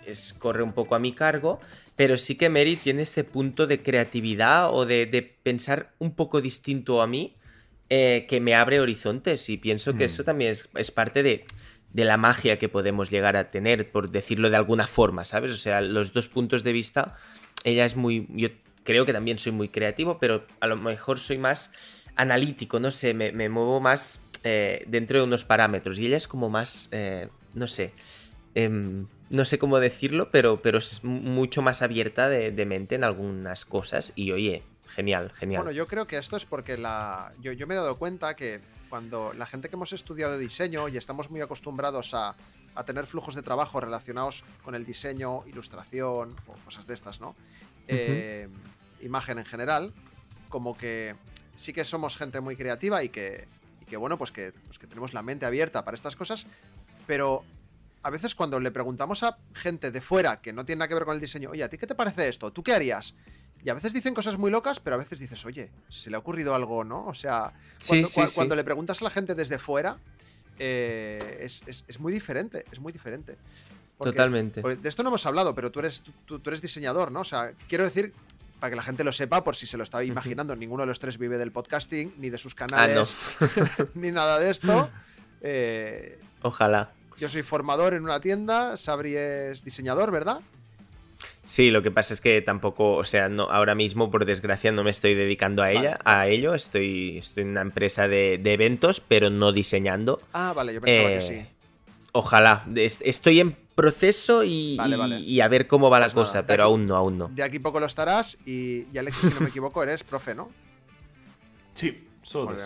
es, 0.08 0.34
corre 0.34 0.64
un 0.64 0.74
poco 0.74 0.96
a 0.96 1.00
mi 1.00 1.12
cargo. 1.12 1.60
Pero 1.96 2.18
sí 2.18 2.34
que 2.34 2.50
Mary 2.50 2.78
tiene 2.78 3.04
ese 3.04 3.24
punto 3.24 3.68
de 3.68 3.84
creatividad 3.84 4.74
o 4.74 4.88
de, 4.88 5.36
pensar 5.44 5.92
un 6.00 6.16
poco 6.16 6.42
distinto 6.42 7.04
a 7.04 7.08
mí 7.08 7.36
que 7.90 8.40
me 8.42 8.56
abre 8.56 8.80
horizontes. 8.80 9.50
Y 9.50 9.58
pienso 9.58 9.94
que 9.94 10.06
mm. 10.06 10.08
eso 10.08 10.24
también 10.24 10.56
es 10.74 10.92
parte 10.92 11.22
de 11.22 11.46
de 11.94 12.06
la 12.06 12.18
magia 12.18 12.60
que 12.60 12.70
podemos 12.70 13.10
llegar 13.10 13.38
a 13.38 13.50
tener, 13.50 13.92
por 13.92 14.10
decirlo 14.10 14.50
de 14.50 14.56
alguna 14.56 14.88
forma, 14.88 15.26
¿sabes? 15.26 15.52
O 15.52 15.58
sea, 15.58 15.82
los 15.82 16.14
dos 16.14 16.28
puntos 16.28 16.64
de 16.64 16.74
vista, 16.74 17.16
ella 17.64 17.86
es 17.86 17.96
muy, 17.96 18.28
yo 18.30 18.50
creo 18.84 19.06
que 19.06 19.14
también 19.14 19.40
soy 19.40 19.52
muy 19.52 19.70
creativo, 19.70 20.18
pero 20.20 20.46
a 20.60 20.68
lo 20.68 20.78
mejor 20.78 21.20
soy 21.20 21.38
más 21.38 21.74
analítico, 22.16 22.80
no 22.80 22.92
sé, 22.92 23.14
me, 23.14 23.50
muevo 23.50 23.80
más 23.80 24.22
eh, 24.44 24.84
dentro 24.88 25.20
de 25.20 25.26
unos 25.26 25.44
parámetros 25.44 26.00
y 26.00 26.08
ella 26.08 26.18
es 26.18 26.28
como 26.28 26.50
más, 26.50 26.90
eh, 26.92 27.30
no 27.54 27.68
sé, 27.68 27.94
em, 28.56 29.08
no 29.30 29.46
sé 29.46 29.60
cómo 29.60 29.80
decirlo, 29.80 30.30
pero, 30.32 30.62
pero 30.62 30.78
es 30.80 31.04
mucho 31.04 31.62
más 31.62 31.82
abierta 31.82 32.30
de, 32.30 32.52
de, 32.52 32.66
mente 32.66 32.96
en 32.96 33.04
algunas 33.04 33.66
cosas 33.66 34.14
y 34.16 34.32
oye, 34.32 34.64
genial, 34.88 35.32
genial. 35.34 35.64
Bueno, 35.64 35.76
yo 35.76 35.86
creo 35.86 36.08
que 36.08 36.18
esto 36.18 36.38
es 36.38 36.46
porque 36.46 36.78
la... 36.78 37.34
yo, 37.42 37.52
yo 37.52 37.68
me 37.68 37.74
he 37.74 37.78
dado 37.78 37.96
cuenta 37.96 38.36
que 38.36 38.62
cuando 38.90 39.34
la 39.34 39.46
gente 39.46 39.70
que 39.70 39.76
hemos 39.76 39.94
estudiado 39.94 40.38
diseño 40.38 40.88
y 40.88 40.98
estamos 40.98 41.30
muy 41.30 41.42
acostumbrados 41.42 42.14
a, 42.14 42.36
tener 42.86 43.08
flujos 43.08 43.34
de 43.34 43.42
trabajo 43.42 43.82
relacionados 43.82 44.44
con 44.64 44.76
el 44.76 44.86
diseño, 44.86 45.44
ilustración 45.48 46.30
o 46.46 46.54
cosas 46.64 46.86
de 46.86 46.94
estas, 46.94 47.20
¿no? 47.20 47.36
Eh, 47.88 48.48
imagen 49.02 49.40
en 49.40 49.46
general, 49.46 49.94
como 50.50 50.78
que 50.78 51.16
sí 51.56 51.74
que 51.74 51.84
somos 51.84 52.18
gente 52.18 52.40
muy 52.40 52.56
creativa 52.56 53.04
y 53.04 53.10
que, 53.10 53.48
y 53.82 53.86
que 53.86 53.98
bueno, 53.98 54.20
pues 54.20 54.32
que, 54.32 54.54
pues 54.66 54.78
que 54.78 54.86
tenemos 54.86 55.14
la 55.14 55.24
mente 55.24 55.48
abierta 55.48 55.84
para 55.84 55.96
estas 55.96 56.16
cosas, 56.16 56.46
pero 57.08 57.44
a 58.04 58.10
veces 58.10 58.36
cuando 58.36 58.60
le 58.60 58.72
preguntamos 58.72 59.24
a 59.24 59.38
gente 59.54 59.92
de 59.92 60.02
fuera 60.02 60.40
que 60.40 60.54
no 60.54 60.64
tiene 60.64 60.80
nada 60.80 60.88
que 60.88 60.94
ver 60.94 61.06
con 61.06 61.16
el 61.16 61.22
diseño, 61.22 61.50
oye, 61.50 61.64
¿a 61.64 61.70
ti 61.70 61.78
qué 61.78 61.88
te 61.88 61.96
parece 61.96 62.28
esto? 62.28 62.52
¿Tú 62.54 62.64
qué 62.64 62.74
harías? 62.74 63.16
Y 63.64 63.70
a 63.70 63.74
veces 63.74 63.94
dicen 63.94 64.14
cosas 64.14 64.38
muy 64.38 64.50
locas, 64.52 64.80
pero 64.80 64.96
a 64.96 65.00
veces 65.00 65.20
dices, 65.20 65.46
oye, 65.46 65.70
¿se 65.90 66.10
le 66.10 66.16
ha 66.16 66.20
ocurrido 66.20 66.56
algo, 66.56 66.84
no? 66.84 67.06
O 67.08 67.14
sea, 67.14 67.52
cuando, 67.88 68.08
sí, 68.08 68.20
cua- 68.22 68.28
sí. 68.28 68.36
cuando 68.36 68.56
le 68.56 68.64
preguntas 68.64 69.02
a 69.02 69.04
la 69.04 69.10
gente 69.10 69.36
desde 69.36 69.60
fuera, 69.60 69.98
eh, 70.60 71.40
es, 71.42 71.62
es- 71.68 71.84
es 71.88 72.00
muy 72.00 72.12
diferente, 72.14 72.66
es 72.72 72.80
muy 72.80 72.94
diferente. 72.94 73.36
Porque- 73.98 74.12
Totalmente. 74.12 74.62
porque 74.62 74.78
de 74.78 74.90
esto 74.90 75.04
no 75.04 75.10
hemos 75.10 75.26
hablado, 75.26 75.54
pero 75.56 75.72
tú 75.72 75.80
eres, 75.80 76.04
tú- 76.26 76.40
tú, 76.40 76.50
eres 76.50 76.62
diseñador, 76.62 77.12
¿no? 77.12 77.22
O 77.22 77.26
sea, 77.26 77.52
quiero 77.68 77.84
decir, 77.84 78.14
para 78.60 78.70
que 78.72 78.76
la 78.76 78.84
gente 78.84 79.04
lo 79.04 79.12
sepa, 79.12 79.44
por 79.44 79.56
si 79.56 79.66
se 79.68 79.76
lo 79.78 79.84
estaba 79.84 80.04
imaginando, 80.04 80.56
ninguno 80.56 80.84
de 80.84 80.88
los 80.88 81.00
tres 81.00 81.18
vive 81.18 81.38
del 81.38 81.52
podcasting, 81.52 82.14
ni 82.18 82.30
de 82.30 82.38
sus 82.38 82.54
Ah, 82.54 82.62
no. 82.62 82.68
canales, 82.68 83.16
ni 83.96 84.12
nada 84.12 84.40
de 84.40 84.50
esto. 84.52 84.90
Eh, 85.42 86.20
Ojalá. 86.42 86.90
yo 87.20 87.30
soy 87.30 87.44
formador 87.44 87.94
en 87.94 88.02
una 88.04 88.20
tienda, 88.20 88.76
Sabri 88.76 89.16
es 89.16 89.64
diseñador, 89.64 90.10
¿verdad? 90.10 90.40
Sí, 91.48 91.72
lo 91.72 91.82
que 91.82 91.92
pasa 91.92 92.14
es 92.14 92.20
que 92.20 92.42
tampoco, 92.42 92.96
o 92.96 93.06
sea, 93.06 93.30
no, 93.30 93.44
ahora 93.44 93.74
mismo, 93.74 94.12
por 94.12 94.26
desgracia, 94.26 94.72
no 94.74 94.84
me 94.84 94.92
estoy 94.92 95.14
dedicando 95.16 95.64
a 95.64 95.72
ella, 95.72 95.98
a 96.04 96.28
ello. 96.28 96.54
Estoy, 96.54 97.18
estoy 97.20 97.44
en 97.44 97.50
una 97.52 97.62
empresa 97.62 98.10
de, 98.10 98.38
de 98.38 98.54
eventos, 98.54 99.00
pero 99.00 99.30
no 99.30 99.54
diseñando. 99.54 100.22
Ah, 100.34 100.52
vale, 100.54 100.74
yo 100.74 100.82
pensaba 100.82 101.08
que 101.10 101.18
Eh, 101.18 101.22
sí. 101.22 101.42
Ojalá. 102.12 102.64
Es- 102.76 103.00
Estoy 103.02 103.40
en 103.40 103.56
proceso 103.76 104.44
y, 104.44 104.76
Vale, 104.78 104.96
y- 104.96 105.00
vale. 105.00 105.20
y 105.20 105.40
a 105.40 105.48
ver 105.48 105.68
cómo 105.68 105.90
va 105.90 106.00
la 106.00 106.08
Pues 106.08 106.16
nada, 106.16 106.26
cosa, 106.26 106.48
pero 106.48 106.64
aquí- 106.64 106.70
aún 106.72 106.86
no, 106.86 106.96
aún 106.98 107.18
no. 107.18 107.28
De 107.30 107.44
aquí 107.44 107.60
poco 107.60 107.80
lo 107.80 107.86
estarás 107.86 108.38
y, 108.46 108.86
y 108.92 108.98
Alexis, 108.98 109.30
si 109.30 109.34
no 109.36 109.42
me 109.42 109.50
equivoco, 109.50 109.82
eres 109.84 110.04
profe, 110.04 110.36
¿no? 110.36 110.50
Sí, 111.76 112.08
solo. 112.24 112.58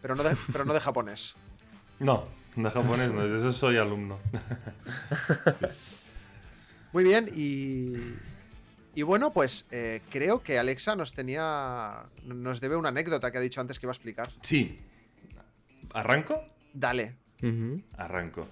Pero 0.00 0.14
no 0.14 0.22
de, 0.22 0.34
pero 0.50 0.64
no 0.64 0.72
de 0.72 0.80
japonés. 0.80 1.34
No, 1.98 2.24
de 2.54 2.70
japonés 2.70 3.12
no, 3.12 3.26
de 3.26 3.36
eso 3.36 3.52
soy 3.52 3.76
alumno. 3.76 4.18
Muy 6.96 7.04
bien, 7.04 7.28
y, 7.36 7.92
y 8.98 9.02
bueno, 9.02 9.30
pues 9.30 9.66
eh, 9.70 10.00
creo 10.08 10.42
que 10.42 10.58
Alexa 10.58 10.96
nos 10.96 11.12
tenía. 11.12 12.04
Nos 12.24 12.58
debe 12.62 12.74
una 12.74 12.88
anécdota 12.88 13.30
que 13.30 13.36
ha 13.36 13.40
dicho 13.42 13.60
antes 13.60 13.78
que 13.78 13.84
iba 13.84 13.90
a 13.90 13.96
explicar. 13.96 14.26
Sí. 14.40 14.78
¿Arranco? 15.92 16.42
Dale. 16.72 17.16
Arranco. 17.98 18.48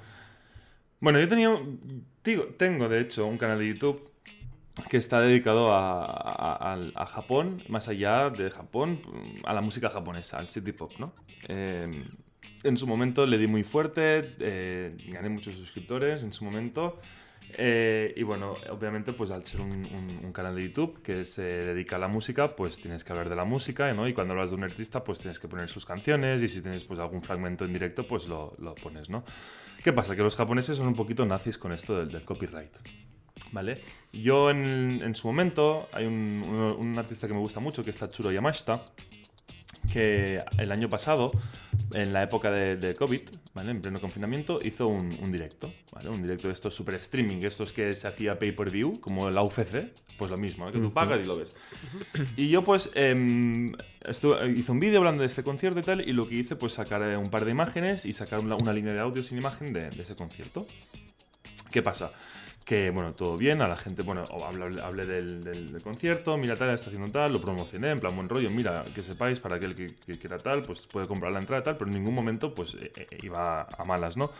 Bueno, 1.01 1.18
yo 1.20 1.26
tenía. 1.26 1.59
Digo, 2.22 2.45
tengo 2.59 2.90
de 2.90 3.01
hecho 3.01 3.24
un 3.26 3.38
canal 3.38 3.59
de 3.59 3.66
YouTube 3.68 4.11
que 4.90 4.99
está 4.99 5.22
dedicado 5.22 5.72
a, 5.72 6.05
a- 6.05 6.74
a- 6.74 7.03
a 7.03 7.07
Japón, 7.07 7.62
más 7.70 7.88
allá 7.88 8.28
de 8.28 8.51
Japón, 8.51 9.01
a 9.47 9.55
la 9.55 9.62
música 9.62 9.88
japonesa, 9.88 10.36
al 10.36 10.49
city 10.49 10.72
pop, 10.72 10.92
¿no? 10.99 11.14
Eh, 11.49 12.05
en 12.62 12.76
su 12.76 12.86
momento 12.86 13.24
le 13.24 13.38
di 13.38 13.47
muy 13.47 13.64
fuerte, 13.64 14.34
eh, 14.38 14.95
gané 15.09 15.30
muchos 15.30 15.55
suscriptores 15.55 16.22
en 16.22 16.34
su 16.34 16.45
momento. 16.45 17.01
Eh, 17.57 18.12
y 18.16 18.22
bueno, 18.22 18.55
obviamente, 18.70 19.12
pues 19.12 19.30
al 19.30 19.45
ser 19.45 19.61
un, 19.61 20.32
canal 20.32 20.57
de 20.57 20.64
YouTube 20.64 21.01
que 21.03 21.24
se 21.24 21.42
dedica 21.42 21.97
a 21.97 21.99
la 21.99 22.09
música, 22.09 22.57
pues 22.57 22.78
tienes 22.78 23.05
que 23.05 23.12
hablar 23.12 23.28
de 23.28 23.36
la 23.36 23.45
música, 23.45 23.92
¿no? 23.92 24.09
Y 24.09 24.14
cuando 24.14 24.32
hablas 24.32 24.51
de 24.51 24.57
un 24.57 24.64
artista, 24.64 25.05
pues 25.05 25.20
tienes 25.20 25.38
que 25.38 25.47
poner 25.47 25.68
sus 25.68 25.86
canciones 25.86 26.42
y 26.42 26.49
si 26.49 26.61
tienes 26.61 26.82
pues 26.84 26.99
algún 26.99 27.22
fragmento 27.22 27.64
en 27.64 27.72
directo, 27.72 28.07
pues 28.07 28.26
lo, 28.26 28.57
pones, 28.82 29.09
¿no? 29.09 29.24
¿Qué 29.82 29.92
pasa? 29.92 30.16
Que 30.16 30.22
los 30.22 30.34
japoneses 30.34 30.76
son 30.76 30.88
un 30.88 30.95
poquito 30.95 31.24
nazis 31.24 31.57
con 31.57 31.72
esto 31.72 32.05
del, 32.05 32.24
copyright. 32.24 32.72
¿Vale? 33.53 33.80
Yo 34.12 34.51
en, 34.51 35.01
en 35.03 35.14
su 35.14 35.28
momento, 35.28 35.88
hay 35.92 36.07
un 36.07 36.95
artista 36.99 37.28
que 37.28 37.34
me 37.34 37.40
gusta 37.40 37.61
mucho 37.61 37.84
que 37.84 37.90
es 37.90 37.99
Tatsuro 37.99 38.32
Yamashita, 38.32 38.80
que 39.93 40.43
el 40.59 40.72
año 40.72 40.89
pasado, 40.89 41.30
en 41.93 42.12
la 42.12 42.22
época 42.22 42.51
de, 42.51 42.76
de 42.76 42.95
COVID, 42.95 43.20
¿vale? 43.55 43.70
En 43.70 43.80
pleno 43.80 44.01
confinamiento, 44.01 44.61
hizo 44.62 44.87
un, 44.89 45.16
un 45.22 45.30
directo, 45.32 45.72
¿vale? 45.93 46.09
Un 46.09 46.22
directo 46.22 46.49
de 46.49 46.55
estos 46.55 46.74
super 46.74 46.95
streaming, 46.97 47.39
estos 47.45 47.72
que 47.72 47.95
se 47.95 48.09
hacía 48.09 48.39
pay-per-view, 48.39 49.01
como 49.01 49.30
la 49.30 49.43
UFC, 49.43 49.93
pues 50.18 50.30
lo 50.30 50.37
mismo, 50.37 50.68
¿eh? 50.68 50.72
que 50.72 50.78
tú 50.78 50.93
pagas 50.93 51.20
y 51.22 51.24
lo 51.26 51.37
ves. 51.37 51.55
Y 52.37 52.49
yo 52.49 52.62
pues 52.62 52.91
estu- 52.95 54.57
hice 54.59 54.72
un 54.72 54.80
vídeo 54.80 54.99
hablando 54.99 55.22
de 55.22 55.26
este 55.28 55.43
concierto 55.43 55.80
y 55.80 55.82
tal, 55.82 56.01
y 56.09 56.12
lo 56.12 56.28
que 56.28 56.37
hice 56.37 56.57
pues 56.57 56.72
sacar 56.74 57.03
eh, 57.11 57.16
un 57.16 57.30
par 57.30 57.45
de 57.45 57.51
imágenes 57.51 58.05
y 58.05 58.12
sacar 58.12 58.41
una, 58.41 58.57
una 58.57 58.72
línea 58.72 58.93
de 58.93 59.01
audio 59.01 59.22
sin 59.22 59.39
imagen 59.39 59.72
de, 59.72 59.91
de 59.91 60.03
ese 60.03 60.14
concierto. 60.14 60.66
¿Qué 61.70 61.82
pasa? 61.82 62.12
Que, 62.64 62.88
bueno, 62.88 63.12
todo 63.12 63.36
bien, 63.36 63.60
a 63.60 63.68
la 63.68 63.76
gente, 63.76 64.00
bueno, 64.00 64.24
hablé, 64.82 65.04
del, 65.04 65.44
del- 65.44 65.72
del 65.72 65.82
concierto, 65.82 66.38
mira 66.38 66.56
tal, 66.56 66.70
está 66.70 66.86
haciendo 66.86 67.10
tal, 67.12 67.32
lo 67.32 67.40
promocioné, 67.40 67.90
en 67.90 68.00
plan 68.00 68.16
buen 68.16 68.26
rollo, 68.26 68.48
mira, 68.48 68.82
que 68.94 69.02
sepáis, 69.02 69.38
para 69.38 69.56
aquel 69.56 69.74
que, 69.74 69.88
que 70.06 70.18
quiera 70.18 70.38
tal, 70.38 70.62
pues 70.62 70.80
puede 70.80 71.06
comprar 71.06 71.30
la 71.32 71.40
entrada 71.40 71.62
tal, 71.62 71.76
pero 71.76 71.90
en 71.90 71.96
ningún 71.98 72.14
momento, 72.14 72.54
pues, 72.54 72.72
eh, 72.80 72.90
eh, 72.96 73.18
iba 73.22 73.62
a 73.76 73.84
malas, 73.84 74.16
¿no? 74.16 74.30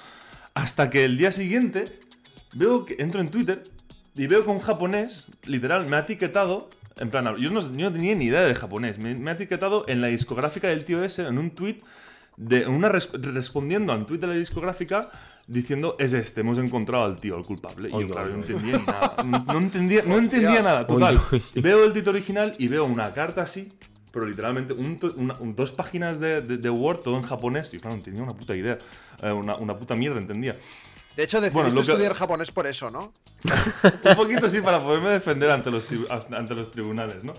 Hasta 0.55 0.89
que 0.89 1.05
el 1.05 1.19
día 1.19 1.33
siguiente, 1.33 1.85
veo 2.55 2.87
que 2.87 2.97
entro 2.99 3.21
en 3.21 3.31
Twitter 3.31 3.63
y 4.17 4.27
veo 4.27 4.43
que 4.43 4.49
un 4.49 4.61
japonés, 4.61 5.27
literal, 5.45 5.87
me 5.87 5.97
ha 5.97 6.01
etiquetado, 6.01 6.71
en 6.97 7.11
plan, 7.11 7.25
yo 7.37 7.51
no, 7.51 7.61
yo 7.61 7.91
no 7.91 7.93
tenía 7.93 8.15
ni 8.15 8.25
idea 8.25 8.41
de 8.41 8.55
japonés, 8.55 8.99
me, 8.99 9.15
me 9.15 9.33
ha 9.33 9.35
etiquetado 9.35 9.85
en 9.87 10.01
la 10.01 10.07
discográfica 10.07 10.69
del 10.69 10.87
tío 10.87 11.05
ese, 11.05 11.27
en 11.27 11.37
un 11.37 11.51
tweet, 11.51 11.81
de, 12.39 12.67
una 12.69 12.89
res- 12.89 13.11
respondiendo 13.13 13.93
a 13.93 13.97
un 13.97 14.07
tweet 14.07 14.19
de 14.19 14.27
la 14.29 14.35
discográfica 14.35 15.11
diciendo 15.47 15.97
es 15.99 16.13
este, 16.13 16.41
hemos 16.41 16.59
encontrado 16.59 17.05
al 17.05 17.17
tío, 17.21 17.37
al 17.37 17.45
culpable. 17.45 17.89
Y 17.89 17.93
yo, 17.93 18.07
claro, 18.09 18.29
no 18.31 18.37
entendía 18.37 18.79
ni 18.79 18.85
nada. 18.85 19.17
No, 19.25 19.45
no 19.53 19.59
entendía, 19.59 20.03
no 20.07 20.19
entendía 20.19 20.63
nada, 20.63 20.87
total. 20.87 21.21
Veo 21.55 21.85
el 21.85 21.93
título 21.93 22.13
original 22.17 22.55
y 22.59 22.69
veo 22.69 22.85
una 22.85 23.13
carta 23.13 23.43
así, 23.43 23.73
pero 24.13 24.27
literalmente 24.27 24.73
un 24.73 24.99
to- 24.99 25.13
una- 25.17 25.35
un- 25.41 25.55
dos 25.55 25.73
páginas 25.73 26.21
de, 26.21 26.41
de- 26.41 26.57
de 26.59 26.71
Word, 26.71 26.99
todo 26.99 27.17
en 27.17 27.23
japonés. 27.23 27.73
Y 27.75 27.79
claro, 27.79 27.91
no 27.97 27.99
entendía 27.99 28.23
una 28.23 28.35
puta 28.35 28.55
idea. 28.57 28.79
Eh, 29.23 29.31
una, 29.33 29.57
una 29.57 29.77
puta 29.77 29.95
mierda, 29.95 30.19
entendía. 30.19 30.57
De 31.17 31.23
hecho, 31.23 31.41
decidiste 31.41 31.71
Bueno, 31.71 31.83
que- 31.85 31.93
estudiar 31.93 32.15
japonés 32.15 32.51
por 32.51 32.67
eso, 32.67 32.91
¿no? 32.91 33.13
Un 34.11 34.17
poquito 34.17 34.49
sí 34.49 34.61
para 34.61 34.81
poderme 34.81 35.11
defender 35.11 35.51
ante 35.51 35.71
los, 35.71 35.89
tri- 35.91 36.07
ante 36.37 36.55
los 36.55 36.71
tribunales, 36.71 37.23
¿no? 37.23 37.33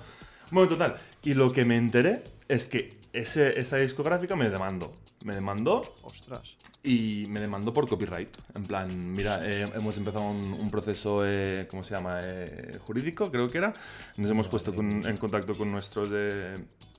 Bueno, 0.51 0.70
total. 0.70 0.95
Y 1.24 1.34
lo 1.34 1.51
que 1.51 1.66
me 1.66 1.76
enteré 1.76 2.24
es 2.47 2.66
que 2.68 2.93
ese, 3.22 3.59
esa 3.59 3.78
discográfica 3.78 4.36
me 4.36 4.49
demandó. 4.49 4.95
Me 5.24 5.34
demandó 5.34 5.84
Ostras. 6.03 6.55
y 6.84 7.26
me 7.30 7.39
demandó 7.39 7.74
por 7.74 7.88
copyright. 7.88 8.30
En 8.53 8.63
plan, 8.66 9.11
mira, 9.11 9.39
eh, 9.43 9.68
hemos 9.76 9.97
empezado 9.97 10.30
un, 10.30 10.53
un 10.53 10.70
proceso, 10.70 11.22
eh, 11.26 11.68
¿cómo 11.70 11.84
se 11.84 11.95
llama? 11.95 12.20
Eh, 12.24 12.78
jurídico, 12.86 13.32
creo 13.32 13.49
que 13.49 13.57
era. 13.57 13.74
Nos 14.18 14.30
hemos 14.30 14.47
puesto 14.47 14.74
con- 14.76 15.05
en 15.07 15.18
contacto 15.18 15.57
con 15.57 15.72
nuestros, 15.72 16.09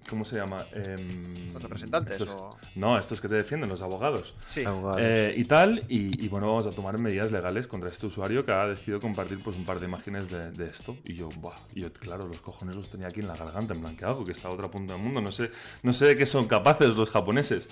¿cómo 0.08 0.24
se 0.24 0.36
llama? 0.36 0.64
Em, 0.72 1.52
¿Los 1.52 1.62
representantes 1.62 2.20
estos- 2.20 2.30
o...? 2.30 2.56
No, 2.76 2.98
estos 2.98 3.20
que 3.20 3.28
te 3.28 3.34
defienden, 3.34 3.68
los 3.68 3.82
abogados. 3.82 4.34
Sí. 4.48 4.64
Abogados. 4.64 5.00
Eh, 5.02 5.34
y 5.36 5.44
tal, 5.44 5.84
y, 5.88 6.24
y 6.24 6.28
bueno, 6.28 6.46
vamos 6.48 6.66
a 6.66 6.70
tomar 6.70 6.98
medidas 6.98 7.32
legales 7.32 7.66
contra 7.66 7.88
este 7.90 8.06
usuario 8.06 8.44
que 8.44 8.52
ha 8.52 8.66
decidido 8.68 9.00
compartir 9.00 9.38
pues 9.42 9.56
un 9.56 9.64
par 9.64 9.80
de 9.80 9.86
imágenes 9.86 10.28
de, 10.30 10.50
de 10.52 10.66
esto. 10.66 10.96
Y 11.04 11.14
yo, 11.14 11.28
buah, 11.38 11.56
y 11.74 11.80
yo, 11.82 11.92
claro, 11.92 12.26
los 12.26 12.40
cojones 12.40 12.76
los 12.76 12.88
tenía 12.90 13.08
aquí 13.08 13.20
en 13.20 13.28
la 13.28 13.36
garganta, 13.36 13.74
en 13.74 13.80
plan, 13.80 13.96
¿qué 13.96 14.04
hago? 14.04 14.24
Que 14.24 14.32
está 14.32 14.48
a 14.48 14.52
otra 14.52 14.70
punta 14.70 14.92
del 14.94 15.02
mundo, 15.02 15.20
no 15.20 15.32
sé, 15.32 15.50
no 15.82 15.92
sé 15.92 16.06
de 16.06 16.16
qué 16.16 16.26
son 16.26 16.46
capaces 16.46 16.96
los 16.96 17.10
japoneses. 17.10 17.68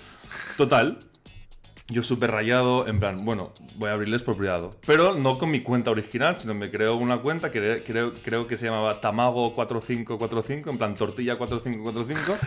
Total, 0.57 0.97
yo 1.87 2.01
súper 2.01 2.31
rayado, 2.31 2.87
en 2.87 2.99
plan, 2.99 3.23
bueno, 3.25 3.51
voy 3.75 3.89
a 3.89 3.93
abrirles 3.93 4.23
por 4.23 4.35
privado. 4.37 4.75
Pero 4.87 5.13
no 5.13 5.37
con 5.37 5.51
mi 5.51 5.61
cuenta 5.61 5.91
original, 5.91 6.35
sino 6.39 6.55
me 6.55 6.71
creo 6.71 6.95
una 6.95 7.19
cuenta 7.19 7.51
que 7.51 7.83
creo, 7.85 8.11
creo 8.23 8.47
que 8.47 8.57
se 8.57 8.65
llamaba 8.65 8.99
Tamago4545, 9.01 10.69
en 10.71 10.77
plan 10.77 10.95
tortilla 10.95 11.35
4545. 11.35 12.37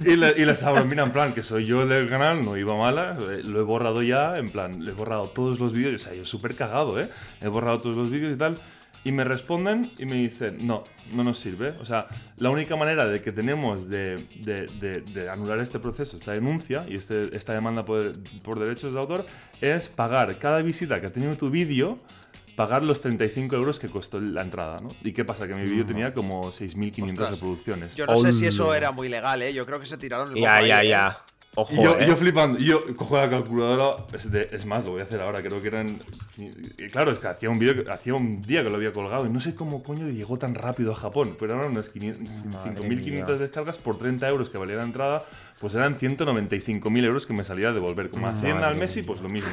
y, 0.04 0.16
le- 0.16 0.34
y 0.38 0.44
les 0.44 0.62
abro, 0.62 0.84
mira, 0.84 1.02
en 1.02 1.12
plan, 1.12 1.32
que 1.34 1.42
soy 1.42 1.66
yo 1.66 1.86
del 1.86 2.08
canal, 2.08 2.44
no 2.44 2.56
iba 2.56 2.74
mala, 2.76 3.16
eh, 3.30 3.42
lo 3.44 3.60
he 3.60 3.62
borrado 3.62 4.02
ya, 4.02 4.38
en 4.38 4.50
plan, 4.50 4.84
le 4.84 4.90
he 4.92 4.94
borrado 4.94 5.28
todos 5.28 5.60
los 5.60 5.72
vídeos, 5.72 5.94
o 6.02 6.04
sea, 6.08 6.14
yo 6.14 6.24
súper 6.24 6.54
cagado, 6.56 7.00
¿eh? 7.00 7.08
He 7.40 7.48
borrado 7.48 7.78
todos 7.80 7.96
los 7.96 8.10
vídeos 8.10 8.32
y 8.32 8.36
tal. 8.36 8.58
Y 9.04 9.10
me 9.12 9.24
responden 9.24 9.90
y 9.98 10.06
me 10.06 10.14
dicen, 10.14 10.58
no, 10.64 10.84
no 11.12 11.24
nos 11.24 11.38
sirve. 11.38 11.70
O 11.80 11.84
sea, 11.84 12.06
la 12.36 12.50
única 12.50 12.76
manera 12.76 13.04
de 13.06 13.20
que 13.20 13.32
tenemos 13.32 13.88
de, 13.88 14.16
de- 14.44 14.68
de- 14.80 15.00
de 15.00 15.28
anular 15.28 15.58
este 15.58 15.80
proceso, 15.80 16.16
esta 16.16 16.32
denuncia 16.32 16.86
y 16.88 16.94
este- 16.94 17.36
esta 17.36 17.52
demanda 17.52 17.84
por, 17.84 18.14
por 18.42 18.60
derechos 18.60 18.92
de 18.94 19.00
autor, 19.00 19.26
es 19.60 19.88
pagar 19.88 20.36
cada 20.36 20.62
visita 20.62 21.00
que 21.00 21.08
ha 21.08 21.12
tenido 21.12 21.36
tu 21.36 21.50
vídeo, 21.50 21.98
pagar 22.54 22.84
los 22.84 23.00
35 23.00 23.56
euros 23.56 23.80
que 23.80 23.88
costó 23.88 24.20
la 24.20 24.42
entrada, 24.42 24.80
¿no? 24.80 24.90
¿Y 25.02 25.12
qué 25.12 25.24
pasa? 25.24 25.48
Que 25.48 25.54
mi 25.54 25.62
vídeo 25.68 25.84
tenía 25.86 26.14
como 26.14 26.52
6.500 26.52 27.02
Ostras. 27.12 27.30
reproducciones. 27.32 27.96
Yo 27.96 28.06
no 28.06 28.14
sé 28.16 28.32
si 28.32 28.46
eso 28.46 28.72
era 28.72 28.92
muy 28.92 29.08
legal, 29.08 29.42
¿eh? 29.42 29.52
Yo 29.52 29.66
creo 29.66 29.80
que 29.80 29.86
se 29.86 29.96
tiraron 29.96 30.36
el 30.36 30.40
Ya, 30.40 30.62
ya, 30.64 30.82
¿eh? 30.84 30.88
ya. 30.88 31.18
Ojo, 31.54 31.70
Y 31.74 31.82
yo, 31.82 31.98
eh. 31.98 32.06
yo 32.08 32.16
flipando, 32.16 32.58
yo 32.58 32.96
cojo 32.96 33.16
la 33.16 33.28
calculadora, 33.28 34.06
es, 34.14 34.30
de- 34.30 34.48
es 34.52 34.64
más, 34.64 34.84
lo 34.86 34.92
voy 34.92 35.00
a 35.00 35.04
hacer 35.04 35.20
ahora, 35.20 35.42
creo 35.42 35.60
que 35.60 35.68
eran... 35.68 36.00
y 36.38 36.88
claro, 36.88 37.10
es 37.12 37.18
que 37.18 37.26
hacía 37.28 37.50
un 37.50 37.58
vídeo, 37.58 37.84
hacía 37.92 38.14
un 38.14 38.40
día 38.40 38.62
que 38.62 38.70
lo 38.70 38.76
había 38.76 38.90
colgado 38.92 39.26
y 39.26 39.28
no 39.28 39.38
sé 39.38 39.54
cómo 39.54 39.82
coño 39.82 40.08
llegó 40.08 40.38
tan 40.38 40.54
rápido 40.54 40.92
a 40.92 40.94
Japón, 40.94 41.36
pero 41.38 41.54
eran 41.54 41.72
unas 41.72 41.90
500 41.90 42.46
Madre 42.46 42.72
5.500 42.80 43.04
mía. 43.10 43.24
descargas 43.26 43.76
por 43.76 43.98
30 43.98 44.26
euros 44.30 44.48
que 44.48 44.56
valía 44.56 44.76
la 44.76 44.84
entrada, 44.84 45.24
pues 45.60 45.74
eran 45.74 45.96
195.000 45.96 47.04
euros 47.04 47.26
que 47.26 47.32
me 47.32 47.44
salía 47.44 47.68
a 47.68 47.72
devolver. 47.72 48.10
Como 48.10 48.26
a 48.26 48.34
100 48.34 48.52
al 48.52 48.60
Madre 48.60 48.74
Messi, 48.76 49.02
pues 49.02 49.20
lo 49.20 49.28
mismo. 49.28 49.50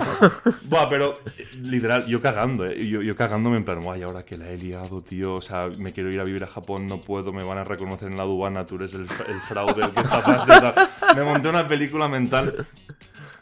Buah, 0.62 0.88
pero 0.88 1.18
eh, 1.36 1.46
literal, 1.60 2.06
yo 2.06 2.22
cagando, 2.22 2.66
¿eh? 2.66 2.86
Yo, 2.88 3.02
yo 3.02 3.14
cagándome 3.14 3.58
en 3.58 3.64
plan, 3.64 3.82
guay, 3.82 4.02
ahora 4.02 4.24
que 4.24 4.38
la 4.38 4.48
he 4.50 4.56
liado, 4.56 5.02
tío. 5.02 5.34
O 5.34 5.42
sea, 5.42 5.68
me 5.78 5.92
quiero 5.92 6.10
ir 6.10 6.20
a 6.20 6.24
vivir 6.24 6.44
a 6.44 6.46
Japón, 6.46 6.86
no 6.86 7.00
puedo, 7.00 7.32
me 7.32 7.42
van 7.42 7.58
a 7.58 7.64
reconocer 7.64 8.08
en 8.08 8.16
la 8.16 8.22
aduana, 8.22 8.64
tú 8.64 8.76
eres 8.76 8.94
el, 8.94 9.02
el 9.02 9.40
fraude, 9.48 9.84
el 9.84 9.90
que 9.90 10.00
está 10.00 10.20
de 10.20 10.46
tal. 10.46 10.88
Me 11.16 11.22
monté 11.22 11.48
una 11.48 11.68
película 11.68 12.08
mental. 12.08 12.66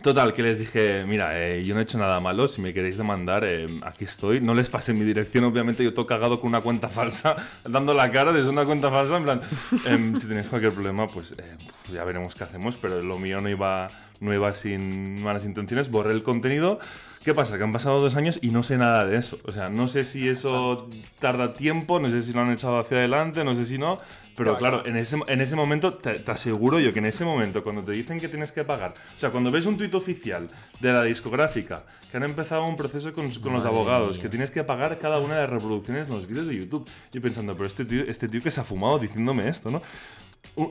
Total, 0.02 0.34
que 0.34 0.42
les 0.42 0.58
dije, 0.58 1.04
mira, 1.06 1.38
eh, 1.38 1.62
yo 1.62 1.74
no 1.74 1.80
he 1.80 1.84
hecho 1.84 1.96
nada 1.96 2.18
malo, 2.18 2.48
si 2.48 2.60
me 2.60 2.74
queréis 2.74 2.96
demandar, 2.96 3.44
eh, 3.44 3.66
aquí 3.82 4.04
estoy. 4.04 4.40
No 4.40 4.52
les 4.52 4.68
pasé 4.68 4.92
mi 4.92 5.04
dirección, 5.04 5.44
obviamente 5.44 5.84
yo 5.84 5.94
todo 5.94 6.06
cagado 6.06 6.40
con 6.40 6.48
una 6.48 6.60
cuenta 6.60 6.88
falsa, 6.88 7.36
dando 7.64 7.94
la 7.94 8.10
cara 8.10 8.32
desde 8.32 8.50
una 8.50 8.64
cuenta 8.64 8.90
falsa, 8.90 9.16
en 9.16 9.22
plan, 9.22 9.40
em, 9.86 10.16
si 10.16 10.26
tenéis 10.26 10.48
cualquier 10.48 10.72
problema, 10.72 11.06
pues 11.06 11.32
eh, 11.38 11.56
ya 11.92 12.02
veremos 12.02 12.34
qué 12.34 12.42
hacemos, 12.42 12.76
pero 12.82 13.00
lo 13.00 13.16
mío 13.16 13.40
no 13.40 13.48
iba, 13.48 13.88
no 14.18 14.34
iba 14.34 14.52
sin 14.54 15.22
malas 15.22 15.44
intenciones, 15.44 15.88
borré 15.88 16.12
el 16.12 16.24
contenido. 16.24 16.80
¿Qué 17.24 17.34
pasa? 17.34 17.56
Que 17.56 17.62
han 17.62 17.70
pasado 17.70 18.00
dos 18.00 18.16
años 18.16 18.40
y 18.42 18.50
no 18.50 18.64
sé 18.64 18.76
nada 18.78 19.06
de 19.06 19.16
eso. 19.16 19.38
O 19.44 19.52
sea, 19.52 19.68
no 19.68 19.86
sé 19.86 20.04
si 20.04 20.28
eso 20.28 20.88
tarda 21.20 21.52
tiempo, 21.52 22.00
no 22.00 22.08
sé 22.08 22.22
si 22.22 22.32
lo 22.32 22.40
han 22.40 22.50
echado 22.50 22.80
hacia 22.80 22.96
adelante, 22.96 23.44
no 23.44 23.54
sé 23.54 23.64
si 23.64 23.78
no. 23.78 24.00
Pero 24.36 24.58
claro, 24.58 24.84
en 24.86 24.96
ese, 24.96 25.18
en 25.26 25.40
ese 25.40 25.54
momento, 25.54 25.94
te, 25.94 26.18
te 26.18 26.30
aseguro 26.30 26.80
yo 26.80 26.92
que 26.92 26.98
en 26.98 27.06
ese 27.06 27.24
momento, 27.24 27.62
cuando 27.62 27.82
te 27.82 27.92
dicen 27.92 28.18
que 28.18 28.28
tienes 28.28 28.50
que 28.50 28.64
pagar, 28.64 28.94
o 29.16 29.20
sea, 29.20 29.30
cuando 29.30 29.50
ves 29.50 29.66
un 29.66 29.76
tuit 29.76 29.94
oficial 29.94 30.48
de 30.80 30.92
la 30.92 31.02
discográfica 31.04 31.84
que 32.10 32.16
han 32.16 32.24
empezado 32.24 32.64
un 32.64 32.76
proceso 32.76 33.12
con, 33.12 33.30
con 33.30 33.52
los 33.52 33.64
abogados, 33.64 34.16
mía. 34.16 34.22
que 34.22 34.28
tienes 34.28 34.50
que 34.50 34.64
pagar 34.64 34.98
cada 34.98 35.18
una 35.18 35.34
de 35.34 35.40
las 35.42 35.50
reproducciones 35.50 36.08
en 36.08 36.14
los 36.14 36.26
vídeos 36.26 36.46
de 36.46 36.56
YouTube, 36.56 36.88
yo 37.12 37.20
pensando, 37.20 37.54
pero 37.54 37.66
este 37.66 37.84
tío, 37.84 38.04
este 38.08 38.28
tío 38.28 38.42
que 38.42 38.50
se 38.50 38.60
ha 38.60 38.64
fumado 38.64 38.98
diciéndome 38.98 39.48
esto, 39.48 39.70
¿no? 39.70 39.82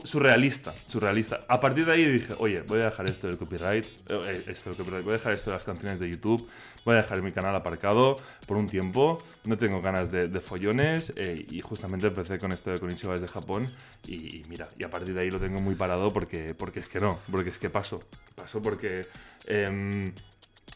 Surrealista, 0.04 0.72
surrealista. 0.86 1.44
A 1.48 1.58
partir 1.58 1.84
de 1.86 1.92
ahí 1.92 2.04
dije, 2.04 2.34
oye, 2.38 2.62
voy 2.62 2.80
a 2.80 2.84
dejar 2.84 3.10
esto 3.10 3.26
del 3.26 3.36
copyright, 3.36 3.84
eh, 4.08 4.44
esto 4.46 4.70
del 4.70 4.78
copyright, 4.78 5.02
voy 5.02 5.14
a 5.14 5.16
dejar 5.16 5.32
esto 5.32 5.50
de 5.50 5.56
las 5.56 5.64
canciones 5.64 5.98
de 5.98 6.08
YouTube, 6.08 6.48
voy 6.84 6.94
a 6.94 6.98
dejar 6.98 7.20
mi 7.20 7.32
canal 7.32 7.56
aparcado 7.56 8.16
por 8.46 8.58
un 8.58 8.68
tiempo, 8.68 9.18
no 9.44 9.58
tengo 9.58 9.82
ganas 9.82 10.12
de, 10.12 10.28
de 10.28 10.40
follones 10.40 11.12
eh, 11.16 11.46
y 11.50 11.60
justamente 11.62 12.06
empecé 12.06 12.38
con 12.38 12.52
esto 12.52 12.70
de 12.70 12.78
Konichiwa 12.78 13.14
desde 13.14 13.26
Japón 13.26 13.72
y, 14.06 14.14
y 14.14 14.44
mira, 14.48 14.68
y 14.78 14.84
a 14.84 14.90
partir 14.90 15.14
de 15.14 15.22
ahí 15.22 15.30
lo 15.32 15.40
tengo 15.40 15.60
muy 15.60 15.74
parado 15.74 16.12
porque, 16.12 16.54
porque 16.54 16.78
es 16.78 16.86
que 16.86 17.00
no, 17.00 17.18
porque 17.28 17.50
es 17.50 17.58
que 17.58 17.68
paso, 17.68 18.04
paso 18.36 18.62
porque... 18.62 19.06
em, 19.46 20.12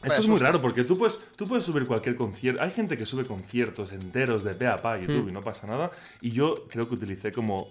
esto 0.03 0.21
es 0.21 0.29
muy 0.29 0.39
raro 0.39 0.61
porque 0.61 0.85
tú 0.85 0.99
puedes, 0.99 1.19
tú 1.37 1.49
puedes 1.49 1.65
subir 1.65 1.87
cualquier 1.87 2.17
concierto. 2.17 2.61
Hay 2.61 2.71
gente 2.71 2.99
que 2.99 3.07
sube 3.07 3.25
conciertos 3.25 3.93
enteros 3.93 4.45
de 4.45 4.55
pe 4.55 4.67
a 4.67 4.77
pa 4.77 4.93
a 4.93 4.99
YouTube 5.01 5.29
y 5.31 5.33
no 5.33 5.43
pasa 5.43 5.67
nada. 5.67 5.91
Y 6.21 6.33
yo 6.33 6.67
creo 6.69 6.87
que 6.87 6.95
utilicé 6.95 7.33
como 7.33 7.69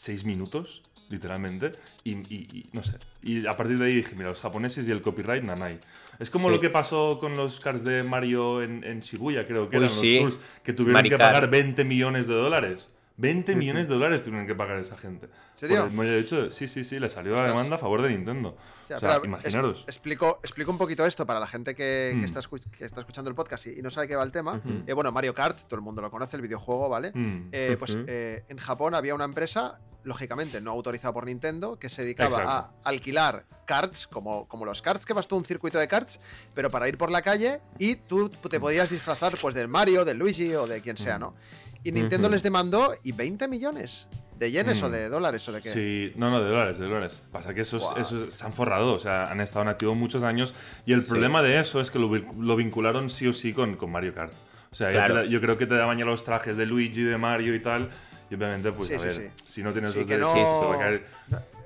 seis 0.00 0.24
minutos, 0.24 0.82
literalmente. 1.10 1.72
Y, 2.04 2.12
y- 2.12 2.48
y 2.52 2.70
no 2.72 2.82
sé. 2.82 2.94
Y 3.22 3.46
a 3.46 3.54
partir 3.56 3.78
de 3.78 3.84
ahí 3.84 3.96
dije, 3.96 4.14
mira, 4.16 4.30
los 4.30 4.40
japoneses 4.40 4.88
y 4.88 4.92
el 4.92 5.02
copyright, 5.02 5.44
nanai. 5.44 5.78
Es 6.18 6.30
como 6.30 6.48
Sí. 6.48 6.54
lo 6.54 6.60
que 6.60 6.70
pasó 6.70 7.18
con 7.20 7.36
los 7.36 7.60
cars 7.60 7.84
de 7.84 8.02
Mario 8.02 8.62
en, 8.62 8.82
en 8.84 9.00
Shibuya, 9.00 9.46
creo 9.46 9.68
que 9.68 9.76
Uy, 9.76 9.84
eran 9.84 9.90
sí. 9.94 10.20
los 10.20 10.36
tours, 10.38 10.46
que 10.62 10.72
tuvieron 10.72 11.02
que 11.02 11.18
pagar 11.18 11.50
20 11.50 11.84
millones 11.84 12.26
de 12.28 12.34
dólares. 12.34 12.88
20 13.18 13.54
millones 13.54 13.86
de 13.86 13.92
dólares 13.94 14.22
tuvieron 14.22 14.46
que 14.46 14.54
pagar 14.54 14.78
esa 14.78 14.96
gente. 14.96 15.28
¿Serio? 15.54 15.90
Por 15.94 16.06
el 16.06 16.20
hecho, 16.20 16.50
sí, 16.50 16.66
sí, 16.68 16.84
sí, 16.84 16.98
le 16.98 17.10
salió 17.10 17.34
la 17.34 17.44
demanda 17.48 17.74
a 17.76 17.78
favor 17.78 18.00
de 18.00 18.08
Nintendo. 18.08 18.56
O 18.84 18.86
sea, 18.86 18.96
O 18.96 19.00
sea, 19.00 19.08
pero 19.10 19.20
es- 19.20 19.24
imaginaros. 19.26 19.84
explico, 19.86 20.40
explico 20.42 20.70
un 20.70 20.78
poquito 20.78 21.04
esto 21.04 21.26
para 21.26 21.38
la 21.38 21.46
gente 21.46 21.74
que, 21.74 22.12
que 22.14 22.16
Mm. 22.16 22.24
está, 22.24 22.40
que 22.78 22.84
está 22.86 23.00
escuchando 23.00 23.28
el 23.28 23.36
podcast 23.36 23.66
y, 23.66 23.78
y 23.78 23.82
no 23.82 23.90
sabe 23.90 24.08
qué 24.08 24.16
va 24.16 24.22
el 24.22 24.32
tema. 24.32 24.62
Eh, 24.86 24.94
bueno, 24.94 25.12
Mario 25.12 25.34
Kart, 25.34 25.58
todo 25.68 25.76
el 25.76 25.82
mundo 25.82 26.00
lo 26.00 26.10
conoce, 26.10 26.36
el 26.36 26.42
videojuego, 26.42 26.88
¿vale? 26.88 27.12
Mm. 27.12 27.48
Eh, 27.52 27.76
pues 27.78 27.94
eh, 28.06 28.44
en 28.48 28.56
Japón 28.56 28.94
había 28.94 29.14
una 29.14 29.24
empresa, 29.24 29.78
lógicamente 30.04 30.60
no 30.60 30.70
autorizada 30.70 31.12
por 31.12 31.26
Nintendo, 31.26 31.78
que 31.78 31.88
se 31.88 32.02
dedicaba 32.02 32.28
Exacto. 32.30 32.50
a 32.50 32.88
alquilar 32.88 33.44
karts, 33.66 34.06
como, 34.06 34.48
como 34.48 34.64
los 34.64 34.82
karts, 34.82 35.04
que 35.06 35.12
vas 35.12 35.28
tú 35.28 35.36
un 35.36 35.44
circuito 35.44 35.78
de 35.78 35.86
karts, 35.88 36.20
pero 36.54 36.70
para 36.70 36.88
ir 36.88 36.98
por 36.98 37.10
la 37.10 37.22
calle 37.22 37.60
y 37.78 37.96
tú 37.96 38.28
te 38.28 38.58
podías 38.58 38.90
disfrazar 38.90 39.32
pues 39.40 39.54
del 39.54 39.68
Mario, 39.68 40.04
del 40.04 40.18
Luigi 40.18 40.54
o 40.54 40.66
de 40.66 40.80
quien 40.80 40.96
sea, 40.96 41.18
¿no? 41.18 41.34
Y 41.84 41.92
Nintendo 41.92 42.28
les 42.28 42.42
demandó 42.42 42.92
y 43.02 43.12
20 43.12 43.48
millones 43.48 44.06
de 44.38 44.50
yenes 44.50 44.80
Mm. 44.82 44.84
o 44.86 44.90
de 44.90 45.08
dólares 45.08 45.48
o 45.48 45.52
de 45.52 45.60
qué. 45.60 45.68
Sí, 45.68 46.12
no, 46.16 46.30
no, 46.30 46.42
de 46.42 46.48
dólares, 46.48 46.78
de 46.78 46.86
dólares. 46.86 47.22
Pasa 47.30 47.52
que 47.54 47.60
esos, 47.60 47.82
Guau. 47.82 47.98
esos 47.98 48.34
se 48.34 48.44
han 48.44 48.52
forrado, 48.54 48.94
o 48.94 48.98
sea, 48.98 49.30
han 49.30 49.40
estado 49.40 49.62
en 49.62 49.68
activo 49.68 49.94
muchos 49.94 50.22
años 50.22 50.54
y 50.86 50.92
el 50.94 51.04
Sí. 51.04 51.10
problema 51.10 51.42
de 51.42 51.60
eso 51.60 51.80
es 51.80 51.90
que 51.90 51.98
lo, 51.98 52.08
vi- 52.10 52.24
lo 52.38 52.56
vincularon 52.56 53.08
sí 53.10 53.26
o 53.28 53.32
sí 53.32 53.52
con, 53.52 53.76
con 53.76 53.92
Mario 53.92 54.14
Kart. 54.14 54.32
O 54.72 54.74
sea, 54.74 54.90
Claro. 54.90 55.24
yo 55.24 55.40
creo 55.40 55.58
que 55.58 55.66
te 55.66 55.74
daban 55.74 55.98
ya 55.98 56.04
los 56.04 56.24
trajes 56.24 56.56
de 56.56 56.64
Luigi, 56.66 57.02
de 57.02 57.18
Mario 57.18 57.54
y 57.54 57.60
tal. 57.60 57.90
Y 58.30 58.34
obviamente, 58.36 58.70
pues 58.72 58.88
Sí, 58.88 58.94
a 58.94 58.98
sí, 59.00 59.04
ver, 59.06 59.14
sí. 59.14 59.22
si 59.46 59.62
no 59.62 59.72
tienes 59.72 59.92
Sí, 59.92 59.98
los 59.98 60.06
que 60.06 60.14
derechos, 60.14 60.34
no- 60.62 60.68
va 60.68 60.74
a 60.76 60.78
caer. 60.78 61.04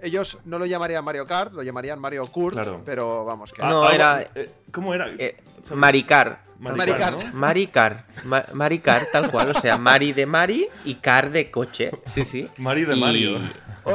Ellos 0.03 0.39
no 0.47 0.59
lo 0.59 0.67
llamarían 0.67 1.05
Mario 1.05 1.27
Kart, 1.27 1.53
lo 1.53 1.63
llamarían 1.63 1.99
Mario 1.99 2.23
Kurt, 2.25 2.55
Claro. 2.55 2.83
pero 2.85 3.25
vamos, 3.25 3.53
que... 3.53 3.63
Ah, 3.63 3.69
No, 3.69 3.91
era- 3.91 4.23
eh, 4.35 4.51
¿Cómo 4.71 4.93
era? 4.95 5.09
Eh. 5.19 5.37
Maricar. 5.75 6.41
Maricar. 6.59 7.13
¿no? 7.13 7.19
Maricar. 7.35 8.05
Ma- 8.25 8.45
Maricar, 8.55 9.07
tal 9.13 9.31
cual. 9.31 9.51
O 9.51 9.55
sea, 9.55 9.77
Mari 9.77 10.13
de 10.13 10.25
Mari 10.27 10.69
y 10.87 10.95
Car 10.97 11.31
de 11.31 11.51
coche. 11.51 11.91
Sí, 12.07 12.25
sí. 12.25 12.49
Mari 12.59 12.85
de 12.85 12.97
Y- 12.97 13.01
Mario. 13.01 13.39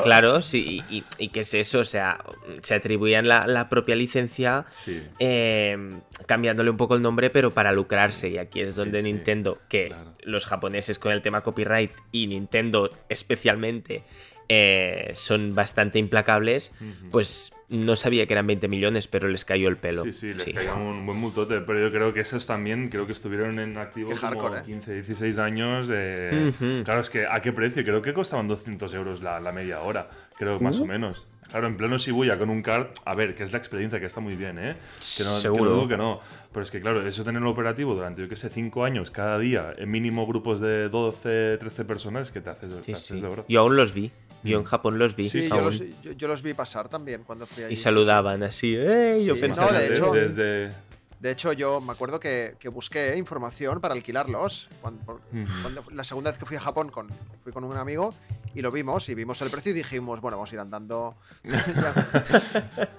Claro, 0.03 0.41
sí. 0.41 0.83
Y, 0.89 1.03
y 1.17 1.29
qué 1.29 1.41
es 1.41 1.53
eso? 1.53 1.79
O 1.79 1.85
sea, 1.85 2.23
se 2.61 2.75
atribuían 2.75 3.27
la, 3.27 3.47
la 3.47 3.69
propia 3.69 3.95
licencia. 3.95 4.65
Sí. 4.71 5.01
eh, 5.19 5.99
cambiándole 6.25 6.69
un 6.69 6.77
poco 6.77 6.95
el 6.95 7.01
nombre, 7.01 7.29
pero 7.29 7.53
para 7.53 7.71
lucrarse. 7.71 8.29
Y 8.29 8.37
aquí 8.37 8.61
es 8.61 8.75
donde 8.75 9.01
sí, 9.01 9.11
Nintendo, 9.11 9.59
que 9.67 9.87
claro. 9.87 10.13
los 10.23 10.45
japoneses 10.45 10.99
con 10.99 11.11
el 11.11 11.21
tema 11.21 11.41
copyright 11.41 11.91
y 12.11 12.27
Nintendo 12.27 12.89
especialmente 13.09 14.03
eh, 14.49 15.11
son 15.15 15.53
bastante 15.55 15.99
implacables, 15.99 16.73
pues 17.11 17.53
no 17.69 17.95
sabía 17.95 18.25
que 18.25 18.33
eran 18.33 18.47
20 18.47 18.67
millones, 18.67 19.07
pero 19.07 19.27
les 19.27 19.45
cayó 19.45 19.69
el 19.69 19.77
pelo. 19.77 20.03
Sí, 20.03 20.11
sí, 20.11 20.33
les 20.33 20.43
cayó 20.43 20.75
un 20.75 21.05
buen 21.05 21.19
multote, 21.19 21.61
pero 21.61 21.79
yo 21.79 21.91
creo 21.91 22.13
que 22.13 22.21
esos 22.21 22.47
también, 22.47 22.89
creo 22.89 23.05
que 23.05 23.11
estuvieron 23.11 23.59
en 23.59 23.77
activo 23.77 24.09
como 24.09 24.21
hardcore, 24.21 24.59
¿eh? 24.61 24.63
15, 24.65 24.93
16 24.95 25.37
años. 25.37 25.87
eh. 25.91 26.51
Claro, 26.83 27.01
es 27.01 27.09
que 27.11 27.27
¿a 27.29 27.39
qué 27.41 27.51
precio? 27.53 27.83
Creo 27.83 28.01
que 28.01 28.11
costaban 28.13 28.47
200 28.47 28.91
euros 28.95 29.21
la, 29.21 29.39
la 29.39 29.51
media 29.51 29.81
hora, 29.81 30.09
creo, 30.35 30.59
más 30.59 30.79
o 30.79 30.85
menos. 30.87 31.27
Claro, 31.49 31.67
en 31.67 31.77
pleno 31.77 31.97
Shibuya 31.97 32.37
con 32.37 32.49
un 32.49 32.61
kart, 32.61 32.95
a 33.05 33.15
ver, 33.15 33.33
que 33.35 33.43
es 33.43 33.51
la 33.51 33.57
experiencia, 33.57 33.99
que 33.99 34.05
está 34.05 34.19
muy 34.21 34.35
bien, 34.35 34.57
¿eh? 34.59 34.75
Que 35.17 35.23
no, 35.23 35.29
que 35.29 35.35
no 35.35 35.39
Seguro. 35.39 35.87
que 35.87 35.97
no. 35.97 36.19
Pero 36.51 36.63
es 36.63 36.69
que, 36.71 36.79
claro, 36.79 37.05
eso 37.07 37.23
tenerlo 37.23 37.49
operativo 37.49 37.95
durante, 37.95 38.21
yo 38.21 38.29
que 38.29 38.35
sé, 38.35 38.49
5 38.49 38.83
años, 38.83 39.09
cada 39.09 39.39
día, 39.39 39.73
en 39.77 39.89
mínimo 39.89 40.27
grupos 40.27 40.59
de 40.59 40.89
12, 40.89 41.57
13 41.59 41.85
personas, 41.85 42.31
que 42.31 42.41
te 42.41 42.49
haces, 42.51 42.71
te 42.77 42.83
Sí, 42.83 42.91
haces 42.91 43.05
sí. 43.05 43.19
de 43.21 43.27
oro. 43.27 43.45
Yo 43.49 43.61
aún 43.61 43.75
los 43.75 43.93
vi. 43.93 44.11
Yo 44.43 44.57
en 44.59 44.63
Japón 44.65 44.99
los 44.99 45.15
vi. 45.15 45.27
Sí, 45.29 45.49
yo 45.49 45.55
aún. 45.55 45.65
los, 45.65 45.79
yo, 46.01 46.11
yo 46.13 46.27
los 46.27 46.41
vi 46.43 46.53
pasar 46.53 46.87
también 46.87 47.23
cuando 47.25 47.45
fui 47.45 47.63
allí. 47.63 47.73
Y 47.73 47.77
saludaban 47.77 48.41
así. 48.43 48.75
¡Ey! 48.75 49.25
Yo 49.25 49.35
Sí, 49.35 49.41
pensaba. 49.41 49.71
no, 49.71 49.77
de 49.79 49.87
hecho- 49.87 50.11
Desde... 50.13 50.71
De 51.19 51.31
hecho, 51.31 51.51
yo 51.51 51.81
me 51.81 51.91
acuerdo 51.91 52.17
que, 52.17 52.55
que 52.59 52.69
busqué 52.69 53.17
información 53.17 53.81
para 53.81 53.93
alquilarlos. 53.93 54.69
Cuando, 54.79 55.03
por- 55.03 55.19
cuando- 55.61 55.83
la 55.91 56.05
segunda 56.05 56.31
vez 56.31 56.39
que 56.39 56.45
fui 56.45 56.55
a 56.55 56.61
Japón 56.61 56.89
con, 56.89 57.09
fui 57.43 57.51
con 57.51 57.65
un 57.65 57.75
amigo 57.75 58.13
y 58.55 58.61
lo 58.61 58.71
vimos 58.71 59.07
y 59.09 59.15
vimos 59.15 59.41
el 59.41 59.49
precio 59.49 59.71
y 59.71 59.75
dijimos, 59.75 60.21
bueno, 60.21 60.37
vamos 60.37 60.51
a 60.51 60.55
ir 60.55 60.59
andando. 60.59 61.15
ya, 61.43 61.93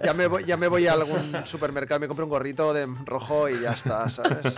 ya 0.05 0.15
me 0.15 0.27
voy, 0.27 0.45
ya 0.45 0.57
me 0.57 0.69
voy 0.69 0.87
a 0.87 0.93
algún 0.93 1.35
supermercado, 1.45 2.01
me 2.01 2.09
compro 2.09 2.25
un 2.25 2.31
gorrito 2.31 2.73
de 2.73 2.87
rojo 3.05 3.49
y 3.49 3.61
ya 3.61 3.73
está, 3.73 4.09
¿sabes? 4.09 4.55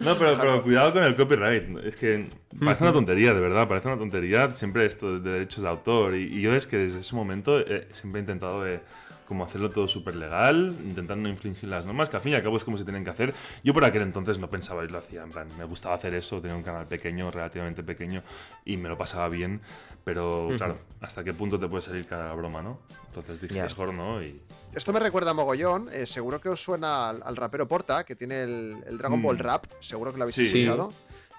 No, 0.00 0.16
pero, 0.16 0.38
pero 0.38 0.62
cuidado 0.62 0.92
con 0.92 1.02
el 1.02 1.16
copyright. 1.16 1.78
Es 1.84 1.96
que 1.96 2.28
parece 2.60 2.84
una 2.84 2.92
tontería, 2.92 3.34
de 3.34 3.40
verdad. 3.40 3.66
Parece 3.66 3.88
una 3.88 3.98
tontería 3.98 4.54
siempre 4.54 4.86
esto 4.86 5.18
de 5.18 5.32
derechos 5.32 5.64
de 5.64 5.68
autor. 5.68 6.14
Y, 6.14 6.38
y 6.38 6.40
yo 6.40 6.54
es 6.54 6.66
que 6.66 6.76
desde 6.76 7.00
ese 7.00 7.16
momento 7.16 7.58
eh, 7.58 7.88
siempre 7.92 8.20
he 8.20 8.22
intentado 8.22 8.62
de, 8.62 8.80
como 9.28 9.44
hacerlo 9.44 9.68
todo 9.68 9.86
súper 9.86 10.16
legal, 10.16 10.74
intentando 10.82 11.24
no 11.24 11.28
infringir 11.28 11.68
las 11.68 11.84
normas, 11.84 12.08
que 12.08 12.16
al 12.16 12.22
fin 12.22 12.32
y 12.32 12.34
al 12.34 12.42
cabo 12.42 12.56
es 12.56 12.64
como 12.64 12.78
se 12.78 12.84
tienen 12.84 13.04
que 13.04 13.10
hacer. 13.10 13.34
Yo 13.62 13.74
por 13.74 13.84
aquel 13.84 14.00
entonces 14.02 14.38
no 14.38 14.48
pensaba 14.48 14.82
y 14.84 14.88
lo 14.88 14.96
hacía. 14.98 15.22
En 15.22 15.30
plan, 15.30 15.46
me 15.58 15.64
gustaba 15.64 15.94
hacer 15.94 16.14
eso, 16.14 16.40
tenía 16.40 16.56
un 16.56 16.62
canal 16.62 16.86
pequeño, 16.86 17.30
relativamente 17.30 17.82
pequeño, 17.82 18.22
y 18.64 18.78
me 18.78 18.88
lo 18.88 18.96
pasaba 18.96 19.28
bien. 19.28 19.60
Pero 20.02 20.48
claro, 20.56 20.78
¿hasta 21.02 21.22
qué 21.22 21.34
punto 21.34 21.60
te 21.60 21.68
puede 21.68 21.82
salir 21.82 22.06
cada 22.06 22.32
broma, 22.32 22.62
no? 22.62 22.78
Entonces 23.08 23.40
dije, 23.42 23.56
Ya. 23.56 23.64
mejor 23.64 23.92
no. 23.92 24.22
Y 24.22 24.40
Esto 24.74 24.92
me 24.94 25.00
recuerda 25.00 25.32
a 25.32 25.34
mogollón. 25.34 25.90
eh, 25.92 26.06
seguro 26.06 26.40
que 26.40 26.48
os 26.48 26.62
suena 26.62 27.10
al, 27.10 27.22
al 27.22 27.36
rapero 27.36 27.68
Porta, 27.68 28.04
que 28.04 28.16
tiene 28.16 28.42
el, 28.42 28.76
el 28.86 28.96
Dragon 28.96 29.20
Mm. 29.20 29.22
Ball 29.22 29.38
Rap. 29.38 29.66
Seguro 29.80 30.10
que 30.10 30.16
lo 30.16 30.24
habéis 30.24 30.36
Sí. 30.36 30.46
escuchado. 30.60 30.90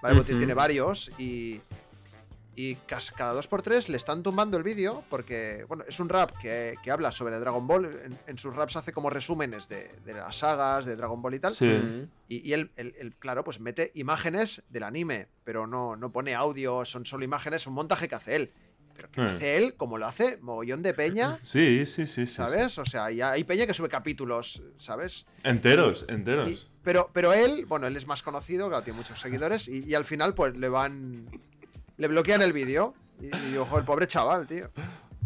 Vale, 0.04 0.20
Ujú. 0.22 0.38
tiene 0.38 0.54
varios 0.54 1.10
y. 1.18 1.60
Y 2.62 2.76
cada 3.16 3.32
dos 3.32 3.48
por 3.48 3.62
tres 3.62 3.88
le 3.88 3.96
están 3.96 4.22
tumbando 4.22 4.58
el 4.58 4.64
vídeo 4.64 5.02
porque, 5.10 5.64
bueno, 5.70 5.86
es 5.88 5.98
un 6.02 6.10
rap 6.10 6.32
que, 6.42 6.76
que 6.84 6.92
habla 6.92 7.14
sobre 7.14 7.40
Dragon 7.40 7.66
Ball. 7.66 7.86
En, 8.04 8.18
en 8.28 8.38
sus 8.38 8.54
raps 8.54 8.76
hace 8.76 8.92
como 8.92 9.10
resúmenes 9.10 9.70
de, 9.70 9.90
de 10.04 10.14
las 10.14 10.36
sagas 10.40 10.86
de 10.86 10.98
Dragon 10.98 11.22
Ball 11.22 11.36
y 11.36 11.40
tal. 11.40 11.54
sí. 11.54 11.80
Y, 12.28 12.50
y 12.50 12.52
él, 12.54 12.72
él- 12.76 12.96
él, 13.00 13.16
claro, 13.18 13.46
pues 13.46 13.62
mete 13.62 13.92
imágenes 13.96 14.62
del 14.70 14.84
anime, 14.84 15.28
pero 15.46 15.68
no, 15.68 15.96
no 15.96 16.12
pone 16.12 16.36
audio, 16.36 16.84
son 16.84 17.06
solo 17.06 17.24
imágenes, 17.24 17.66
un 17.66 17.76
montaje 17.76 18.10
que 18.10 18.16
hace 18.16 18.36
él. 18.36 18.52
Pero 18.94 19.10
que 19.10 19.22
Hmm. 19.22 19.26
hace 19.28 19.56
él, 19.56 19.76
como 19.76 19.98
lo 19.98 20.06
hace, 20.08 20.36
mogollón 20.42 20.84
de 20.84 20.94
peña. 20.94 21.40
Sí, 21.42 21.86
sí, 21.86 22.06
sí, 22.06 22.08
sí, 22.08 22.26
sí. 22.26 22.34
¿Sabes? 22.36 22.78
O 22.78 22.84
sea, 22.84 23.06
hay 23.06 23.44
peña 23.46 23.66
que 23.68 23.74
sube 23.74 23.88
capítulos, 23.88 24.62
¿sabes? 24.78 25.26
Enteros, 25.44 26.06
Y- 26.10 26.12
enteros. 26.14 26.70
pero, 26.84 27.10
pero 27.14 27.32
él, 27.32 27.66
bueno, 27.66 27.88
él 27.88 27.96
es 27.96 28.06
más 28.06 28.22
conocido, 28.22 28.68
claro, 28.68 28.84
tiene 28.84 28.98
muchos 28.98 29.18
seguidores, 29.18 29.70
y, 29.70 29.86
y 29.86 29.96
al 29.96 30.04
final, 30.04 30.34
pues 30.34 30.58
le 30.58 30.68
van. 30.68 31.30
Le 32.00 32.08
bloquean 32.08 32.42
el 32.42 32.54
vídeo. 32.54 32.94
Y, 33.22 33.28
y 33.54 33.58
ojo, 33.58 33.78
el 33.78 33.84
pobre 33.86 34.08
chaval, 34.08 34.48
tío. 34.48 34.70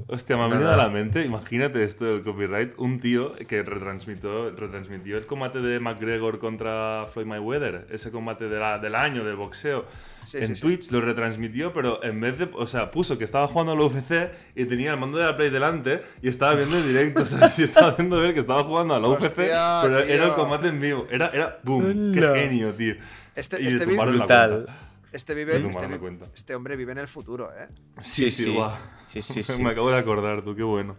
Hostia, 0.07 0.35
me 0.35 0.43
ha 0.43 0.47
venido 0.47 0.69
a 0.71 0.75
la 0.75 0.89
mente, 0.89 1.21
imagínate 1.23 1.81
esto 1.83 2.03
del 2.05 2.23
copyright, 2.23 2.73
un 2.77 2.99
tío 2.99 3.33
que 3.47 3.61
retransmitió, 3.63 4.49
retransmitió 4.51 5.17
el 5.17 5.25
combate 5.25 5.59
de 5.61 5.79
McGregor 5.79 6.39
contra 6.39 7.05
Floyd 7.13 7.27
Mayweather, 7.27 7.87
ese 7.89 8.11
combate 8.11 8.49
de 8.49 8.59
la- 8.59 8.79
del 8.79 8.95
año 8.95 9.23
de 9.23 9.33
boxeo. 9.33 9.85
Sí, 10.25 10.37
en 10.39 10.47
sí, 10.47 10.55
sí. 10.55 10.61
Twitch 10.61 10.91
lo 10.91 10.99
retransmitió, 10.99 11.71
pero 11.71 12.03
en 12.03 12.19
vez 12.19 12.37
de, 12.37 12.49
o 12.53 12.67
sea, 12.67 12.89
puso 12.91 13.17
que 13.17 13.23
estaba 13.23 13.47
jugando 13.47 13.73
al 13.73 13.79
UFC 13.79 14.31
y 14.55 14.65
tenía 14.65 14.91
el 14.93 14.99
mando 14.99 15.19
de 15.19 15.25
la 15.25 15.37
Play 15.37 15.51
delante 15.51 16.01
y 16.21 16.27
estaba 16.27 16.55
viendo 16.55 16.75
el 16.77 16.85
directo, 16.87 17.25
¿sabes? 17.25 17.57
Y 17.59 17.63
estaba 17.63 17.89
haciendo 17.89 18.19
ver 18.19 18.33
que 18.33 18.39
estaba 18.41 18.63
jugando 18.63 18.95
al 18.95 19.05
UFC, 19.05 19.23
Hostia, 19.25 19.79
pero 19.83 19.99
era 19.99 20.25
el 20.25 20.33
combate 20.33 20.67
en 20.67 20.81
vivo. 20.81 21.07
Era, 21.11 21.27
era, 21.27 21.59
boom, 21.63 22.11
qué 22.13 22.21
genio, 22.35 22.73
tío. 22.73 22.95
Este- 23.35 23.61
y 23.61 23.67
este 23.67 23.85
Brutal. 23.85 24.65
Este 25.13 25.33
vive. 25.35 25.59
tumbaron 25.59 25.93
Este, 25.93 26.25
este 26.35 26.55
hombre 26.55 26.75
vive 26.75 26.91
en 26.91 26.97
el 26.97 27.07
futuro, 27.07 27.51
¿eh? 27.53 27.67
Sí, 28.01 28.29
Sí, 28.29 28.31
sí, 28.31 28.43
sí. 28.45 28.49
guau. 28.53 28.71
Sí, 29.07 29.21
sí, 29.21 29.43
sí. 29.43 29.63
Me 29.63 29.71
acabo 29.71 29.89
de 29.91 29.97
acordar, 29.97 30.43
tú, 30.43 30.55
qué 30.55 30.63
bueno. 30.63 30.97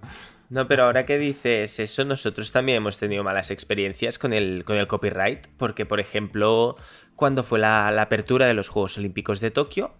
No, 0.50 0.68
pero 0.68 0.84
ahora 0.84 1.04
que 1.04 1.18
dices 1.18 1.78
eso, 1.80 2.04
nosotros 2.04 2.52
también 2.52 2.76
hemos 2.76 2.98
tenido 2.98 3.24
malas 3.24 3.50
experiencias 3.50 4.18
con 4.18 4.32
el, 4.32 4.64
con 4.64 4.76
el 4.76 4.86
copyright, 4.86 5.46
porque 5.56 5.84
por 5.86 6.00
ejemplo, 6.00 6.76
cuando 7.16 7.42
fue 7.42 7.58
la, 7.58 7.90
la 7.90 8.02
apertura 8.02 8.46
de 8.46 8.54
los 8.54 8.68
Juegos 8.68 8.96
Olímpicos 8.98 9.40
de 9.40 9.50
Tokio, 9.50 9.94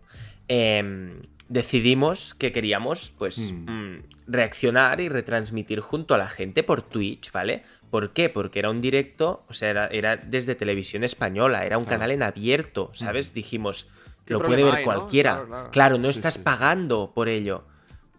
em, 0.49 1.23
decidimos 1.49 2.35
que 2.35 2.53
queríamos 2.53 3.13
pues 3.19 3.51
Mm. 3.53 3.71
mm, 3.71 4.03
reaccionar 4.27 5.01
y 5.01 5.09
retransmitir 5.09 5.81
junto 5.81 6.15
a 6.15 6.19
la 6.19 6.29
gente 6.29 6.63
por 6.63 6.83
Twitch, 6.83 7.33
¿vale? 7.33 7.63
¿Por 7.91 8.13
qué? 8.13 8.29
Porque 8.29 8.59
era 8.59 8.71
un 8.71 8.81
directo, 8.81 9.45
o 9.49 9.55
sea, 9.55 9.71
era, 9.71 9.87
era 9.87 10.17
desde 10.17 10.55
televisión 10.55 11.05
española, 11.05 11.65
era 11.65 11.79
un 11.79 11.85
canal 11.85 12.11
en 12.11 12.23
abierto, 12.23 12.91
¿sabes? 12.95 13.35
Dijimos, 13.35 13.85
¿Qué 13.85 14.04
lo 14.27 14.41
puede 14.41 14.65
ver 14.65 14.75
hay, 14.75 14.85
no? 14.85 14.93
cualquiera. 14.93 15.33
Claro, 15.35 15.47
claro. 15.49 15.71
Claro, 15.71 15.99
no 15.99 16.05
Sí, 16.13 16.19
estás 16.19 16.35
sí. 16.35 16.41
pagando 16.43 17.13
por 17.15 17.29
ello. 17.29 17.65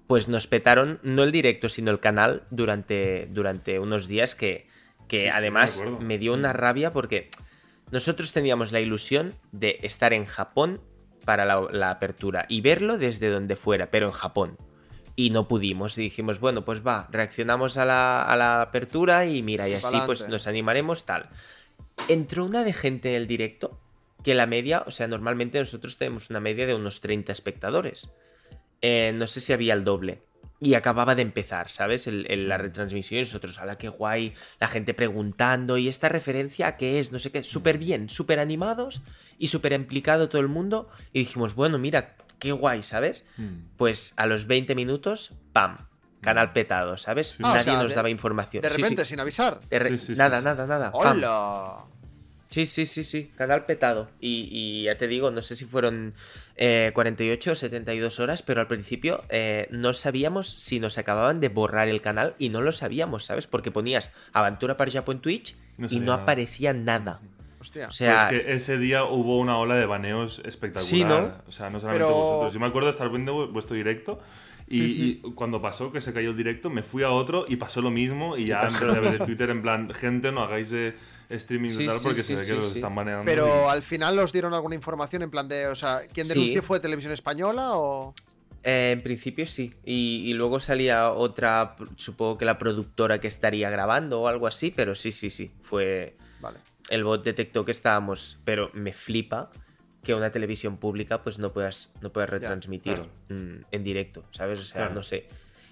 Pues 0.07 0.27
nos 0.27 0.45
petaron 0.47 0.99
no 1.03 1.23
el 1.23 1.31
directo, 1.31 1.67
sino 1.67 1.89
el 1.91 1.99
canal 1.99 2.43
durante, 2.51 3.27
durante 3.31 3.79
unos 3.79 4.07
días 4.07 4.35
que, 4.35 4.67
que 5.07 5.17
Sí, 5.19 5.23
sí, 5.23 5.29
además 5.29 5.83
me 5.99 6.17
dio 6.19 6.33
una 6.33 6.53
rabia 6.53 6.91
porque 6.91 7.29
nosotros 7.91 8.31
teníamos 8.31 8.71
la 8.71 8.79
ilusión 8.79 9.33
de 9.51 9.79
estar 9.81 10.13
en 10.13 10.25
Japón 10.25 10.79
para 11.25 11.43
la, 11.45 11.67
la 11.71 11.89
apertura 11.89 12.45
y 12.49 12.61
verlo 12.61 12.99
desde 12.99 13.29
donde 13.29 13.55
fuera, 13.55 13.89
pero 13.89 14.05
en 14.05 14.11
Japón. 14.11 14.57
Y 15.15 15.29
no 15.31 15.47
pudimos 15.47 15.97
y 15.97 16.01
dijimos, 16.01 16.39
bueno, 16.39 16.65
pues 16.65 16.85
va, 16.85 17.07
reaccionamos 17.09 17.77
a 17.77 17.85
la, 17.85 18.21
a 18.23 18.35
la 18.35 18.61
apertura 18.61 19.25
y 19.25 19.41
mira, 19.41 19.67
y 19.67 19.73
así 19.73 19.95
pues 20.05 20.27
nos 20.27 20.45
animaremos 20.45 21.05
tal. 21.05 21.29
Entró 22.09 22.45
una 22.45 22.63
de 22.63 22.73
gente 22.73 23.09
en 23.09 23.15
el 23.15 23.25
directo 23.27 23.79
que 24.25 24.33
la 24.35 24.47
media, 24.47 24.83
o 24.87 24.91
sea, 24.91 25.07
normalmente 25.07 25.59
nosotros 25.59 25.97
tenemos 25.97 26.29
una 26.31 26.39
media 26.41 26.65
de 26.65 26.73
unos 26.75 26.99
30 26.99 27.31
espectadores. 27.31 28.09
Eh, 28.81 29.13
no 29.15 29.27
sé 29.27 29.39
si 29.39 29.53
había 29.53 29.73
el 29.73 29.83
doble. 29.85 30.23
Y 30.59 30.73
acababa 30.73 31.13
de 31.15 31.21
empezar, 31.21 31.69
¿sabes? 31.69 32.07
El- 32.07 32.25
el- 32.31 32.47
la 32.49 32.57
retransmisión 32.57 33.19
y 33.19 33.21
nosotros, 33.23 33.59
ala, 33.59 33.77
qué 33.77 33.89
guay, 33.89 34.33
la 34.59 34.67
gente 34.67 34.93
preguntando, 34.93 35.77
¿y 35.77 35.87
esta 35.89 36.09
referencia 36.09 36.65
a 36.67 36.77
qué 36.77 36.99
es? 36.99 37.11
No 37.11 37.19
sé 37.19 37.31
qué, 37.31 37.43
súper 37.43 37.77
bien, 37.77 38.09
súper 38.09 38.39
animados 38.39 39.01
y 39.37 39.47
súper 39.47 39.73
implicado 39.73 40.27
todo 40.27 40.41
el 40.41 40.47
mundo. 40.47 40.89
Y 41.13 41.19
dijimos, 41.19 41.53
bueno, 41.55 41.77
mira, 41.77 42.15
qué 42.39 42.51
guay, 42.51 42.81
¿sabes? 42.83 43.27
Mm. 43.37 43.75
Pues 43.77 44.13
a 44.17 44.25
los 44.25 44.47
20 44.47 44.73
minutos, 44.75 45.33
¡pam! 45.53 45.77
Canal 46.21 46.53
petado, 46.53 46.97
¿sabes? 46.97 47.37
Ah, 47.43 47.49
o 47.51 47.53
Nadie 47.53 47.63
sea, 47.65 47.83
nos 47.83 47.89
de- 47.89 47.95
daba 47.95 48.09
información. 48.09 48.61
De 48.63 48.69
Sí, 48.69 48.75
sí. 48.77 48.81
repente, 48.81 49.05
sin 49.05 49.19
avisar. 49.19 49.59
De 49.69 49.77
re- 49.77 49.89
Sí, 49.91 49.97
sí, 49.99 50.05
sí, 50.13 50.15
nada, 50.15 50.41
nada, 50.41 50.65
nada. 50.65 50.91
¡pam! 50.91 51.21
Sí, 52.55 52.65
sí, 52.65 52.85
sí, 52.85 53.03
sí, 53.03 53.31
canal 53.35 53.65
petado. 53.65 54.07
Y, 54.21 54.47
y 54.49 54.83
ya 54.83 54.97
te 54.97 55.09
digo, 55.09 55.29
no 55.29 55.41
sé 55.41 55.57
si 55.57 55.65
fueron 55.65 56.13
eh, 56.55 56.91
48 56.93 57.51
o 57.51 57.55
72 57.55 58.19
horas, 58.21 58.43
pero 58.43 58.61
al 58.61 58.67
principio 58.67 59.21
eh, 59.29 59.67
no 59.71 59.93
sabíamos 59.93 60.47
si 60.47 60.79
nos 60.79 60.97
acababan 60.97 61.41
de 61.41 61.49
borrar 61.49 61.89
el 61.89 61.99
canal 62.01 62.33
y 62.39 62.47
no 62.47 62.61
lo 62.61 62.71
sabíamos, 62.71 63.25
¿sabes? 63.25 63.45
Porque 63.47 63.71
ponías 63.71 64.13
Aventura 64.31 64.77
para 64.77 64.89
Japón 64.89 65.17
en 65.17 65.21
Twitch 65.21 65.55
No 65.77 65.87
y 65.91 65.99
no 65.99 66.05
nada. 66.13 66.23
aparecía 66.23 66.71
nada. 66.73 67.19
Hostia. 67.59 67.87
O 67.89 67.91
sea, 67.91 68.27
Pero 68.29 68.41
es 68.41 68.45
que 68.47 68.53
ese 68.55 68.77
día 68.77 69.03
hubo 69.03 69.37
una 69.39 69.57
ola 69.57 69.75
de 69.75 69.85
baneos 69.85 70.41
espectacular. 70.45 70.87
Sí, 70.89 71.03
¿no? 71.03 71.33
O 71.47 71.51
sea, 71.51 71.69
no 71.69 71.81
solamente 71.81 72.05
Pero- 72.05 72.15
vosotros. 72.15 72.53
Yo 72.53 72.59
me 72.61 72.67
acuerdo 72.67 72.87
de 72.87 72.91
estar 72.93 73.09
viendo 73.09 73.33
vu- 73.35 73.51
vuestro 73.51 73.75
directo 73.75 74.21
y, 74.67 74.79
y 74.81 75.15
cuando 75.35 75.61
pasó 75.61 75.91
que 75.91 75.99
se 75.99 76.13
cayó 76.13 76.29
el 76.31 76.37
directo, 76.37 76.69
me 76.69 76.83
fui 76.83 77.03
a 77.03 77.11
otro 77.11 77.45
y 77.49 77.57
pasó 77.57 77.81
lo 77.81 77.91
mismo. 77.91 78.37
Y 78.37 78.45
ya 78.45 78.61
empecé 78.61 78.85
a 78.85 78.99
ver 79.01 79.19
Twitter 79.25 79.49
en 79.49 79.61
plan, 79.61 79.93
gente, 79.93 80.31
no 80.31 80.41
hagáis 80.41 80.71
eh, 80.73 80.95
streaming 81.29 81.69
Sí, 81.69 81.83
y 81.83 81.87
tal 81.87 81.97
sí, 81.99 82.03
porque 82.03 82.23
sí, 82.23 82.27
se 82.27 82.33
ve 82.35 82.39
que 82.41 82.45
sí, 82.47 82.53
los 82.55 82.69
sí. 82.71 82.75
están 82.79 82.95
baneando. 82.95 83.25
Pero 83.25 83.47
y- 83.47 83.69
al 83.71 83.83
final 83.83 84.17
os 84.19 84.31
dieron 84.31 84.53
alguna 84.53 84.75
información 84.75 85.21
en 85.21 85.31
plan 85.31 85.47
de, 85.47 85.67
o 85.67 85.75
sea, 85.75 86.01
¿quién 86.13 86.25
Sí. 86.25 86.33
denunció 86.33 86.63
fue 86.63 86.79
Televisión 86.79 87.13
Española 87.13 87.71
o...? 87.77 88.13
eh, 88.63 88.91
en 88.93 89.01
principio 89.03 89.45
sí. 89.45 89.73
Y, 89.85 90.23
y 90.25 90.33
luego 90.33 90.59
salía 90.59 91.11
otra, 91.11 91.75
supongo 91.97 92.37
que 92.39 92.45
la 92.45 92.57
productora 92.57 93.19
que 93.19 93.27
estaría 93.27 93.69
grabando 93.69 94.21
o 94.21 94.27
algo 94.27 94.47
así, 94.47 94.71
pero 94.75 94.95
sí, 94.95 95.11
sí, 95.11 95.29
sí. 95.29 95.51
Fue, 95.61 96.17
Vale. 96.41 96.57
el 96.89 97.03
bot 97.03 97.23
detectó 97.23 97.63
que 97.63 97.71
estábamos, 97.71 98.39
pero 98.43 98.71
me 98.73 98.91
flipa 98.91 99.51
que 100.03 100.13
una 100.15 100.31
televisión 100.31 100.77
pública 100.77 101.21
pues 101.21 101.37
no 101.39 101.51
puedas, 101.51 101.91
no 102.01 102.11
puedas 102.11 102.29
retransmitir 102.29 102.93
claro. 102.95 103.09
mm, 103.29 103.65
en 103.71 103.83
directo, 103.83 104.23
¿sabes? 104.31 104.59
O 104.61 104.63
sea, 104.65 104.81
Claro. 104.81 104.95
no 104.95 105.03
sé. 105.03 105.27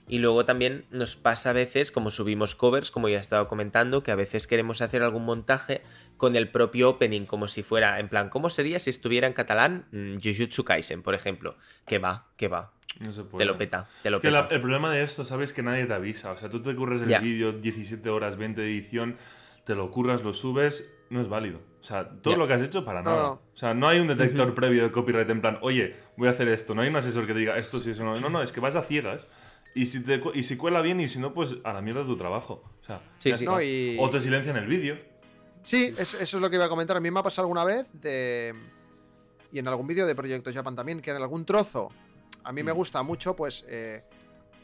Y 0.08 0.18
luego 0.18 0.44
también 0.46 0.86
nos 0.92 1.16
pasa 1.16 1.52
a 1.52 1.54
veces, 1.54 1.92
como 1.92 2.12
subimos 2.12 2.56
covers, 2.56 2.92
como 2.92 3.08
ya 3.08 3.18
he 3.18 3.22
estado 3.22 3.48
comentando, 3.48 4.04
que 4.04 4.12
a 4.12 4.16
veces 4.16 4.48
queremos 4.48 4.82
hacer 4.82 5.02
algún 5.02 5.24
montaje 5.24 5.82
con 6.18 6.36
el 6.36 6.50
propio 6.50 6.90
opening, 6.90 7.26
como 7.26 7.48
si 7.48 7.64
fuera, 7.64 8.00
en 8.00 8.10
plan, 8.10 8.30
¿cómo 8.30 8.50
sería 8.50 8.80
si 8.80 8.90
estuviera 8.90 9.28
en 9.28 9.34
catalán 9.34 9.86
mm, 9.92 10.18
Jujutsu 10.22 10.66
Kaisen, 10.66 11.04
por 11.04 11.16
ejemplo? 11.16 11.56
Que 11.88 12.00
va, 12.00 12.28
que 12.38 12.50
va. 12.50 12.72
no 13.00 13.12
se 13.14 13.24
puede. 13.24 13.46
Te 13.46 13.52
lo 13.52 13.58
peta, 13.58 13.88
te 14.04 14.10
lo 14.10 14.18
Es 14.18 14.22
que 14.22 14.30
la- 14.30 14.44
peta. 14.44 14.56
el 14.56 14.62
problema 14.62 14.92
de 14.92 15.04
esto, 15.04 15.24
¿sabes? 15.26 15.54
Que 15.54 15.64
nadie 15.64 15.86
te 15.86 15.94
avisa. 15.94 16.32
O 16.32 16.38
sea, 16.38 16.50
tú 16.50 16.62
te 16.62 16.76
curras 16.76 17.02
el 17.02 17.08
Ya. 17.08 17.20
vídeo 17.20 17.54
17 17.54 18.08
horas, 18.10 18.36
20 18.38 18.62
de 18.62 18.68
edición, 18.68 19.16
te 19.66 19.74
lo 19.74 19.90
curras, 19.90 20.22
lo 20.24 20.34
subes, 20.34 20.92
no 21.10 21.22
es 21.22 21.30
válido. 21.30 21.60
O 21.80 21.84
sea, 21.86 22.08
todo 22.22 22.36
lo 22.36 22.48
que 22.48 22.54
has 22.54 22.62
hecho 22.62 22.84
para 22.86 23.02
No, 23.02 23.10
nada. 23.10 23.24
no. 23.24 23.32
O 23.34 23.58
sea, 23.58 23.74
no 23.74 23.88
hay 23.88 24.00
un 24.00 24.08
detector 24.08 24.54
previo 24.54 24.84
de 24.84 24.92
copyright 24.92 25.30
en 25.30 25.42
plan, 25.42 25.58
oye, 25.62 25.96
voy 26.18 26.28
a 26.28 26.32
hacer 26.32 26.48
esto. 26.50 26.76
No 26.76 26.82
hay 26.82 26.90
un 26.90 26.96
asesor 26.98 27.26
que 27.26 27.34
te 27.34 27.40
diga 27.40 27.58
esto 27.58 27.80
sí, 27.80 27.92
eso 27.92 28.04
no. 28.04 28.20
No, 28.20 28.30
no, 28.30 28.42
es 28.44 28.52
que 28.52 28.60
vas 28.60 28.76
a 28.76 28.84
ciegas. 28.84 29.28
Y 29.76 29.86
si, 29.88 30.04
te, 30.04 30.22
y 30.36 30.44
si 30.44 30.56
cuela 30.58 30.82
bien 30.82 31.00
y 31.00 31.08
si 31.08 31.20
no, 31.20 31.34
pues 31.34 31.56
a 31.64 31.74
la 31.74 31.82
mierda 31.82 32.06
tu 32.06 32.16
trabajo. 32.16 32.64
O 32.82 32.86
sea, 32.86 33.00
Sí, 33.18 33.30
sí. 33.30 33.30
está. 33.32 33.46
No, 33.52 33.62
y- 33.62 33.98
O 34.00 34.10
te 34.10 34.20
silencian 34.20 34.56
el 34.58 34.68
vídeo. 34.68 34.98
Sí, 35.64 35.94
es- 35.98 36.14
eso 36.16 36.38
es 36.38 36.42
lo 36.42 36.50
que 36.50 36.58
iba 36.58 36.66
a 36.66 36.70
comentar. 36.70 36.96
A 36.98 37.00
mí 37.00 37.10
me 37.10 37.20
ha 37.20 37.24
pasado 37.24 37.46
alguna 37.46 37.64
vez 37.64 37.88
de... 37.94 38.54
Y 39.52 39.60
en 39.60 39.68
algún 39.68 39.88
vídeo 39.88 40.06
de 40.06 40.16
Proyecto 40.16 40.52
Japan 40.54 40.76
también, 40.76 41.02
que 41.02 41.12
en 41.12 41.18
algún 41.18 41.46
trozo 41.46 41.90
a 42.44 42.52
mí 42.52 42.62
me 42.64 42.74
Mm. 42.74 42.76
gusta 42.76 43.04
mucho, 43.04 43.36
pues... 43.36 43.64
eh, 43.68 44.04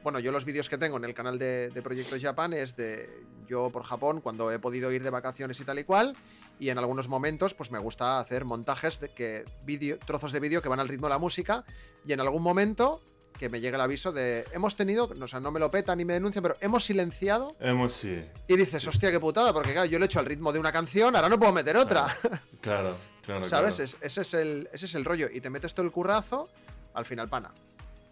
bueno, 0.03 0.19
yo 0.19 0.31
los 0.31 0.45
vídeos 0.45 0.69
que 0.69 0.77
tengo 0.77 0.95
en 0.97 1.03
el 1.03 1.13
canal 1.13 1.37
de, 1.37 1.69
de 1.69 1.81
Proyecto 1.81 2.15
Japan 2.21 2.53
es 2.53 2.75
de 2.77 3.09
yo 3.47 3.69
por 3.69 3.83
Japón 3.83 4.21
cuando 4.21 4.49
he 4.51 4.57
podido 4.57 4.91
ir 4.93 5.03
de 5.03 5.09
vacaciones 5.09 5.59
y 5.59 5.65
tal 5.65 5.77
y 5.79 5.83
cual. 5.83 6.15
Y 6.57 6.69
en 6.69 6.77
algunos 6.77 7.07
momentos, 7.09 7.53
pues 7.53 7.69
me 7.71 7.79
gusta 7.79 8.19
hacer 8.19 8.45
montajes 8.45 8.99
de 9.01 9.09
que 9.09 9.43
vídeo, 9.65 9.97
trozos 9.99 10.31
de 10.31 10.39
vídeo 10.39 10.61
que 10.61 10.69
van 10.69 10.79
al 10.79 10.87
ritmo 10.87 11.07
de 11.07 11.13
la 11.13 11.17
música. 11.17 11.65
Y 12.05 12.13
en 12.13 12.19
algún 12.21 12.41
momento 12.43 13.01
que 13.37 13.49
me 13.49 13.61
llegue 13.61 13.75
el 13.75 13.81
aviso 13.81 14.11
de 14.11 14.45
hemos 14.51 14.75
tenido, 14.75 15.05
o 15.21 15.27
sea, 15.27 15.39
no 15.39 15.51
me 15.51 15.59
lo 15.59 15.71
petan 15.71 15.97
ni 15.97 16.05
me 16.05 16.13
denuncian, 16.13 16.41
pero 16.41 16.57
hemos 16.59 16.83
silenciado 16.83 17.55
Hemos 17.59 17.93
sí. 17.93 18.21
y 18.47 18.55
dices, 18.57 18.85
hostia, 18.87 19.11
qué 19.11 19.19
putada, 19.19 19.53
porque 19.53 19.71
claro, 19.71 19.85
yo 19.89 19.97
lo 19.99 20.05
he 20.05 20.07
hecho 20.07 20.19
al 20.19 20.25
ritmo 20.25 20.51
de 20.51 20.59
una 20.59 20.71
canción, 20.71 21.15
ahora 21.15 21.29
no 21.29 21.39
puedo 21.39 21.53
meter 21.53 21.77
otra. 21.77 22.07
Claro, 22.61 22.97
claro. 23.25 23.45
¿Sabes? 23.45 23.75
claro. 23.77 23.83
Es- 23.85 23.97
ese, 24.01 24.21
es 24.21 24.33
el, 24.33 24.69
ese 24.73 24.85
es 24.87 24.95
el 24.95 25.05
rollo. 25.05 25.29
Y 25.31 25.39
te 25.39 25.49
metes 25.49 25.73
todo 25.73 25.85
el 25.85 25.91
currazo, 25.93 26.49
al 26.93 27.05
final 27.05 27.29
pana. 27.29 27.51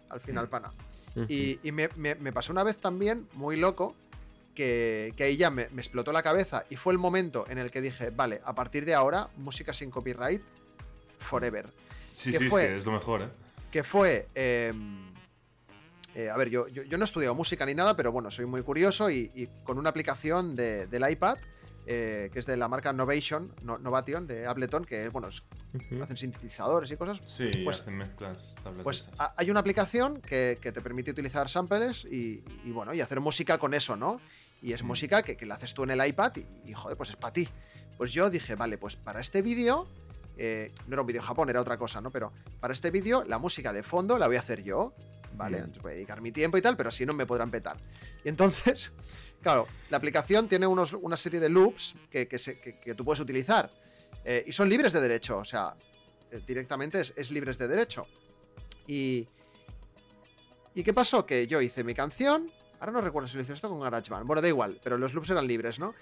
Al 0.08 0.20
final 0.20 0.46
Mm. 0.46 0.50
pana. 0.50 0.72
Y, 1.28 1.58
y 1.62 1.72
me, 1.72 1.90
me- 1.96 2.14
me 2.14 2.32
pasó 2.32 2.52
una 2.52 2.62
vez 2.62 2.78
también, 2.78 3.28
muy 3.34 3.56
loco, 3.56 3.94
que, 4.54 5.12
que 5.16 5.24
ahí 5.24 5.36
ya 5.36 5.50
me, 5.50 5.68
me 5.68 5.82
explotó 5.82 6.12
la 6.12 6.22
cabeza 6.22 6.64
y 6.70 6.76
fue 6.76 6.92
el 6.94 6.98
momento 6.98 7.44
en 7.50 7.58
el 7.58 7.70
que 7.70 7.80
dije, 7.82 8.08
vale, 8.10 8.40
a 8.44 8.54
partir 8.54 8.84
de 8.86 8.94
ahora, 8.94 9.28
música 9.36 9.72
sin 9.74 9.90
copyright, 9.90 10.40
forever. 11.18 11.68
Sí, 12.08 12.32
¿qué 12.32 12.38
sí, 12.38 12.46
es 12.46 12.52
que 12.54 12.78
es 12.78 12.86
lo 12.86 12.92
mejor, 12.92 13.22
¿eh? 13.22 13.28
Que 13.70 13.82
fue... 13.82 14.28
eh, 14.34 14.72
eh, 16.14 16.30
a 16.30 16.36
ver, 16.36 16.48
yo, 16.48 16.66
yo, 16.68 16.82
yo 16.82 16.98
no 16.98 17.04
he 17.04 17.06
estudiado 17.06 17.34
música 17.34 17.64
ni 17.66 17.74
nada, 17.74 17.94
pero 17.96 18.10
bueno, 18.10 18.30
soy 18.30 18.46
muy 18.46 18.62
curioso 18.62 19.10
y, 19.10 19.30
y 19.34 19.46
con 19.62 19.78
una 19.78 19.90
aplicación 19.90 20.56
de- 20.56 20.86
del 20.88 21.08
iPad, 21.08 21.36
eh, 21.86 22.30
que 22.32 22.38
es 22.40 22.46
de 22.46 22.56
la 22.56 22.66
marca 22.66 22.92
Novation, 22.92 23.54
No- 23.62 23.78
Novation, 23.78 24.26
de 24.26 24.46
Ableton, 24.46 24.84
que 24.84 25.10
bueno, 25.10 25.28
es- 25.28 25.42
Ujú. 25.74 26.02
hacen 26.02 26.16
sintetizadores 26.16 26.90
y 26.90 26.96
cosas. 26.96 27.20
Sí, 27.26 27.50
Pues- 27.62 27.80
hacen 27.82 27.96
mezclas, 27.98 28.56
Pues 28.82 29.10
hay 29.36 29.50
una 29.50 29.60
aplicación 29.60 30.20
que, 30.22 30.58
que 30.60 30.72
te 30.72 30.80
permite 30.80 31.10
utilizar 31.12 31.48
samples 31.48 32.04
y, 32.06 32.42
y 32.64 32.70
bueno, 32.72 32.94
y 32.94 33.00
hacer 33.00 33.20
música 33.20 33.58
con 33.58 33.74
eso, 33.74 33.94
¿no? 33.96 34.20
Y 34.62 34.72
es 34.72 34.82
Mm. 34.82 34.86
música 34.86 35.22
que, 35.22 35.36
que 35.36 35.46
la 35.46 35.54
haces 35.54 35.72
tú 35.74 35.84
en 35.84 35.90
el 35.90 36.04
iPad 36.04 36.32
y, 36.36 36.70
y, 36.70 36.72
joder, 36.72 36.96
pues 36.96 37.10
es 37.10 37.16
para 37.16 37.32
ti. 37.34 37.48
Pues 37.96 38.12
yo 38.12 38.28
dije, 38.30 38.54
vale, 38.56 38.76
pues 38.78 38.96
para 38.96 39.20
este 39.20 39.40
vídeo, 39.42 39.86
eh, 40.38 40.72
no 40.86 40.94
era 40.94 41.00
un 41.02 41.06
vídeo 41.06 41.20
Japón, 41.22 41.50
era 41.50 41.60
otra 41.60 41.76
cosa, 41.76 42.00
¿no? 42.00 42.10
Pero 42.10 42.32
para 42.60 42.72
este 42.72 42.90
vídeo, 42.90 43.24
la 43.24 43.38
música 43.38 43.72
de 43.72 43.82
fondo 43.82 44.16
la 44.18 44.26
voy 44.28 44.36
a 44.36 44.40
hacer 44.40 44.62
yo, 44.62 44.94
¿vale? 45.34 45.56
Mm. 45.58 45.60
Entonces 45.60 45.82
voy 45.82 45.92
a 45.92 45.94
dedicar 45.96 46.20
mi 46.20 46.32
tiempo 46.32 46.56
y 46.56 46.62
tal, 46.62 46.76
pero 46.76 46.88
así 46.88 47.04
no 47.04 47.12
me 47.12 47.26
podrán 47.26 47.50
petar. 47.50 47.76
Y 48.24 48.28
entonces, 48.28 48.92
claro, 49.42 49.66
la 49.90 49.96
aplicación 49.98 50.48
tiene 50.48 50.66
unos, 50.66 50.92
una 50.94 51.16
serie 51.16 51.40
de 51.40 51.48
loops 51.48 51.94
que, 52.10 52.26
que 52.28 52.38
se- 52.38 52.58
que- 52.60 52.78
que 52.78 52.94
tú 52.94 53.04
puedes 53.04 53.20
utilizar 53.20 53.70
eh, 54.24 54.44
y 54.46 54.52
son 54.52 54.68
libres 54.68 54.92
de 54.92 55.00
derecho, 55.00 55.36
o 55.38 55.44
sea, 55.44 55.74
eh, 56.30 56.40
directamente 56.46 57.00
es, 57.00 57.12
es 57.16 57.30
libres 57.30 57.58
de 57.58 57.68
derecho. 57.68 58.06
Y, 58.86 59.26
¿Y 60.74 60.82
qué 60.82 60.92
pasó? 60.94 61.26
Que 61.26 61.46
yo 61.46 61.60
hice 61.60 61.82
mi 61.84 61.94
canción. 61.94 62.50
Ahora 62.80 62.92
no 62.92 63.00
recuerdo 63.00 63.26
si 63.28 63.36
lo 63.36 63.42
hice 63.42 63.54
esto 63.54 63.68
con 63.68 63.80
GarageBand. 63.80 64.26
Bueno, 64.26 64.40
da 64.42 64.48
igual, 64.48 64.78
pero 64.84 64.96
los 64.96 65.12
loops 65.12 65.30
eran 65.30 65.46
libres, 65.46 65.78
¿no? 65.80 65.94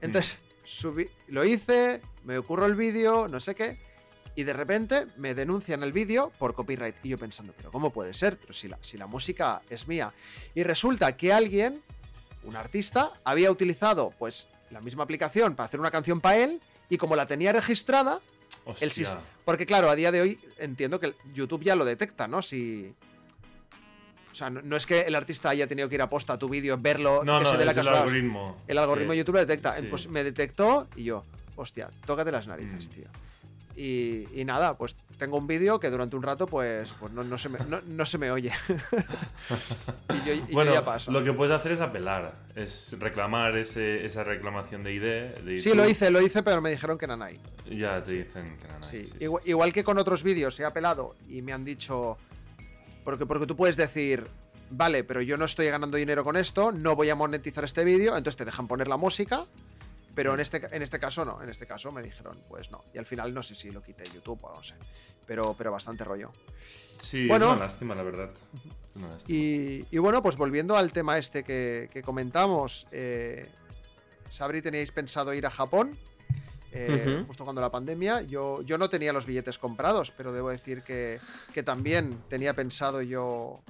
Entonces, 0.00 0.38
subí, 0.64 1.08
lo 1.28 1.44
hice, 1.44 2.00
me 2.24 2.38
ocurrió 2.38 2.66
el 2.66 2.74
vídeo, 2.74 3.28
no 3.28 3.40
sé 3.40 3.54
qué. 3.54 3.78
Y 4.36 4.42
de 4.42 4.52
repente 4.52 5.06
me 5.16 5.34
denuncian 5.34 5.82
el 5.82 5.92
vídeo 5.92 6.32
por 6.38 6.54
copyright. 6.54 6.96
Y 7.04 7.10
yo 7.10 7.18
pensando, 7.18 7.54
pero 7.56 7.70
¿cómo 7.70 7.90
puede 7.90 8.14
ser? 8.14 8.36
Pero 8.36 8.52
si 8.52 8.66
la, 8.66 8.78
si 8.80 8.98
la 8.98 9.06
música 9.06 9.62
es 9.70 9.86
mía. 9.86 10.12
Y 10.54 10.64
resulta 10.64 11.16
que 11.16 11.32
alguien, 11.32 11.80
un 12.42 12.56
artista, 12.56 13.08
había 13.24 13.50
utilizado 13.50 14.12
pues 14.18 14.48
la 14.70 14.80
misma 14.80 15.04
aplicación 15.04 15.54
para 15.54 15.68
hacer 15.68 15.78
una 15.78 15.92
canción 15.92 16.20
para 16.20 16.38
él. 16.38 16.60
Y 16.88 16.98
como 16.98 17.14
la 17.14 17.26
tenía 17.26 17.52
registrada, 17.52 18.20
el 18.80 18.92
porque 19.44 19.66
claro, 19.66 19.90
a 19.90 19.96
día 19.96 20.10
de 20.10 20.20
hoy 20.20 20.40
entiendo 20.58 20.98
que 20.98 21.14
YouTube 21.32 21.62
ya 21.62 21.76
lo 21.76 21.84
detecta, 21.84 22.26
¿no? 22.26 22.42
Si... 22.42 22.94
O 24.34 24.36
sea, 24.36 24.50
no, 24.50 24.60
no 24.62 24.76
es 24.76 24.84
que 24.84 25.02
el 25.02 25.14
artista 25.14 25.50
haya 25.50 25.68
tenido 25.68 25.88
que 25.88 25.94
ir 25.94 26.02
a 26.02 26.08
posta 26.10 26.32
a 26.32 26.38
tu 26.40 26.48
vídeo, 26.48 26.76
verlo, 26.76 27.22
No, 27.24 27.38
que 27.38 27.44
no, 27.44 27.50
se 27.52 27.56
dé 27.56 27.64
la 27.64 27.70
es 27.70 27.76
el 27.76 27.84
casualidad. 27.84 28.02
algoritmo. 28.08 28.56
El 28.66 28.78
algoritmo 28.78 29.12
de 29.12 29.18
YouTube 29.18 29.34
lo 29.34 29.40
detecta. 29.40 29.70
sí. 29.74 29.86
Pues 29.88 30.08
me 30.08 30.24
detectó 30.24 30.88
y 30.96 31.04
yo, 31.04 31.22
hostia, 31.54 31.88
tócate 32.04 32.32
las 32.32 32.48
narices, 32.48 32.88
Mm. 32.88 32.92
tío. 32.92 33.04
Y, 33.76 34.26
y 34.40 34.44
nada, 34.44 34.76
pues 34.76 34.96
tengo 35.18 35.36
un 35.36 35.46
vídeo 35.46 35.78
que 35.78 35.88
durante 35.90 36.16
un 36.16 36.22
rato, 36.24 36.46
pues, 36.48 36.92
pues 36.98 37.12
no, 37.12 37.22
no 37.22 37.38
se, 37.38 37.48
me, 37.48 37.58
no, 37.68 37.80
no 37.86 38.04
se 38.06 38.18
me 38.18 38.30
oye. 38.32 38.50
y 40.10 40.26
yo, 40.28 40.32
y 40.34 40.38
yo 40.40 40.46
Bueno, 40.52 40.72
ya 40.72 40.84
paso. 40.84 41.10
lo 41.12 41.22
que 41.24 41.32
puedes 41.32 41.54
hacer 41.54 41.72
es 41.72 41.80
apelar, 41.80 42.34
es 42.54 42.96
reclamar 42.98 43.56
ese, 43.56 44.04
esa 44.04 44.24
reclamación 44.24 44.82
de 44.82 44.94
ID. 44.94 45.44
de 45.44 45.58
Sí, 45.60 45.74
lo 45.74 45.88
hice, 45.88 46.10
lo 46.10 46.20
hice, 46.20 46.42
pero 46.42 46.60
me 46.60 46.70
dijeron 46.70 46.98
que 46.98 47.06
nanay. 47.06 47.40
Ya 47.70 48.02
te 48.02 48.12
dicen 48.14 48.56
que 48.60 48.68
no, 48.68 48.78
no, 48.80 48.84
Sí, 48.84 49.06
sí, 49.06 49.14
igual, 49.20 49.42
sí. 49.44 49.50
igual 49.50 49.72
que 49.72 49.84
con 49.84 49.98
otros 49.98 50.22
vídeos 50.22 50.58
he 50.60 50.64
apelado 50.64 51.14
y 51.28 51.40
me 51.42 51.52
han 51.52 51.64
dicho. 51.64 52.16
Porque, 53.04 53.26
porque 53.26 53.46
tú 53.46 53.54
puedes 53.56 53.76
decir, 53.76 54.26
vale, 54.70 55.04
pero 55.04 55.20
yo 55.22 55.36
no 55.36 55.44
estoy 55.44 55.66
ganando 55.66 55.96
dinero 55.96 56.24
con 56.24 56.36
esto, 56.36 56.72
no 56.72 56.96
voy 56.96 57.10
a 57.10 57.14
monetizar 57.14 57.64
este 57.64 57.84
vídeo, 57.84 58.16
entonces 58.16 58.36
te 58.36 58.44
dejan 58.44 58.66
poner 58.66 58.88
la 58.88 58.96
música. 58.96 59.46
Pero 60.14 60.32
en 60.34 60.38
este, 60.40 60.62
en 60.70 60.80
este 60.82 61.00
caso 61.00 61.24
no, 61.24 61.42
en 61.42 61.48
este 61.50 61.66
caso 61.66 61.90
me 61.90 62.00
dijeron, 62.00 62.38
pues 62.48 62.70
no. 62.70 62.84
Y 62.94 62.98
al 62.98 63.04
final 63.06 63.34
no 63.34 63.42
sé 63.42 63.56
si 63.56 63.70
lo 63.72 63.82
quité 63.82 64.04
YouTube 64.14 64.38
o 64.44 64.54
no 64.54 64.62
sé. 64.62 64.74
Pero, 65.26 65.54
pero 65.58 65.72
bastante 65.72 66.04
rollo. 66.04 66.30
Sí, 66.98 67.26
Bueno. 67.26 67.46
es 67.46 67.52
una 67.56 67.64
lástima, 67.64 67.94
la 67.96 68.04
verdad. 68.04 68.30
Una 68.94 69.08
lástima. 69.08 69.36
Y, 69.36 69.84
y 69.90 69.98
bueno, 69.98 70.22
pues 70.22 70.36
volviendo 70.36 70.76
al 70.76 70.92
tema 70.92 71.18
este 71.18 71.42
que, 71.42 71.90
que 71.92 72.02
comentamos, 72.02 72.86
eh, 72.92 73.48
Sabri, 74.28 74.62
teníais 74.62 74.92
pensado 74.92 75.34
ir 75.34 75.46
a 75.46 75.50
Japón, 75.50 75.98
eh, 76.74 77.24
justo 77.26 77.44
cuando 77.44 77.60
la 77.62 77.70
pandemia. 77.70 78.22
Yo, 78.22 78.62
yo 78.62 78.76
no 78.78 78.88
tenía 78.90 79.12
los 79.12 79.26
billetes 79.26 79.58
comprados, 79.58 80.10
pero 80.10 80.32
debo 80.32 80.50
decir 80.50 80.82
que, 80.82 81.20
que 81.52 81.62
también 81.62 82.18
tenía 82.28 82.54
pensado 82.54 83.00
yo 83.00 83.60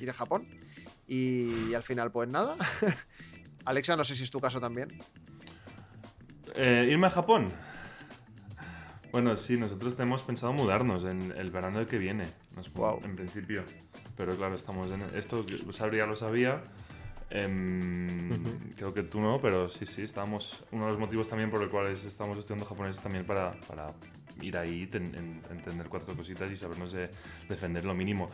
ir 0.00 0.10
a 0.10 0.14
Japón. 0.14 0.46
Y, 1.06 1.74
al 1.74 1.82
final, 1.82 2.10
pues 2.10 2.28
nada. 2.28 2.56
Alexa, 3.66 3.96
no 3.96 4.04
sé 4.04 4.16
si 4.16 4.22
es 4.22 4.30
tu 4.30 4.40
caso 4.40 4.60
también. 4.60 4.88
Eh, 6.54 6.88
¿Irme 6.90 7.06
a 7.08 7.10
Japón? 7.10 7.52
Bueno, 9.12 9.36
sí, 9.36 9.56
nosotros 9.56 9.94
tenemos 9.96 10.22
pensado 10.22 10.52
mudarnos 10.52 11.04
en 11.04 11.32
el 11.36 11.50
verano 11.50 11.86
que 11.86 11.98
viene, 11.98 12.26
nos- 12.56 12.70
en 13.04 13.14
principio. 13.14 13.62
Pero 14.16 14.34
claro, 14.36 14.54
estamos 14.54 14.90
en 14.90 15.02
esto, 15.16 15.44
que 15.46 15.60
Sabri 15.72 15.98
ya 15.98 16.06
em, 17.34 18.44
Creo 18.76 18.92
que 18.92 19.02
tú 19.04 19.20
no, 19.20 19.40
pero 19.40 19.68
sí, 19.68 19.86
sí, 19.86 20.02
estábamos. 20.02 20.64
Uno 20.72 20.84
de 20.86 20.90
los 20.92 21.00
motivos 21.00 21.28
también 21.28 21.50
por 21.50 21.60
los 21.60 21.70
cuales 21.70 22.04
estamos 22.04 22.38
estudiando 22.38 22.66
japonés 22.66 23.00
también 23.00 23.24
para, 23.24 23.52
para 23.68 23.92
ir 24.42 24.56
ahí, 24.56 24.86
ten- 24.88 25.14
en- 25.14 25.42
entender 25.56 25.88
cuatro 25.88 26.14
cositas 26.16 26.50
y 26.50 26.56
sabernos 26.56 26.92
de- 26.92 27.08
defender 27.48 27.84
lo 27.84 27.94
mínimo. 27.94 28.28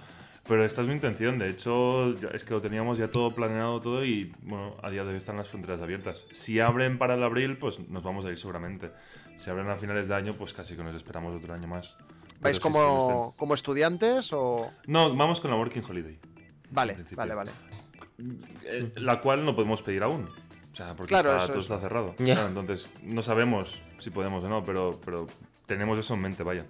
Pero 0.48 0.64
esta 0.64 0.80
es 0.80 0.88
mi 0.88 0.94
intención, 0.94 1.38
de 1.38 1.50
hecho, 1.50 2.14
es 2.32 2.44
que 2.44 2.54
lo 2.54 2.60
teníamos 2.62 2.96
ya 2.98 3.08
todo 3.08 3.34
planeado 3.34 3.78
todo 3.80 4.04
y 4.04 4.34
bueno, 4.42 4.74
a 4.82 4.88
día 4.90 5.04
de 5.04 5.10
hoy 5.10 5.16
están 5.16 5.36
las 5.36 5.48
fronteras 5.48 5.82
abiertas. 5.82 6.26
Si 6.32 6.58
abren 6.58 6.96
para 6.98 7.14
el 7.14 7.22
abril, 7.22 7.58
pues 7.58 7.78
nos 7.90 8.02
vamos 8.02 8.24
a 8.24 8.30
ir 8.30 8.38
seguramente. 8.38 8.90
Si 9.36 9.50
abren 9.50 9.68
a 9.68 9.76
finales 9.76 10.08
de 10.08 10.14
año, 10.14 10.36
pues 10.36 10.52
casi 10.54 10.74
que 10.74 10.82
nos 10.82 10.94
esperamos 10.96 11.36
otro 11.36 11.52
año 11.52 11.68
más. 11.68 11.96
¿Vais 12.40 12.56
sí, 12.56 12.62
como, 12.62 12.78
sí, 12.78 13.08
no, 13.12 13.34
como 13.36 13.52
estudiantes 13.54 14.32
o...? 14.32 14.72
no, 14.86 15.14
vamos 15.14 15.40
con 15.40 15.50
la 15.50 15.58
Working 15.58 15.84
Holiday. 15.86 16.18
Vale, 16.70 16.96
vale, 17.14 17.34
vale. 17.34 17.50
Eh, 18.64 18.92
la 18.96 19.20
cual 19.20 19.44
no 19.44 19.54
podemos 19.54 19.82
pedir 19.82 20.02
aún. 20.02 20.28
O 20.72 20.76
sea, 20.76 20.94
porque 20.94 21.08
Claro, 21.10 21.30
está- 21.32 21.44
eso 21.44 21.52
todo 21.52 21.58
es. 21.58 21.64
está 21.64 21.80
cerrado. 21.80 22.14
Ya. 22.18 22.34
Claro, 22.34 22.48
entonces, 22.48 22.88
no 23.02 23.22
sabemos 23.22 23.80
si 23.98 24.10
podemos 24.10 24.44
o 24.44 24.48
no, 24.48 24.64
pero, 24.64 25.00
pero 25.04 25.26
tenemos 25.66 25.98
eso 25.98 26.14
en 26.14 26.20
mente, 26.20 26.42
vaya. 26.42 26.66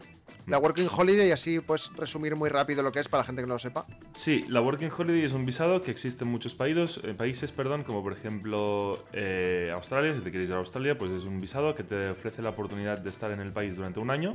La 0.47 0.59
Working 0.59 0.89
Holiday, 0.91 1.33
así 1.33 1.61
puedes 1.61 1.95
resumir 1.97 2.35
muy 2.37 2.49
rápido 2.49 2.83
lo 2.83 2.93
que 2.93 3.01
es 3.01 3.09
para 3.09 3.23
la 3.23 3.27
gente 3.27 3.43
que 3.43 3.49
no 3.49 3.55
lo 3.55 3.59
sepa. 3.59 3.85
Sí, 4.15 4.45
la 4.49 4.61
Working 4.61 4.91
Holiday 4.97 5.25
es 5.25 5.33
un 5.33 5.45
visado 5.45 5.81
que 5.83 5.91
existe 5.91 6.25
en 6.25 6.31
muchos 6.31 6.55
países, 6.55 7.01
eh, 7.03 7.15
países 7.15 7.53
perdón, 7.53 7.83
como 7.83 8.03
por 8.03 8.13
ejemplo 8.13 9.05
eh, 9.13 9.71
Australia. 9.75 10.15
Si 10.15 10.21
te 10.21 10.31
quieres 10.31 10.49
ir 10.49 10.55
a 10.55 10.59
Australia, 10.59 10.97
pues 10.97 11.11
es 11.11 11.25
un 11.25 11.41
visado 11.41 11.75
que 11.75 11.83
te 11.85 12.11
ofrece 12.11 12.43
la 12.43 12.51
oportunidad 12.51 12.99
de 12.99 13.11
estar 13.11 13.31
en 13.33 13.41
el 13.41 13.53
país 13.53 13.77
durante 13.77 14.01
un 14.01 14.11
año 14.11 14.35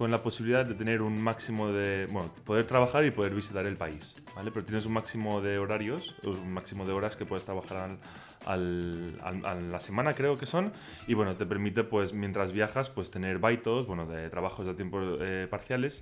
con 0.00 0.10
la 0.10 0.22
posibilidad 0.22 0.64
de 0.64 0.72
tener 0.72 1.02
un 1.02 1.22
máximo 1.22 1.70
de, 1.70 2.06
bueno, 2.10 2.32
poder 2.46 2.66
trabajar 2.66 3.04
y 3.04 3.10
poder 3.10 3.34
visitar 3.34 3.66
el 3.66 3.76
país, 3.76 4.16
¿vale? 4.34 4.50
Pero 4.50 4.64
tienes 4.64 4.86
un 4.86 4.94
máximo 4.94 5.42
de 5.42 5.58
horarios, 5.58 6.14
un 6.24 6.54
máximo 6.54 6.86
de 6.86 6.92
horas 6.94 7.16
que 7.16 7.26
puedes 7.26 7.44
trabajar 7.44 7.98
al, 8.46 9.20
al- 9.22 9.44
a 9.44 9.54
la 9.56 9.78
semana, 9.78 10.14
creo 10.14 10.38
que 10.38 10.46
son, 10.46 10.72
y 11.06 11.12
bueno, 11.12 11.34
te 11.34 11.44
permite, 11.44 11.84
pues, 11.84 12.14
mientras 12.14 12.52
viajas, 12.52 12.88
pues 12.88 13.10
tener 13.10 13.38
baitos, 13.40 13.86
bueno, 13.86 14.06
de 14.06 14.30
trabajos 14.30 14.64
de 14.64 14.72
tiempo 14.72 15.00
eh, 15.20 15.46
parciales 15.50 16.00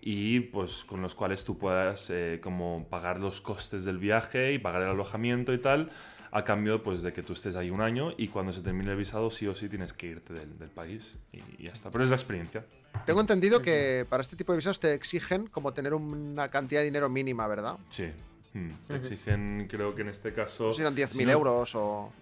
y 0.00 0.40
pues 0.40 0.82
con 0.86 1.02
los 1.02 1.14
cuales 1.14 1.44
tú 1.44 1.58
puedas 1.58 2.08
eh, 2.08 2.40
como 2.42 2.86
pagar 2.88 3.20
los 3.20 3.42
costes 3.42 3.84
del 3.84 3.98
viaje 3.98 4.54
y 4.54 4.58
pagar 4.58 4.80
el 4.84 4.88
alojamiento 4.88 5.52
y 5.52 5.58
tal 5.58 5.90
a 6.30 6.44
cambio 6.44 6.82
pues 6.82 7.02
de 7.02 7.12
que 7.12 7.22
tú 7.22 7.34
estés 7.34 7.56
ahí 7.56 7.68
un 7.68 7.82
año 7.82 8.12
y 8.16 8.28
cuando 8.28 8.52
se 8.52 8.62
termine 8.62 8.90
el 8.92 8.96
visado 8.96 9.30
sí 9.30 9.46
o 9.46 9.54
sí 9.54 9.68
tienes 9.68 9.92
que 9.92 10.06
irte 10.06 10.32
del, 10.32 10.58
del 10.58 10.70
país 10.70 11.16
y, 11.32 11.40
y 11.58 11.64
ya 11.64 11.72
está 11.72 11.90
pero 11.90 12.04
es 12.04 12.10
la 12.10 12.16
experiencia 12.16 12.64
Tengo 13.06 13.20
entendido 13.20 13.60
que 13.60 14.06
para 14.08 14.22
este 14.22 14.36
tipo 14.36 14.52
de 14.52 14.56
visados 14.58 14.80
te 14.80 14.94
exigen 14.94 15.46
como 15.48 15.72
tener 15.74 15.92
una 15.94 16.48
cantidad 16.48 16.80
de 16.80 16.86
dinero 16.86 17.08
mínima, 17.08 17.46
¿verdad? 17.46 17.76
sí 17.88 18.10
Mm, 18.56 18.68
te 18.86 18.94
exigen 18.96 19.66
creo 19.68 19.96
que 19.96 20.02
en 20.02 20.08
este 20.10 20.32
caso 20.32 20.66
No 20.68 20.72
sé 20.72 20.76
si 20.76 20.82
eran 20.82 20.94
10.000 20.94 21.08
si 21.12 21.24
no- 21.24 21.32
euros 21.32 21.74
o... 21.74 22.12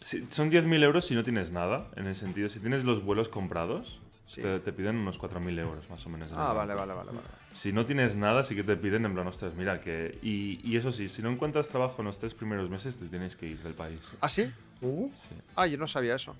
si- 0.00 0.26
son 0.30 0.50
10.000 0.50 0.82
euros 0.82 1.06
si 1.06 1.14
no 1.14 1.22
tienes 1.24 1.50
nada 1.50 1.88
en 1.96 2.06
el 2.06 2.14
sentido 2.14 2.50
si 2.50 2.60
tienes 2.60 2.84
los 2.84 3.02
vuelos 3.02 3.30
comprados 3.30 3.98
Sí. 4.26 4.42
te, 4.42 4.60
te 4.60 4.72
piden 4.74 4.96
unos 4.96 5.18
4.000 5.18 5.58
euros 5.58 5.88
más 5.88 6.04
o 6.04 6.10
menos 6.10 6.30
Ah, 6.36 6.52
vale, 6.52 6.74
vale, 6.74 6.92
vale, 6.92 7.10
vale. 7.12 7.26
Si 7.54 7.72
no 7.72 7.86
tienes 7.86 8.16
nada, 8.16 8.42
sí 8.42 8.54
que 8.54 8.62
te 8.62 8.76
piden 8.76 9.06
en 9.06 9.14
plan, 9.14 9.26
ostras, 9.26 9.54
mira, 9.54 9.80
que... 9.80 10.18
Y, 10.22 10.60
y 10.62 10.76
eso 10.76 10.92
sí, 10.92 11.08
si 11.08 11.22
no 11.22 11.30
encuentras 11.30 11.68
trabajo 11.68 12.02
en 12.02 12.04
los 12.08 12.18
tres 12.18 12.34
primeros 12.34 12.68
meses, 12.68 12.98
te 12.98 13.06
tienes 13.06 13.34
que 13.36 13.46
ir 13.46 13.62
del 13.62 13.72
país. 13.72 14.00
¿Ah, 14.20 14.28
sí? 14.28 14.52
Uh, 14.82 15.10
Sí. 15.14 15.30
Ah, 15.56 15.66
yo 15.66 15.78
no 15.78 15.86
sabía 15.86 16.14
eso. 16.16 16.36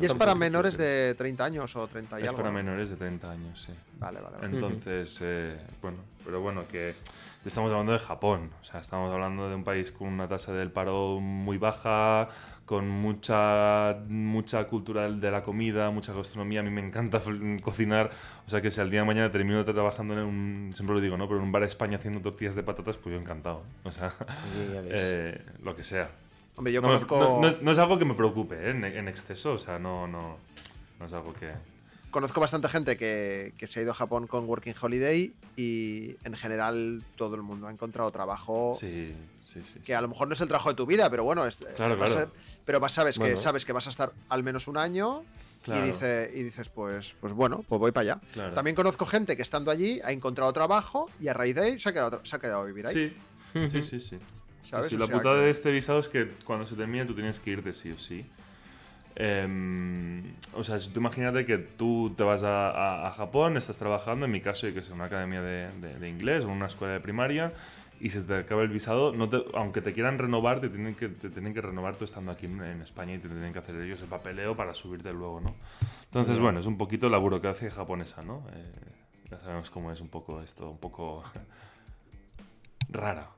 Y 0.00 0.06
es 0.06 0.14
para 0.14 0.34
menores 0.34 0.76
de 0.78 1.14
30 1.16 1.44
años 1.44 1.76
o 1.76 1.86
30 1.86 2.20
y 2.20 2.22
Es 2.22 2.28
algo. 2.28 2.38
para 2.38 2.48
¿no? 2.50 2.54
menores 2.54 2.90
de 2.90 2.96
30 2.96 3.30
años, 3.30 3.62
sí. 3.62 3.72
Vale, 3.98 4.20
vale, 4.20 4.36
vale. 4.36 4.54
Entonces, 4.54 5.18
eh, 5.22 5.58
bueno, 5.80 5.98
pero 6.24 6.40
bueno, 6.40 6.66
que 6.66 6.94
estamos 7.44 7.70
hablando 7.70 7.92
de 7.92 7.98
Japón. 7.98 8.50
O 8.60 8.64
sea, 8.64 8.80
estamos 8.80 9.12
hablando 9.12 9.48
de 9.48 9.54
un 9.54 9.64
país 9.64 9.92
con 9.92 10.08
una 10.08 10.28
tasa 10.28 10.52
del 10.52 10.70
paro 10.70 11.20
muy 11.20 11.58
baja, 11.58 12.28
con 12.64 12.88
mucha, 12.88 13.98
mucha 14.08 14.64
cultura 14.66 15.10
de 15.10 15.30
la 15.30 15.42
comida, 15.42 15.90
mucha 15.90 16.12
gastronomía. 16.12 16.60
A 16.60 16.62
mí 16.62 16.70
me 16.70 16.84
encanta 16.84 17.20
cocinar. 17.62 18.10
O 18.46 18.50
sea, 18.50 18.60
que 18.60 18.70
si 18.70 18.80
al 18.80 18.90
día 18.90 19.00
de 19.00 19.06
mañana 19.06 19.30
termino 19.30 19.64
trabajando 19.64 20.14
en 20.14 20.20
un, 20.20 20.70
siempre 20.74 20.94
lo 20.94 21.00
digo, 21.00 21.16
¿no? 21.16 21.26
Pero 21.26 21.38
en 21.38 21.44
un 21.44 21.52
bar 21.52 21.62
de 21.62 21.68
España 21.68 21.98
haciendo 21.98 22.20
tortillas 22.20 22.54
de 22.54 22.62
patatas, 22.62 22.96
pues 22.96 23.14
yo 23.14 23.20
encantado. 23.20 23.62
O 23.84 23.90
sea, 23.90 24.14
eh, 24.88 25.40
lo 25.62 25.74
que 25.74 25.82
sea. 25.82 26.10
Hombre, 26.56 26.72
yo 26.72 26.80
no, 26.80 26.88
me- 26.88 26.94
conozco, 26.94 27.18
no- 27.18 27.40
no 27.40 27.48
es, 27.48 27.62
no 27.62 27.70
es 27.72 27.78
algo 27.78 27.98
que 27.98 28.04
me 28.04 28.14
preocupe 28.14 28.56
¿eh? 28.56 28.70
en, 28.70 28.84
en 28.84 29.08
exceso. 29.08 29.54
O 29.54 29.58
sea, 29.58 29.78
no, 29.78 30.06
no, 30.06 30.36
no 31.00 31.06
es 31.06 31.12
algo 31.12 31.32
que... 31.32 31.50
conozco 32.10 32.40
bastante 32.40 32.68
gente 32.68 32.96
que, 32.96 33.52
que 33.56 33.66
se 33.66 33.80
ha 33.80 33.82
ido 33.82 33.92
a 33.92 33.94
Japón 33.94 34.26
con 34.26 34.46
Working 34.48 34.74
Holiday 34.80 35.32
y 35.56 36.14
en 36.24 36.34
general 36.36 37.02
todo 37.16 37.34
el 37.36 37.42
mundo 37.42 37.66
ha 37.68 37.70
encontrado 37.70 38.10
trabajo 38.10 38.74
Sí, 38.78 39.14
sí, 39.44 39.60
sí. 39.72 39.80
que 39.80 39.94
a 39.94 40.00
lo 40.02 40.08
mejor 40.08 40.28
no 40.28 40.34
es 40.34 40.40
el 40.42 40.48
trabajo 40.48 40.68
de 40.68 40.74
tu 40.74 40.84
vida, 40.86 41.08
pero 41.10 41.24
bueno, 41.24 41.46
es, 41.46 41.56
Claro, 41.56 41.94
a 41.94 41.96
claro. 41.96 42.12
ser- 42.12 42.28
pero 42.66 42.80
vas- 42.80 42.92
sabes, 42.92 43.18
Bueno. 43.18 43.34
que, 43.34 43.40
sabes 43.40 43.64
que 43.64 43.72
vas 43.72 43.86
a 43.86 43.90
estar 43.90 44.12
al 44.28 44.42
menos 44.42 44.68
un 44.68 44.76
año 44.76 45.22
Claro. 45.64 45.86
y, 45.86 45.90
dice, 45.92 46.30
y 46.34 46.42
dices, 46.42 46.68
pues, 46.68 47.14
pues 47.20 47.32
bueno, 47.32 47.64
pues 47.68 47.78
voy 47.78 47.92
para 47.92 48.14
allá. 48.14 48.20
Claro. 48.32 48.52
También 48.54 48.74
conozco 48.74 49.06
gente 49.06 49.36
que 49.36 49.42
estando 49.42 49.70
allí 49.70 50.00
ha 50.04 50.10
encontrado 50.12 50.52
trabajo 50.52 51.08
y 51.20 51.28
a 51.28 51.32
raíz 51.34 51.54
de 51.54 51.62
ahí 51.62 51.78
se 51.78 51.88
ha 51.88 51.92
quedado, 51.92 52.20
se 52.24 52.34
ha 52.36 52.40
quedado 52.40 52.62
a 52.62 52.64
vivir 52.64 52.86
ahí. 52.86 52.92
Sí, 53.54 53.70
sí, 53.70 53.82
sí, 53.82 54.00
sí. 54.00 54.18
¿Sabes? 54.62 54.86
Sí, 54.86 54.90
sí, 54.90 54.96
O 54.96 54.98
la 55.00 55.06
sea 55.06 55.16
putada 55.16 55.36
que- 55.36 55.42
de 55.44 55.50
este 55.50 55.70
visado 55.70 55.98
es 55.98 56.08
que 56.08 56.28
cuando 56.44 56.66
se 56.66 56.74
termine 56.76 57.04
tú 57.04 57.14
tienes 57.14 57.40
que 57.40 57.50
irte 57.50 57.72
sí 57.74 57.90
o 57.92 57.98
sí. 57.98 58.24
Em, 59.14 60.22
o 60.54 60.64
sea, 60.64 60.78
si 60.78 60.88
tú 60.90 61.00
imagínate 61.00 61.44
que 61.44 61.58
tú 61.58 62.14
te 62.16 62.22
vas 62.22 62.42
a, 62.42 62.70
a- 62.70 63.08
a 63.08 63.10
Japón, 63.10 63.56
estás 63.58 63.76
trabajando, 63.76 64.24
en 64.26 64.32
mi 64.32 64.40
caso, 64.40 64.66
yo 64.66 64.72
que 64.74 64.82
sé, 64.82 64.92
una 64.92 65.04
academia 65.04 65.42
de, 65.42 65.70
de- 65.80 65.98
de 65.98 66.08
inglés 66.08 66.44
o 66.44 66.48
una 66.48 66.66
escuela 66.66 66.94
de 66.94 67.00
primaria, 67.00 67.52
y 68.00 68.08
se 68.10 68.22
te 68.22 68.34
acaba 68.36 68.62
el 68.62 68.68
visado, 68.68 69.12
no 69.12 69.28
te- 69.28 69.44
aunque 69.54 69.82
te 69.82 69.92
quieran 69.92 70.18
renovar, 70.18 70.60
te 70.60 70.68
tienen, 70.70 70.94
que, 70.94 71.08
te 71.08 71.28
tienen 71.28 71.52
que 71.52 71.60
renovar 71.60 71.96
tú 71.96 72.04
estando 72.04 72.32
aquí 72.32 72.46
en, 72.46 72.60
en 72.62 72.80
España 72.82 73.14
y 73.14 73.18
te 73.18 73.28
tienen 73.28 73.52
que 73.52 73.58
hacer 73.58 73.76
ellos 73.76 74.00
el 74.00 74.08
papeleo 74.08 74.56
para 74.56 74.72
subirte 74.74 75.12
luego, 75.12 75.40
¿no? 75.40 75.54
Entonces, 76.06 76.38
bueno, 76.40 76.58
es 76.60 76.66
un 76.66 76.78
poquito 76.78 77.08
la 77.10 77.18
burocracia 77.18 77.70
japonesa, 77.70 78.22
¿no? 78.22 78.42
Eh, 78.54 78.72
ya 79.30 79.38
sabemos 79.40 79.70
cómo 79.70 79.92
es 79.92 80.00
un 80.00 80.08
poco 80.08 80.40
esto, 80.42 80.70
un 80.70 80.78
poco 80.78 81.22
rara. 82.88 83.28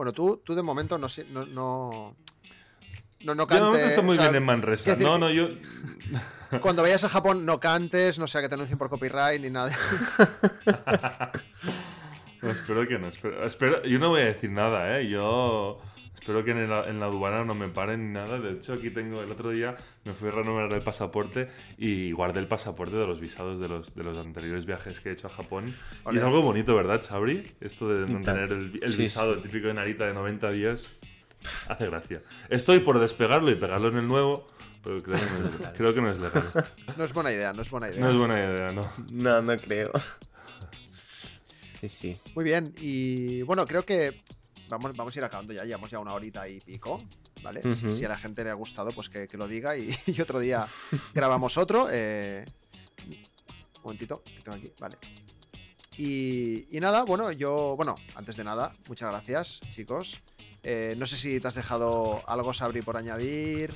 Bueno, 0.00 0.14
tú, 0.14 0.40
tú 0.42 0.54
de 0.54 0.62
momento 0.62 0.96
no, 0.96 1.08
no, 1.30 1.44
no, 1.44 2.16
no, 3.20 3.34
no 3.34 3.34
Yo 3.34 3.34
de 3.34 3.34
momento 3.34 3.46
cantes. 3.46 3.86
estoy 3.88 4.02
muy 4.02 4.16
o 4.16 4.18
sea, 4.18 4.30
bien 4.30 4.36
en 4.36 4.46
Manresa. 4.46 4.90
decir 4.92 5.04
No, 5.06 5.18
no, 5.18 5.28
yo. 5.28 5.48
Cuando 6.62 6.80
vayas 6.80 7.04
a 7.04 7.10
Japón 7.10 7.44
no 7.44 7.60
cantes, 7.60 8.18
no 8.18 8.26
sea 8.26 8.40
que 8.40 8.48
te 8.48 8.54
anuncien 8.54 8.78
por 8.78 8.88
copyright 8.88 9.42
ni 9.42 9.50
nada. 9.50 9.76
No, 12.40 12.50
espero 12.50 12.88
que 12.88 12.98
no. 12.98 13.08
Espero, 13.08 13.44
espero- 13.44 13.84
yo 13.84 13.98
no 13.98 14.08
voy 14.08 14.22
a 14.22 14.24
decir 14.24 14.50
nada, 14.50 14.98
¿eh? 14.98 15.06
Yo 15.10 15.82
espero 16.20 16.44
que 16.44 16.50
en 16.52 16.68
la, 16.68 16.84
en 16.88 17.00
la 17.00 17.06
aduana 17.06 17.44
no 17.44 17.54
me 17.54 17.68
paren 17.68 18.06
ni 18.08 18.12
nada. 18.14 18.38
De 18.38 18.52
hecho, 18.52 18.74
aquí 18.74 18.90
tengo 18.90 19.22
el 19.22 19.30
otro 19.30 19.50
día 19.50 19.76
me 20.04 20.12
fui 20.14 20.28
a 20.28 20.32
renovar 20.32 20.72
el 20.72 20.82
pasaporte 20.82 21.48
y 21.78 22.12
guardé 22.12 22.40
el 22.40 22.46
pasaporte 22.48 22.96
de 22.96 23.06
los 23.06 23.20
visados 23.20 23.58
de 23.58 23.68
los, 23.68 23.94
de 23.94 24.04
los 24.04 24.16
anteriores 24.18 24.66
viajes 24.66 25.00
que 25.00 25.08
he 25.08 25.12
hecho 25.12 25.26
a 25.26 25.30
Japón. 25.30 25.74
Y 26.12 26.16
es 26.16 26.22
algo 26.22 26.42
bonito, 26.42 26.74
¿verdad, 26.76 27.02
Sabri? 27.02 27.44
Esto 27.60 27.88
de 27.88 28.12
mantener 28.12 28.52
el, 28.52 28.78
el 28.82 28.88
Sí, 28.90 29.02
visado, 29.02 29.32
sí. 29.34 29.36
el 29.38 29.42
típico 29.42 29.68
de 29.68 29.74
Narita 29.74 30.06
de 30.06 30.14
90 30.14 30.50
días, 30.52 30.88
hace 31.68 31.86
gracia. 31.86 32.22
Estoy 32.48 32.80
por 32.80 32.98
despegarlo 32.98 33.50
y 33.50 33.54
pegarlo 33.54 33.88
en 33.88 33.96
el 33.96 34.06
nuevo, 34.08 34.46
pero 34.84 35.02
creo 35.02 35.18
que 35.18 35.24
no 35.24 35.48
es, 35.48 35.68
creo 35.76 35.94
que 35.94 36.00
no 36.02 36.10
es 36.10 36.18
legal. 36.18 36.42
No 36.96 37.04
es 37.04 37.12
buena 37.14 37.32
idea, 37.32 37.52
no 37.52 37.62
es 37.62 37.70
buena 37.70 37.88
idea. 37.90 38.00
No 38.00 38.10
es 38.10 38.16
buena 38.16 38.38
idea, 38.38 38.70
¿no? 38.72 38.90
No, 39.10 39.40
no 39.42 39.56
creo. 39.58 39.90
Sí, 41.80 41.88
sí. 41.88 42.16
Muy 42.34 42.44
bien, 42.44 42.74
y 42.78 43.40
bueno, 43.40 43.64
creo 43.64 43.82
que 43.84 44.12
vamos, 44.70 44.96
vamos 44.96 45.14
a 45.14 45.18
ir 45.18 45.24
acabando 45.24 45.52
ya, 45.52 45.64
llevamos 45.64 45.90
ya 45.90 45.98
una 45.98 46.14
horita 46.14 46.48
y 46.48 46.58
pico, 46.60 47.02
¿vale? 47.42 47.60
Si- 47.74 48.04
a 48.04 48.08
la 48.08 48.16
gente 48.16 48.42
le 48.44 48.50
ha 48.50 48.54
gustado, 48.54 48.90
pues 48.92 49.08
que, 49.10 49.28
que 49.28 49.36
lo 49.36 49.46
diga 49.46 49.76
y, 49.76 49.94
y 50.06 50.20
otro 50.20 50.38
día 50.40 50.66
grabamos 51.14 51.58
otro. 51.58 51.88
eh, 51.90 52.44
Un 53.08 53.82
momentito, 53.84 54.22
que 54.24 54.40
tengo 54.42 54.56
aquí, 54.56 54.72
vale. 54.80 54.96
Y, 55.96 56.66
y 56.76 56.80
nada, 56.80 57.02
bueno, 57.04 57.30
yo, 57.32 57.74
bueno, 57.76 57.94
antes 58.14 58.36
de 58.36 58.44
nada, 58.44 58.72
muchas 58.88 59.10
gracias, 59.10 59.60
chicos. 59.74 60.22
Eh, 60.62 60.94
no 60.96 61.06
sé 61.06 61.16
si 61.16 61.40
te 61.40 61.48
has 61.48 61.54
dejado 61.54 62.20
algo, 62.28 62.54
Sabri, 62.54 62.80
por 62.82 62.96
añadir. 62.96 63.74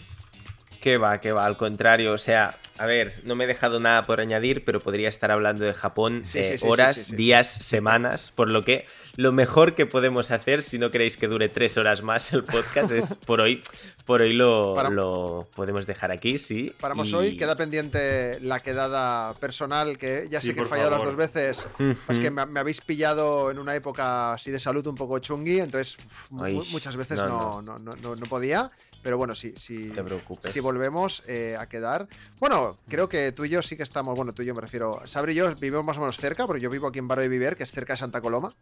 Que 0.84 0.98
va, 0.98 1.18
que 1.18 1.32
va, 1.32 1.46
al 1.46 1.56
contrario. 1.56 2.12
O 2.12 2.18
sea, 2.18 2.54
a 2.76 2.84
ver, 2.84 3.18
no 3.24 3.34
me 3.36 3.44
he 3.44 3.46
dejado 3.46 3.80
nada 3.80 4.04
por 4.04 4.20
añadir, 4.20 4.66
pero 4.66 4.80
podría 4.80 5.08
estar 5.08 5.30
hablando 5.30 5.64
de 5.64 5.72
Japón 5.72 6.24
Sí, 6.26 6.40
eh, 6.40 6.44
sí, 6.44 6.50
sí, 6.52 6.58
sí, 6.58 6.66
horas, 6.68 7.16
días, 7.16 7.48
semanas. 7.50 8.30
Por 8.34 8.50
lo 8.50 8.62
que 8.66 8.84
lo 9.16 9.32
mejor 9.32 9.72
que 9.74 9.86
podemos 9.86 10.30
hacer, 10.30 10.62
si 10.62 10.78
no 10.78 10.90
queréis 10.90 11.16
que 11.16 11.26
dure 11.26 11.48
tres 11.48 11.78
horas 11.78 12.02
más 12.02 12.34
el 12.34 12.44
podcast, 12.44 12.90
es 12.92 13.14
por 13.26 13.40
hoy. 13.40 13.62
Por 14.04 14.20
hoy 14.20 14.34
lo, 14.34 14.74
Para- 14.74 14.90
lo 14.90 15.48
podemos 15.56 15.86
dejar 15.86 16.10
aquí, 16.12 16.36
sí. 16.36 16.74
Paramos 16.78 17.08
y- 17.08 17.14
hoy, 17.14 17.36
queda 17.38 17.56
pendiente 17.56 18.38
la 18.40 18.60
quedada 18.60 19.32
personal, 19.40 19.96
que 19.96 20.28
ya 20.30 20.42
sé 20.42 20.54
que 20.54 20.60
he 20.60 20.64
fallado 20.66 20.90
las 20.90 21.02
dos 21.04 21.16
veces. 21.16 21.66
Es 22.10 22.18
que 22.18 22.30
me, 22.30 22.44
me 22.44 22.60
habéis 22.60 22.82
pillado 22.82 23.50
en 23.50 23.58
una 23.58 23.74
época 23.74 24.34
así 24.34 24.50
de 24.50 24.60
salud 24.60 24.86
un 24.86 24.96
poco 24.96 25.18
chungui, 25.18 25.60
entonces 25.60 25.96
uf, 26.04 26.30
mu- 26.30 26.44
Ay, 26.44 26.60
muchas 26.72 26.94
veces 26.96 27.16
no, 27.22 27.62
no, 27.62 27.78
no, 27.78 27.96
no- 27.96 28.16
no 28.16 28.26
podía. 28.28 28.70
Pero 29.04 29.18
bueno, 29.18 29.34
sí, 29.34 29.52
sí. 29.56 29.74
No 29.88 29.94
te 29.94 30.02
preocupes. 30.02 30.50
Si 30.50 30.60
volvemos 30.60 31.22
eh, 31.26 31.56
a 31.60 31.68
quedar. 31.68 32.08
Bueno, 32.40 32.78
creo 32.88 33.06
que 33.06 33.32
tú 33.32 33.44
y 33.44 33.50
yo 33.50 33.62
sí 33.62 33.76
que 33.76 33.82
estamos. 33.82 34.16
Bueno, 34.16 34.32
tú 34.32 34.40
y 34.40 34.46
yo 34.46 34.54
me 34.54 34.62
refiero. 34.62 35.02
Sabri 35.04 35.32
y 35.32 35.36
yo 35.36 35.54
vivimos 35.56 35.84
más 35.84 35.98
o 35.98 36.00
menos 36.00 36.16
cerca, 36.16 36.46
porque 36.46 36.62
yo 36.62 36.70
vivo 36.70 36.88
aquí 36.88 37.00
en 37.00 37.06
Baro 37.06 37.20
de 37.20 37.28
Viver, 37.28 37.54
que 37.54 37.64
es 37.64 37.70
cerca 37.70 37.92
de 37.92 37.98
Santa 37.98 38.22
Coloma. 38.22 38.54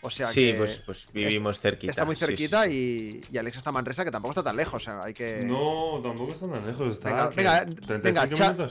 O 0.00 0.10
sea 0.10 0.26
sí, 0.26 0.50
que 0.50 0.58
pues, 0.58 0.82
pues 0.84 1.08
vivimos 1.12 1.60
cerquita. 1.60 1.92
está 1.92 2.04
muy 2.04 2.16
sí, 2.16 2.20
sí, 2.20 2.26
cerquita 2.26 2.64
sí. 2.64 3.22
Y, 3.30 3.34
y 3.34 3.38
Alex 3.38 3.56
está 3.58 3.70
en 3.70 3.74
Manresa, 3.74 4.04
que 4.04 4.10
tampoco 4.10 4.32
está 4.32 4.42
tan 4.42 4.56
lejos. 4.56 4.82
O 4.82 4.84
sea, 4.84 5.00
hay 5.04 5.14
que. 5.14 5.44
No, 5.44 6.00
tampoco 6.02 6.32
está 6.32 6.50
tan 6.50 6.66
lejos. 6.66 6.90
Está 6.90 7.28
Venga, 7.28 7.28
venga, 7.28 7.64
35 7.86 8.02
venga, 8.02 8.28
cha-. 8.34 8.68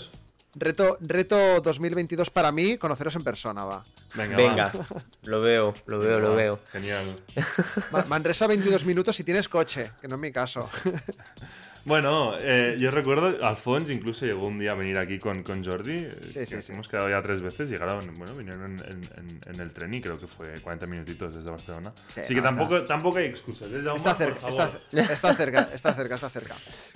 Reto, 0.55 0.97
reto 1.01 1.61
2022 1.61 2.29
para 2.29 2.51
mí, 2.51 2.77
conoceros 2.77 3.15
en 3.15 3.23
persona, 3.23 3.63
va. 3.65 3.83
Venga, 4.13 4.37
Venga, 4.37 4.71
va. 4.71 4.85
lo 5.23 5.41
veo, 5.41 5.73
lo 5.87 5.97
veo, 5.99 6.15
Venga, 6.17 6.27
lo 6.29 6.35
veo. 6.35 6.59
Genial. 6.71 7.19
Ma- 7.91 8.05
Manresa 8.07 8.45
22 8.45 8.85
minutos 8.85 9.15
si 9.15 9.23
tienes 9.23 9.49
coche, 9.49 9.91
que 9.99 10.07
no 10.07 10.15
es 10.15 10.21
mi 10.21 10.31
caso. 10.31 10.69
Bueno, 11.85 12.33
eh, 12.39 12.77
yo 12.79 12.91
recuerdo, 12.91 13.45
Alphonse 13.45 13.93
incluso 13.93 14.25
llegó 14.25 14.47
un 14.47 14.57
día 14.57 14.71
a 14.71 14.75
venir 14.75 14.97
aquí 14.97 15.19
con, 15.19 15.43
con 15.43 15.61
Jordi. 15.65 15.97
eh, 15.97 16.17
Sí, 16.31 16.45
sí, 16.45 16.61
sí. 16.61 16.71
Hemos 16.71 16.87
quedado 16.87 17.09
ya 17.09 17.21
tres 17.21 17.41
veces, 17.41 17.69
llegaron, 17.69 18.15
bueno, 18.15 18.33
vinieron 18.35 18.77
en, 18.87 19.09
en- 19.45 19.59
el 19.59 19.73
tren 19.73 19.93
y 19.93 19.99
creo 20.01 20.17
que 20.17 20.25
fue 20.25 20.61
40 20.61 20.87
minutitos 20.87 21.35
desde 21.35 21.49
Barcelona. 21.49 21.93
Sí, 22.07 22.21
Así 22.21 22.33
no, 22.35 22.41
que 22.41 22.47
tampoco, 22.47 22.83
tampoco 22.83 23.17
hay 23.17 23.25
excusas. 23.25 23.67
¿eh, 23.69 23.81
Jaume? 23.83 23.97
Está 23.97 24.15
cerca, 24.15 24.47
está, 24.47 24.79
está 25.13 25.35
cerca, 25.35 25.61
está 25.73 25.93
cerca, 25.93 26.15
está 26.15 26.29
cerca. 26.29 26.55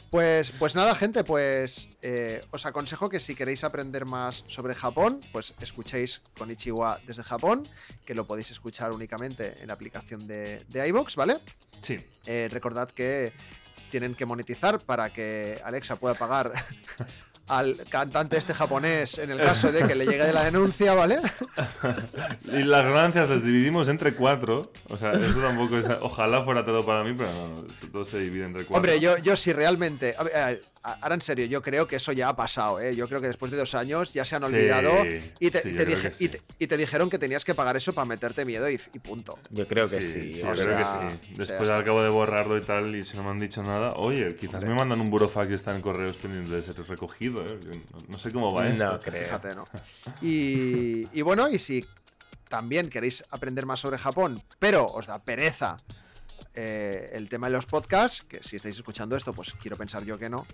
Pues, 0.09 0.51
pues 0.51 0.73
nada, 0.73 0.95
gente, 0.95 1.25
pues 1.25 1.89
eh, 2.01 2.41
os 2.51 2.65
aconsejo 2.65 3.09
que 3.09 3.19
si 3.19 3.35
queréis 3.35 3.65
aprender 3.65 4.05
más 4.05 4.45
sobre 4.47 4.73
Japón, 4.73 5.19
pues 5.33 5.53
escuchéis 5.59 6.21
con 6.37 6.49
Ichiwa 6.49 7.01
desde 7.05 7.23
Japón, 7.23 7.63
que 8.05 8.15
lo 8.15 8.25
podéis 8.25 8.51
escuchar 8.51 8.93
únicamente 8.93 9.57
en 9.61 9.67
la 9.67 9.73
aplicación 9.73 10.25
de, 10.27 10.63
de 10.69 10.87
iVoox, 10.87 11.15
¿vale? 11.17 11.37
Sí. 11.81 11.99
Recordad 12.49 12.89
que 12.91 13.31
tienen 13.89 14.15
que 14.15 14.25
monetizar 14.25 14.79
para 14.79 15.09
que 15.09 15.59
Alexa 15.63 15.95
pueda 15.95 16.13
pagar 16.13 16.51
al 17.47 17.77
cantante 17.89 18.37
este 18.37 18.53
japonés 18.53 19.17
en 19.19 19.31
el 19.31 19.37
caso 19.37 19.71
de 19.71 19.87
que 19.87 19.95
le 19.95 20.05
llegue 20.05 20.31
la 20.33 20.43
denuncia, 20.43 20.93
¿vale? 20.93 21.19
Y 22.51 22.63
las 22.63 22.83
ganancias 22.83 23.29
las 23.29 23.43
dividimos 23.43 23.87
entre 23.87 24.13
cuatro. 24.13 24.71
O 24.89 24.97
sea, 24.97 25.13
eso 25.13 25.33
tampoco 25.39 25.77
es. 25.77 25.85
Ojalá 26.01 26.43
fuera 26.43 26.65
todo 26.65 26.85
para 26.85 27.03
mí, 27.03 27.13
pero 27.17 27.31
no, 27.31 27.47
no, 27.49 27.67
todo 27.91 28.05
se 28.05 28.19
divide 28.19 28.45
entre 28.45 28.65
cuatro. 28.65 28.77
Hombre, 28.77 28.99
yo, 28.99 29.17
yo 29.17 29.35
si 29.35 29.53
realmente. 29.53 30.15
a 30.17 30.23
ver, 30.23 30.61
ahora 31.01 31.15
en 31.15 31.21
serio, 31.21 31.45
yo 31.45 31.61
creo 31.61 31.87
que 31.87 31.97
eso 31.97 32.11
ya 32.11 32.29
ha 32.29 32.35
pasado, 32.35 32.79
¿eh? 32.79 32.95
Yo 32.95 33.07
creo 33.07 33.19
que 33.21 33.27
después 33.27 33.51
de 33.51 33.57
dos 33.57 33.75
años 33.75 34.13
ya 34.13 34.23
se 34.25 34.35
han 34.35 34.43
Sí, 34.43 34.53
olvidado 34.53 35.05
y 35.39 35.51
te, 35.51 35.61
sí, 35.61 35.69
y 35.69 35.71
yo 35.73 35.77
te 35.77 35.83
creo 35.85 35.95
dije- 35.97 36.09
que 36.09 36.13
sí. 36.15 36.23
y 36.25 36.27
te- 36.29 36.41
y 36.59 36.67
te 36.67 36.77
dijeron 36.77 37.09
que 37.09 37.19
tenías 37.19 37.43
que 37.45 37.53
pagar 37.55 37.75
eso 37.77 37.93
para 37.93 38.05
meterte 38.05 38.45
miedo 38.45 38.69
y, 38.69 38.79
y 38.93 38.99
punto. 38.99 39.37
Yo 39.49 39.67
creo 39.67 39.89
que 39.89 40.01
sí. 40.01 40.31
sí, 40.33 40.41
o 40.43 40.53
yo 40.55 40.63
creo 40.63 40.77
que 40.77 40.83
sí. 40.83 40.89
o 40.89 41.09
sea, 41.09 41.19
Después, 41.37 41.69
al 41.69 41.83
cabo 41.83 42.01
de 42.03 42.09
borrarlo 42.09 42.57
y 42.57 42.61
tal, 42.61 42.95
y 42.95 43.03
si 43.03 43.15
no 43.17 43.23
me 43.23 43.29
han 43.31 43.39
dicho 43.39 43.61
nada, 43.63 43.93
oye, 43.93 44.35
quizás 44.35 44.55
Hombre. 44.55 44.69
me 44.69 44.75
mandan 44.75 45.01
un 45.01 45.09
burofax 45.09 45.49
y 45.49 45.53
está 45.53 45.75
en 45.75 45.81
correos 45.81 46.15
pendiente 46.17 46.51
de 46.51 46.61
ser 46.63 46.75
recogido, 46.87 47.45
¿eh? 47.45 47.59
No, 47.91 47.99
no 48.07 48.17
sé 48.17 48.31
cómo 48.31 48.53
va 48.53 48.67
esto. 48.67 48.93
No 48.93 48.99
creo. 48.99 49.23
Fíjate, 49.25 49.55
¿no? 49.55 49.67
Y, 50.21 51.07
y 51.13 51.21
bueno, 51.21 51.49
y 51.49 51.59
si 51.59 51.85
también 52.49 52.89
queréis 52.89 53.23
aprender 53.29 53.65
más 53.65 53.79
sobre 53.79 53.97
Japón, 53.97 54.41
pero 54.59 54.85
os 54.85 55.05
da 55.07 55.19
pereza 55.19 55.77
eh, 56.59 57.11
el 57.13 57.29
tema 57.29 57.47
de 57.47 57.53
los 57.53 57.67
podcasts, 57.67 58.23
que 58.27 58.43
si 58.43 58.55
estáis 58.55 58.75
escuchando 58.77 59.15
esto, 59.15 59.31
pues 59.31 59.53
quiero 59.61 59.77
pensar 59.77 60.03
yo 60.03 60.17
que 60.17 60.27
no. 60.27 60.47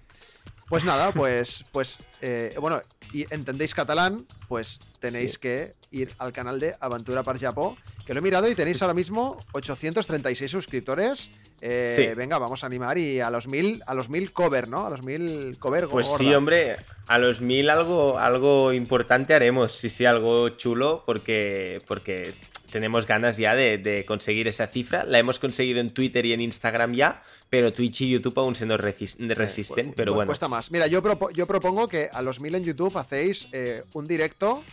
Pues 0.67 0.83
nada, 0.83 1.11
pues, 1.13 1.63
pues 1.71 1.99
eh, 2.21 2.55
bueno, 2.59 2.81
y 3.13 3.25
entendéis 3.33 3.73
catalán, 3.73 4.25
pues 4.49 4.79
tenéis 4.99 5.33
Sí. 5.33 5.37
que 5.39 5.73
ir 5.91 6.09
al 6.17 6.33
canal 6.33 6.59
de 6.59 6.75
Aventura 6.79 7.23
per 7.23 7.39
Japó, 7.39 7.77
que 8.05 8.13
lo 8.13 8.19
he 8.19 8.21
mirado 8.23 8.49
y 8.49 8.55
tenéis 8.55 8.81
ahora 8.81 8.93
mismo 8.93 9.37
836 9.53 10.51
suscriptores. 10.51 11.29
Eh, 11.61 11.93
Sí. 11.95 12.07
Venga, 12.15 12.37
vamos 12.39 12.63
a 12.63 12.67
animar 12.67 12.97
y 12.97 13.21
a 13.21 13.29
los 13.29 13.47
mil, 13.47 13.81
a 13.87 13.93
los 13.93 14.09
mil 14.09 14.33
cover, 14.33 14.67
¿no? 14.67 14.85
A 14.85 14.89
los 14.89 15.03
mil 15.03 15.57
cover. 15.59 15.87
Pues 15.87 16.07
gorda. 16.07 16.17
sí, 16.17 16.33
hombre, 16.33 16.77
a 17.07 17.17
los 17.17 17.39
mil 17.39 17.69
algo, 17.69 18.17
algo 18.19 18.73
importante 18.73 19.33
haremos, 19.33 19.71
sí, 19.71 19.89
sí, 19.89 20.05
algo 20.05 20.49
chulo, 20.49 21.03
porque, 21.05 21.81
porque 21.87 22.33
tenemos 22.73 23.05
ganas 23.07 23.37
ya 23.37 23.53
de, 23.55 23.77
de 23.77 24.03
conseguir 24.03 24.47
esa 24.47 24.65
cifra. 24.67 25.05
La 25.05 25.19
hemos 25.19 25.37
conseguido 25.37 25.79
en 25.79 25.91
Twitter 25.91 26.25
y 26.25 26.33
en 26.33 26.41
Instagram 26.41 26.93
ya, 26.95 27.21
pero 27.49 27.71
Twitch 27.71 28.01
y 28.01 28.09
YouTube 28.09 28.37
aún 28.39 28.55
se 28.55 28.65
nos 28.65 28.79
resis- 28.81 29.15
resisten, 29.35 29.89
Eh, 29.89 29.93
pero 29.95 30.11
cu- 30.11 30.15
bueno. 30.15 30.27
Cuesta 30.29 30.47
más. 30.47 30.71
Mira, 30.71 30.87
yo, 30.87 31.03
propo- 31.03 31.31
yo 31.31 31.45
propongo 31.45 31.87
que 31.87 32.09
a 32.11 32.21
los 32.23 32.39
mil 32.41 32.55
en 32.55 32.63
YouTube 32.63 32.97
hacéis 32.97 33.47
eh, 33.51 33.83
un 33.93 34.07
directo 34.07 34.63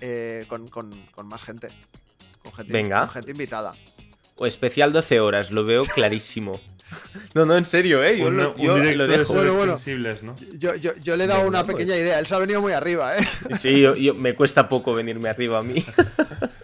eh, 0.00 0.44
con, 0.48 0.66
con- 0.68 0.90
con 1.12 1.26
más 1.28 1.42
gente. 1.42 1.68
Con 2.42 2.52
gente, 2.54 2.72
Venga. 2.72 3.00
con 3.00 3.10
gente 3.10 3.30
invitada. 3.32 3.72
O 4.36 4.46
especial 4.46 4.92
12 4.92 5.20
horas, 5.20 5.50
lo 5.50 5.64
veo 5.64 5.84
clarísimo. 5.84 6.58
no, 7.34 7.44
no, 7.44 7.56
en 7.56 7.64
serio, 7.64 8.02
¿eh? 8.02 8.18
Yo, 8.18 8.26
Un, 8.26 8.36
lo, 8.36 8.56
yo 8.56 8.76
lo 8.78 8.82
de 9.06 9.18
dejo. 9.18 9.22
esos 9.22 9.36
Bueno, 9.36 9.54
bueno. 9.54 9.72
extensibles, 9.74 10.22
¿no? 10.22 10.34
Yo, 10.58 10.74
yo- 10.76 10.94
yo 10.96 11.16
le 11.16 11.24
he 11.24 11.26
dado 11.26 11.40
Venga, 11.40 11.48
una 11.50 11.64
pues. 11.64 11.76
pequeña 11.76 11.96
idea. 11.96 12.18
Él 12.18 12.26
se 12.26 12.34
ha 12.34 12.38
venido 12.38 12.60
muy 12.60 12.72
arriba, 12.72 13.16
¿eh? 13.18 13.20
Sí, 13.58 13.80
yo- 13.80 13.94
yo- 13.96 14.14
me 14.14 14.34
cuesta 14.34 14.68
poco 14.68 14.94
venirme 14.94 15.28
arriba 15.28 15.58
a 15.58 15.62
mí. 15.62 15.84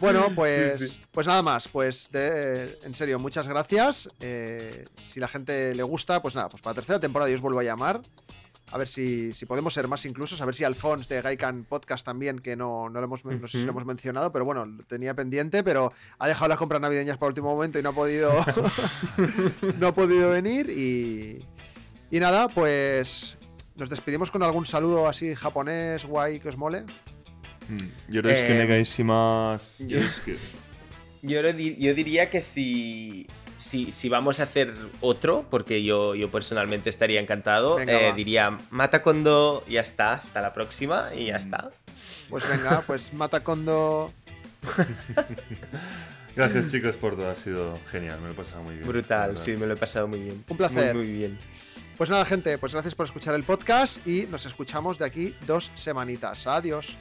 Bueno, 0.00 0.26
pues, 0.34 0.98
pues 1.12 1.26
nada 1.26 1.42
más. 1.42 1.68
Pues 1.68 2.08
de- 2.10 2.78
en 2.84 2.94
serio, 2.94 3.18
muchas 3.18 3.46
gracias. 3.46 4.08
Eh, 4.20 4.86
si 5.02 5.20
la 5.20 5.28
gente 5.28 5.74
le 5.74 5.82
gusta, 5.82 6.20
pues 6.22 6.34
nada, 6.34 6.48
pues 6.48 6.62
para 6.62 6.72
la 6.72 6.80
tercera 6.80 7.00
temporada 7.00 7.28
yo 7.30 7.36
os 7.36 7.42
vuelvo 7.42 7.60
a 7.60 7.64
llamar. 7.64 8.00
A 8.72 8.78
ver 8.78 8.86
si, 8.86 9.32
si 9.34 9.46
podemos 9.46 9.74
ser 9.74 9.88
más 9.88 10.04
inclusos. 10.04 10.40
A 10.40 10.44
ver 10.46 10.54
si 10.54 10.62
Alphonse 10.62 11.12
de 11.12 11.20
Gaikan 11.22 11.64
Podcast 11.64 12.04
también, 12.06 12.38
que 12.38 12.54
no, 12.54 12.88
no, 12.88 13.00
lo 13.00 13.04
hemos, 13.06 13.24
no 13.24 13.48
sé 13.48 13.58
si 13.58 13.64
lo 13.64 13.72
hemos 13.72 13.84
mencionado, 13.84 14.30
pero 14.30 14.44
bueno, 14.44 14.64
lo 14.64 14.84
tenía 14.84 15.12
pendiente, 15.12 15.64
pero 15.64 15.92
ha 16.20 16.28
dejado 16.28 16.48
las 16.48 16.58
compras 16.58 16.80
navideñas 16.80 17.18
para 17.18 17.28
el 17.28 17.30
último 17.32 17.52
momento 17.52 17.80
y 17.80 17.82
no 17.82 17.88
ha 17.88 17.92
podido, 17.92 18.30
no 19.78 19.88
ha 19.88 19.92
podido 19.92 20.30
venir. 20.30 20.70
Y, 20.70 21.44
y 22.12 22.20
nada, 22.20 22.48
pues 22.48 23.36
nos 23.74 23.90
despedimos 23.90 24.30
con 24.30 24.42
algún 24.44 24.64
saludo 24.66 25.08
así 25.08 25.34
japonés, 25.34 26.04
guay, 26.04 26.38
que 26.38 26.48
os 26.50 26.56
mole. 26.56 26.84
Mm. 27.70 28.12
Yoroshiku 28.12 28.52
Eh, 28.52 28.58
negaishimasu. 28.58 29.86
yo- 29.88 29.98
Yoroshiku. 29.98 30.32
Yo, 31.22 31.42
di- 31.52 31.76
yo 31.78 31.94
diría 31.94 32.30
que 32.30 32.40
si, 32.42 33.26
si, 33.58 33.92
si 33.92 34.08
vamos 34.08 34.40
a 34.40 34.44
hacer 34.44 34.72
otro, 35.02 35.46
porque 35.50 35.82
yo, 35.84 36.14
yo 36.14 36.30
personalmente 36.30 36.88
estaría 36.90 37.20
encantado, 37.20 37.76
Venga, 37.76 37.92
eh, 38.08 38.12
diría 38.16 38.58
Mata 38.70 39.02
Kondo, 39.02 39.62
ya 39.68 39.82
está, 39.82 40.14
hasta 40.14 40.40
la 40.40 40.54
próxima 40.54 41.10
y 41.14 41.26
ya 41.26 41.36
está. 41.36 41.70
Pues 42.30 42.48
venga, 42.48 42.80
pues 42.86 43.12
Matacondo. 43.12 44.10
Gracias 46.36 46.68
chicos 46.68 46.96
por 46.96 47.16
todo, 47.16 47.28
ha 47.30 47.36
sido 47.36 47.78
genial, 47.90 48.18
me 48.20 48.28
lo 48.28 48.32
he 48.32 48.36
pasado 48.36 48.62
muy 48.62 48.76
bien. 48.76 48.86
Brutal, 48.88 49.36
sí, 49.36 49.56
me 49.56 49.66
lo 49.66 49.74
he 49.74 49.76
pasado 49.76 50.06
muy 50.08 50.20
bien. 50.20 50.44
Un 50.48 50.56
placer. 50.56 50.94
Muy, 50.94 51.04
muy 51.06 51.12
bien. 51.16 51.38
Pues 51.98 52.08
nada, 52.08 52.24
gente, 52.24 52.56
pues 52.56 52.72
gracias 52.72 52.94
por 52.94 53.04
escuchar 53.04 53.34
el 53.34 53.42
podcast 53.42 54.06
y 54.06 54.26
nos 54.26 54.46
escuchamos 54.46 54.98
de 54.98 55.04
aquí 55.04 55.34
dos 55.46 55.70
semanitas. 55.74 56.46
Adiós. 56.46 56.96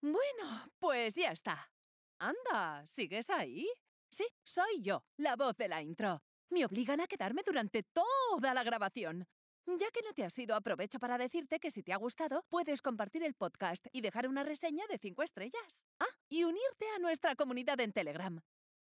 Bueno, 0.00 0.70
pues 0.78 1.14
ya 1.14 1.32
está. 1.32 1.70
Anda, 2.18 2.86
¿sigues 2.86 3.30
ahí? 3.30 3.68
Sí, 4.10 4.26
soy 4.44 4.82
yo, 4.82 5.04
la 5.16 5.36
voz 5.36 5.56
de 5.56 5.68
la 5.68 5.80
intro. 5.82 6.22
Me 6.50 6.64
obligan 6.66 7.00
a 7.00 7.06
quedarme 7.06 7.42
durante 7.46 7.82
toda 7.82 8.52
la 8.52 8.62
grabación. 8.62 9.26
Ya 9.66 9.90
que 9.90 10.02
no 10.02 10.12
te 10.12 10.24
has 10.24 10.38
ido, 10.38 10.54
aprovecho 10.54 10.98
para 10.98 11.18
decirte 11.18 11.60
que 11.60 11.70
si 11.70 11.82
te 11.82 11.92
ha 11.92 11.96
gustado, 11.96 12.44
puedes 12.48 12.82
compartir 12.82 13.22
el 13.22 13.34
podcast 13.34 13.86
y 13.92 14.00
dejar 14.00 14.28
una 14.28 14.42
reseña 14.42 14.84
de 14.88 14.98
5 14.98 15.22
estrellas. 15.22 15.86
Ah, 16.00 16.06
y 16.28 16.44
unirte 16.44 16.86
a 16.96 16.98
nuestra 16.98 17.36
comunidad 17.36 17.80
en 17.80 17.92
Telegram. 17.92 18.42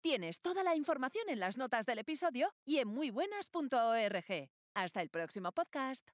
Tienes 0.04 0.42
toda 0.42 0.62
la 0.62 0.76
información 0.76 1.30
en 1.30 1.40
las 1.40 1.56
notas 1.56 1.86
del 1.86 1.98
episodio 1.98 2.52
y 2.66 2.76
en 2.76 2.88
muybuenas.org. 2.88 4.50
Hasta 4.74 5.00
el 5.00 5.08
próximo 5.08 5.50
podcast. 5.52 6.06